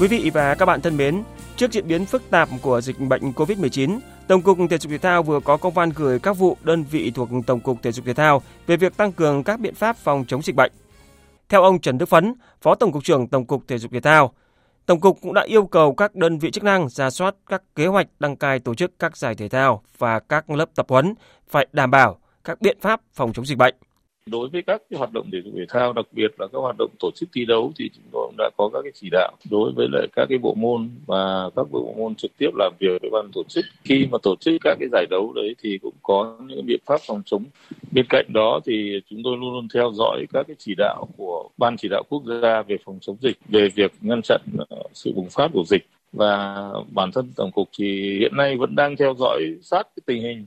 Quý 0.00 0.09
vị 0.09 0.30
và 0.34 0.55
các 0.55 0.66
bạn 0.66 0.80
thân 0.80 0.96
mến, 0.96 1.22
trước 1.57 1.72
diễn 1.72 1.88
biến 1.88 2.07
phức 2.07 2.22
tạp 2.30 2.48
của 2.62 2.80
dịch 2.80 3.00
bệnh 3.00 3.32
COVID-19, 3.32 3.98
Tổng 4.26 4.42
cục 4.42 4.59
Thể 4.70 4.78
dục 4.78 4.90
Thể 4.92 4.98
thao 4.98 5.22
vừa 5.22 5.40
có 5.40 5.57
công 5.57 5.74
văn 5.74 5.90
gửi 5.96 6.18
các 6.18 6.32
vụ 6.32 6.57
đơn 6.62 6.84
vị 6.90 7.12
thuộc 7.14 7.28
Tổng 7.46 7.61
cục 7.61 7.82
Thể 7.82 7.92
dục 7.92 8.07
Thể 8.07 8.14
thao 8.14 8.42
về 8.66 8.76
việc 8.76 8.96
tăng 8.96 9.12
cường 9.12 9.44
các 9.44 9.61
biện 9.61 9.74
pháp 9.74 9.96
phòng 9.96 10.24
chống 10.28 10.42
dịch 10.42 10.57
bệnh. 10.57 10.72
Theo 11.48 11.62
ông 11.62 11.80
Trần 11.80 11.98
Đức 11.98 12.07
Phấn, 12.07 12.34
Phó 12.61 12.74
Tổng 12.74 12.92
cục 12.92 13.05
trưởng 13.05 13.28
Tổng 13.28 13.46
cục 13.46 13.68
Thể 13.68 13.78
dục 13.78 13.92
Thể 13.92 14.00
thao, 14.00 14.32
Tổng 14.87 15.01
cục 15.01 15.18
cũng 15.22 15.35
đã 15.35 15.43
yêu 15.43 15.66
cầu 15.66 15.95
các 15.95 16.14
đơn 16.14 16.39
vị 16.39 16.51
chức 16.51 16.64
năng 16.64 16.89
ra 16.89 17.11
soát 17.11 17.35
các 17.47 17.62
kế 17.74 17.87
hoạch 17.87 18.07
đăng 18.18 18.37
cai 18.37 18.59
tổ 18.59 18.74
chức 18.74 18.93
các 18.99 19.16
giải 19.16 19.35
thể 19.35 19.49
thao 19.49 19.83
và 19.99 20.20
các 20.20 20.51
lớp 20.51 20.66
tập 20.74 20.87
huấn 20.89 21.14
phải 21.49 21.66
đảm 21.72 21.91
bảo 21.91 22.18
các 22.45 22.61
biện 22.61 22.78
pháp 22.80 23.01
phòng 23.12 23.33
chống 23.33 23.47
dịch 23.47 23.59
bệnh. 23.59 23.74
Đối 24.26 24.48
với 24.48 24.62
các 24.62 24.82
cái 24.90 24.98
hoạt 24.98 25.12
động 25.12 25.30
thể 25.32 25.38
dục 25.44 25.54
thể 25.56 25.64
thao, 25.68 25.92
đặc 25.92 26.06
biệt 26.12 26.30
là 26.38 26.46
các 26.46 26.58
hoạt 26.58 26.76
động 26.78 26.90
tổ 26.98 27.10
chức 27.14 27.28
thi 27.32 27.44
đấu 27.44 27.72
thì 27.78 27.90
chúng 27.94 28.04
tôi 28.12 28.26
cũng 28.26 28.36
đã 28.38 28.50
có 28.56 28.70
các 28.72 28.82
cái 28.82 28.92
chỉ 28.94 29.08
đạo 29.12 29.32
đối 29.50 29.72
với 29.72 29.88
lại 29.92 30.06
các 30.16 30.26
cái 30.28 30.38
bộ 30.38 30.54
môn 30.54 30.90
và 31.06 31.50
các 31.56 31.70
bộ 31.70 31.94
môn 31.98 32.14
trực 32.14 32.30
tiếp 32.38 32.50
làm 32.54 32.72
việc 32.78 33.02
với 33.02 33.10
ban 33.10 33.30
tổ 33.32 33.42
chức. 33.48 33.64
Khi 33.84 34.06
mà 34.10 34.18
tổ 34.22 34.36
chức 34.36 34.54
các 34.64 34.76
cái 34.80 34.88
giải 34.92 35.06
đấu 35.10 35.32
đấy 35.32 35.54
thì 35.62 35.78
cũng 35.82 35.94
có 36.02 36.38
những 36.46 36.66
biện 36.66 36.80
pháp 36.86 37.00
phòng 37.06 37.22
chống. 37.26 37.44
Bên 37.90 38.06
cạnh 38.08 38.26
đó 38.34 38.60
thì 38.64 39.00
chúng 39.10 39.20
tôi 39.24 39.36
luôn 39.36 39.52
luôn 39.52 39.68
theo 39.74 39.92
dõi 39.94 40.26
các 40.32 40.46
cái 40.46 40.56
chỉ 40.58 40.74
đạo 40.74 41.08
của 41.16 41.48
ban 41.56 41.76
chỉ 41.76 41.88
đạo 41.88 42.02
quốc 42.08 42.22
gia 42.26 42.62
về 42.62 42.76
phòng 42.84 42.98
chống 43.00 43.16
dịch, 43.20 43.36
về 43.48 43.68
việc 43.74 43.92
ngăn 44.00 44.20
chặn 44.22 44.40
ờ, 44.68 44.82
sự 44.94 45.12
bùng 45.12 45.30
phát 45.30 45.50
của 45.52 45.64
dịch 45.66 45.86
và 46.12 46.68
bản 46.94 47.10
thân 47.12 47.32
tổng 47.36 47.52
cục 47.52 47.68
thì 47.78 48.18
hiện 48.18 48.36
nay 48.36 48.56
vẫn 48.56 48.76
đang 48.76 48.96
theo 48.96 49.14
dõi 49.18 49.42
sát 49.62 49.82
cái 49.82 50.02
tình 50.06 50.22
hình 50.22 50.46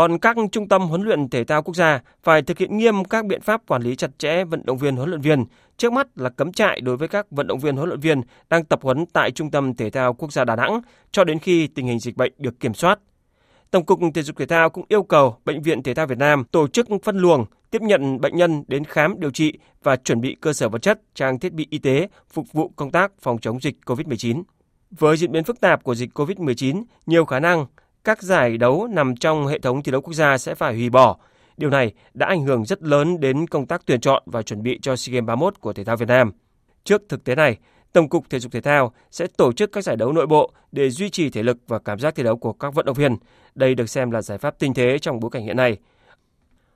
còn 0.00 0.18
các 0.18 0.36
trung 0.52 0.68
tâm 0.68 0.82
huấn 0.82 1.02
luyện 1.02 1.28
thể 1.28 1.44
thao 1.44 1.62
quốc 1.62 1.76
gia 1.76 2.00
phải 2.22 2.42
thực 2.42 2.58
hiện 2.58 2.76
nghiêm 2.76 3.04
các 3.04 3.26
biện 3.26 3.40
pháp 3.40 3.62
quản 3.66 3.82
lý 3.82 3.96
chặt 3.96 4.10
chẽ 4.18 4.44
vận 4.44 4.62
động 4.66 4.78
viên 4.78 4.96
huấn 4.96 5.08
luyện 5.08 5.20
viên. 5.20 5.44
Trước 5.76 5.92
mắt 5.92 6.06
là 6.16 6.30
cấm 6.30 6.52
trại 6.52 6.80
đối 6.80 6.96
với 6.96 7.08
các 7.08 7.26
vận 7.30 7.46
động 7.46 7.58
viên 7.58 7.76
huấn 7.76 7.88
luyện 7.88 8.00
viên 8.00 8.20
đang 8.50 8.64
tập 8.64 8.80
huấn 8.82 9.06
tại 9.06 9.30
Trung 9.30 9.50
tâm 9.50 9.74
Thể 9.74 9.90
thao 9.90 10.14
Quốc 10.14 10.32
gia 10.32 10.44
Đà 10.44 10.56
Nẵng 10.56 10.80
cho 11.12 11.24
đến 11.24 11.38
khi 11.38 11.66
tình 11.66 11.86
hình 11.86 11.98
dịch 11.98 12.16
bệnh 12.16 12.32
được 12.38 12.60
kiểm 12.60 12.74
soát. 12.74 12.98
Tổng 13.70 13.84
cục 13.84 14.00
Thể 14.14 14.22
dục 14.22 14.36
Thể 14.36 14.46
thao 14.46 14.70
cũng 14.70 14.84
yêu 14.88 15.02
cầu 15.02 15.36
Bệnh 15.44 15.62
viện 15.62 15.82
Thể 15.82 15.94
thao 15.94 16.06
Việt 16.06 16.18
Nam 16.18 16.44
tổ 16.44 16.68
chức 16.68 16.88
phân 17.02 17.18
luồng, 17.18 17.44
tiếp 17.70 17.82
nhận 17.82 18.20
bệnh 18.20 18.36
nhân 18.36 18.64
đến 18.68 18.84
khám 18.84 19.20
điều 19.20 19.30
trị 19.30 19.58
và 19.82 19.96
chuẩn 19.96 20.20
bị 20.20 20.36
cơ 20.40 20.52
sở 20.52 20.68
vật 20.68 20.82
chất, 20.82 21.00
trang 21.14 21.38
thiết 21.38 21.52
bị 21.52 21.66
y 21.70 21.78
tế 21.78 22.08
phục 22.28 22.52
vụ 22.52 22.72
công 22.76 22.90
tác 22.90 23.12
phòng 23.20 23.38
chống 23.38 23.60
dịch 23.60 23.76
COVID-19. 23.86 24.42
Với 24.90 25.16
diễn 25.16 25.32
biến 25.32 25.44
phức 25.44 25.60
tạp 25.60 25.84
của 25.84 25.94
dịch 25.94 26.18
COVID-19, 26.18 26.82
nhiều 27.06 27.24
khả 27.24 27.40
năng 27.40 27.66
các 28.10 28.22
giải 28.22 28.58
đấu 28.58 28.88
nằm 28.90 29.16
trong 29.16 29.46
hệ 29.46 29.58
thống 29.58 29.82
thi 29.82 29.92
đấu 29.92 30.00
quốc 30.00 30.12
gia 30.12 30.38
sẽ 30.38 30.54
phải 30.54 30.74
hủy 30.74 30.90
bỏ. 30.90 31.16
Điều 31.56 31.70
này 31.70 31.92
đã 32.14 32.26
ảnh 32.26 32.44
hưởng 32.44 32.64
rất 32.64 32.82
lớn 32.82 33.20
đến 33.20 33.46
công 33.46 33.66
tác 33.66 33.82
tuyển 33.86 34.00
chọn 34.00 34.22
và 34.26 34.42
chuẩn 34.42 34.62
bị 34.62 34.78
cho 34.82 34.96
SEA 34.96 35.14
Games 35.14 35.26
31 35.26 35.60
của 35.60 35.72
thể 35.72 35.84
thao 35.84 35.96
Việt 35.96 36.08
Nam. 36.08 36.32
Trước 36.84 37.02
thực 37.08 37.24
tế 37.24 37.34
này, 37.34 37.56
Tổng 37.92 38.08
cục 38.08 38.30
Thể 38.30 38.38
dục 38.38 38.52
Thể 38.52 38.60
thao 38.60 38.92
sẽ 39.10 39.26
tổ 39.36 39.52
chức 39.52 39.72
các 39.72 39.84
giải 39.84 39.96
đấu 39.96 40.12
nội 40.12 40.26
bộ 40.26 40.52
để 40.72 40.90
duy 40.90 41.10
trì 41.10 41.30
thể 41.30 41.42
lực 41.42 41.56
và 41.68 41.78
cảm 41.78 41.98
giác 41.98 42.14
thi 42.14 42.22
đấu 42.22 42.36
của 42.36 42.52
các 42.52 42.74
vận 42.74 42.86
động 42.86 42.96
viên. 42.96 43.16
Đây 43.54 43.74
được 43.74 43.90
xem 43.90 44.10
là 44.10 44.22
giải 44.22 44.38
pháp 44.38 44.58
tinh 44.58 44.74
thế 44.74 44.98
trong 44.98 45.20
bối 45.20 45.30
cảnh 45.30 45.44
hiện 45.44 45.56
nay. 45.56 45.76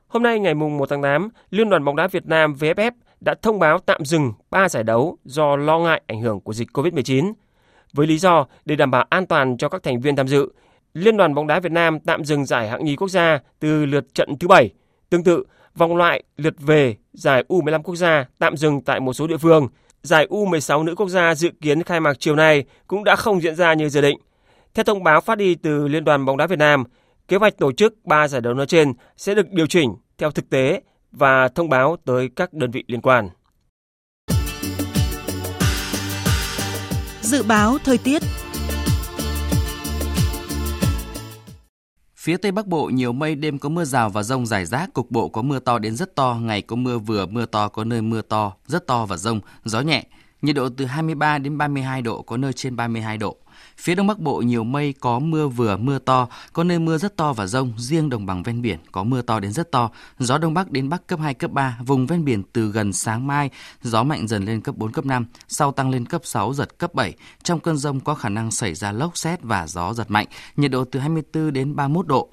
Hôm 0.06 0.22
nay 0.22 0.38
ngày 0.38 0.54
1 0.54 0.88
tháng 0.90 1.02
8, 1.02 1.28
Liên 1.50 1.70
đoàn 1.70 1.84
bóng 1.84 1.96
đá 1.96 2.06
Việt 2.06 2.26
Nam 2.26 2.52
VFF 2.52 2.92
đã 3.20 3.34
thông 3.42 3.58
báo 3.58 3.78
tạm 3.78 4.04
dừng 4.04 4.32
3 4.50 4.68
giải 4.68 4.84
đấu 4.84 5.18
do 5.24 5.56
lo 5.56 5.78
ngại 5.78 6.02
ảnh 6.06 6.20
hưởng 6.20 6.40
của 6.40 6.52
dịch 6.52 6.68
COVID-19. 6.72 7.32
Với 7.92 8.06
lý 8.06 8.18
do 8.18 8.46
để 8.64 8.76
đảm 8.76 8.90
bảo 8.90 9.06
an 9.10 9.26
toàn 9.26 9.56
cho 9.56 9.68
các 9.68 9.82
thành 9.82 10.00
viên 10.00 10.16
tham 10.16 10.28
dự, 10.28 10.48
Liên 10.94 11.16
đoàn 11.16 11.34
bóng 11.34 11.46
đá 11.46 11.60
Việt 11.60 11.72
Nam 11.72 12.00
tạm 12.00 12.24
dừng 12.24 12.44
giải 12.44 12.68
hạng 12.68 12.84
nhì 12.84 12.96
quốc 12.96 13.08
gia 13.08 13.38
từ 13.60 13.86
lượt 13.86 14.14
trận 14.14 14.38
thứ 14.40 14.48
7. 14.48 14.70
Tương 15.10 15.24
tự, 15.24 15.44
vòng 15.76 15.96
loại 15.96 16.22
lượt 16.36 16.54
về 16.58 16.96
giải 17.12 17.44
U15 17.48 17.82
quốc 17.82 17.96
gia 17.96 18.26
tạm 18.38 18.56
dừng 18.56 18.82
tại 18.82 19.00
một 19.00 19.12
số 19.12 19.26
địa 19.26 19.36
phương. 19.36 19.68
Giải 20.02 20.26
U16 20.30 20.84
nữ 20.84 20.94
quốc 20.94 21.08
gia 21.08 21.34
dự 21.34 21.50
kiến 21.60 21.82
khai 21.82 22.00
mạc 22.00 22.16
chiều 22.20 22.36
nay 22.36 22.64
cũng 22.86 23.04
đã 23.04 23.16
không 23.16 23.40
diễn 23.40 23.54
ra 23.54 23.74
như 23.74 23.88
dự 23.88 24.00
định. 24.00 24.18
Theo 24.74 24.84
thông 24.84 25.04
báo 25.04 25.20
phát 25.20 25.38
đi 25.38 25.54
từ 25.54 25.88
Liên 25.88 26.04
đoàn 26.04 26.24
bóng 26.24 26.36
đá 26.36 26.46
Việt 26.46 26.58
Nam, 26.58 26.84
kế 27.28 27.36
hoạch 27.36 27.58
tổ 27.58 27.72
chức 27.72 28.04
3 28.04 28.28
giải 28.28 28.40
đấu 28.40 28.54
nói 28.54 28.66
trên 28.66 28.92
sẽ 29.16 29.34
được 29.34 29.50
điều 29.50 29.66
chỉnh 29.66 29.94
theo 30.18 30.30
thực 30.30 30.50
tế 30.50 30.80
và 31.12 31.48
thông 31.48 31.68
báo 31.68 31.96
tới 32.04 32.28
các 32.36 32.52
đơn 32.52 32.70
vị 32.70 32.84
liên 32.86 33.00
quan. 33.00 33.28
Dự 37.20 37.42
báo 37.42 37.78
thời 37.84 37.98
tiết 37.98 38.22
Phía 42.24 42.36
Tây 42.36 42.52
Bắc 42.52 42.66
Bộ 42.66 42.86
nhiều 42.86 43.12
mây, 43.12 43.34
đêm 43.34 43.58
có 43.58 43.68
mưa 43.68 43.84
rào 43.84 44.10
và 44.10 44.22
rông 44.22 44.46
rải 44.46 44.66
rác, 44.66 44.92
cục 44.92 45.10
bộ 45.10 45.28
có 45.28 45.42
mưa 45.42 45.58
to 45.58 45.78
đến 45.78 45.96
rất 45.96 46.14
to, 46.14 46.38
ngày 46.42 46.62
có 46.62 46.76
mưa 46.76 46.98
vừa, 46.98 47.26
mưa 47.26 47.46
to, 47.46 47.68
có 47.68 47.84
nơi 47.84 48.02
mưa 48.02 48.22
to, 48.22 48.52
rất 48.66 48.86
to 48.86 49.06
và 49.06 49.16
rông, 49.16 49.40
gió 49.64 49.80
nhẹ. 49.80 50.04
Nhiệt 50.42 50.56
độ 50.56 50.68
từ 50.76 50.84
23 50.84 51.38
đến 51.38 51.58
32 51.58 52.02
độ, 52.02 52.22
có 52.22 52.36
nơi 52.36 52.52
trên 52.52 52.76
32 52.76 53.18
độ. 53.18 53.36
Phía 53.78 53.94
Đông 53.94 54.06
Bắc 54.06 54.18
Bộ 54.18 54.36
nhiều 54.36 54.64
mây, 54.64 54.94
có 55.00 55.18
mưa 55.18 55.48
vừa, 55.48 55.76
mưa 55.76 55.98
to, 55.98 56.28
có 56.52 56.64
nơi 56.64 56.78
mưa 56.78 56.98
rất 56.98 57.16
to 57.16 57.32
và 57.32 57.46
rông, 57.46 57.72
riêng 57.78 58.10
đồng 58.10 58.26
bằng 58.26 58.42
ven 58.42 58.62
biển 58.62 58.78
có 58.92 59.04
mưa 59.04 59.22
to 59.22 59.40
đến 59.40 59.52
rất 59.52 59.70
to, 59.70 59.90
gió 60.18 60.38
Đông 60.38 60.54
Bắc 60.54 60.70
đến 60.70 60.88
Bắc 60.88 61.06
cấp 61.06 61.20
2, 61.20 61.34
cấp 61.34 61.50
3, 61.50 61.78
vùng 61.86 62.06
ven 62.06 62.24
biển 62.24 62.42
từ 62.52 62.70
gần 62.70 62.92
sáng 62.92 63.26
mai, 63.26 63.50
gió 63.82 64.02
mạnh 64.02 64.28
dần 64.28 64.44
lên 64.44 64.60
cấp 64.60 64.76
4, 64.76 64.92
cấp 64.92 65.06
5, 65.06 65.26
sau 65.48 65.72
tăng 65.72 65.90
lên 65.90 66.06
cấp 66.06 66.20
6, 66.24 66.54
giật 66.54 66.78
cấp 66.78 66.94
7. 66.94 67.14
Trong 67.42 67.60
cơn 67.60 67.76
rông 67.76 68.00
có 68.00 68.14
khả 68.14 68.28
năng 68.28 68.50
xảy 68.50 68.74
ra 68.74 68.92
lốc 68.92 69.16
xét 69.16 69.42
và 69.42 69.66
gió 69.66 69.92
giật 69.92 70.10
mạnh, 70.10 70.26
nhiệt 70.56 70.70
độ 70.70 70.84
từ 70.84 71.00
24 71.00 71.52
đến 71.52 71.76
31 71.76 72.06
độ. 72.06 72.30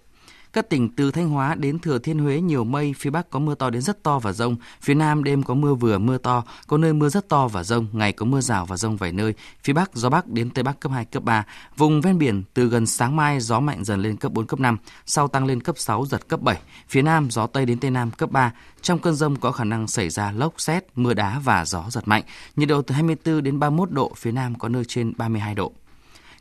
Các 0.54 0.70
tỉnh 0.70 0.90
từ 0.90 1.12
Thanh 1.12 1.30
Hóa 1.30 1.56
đến 1.56 1.80
Thừa 1.80 2.00
Thiên 2.00 2.20
Huế 2.20 2.42
nhiều 2.42 2.64
mây, 2.64 2.94
phía 2.98 3.10
Bắc 3.10 3.30
có 3.30 3.40
mưa 3.40 3.56
to 3.56 3.70
đến 3.70 3.82
rất 3.82 4.04
to 4.04 4.20
và 4.20 4.32
rông, 4.32 4.56
phía 4.82 4.94
Nam 4.94 5.24
đêm 5.24 5.44
có 5.44 5.54
mưa 5.54 5.74
vừa 5.74 5.98
mưa 5.98 6.18
to, 6.18 6.44
có 6.68 6.78
nơi 6.78 6.94
mưa 6.94 7.10
rất 7.10 7.30
to 7.30 7.48
và 7.48 7.64
rông, 7.64 7.88
ngày 7.92 8.14
có 8.14 8.26
mưa 8.26 8.42
rào 8.42 8.66
và 8.66 8.78
rông 8.78 8.98
vài 8.98 9.12
nơi, 9.12 9.34
phía 9.64 9.74
Bắc 9.74 9.96
gió 9.96 10.10
Bắc 10.10 10.28
đến 10.28 10.50
Tây 10.50 10.64
Bắc 10.64 10.80
cấp 10.80 10.92
2, 10.92 11.06
cấp 11.06 11.24
3, 11.24 11.46
vùng 11.78 12.02
ven 12.02 12.18
biển 12.18 12.44
từ 12.54 12.68
gần 12.68 12.86
sáng 12.86 13.16
mai 13.16 13.40
gió 13.40 13.60
mạnh 13.60 13.84
dần 13.84 14.02
lên 14.02 14.18
cấp 14.18 14.32
4, 14.32 14.46
cấp 14.46 14.60
5, 14.60 14.78
sau 15.06 15.28
tăng 15.28 15.46
lên 15.46 15.62
cấp 15.62 15.78
6, 15.78 16.06
giật 16.06 16.28
cấp 16.28 16.42
7, 16.42 16.60
phía 16.88 17.02
Nam 17.02 17.32
gió 17.32 17.48
Tây 17.48 17.66
đến 17.66 17.80
Tây 17.80 17.92
Nam 17.92 18.12
cấp 18.12 18.32
3, 18.32 18.54
trong 18.82 19.00
cơn 19.00 19.16
rông 19.16 19.36
có 19.36 19.52
khả 19.52 19.64
năng 19.64 19.88
xảy 19.88 20.10
ra 20.10 20.32
lốc 20.32 20.54
xét, 20.58 20.86
mưa 20.96 21.14
đá 21.14 21.40
và 21.40 21.66
gió 21.66 21.86
giật 21.90 22.08
mạnh, 22.08 22.24
nhiệt 22.56 22.70
độ 22.70 22.82
từ 22.82 22.96
24 22.96 23.44
đến 23.44 23.60
31 23.60 23.92
độ, 23.92 24.12
phía 24.18 24.32
Nam 24.32 24.60
có 24.60 24.70
nơi 24.70 24.84
trên 24.86 25.14
32 25.18 25.56
độ. 25.56 25.74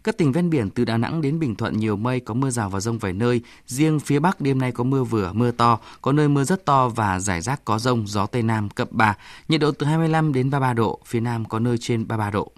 Các 0.05 0.19
tỉnh 0.19 0.33
ven 0.33 0.51
biển 0.51 0.71
từ 0.71 0.85
Đà 0.85 0.97
Nẵng 0.97 1.23
đến 1.23 1.39
Bình 1.39 1.55
Thuận 1.55 1.79
nhiều 1.79 1.97
mây 1.97 2.21
có 2.21 2.35
mưa 2.35 2.51
rào 2.51 2.71
và 2.71 2.81
rông 2.81 2.99
vài 2.99 3.13
nơi. 3.13 3.41
Riêng 3.67 4.01
phía 4.01 4.19
Bắc 4.19 4.41
đêm 4.41 4.59
nay 4.59 4.73
có 4.73 4.85
mưa 4.85 5.05
vừa, 5.05 5.33
mưa 5.33 5.51
to, 5.51 5.79
có 6.03 6.13
nơi 6.13 6.29
mưa 6.29 6.45
rất 6.45 6.65
to 6.65 6.89
và 6.89 7.21
rải 7.21 7.41
rác 7.41 7.65
có 7.65 7.79
rông, 7.79 8.07
gió 8.07 8.27
Tây 8.27 8.43
Nam 8.43 8.69
cấp 8.69 8.89
3. 8.93 9.17
Nhiệt 9.49 9.61
độ 9.61 9.71
từ 9.71 9.87
25 9.87 10.33
đến 10.33 10.51
33 10.51 10.73
độ, 10.73 11.01
phía 11.07 11.21
Nam 11.21 11.45
có 11.45 11.59
nơi 11.59 11.79
trên 11.79 12.09
33 12.09 12.31
độ. 12.31 12.53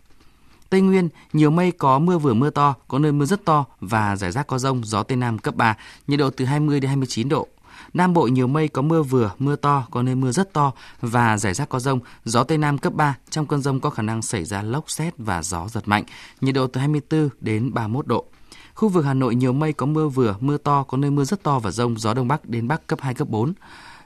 Tây 0.71 0.81
Nguyên, 0.81 1.09
nhiều 1.33 1.51
mây 1.51 1.71
có 1.71 1.99
mưa 1.99 2.19
vừa 2.19 2.35
mưa 2.35 2.51
to, 2.51 2.75
có 2.89 2.99
nơi 2.99 3.13
mưa 3.13 3.25
rất 3.25 3.45
to 3.45 3.65
và 3.81 4.17
rải 4.17 4.33
rác 4.33 4.47
có 4.47 4.59
rông, 4.59 4.85
gió 4.85 5.03
Tây 5.03 5.17
Nam 5.17 5.39
cấp 5.39 5.55
3, 5.55 5.77
nhiệt 6.07 6.19
độ 6.19 6.31
từ 6.31 6.45
20 6.45 6.81
đến 6.81 6.89
29 6.89 7.29
độ. 7.29 7.49
Nam 7.95 8.13
Bộ 8.13 8.23
nhiều 8.23 8.47
mây 8.47 8.69
có 8.69 8.83
mưa 8.83 9.03
vừa, 9.03 9.33
mưa 9.39 9.57
to, 9.57 9.87
có 9.91 10.03
nơi 10.03 10.15
mưa 10.15 10.33
rất 10.33 10.53
to 10.53 10.73
và 11.01 11.39
rải 11.39 11.55
rác 11.55 11.69
có 11.69 11.81
rông, 11.81 12.01
gió 12.25 12.45
Tây 12.45 12.59
Nam 12.59 12.79
cấp 12.79 12.93
3. 12.95 13.17
Trong 13.31 13.47
cơn 13.47 13.63
rông 13.63 13.81
có 13.81 13.91
khả 13.91 14.03
năng 14.03 14.23
xảy 14.23 14.45
ra 14.45 14.63
lốc 14.63 14.91
xét 14.91 15.15
và 15.19 15.43
gió 15.43 15.69
giật 15.69 15.89
mạnh, 15.89 16.05
nhiệt 16.41 16.55
độ 16.55 16.67
từ 16.67 16.79
24 16.79 17.29
đến 17.41 17.75
31 17.75 18.07
độ. 18.07 18.27
Khu 18.75 18.89
vực 18.89 19.05
Hà 19.05 19.15
Nội 19.15 19.35
nhiều 19.35 19.53
mây 19.53 19.73
có 19.73 19.87
mưa 19.87 20.09
vừa, 20.09 20.37
mưa 20.41 20.59
to, 20.59 20.83
có 20.83 20.97
nơi 20.97 21.11
mưa 21.11 21.25
rất 21.25 21.43
to 21.43 21.59
và 21.59 21.71
rông, 21.71 21.99
gió 21.99 22.15
Đông 22.15 22.29
Bắc 22.29 22.49
đến 22.49 22.69
Bắc 22.69 22.87
cấp 22.87 22.99
2, 23.03 23.15
cấp 23.15 23.29
4. 23.29 23.53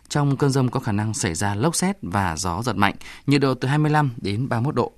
Trong 0.09 0.37
cơn 0.37 0.51
rông 0.51 0.71
có 0.71 0.81
khả 0.81 0.93
năng 0.93 1.15
xảy 1.15 1.35
ra 1.35 1.55
lốc 1.55 1.77
xét 1.77 1.97
và 2.03 2.37
gió 2.37 2.63
giật 2.63 2.77
mạnh, 2.77 2.95
nhiệt 3.27 3.41
độ 3.41 3.55
từ 3.55 3.69
25 3.69 4.11
đến 4.17 4.49
31 4.49 4.75
độ. 4.75 4.93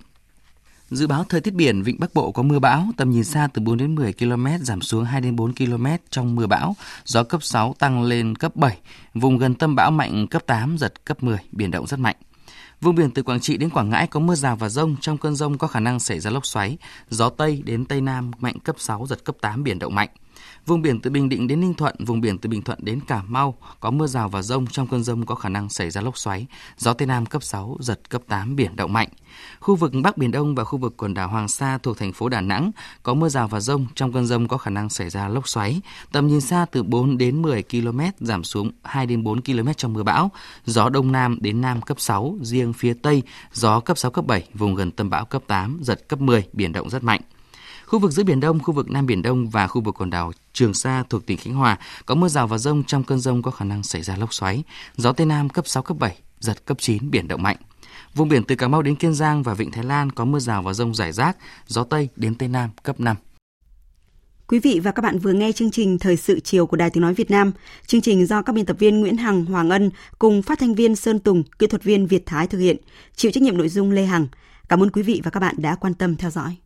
Dự 0.90 1.06
báo 1.06 1.24
thời 1.24 1.40
tiết 1.40 1.54
biển, 1.54 1.82
vịnh 1.82 2.00
Bắc 2.00 2.14
Bộ 2.14 2.32
có 2.32 2.42
mưa 2.42 2.58
bão, 2.58 2.86
tầm 2.96 3.10
nhìn 3.10 3.24
xa 3.24 3.48
từ 3.54 3.62
4 3.62 3.76
đến 3.76 3.94
10 3.94 4.12
km, 4.12 4.46
giảm 4.60 4.80
xuống 4.80 5.04
2 5.04 5.20
đến 5.20 5.36
4 5.36 5.54
km 5.54 5.86
trong 6.10 6.34
mưa 6.34 6.46
bão, 6.46 6.76
gió 7.04 7.22
cấp 7.22 7.42
6 7.42 7.74
tăng 7.78 8.02
lên 8.02 8.34
cấp 8.34 8.56
7, 8.56 8.78
vùng 9.14 9.38
gần 9.38 9.54
tâm 9.54 9.74
bão 9.74 9.90
mạnh 9.90 10.26
cấp 10.26 10.42
8, 10.46 10.78
giật 10.78 11.04
cấp 11.04 11.22
10, 11.22 11.38
biển 11.52 11.70
động 11.70 11.86
rất 11.86 12.00
mạnh. 12.00 12.16
Vùng 12.80 12.94
biển 12.94 13.10
từ 13.10 13.22
Quảng 13.22 13.40
Trị 13.40 13.56
đến 13.56 13.70
Quảng 13.70 13.90
Ngãi 13.90 14.06
có 14.06 14.20
mưa 14.20 14.34
rào 14.34 14.56
và 14.56 14.68
rông, 14.68 14.96
trong 15.00 15.18
cơn 15.18 15.36
rông 15.36 15.58
có 15.58 15.66
khả 15.66 15.80
năng 15.80 16.00
xảy 16.00 16.20
ra 16.20 16.30
lốc 16.30 16.46
xoáy, 16.46 16.76
gió 17.10 17.28
Tây 17.28 17.62
đến 17.64 17.84
Tây 17.84 18.00
Nam 18.00 18.30
mạnh 18.38 18.58
cấp 18.58 18.76
6, 18.78 19.06
giật 19.08 19.24
cấp 19.24 19.36
8, 19.40 19.64
biển 19.64 19.78
động 19.78 19.94
mạnh. 19.94 20.08
Vùng 20.68 20.82
biển 20.82 21.00
từ 21.00 21.10
Bình 21.10 21.28
Định 21.28 21.48
đến 21.48 21.60
Ninh 21.60 21.74
Thuận, 21.74 21.94
vùng 21.98 22.20
biển 22.20 22.38
từ 22.38 22.48
Bình 22.48 22.62
Thuận 22.62 22.78
đến 22.82 23.00
Cà 23.00 23.22
Mau 23.28 23.58
có 23.80 23.90
mưa 23.90 24.06
rào 24.06 24.28
và 24.28 24.42
rông, 24.42 24.66
trong 24.66 24.86
cơn 24.86 25.02
rông 25.02 25.26
có 25.26 25.34
khả 25.34 25.48
năng 25.48 25.68
xảy 25.68 25.90
ra 25.90 26.00
lốc 26.00 26.18
xoáy, 26.18 26.46
gió 26.76 26.92
Tây 26.92 27.06
Nam 27.06 27.26
cấp 27.26 27.42
6, 27.42 27.76
giật 27.80 28.10
cấp 28.10 28.22
8, 28.28 28.56
biển 28.56 28.76
động 28.76 28.92
mạnh. 28.92 29.08
Khu 29.60 29.76
vực 29.76 29.92
Bắc 30.02 30.16
Biển 30.16 30.30
Đông 30.30 30.54
và 30.54 30.64
khu 30.64 30.78
vực 30.78 30.94
quần 30.96 31.14
đảo 31.14 31.28
Hoàng 31.28 31.48
Sa 31.48 31.78
thuộc 31.78 31.98
thành 31.98 32.12
phố 32.12 32.28
Đà 32.28 32.40
Nẵng 32.40 32.70
có 33.02 33.14
mưa 33.14 33.28
rào 33.28 33.48
và 33.48 33.60
rông, 33.60 33.86
trong 33.94 34.12
cơn 34.12 34.26
rông 34.26 34.48
có 34.48 34.58
khả 34.58 34.70
năng 34.70 34.88
xảy 34.88 35.10
ra 35.10 35.28
lốc 35.28 35.48
xoáy, 35.48 35.80
tầm 36.12 36.26
nhìn 36.26 36.40
xa 36.40 36.66
từ 36.70 36.82
4 36.82 37.18
đến 37.18 37.42
10 37.42 37.62
km, 37.62 38.00
giảm 38.20 38.44
xuống 38.44 38.70
2 38.82 39.06
đến 39.06 39.24
4 39.24 39.42
km 39.42 39.68
trong 39.76 39.92
mưa 39.92 40.02
bão, 40.02 40.30
gió 40.64 40.88
Đông 40.88 41.12
Nam 41.12 41.38
đến 41.40 41.60
Nam 41.60 41.82
cấp 41.82 42.00
6, 42.00 42.38
riêng 42.42 42.72
phía 42.72 42.94
Tây 42.94 43.22
gió 43.52 43.80
cấp 43.80 43.98
6, 43.98 44.10
cấp 44.10 44.26
7, 44.26 44.48
vùng 44.54 44.74
gần 44.74 44.90
tâm 44.90 45.10
bão 45.10 45.24
cấp 45.24 45.42
8, 45.46 45.78
giật 45.82 46.08
cấp 46.08 46.20
10, 46.20 46.44
biển 46.52 46.72
động 46.72 46.90
rất 46.90 47.04
mạnh. 47.04 47.20
Khu 47.88 47.98
vực 47.98 48.12
giữa 48.12 48.22
Biển 48.22 48.40
Đông, 48.40 48.58
khu 48.58 48.74
vực 48.74 48.90
Nam 48.90 49.06
Biển 49.06 49.22
Đông 49.22 49.48
và 49.48 49.66
khu 49.66 49.80
vực 49.80 49.94
quần 49.98 50.10
đảo 50.10 50.32
Trường 50.52 50.74
Sa 50.74 51.04
thuộc 51.10 51.26
tỉnh 51.26 51.38
Khánh 51.38 51.54
Hòa 51.54 51.78
có 52.06 52.14
mưa 52.14 52.28
rào 52.28 52.46
và 52.46 52.58
rông 52.58 52.84
trong 52.84 53.04
cơn 53.04 53.20
rông 53.20 53.42
có 53.42 53.50
khả 53.50 53.64
năng 53.64 53.82
xảy 53.82 54.02
ra 54.02 54.16
lốc 54.16 54.34
xoáy, 54.34 54.62
gió 54.96 55.12
Tây 55.12 55.26
Nam 55.26 55.48
cấp 55.48 55.68
6, 55.68 55.82
cấp 55.82 55.96
7, 56.00 56.18
giật 56.40 56.64
cấp 56.64 56.76
9, 56.80 57.10
biển 57.10 57.28
động 57.28 57.42
mạnh. 57.42 57.56
Vùng 58.14 58.28
biển 58.28 58.44
từ 58.44 58.54
Cà 58.54 58.68
Mau 58.68 58.82
đến 58.82 58.94
Kiên 58.94 59.14
Giang 59.14 59.42
và 59.42 59.54
Vịnh 59.54 59.70
Thái 59.70 59.84
Lan 59.84 60.12
có 60.12 60.24
mưa 60.24 60.38
rào 60.38 60.62
và 60.62 60.72
rông 60.72 60.94
rải 60.94 61.12
rác, 61.12 61.36
gió 61.66 61.84
Tây 61.84 62.08
đến 62.16 62.34
Tây 62.34 62.48
Nam 62.48 62.70
cấp 62.82 63.00
5. 63.00 63.16
Quý 64.46 64.58
vị 64.58 64.80
và 64.84 64.92
các 64.92 65.02
bạn 65.02 65.18
vừa 65.18 65.32
nghe 65.32 65.52
chương 65.52 65.70
trình 65.70 65.98
Thời 65.98 66.16
sự 66.16 66.40
chiều 66.40 66.66
của 66.66 66.76
Đài 66.76 66.90
Tiếng 66.90 67.02
Nói 67.02 67.14
Việt 67.14 67.30
Nam. 67.30 67.52
Chương 67.86 68.00
trình 68.00 68.26
do 68.26 68.42
các 68.42 68.52
biên 68.52 68.66
tập 68.66 68.76
viên 68.78 69.00
Nguyễn 69.00 69.16
Hằng, 69.16 69.44
Hoàng 69.44 69.70
Ân 69.70 69.90
cùng 70.18 70.42
phát 70.42 70.58
thanh 70.58 70.74
viên 70.74 70.96
Sơn 70.96 71.18
Tùng, 71.18 71.42
kỹ 71.58 71.66
thuật 71.66 71.84
viên 71.84 72.06
Việt 72.06 72.26
Thái 72.26 72.46
thực 72.46 72.58
hiện. 72.58 72.76
Chịu 73.16 73.30
trách 73.30 73.42
nhiệm 73.42 73.56
nội 73.56 73.68
dung 73.68 73.90
Lê 73.90 74.04
Hằng. 74.04 74.26
Cảm 74.68 74.82
ơn 74.82 74.90
quý 74.90 75.02
vị 75.02 75.20
và 75.24 75.30
các 75.30 75.40
bạn 75.40 75.54
đã 75.58 75.74
quan 75.74 75.94
tâm 75.94 76.16
theo 76.16 76.30
dõi. 76.30 76.56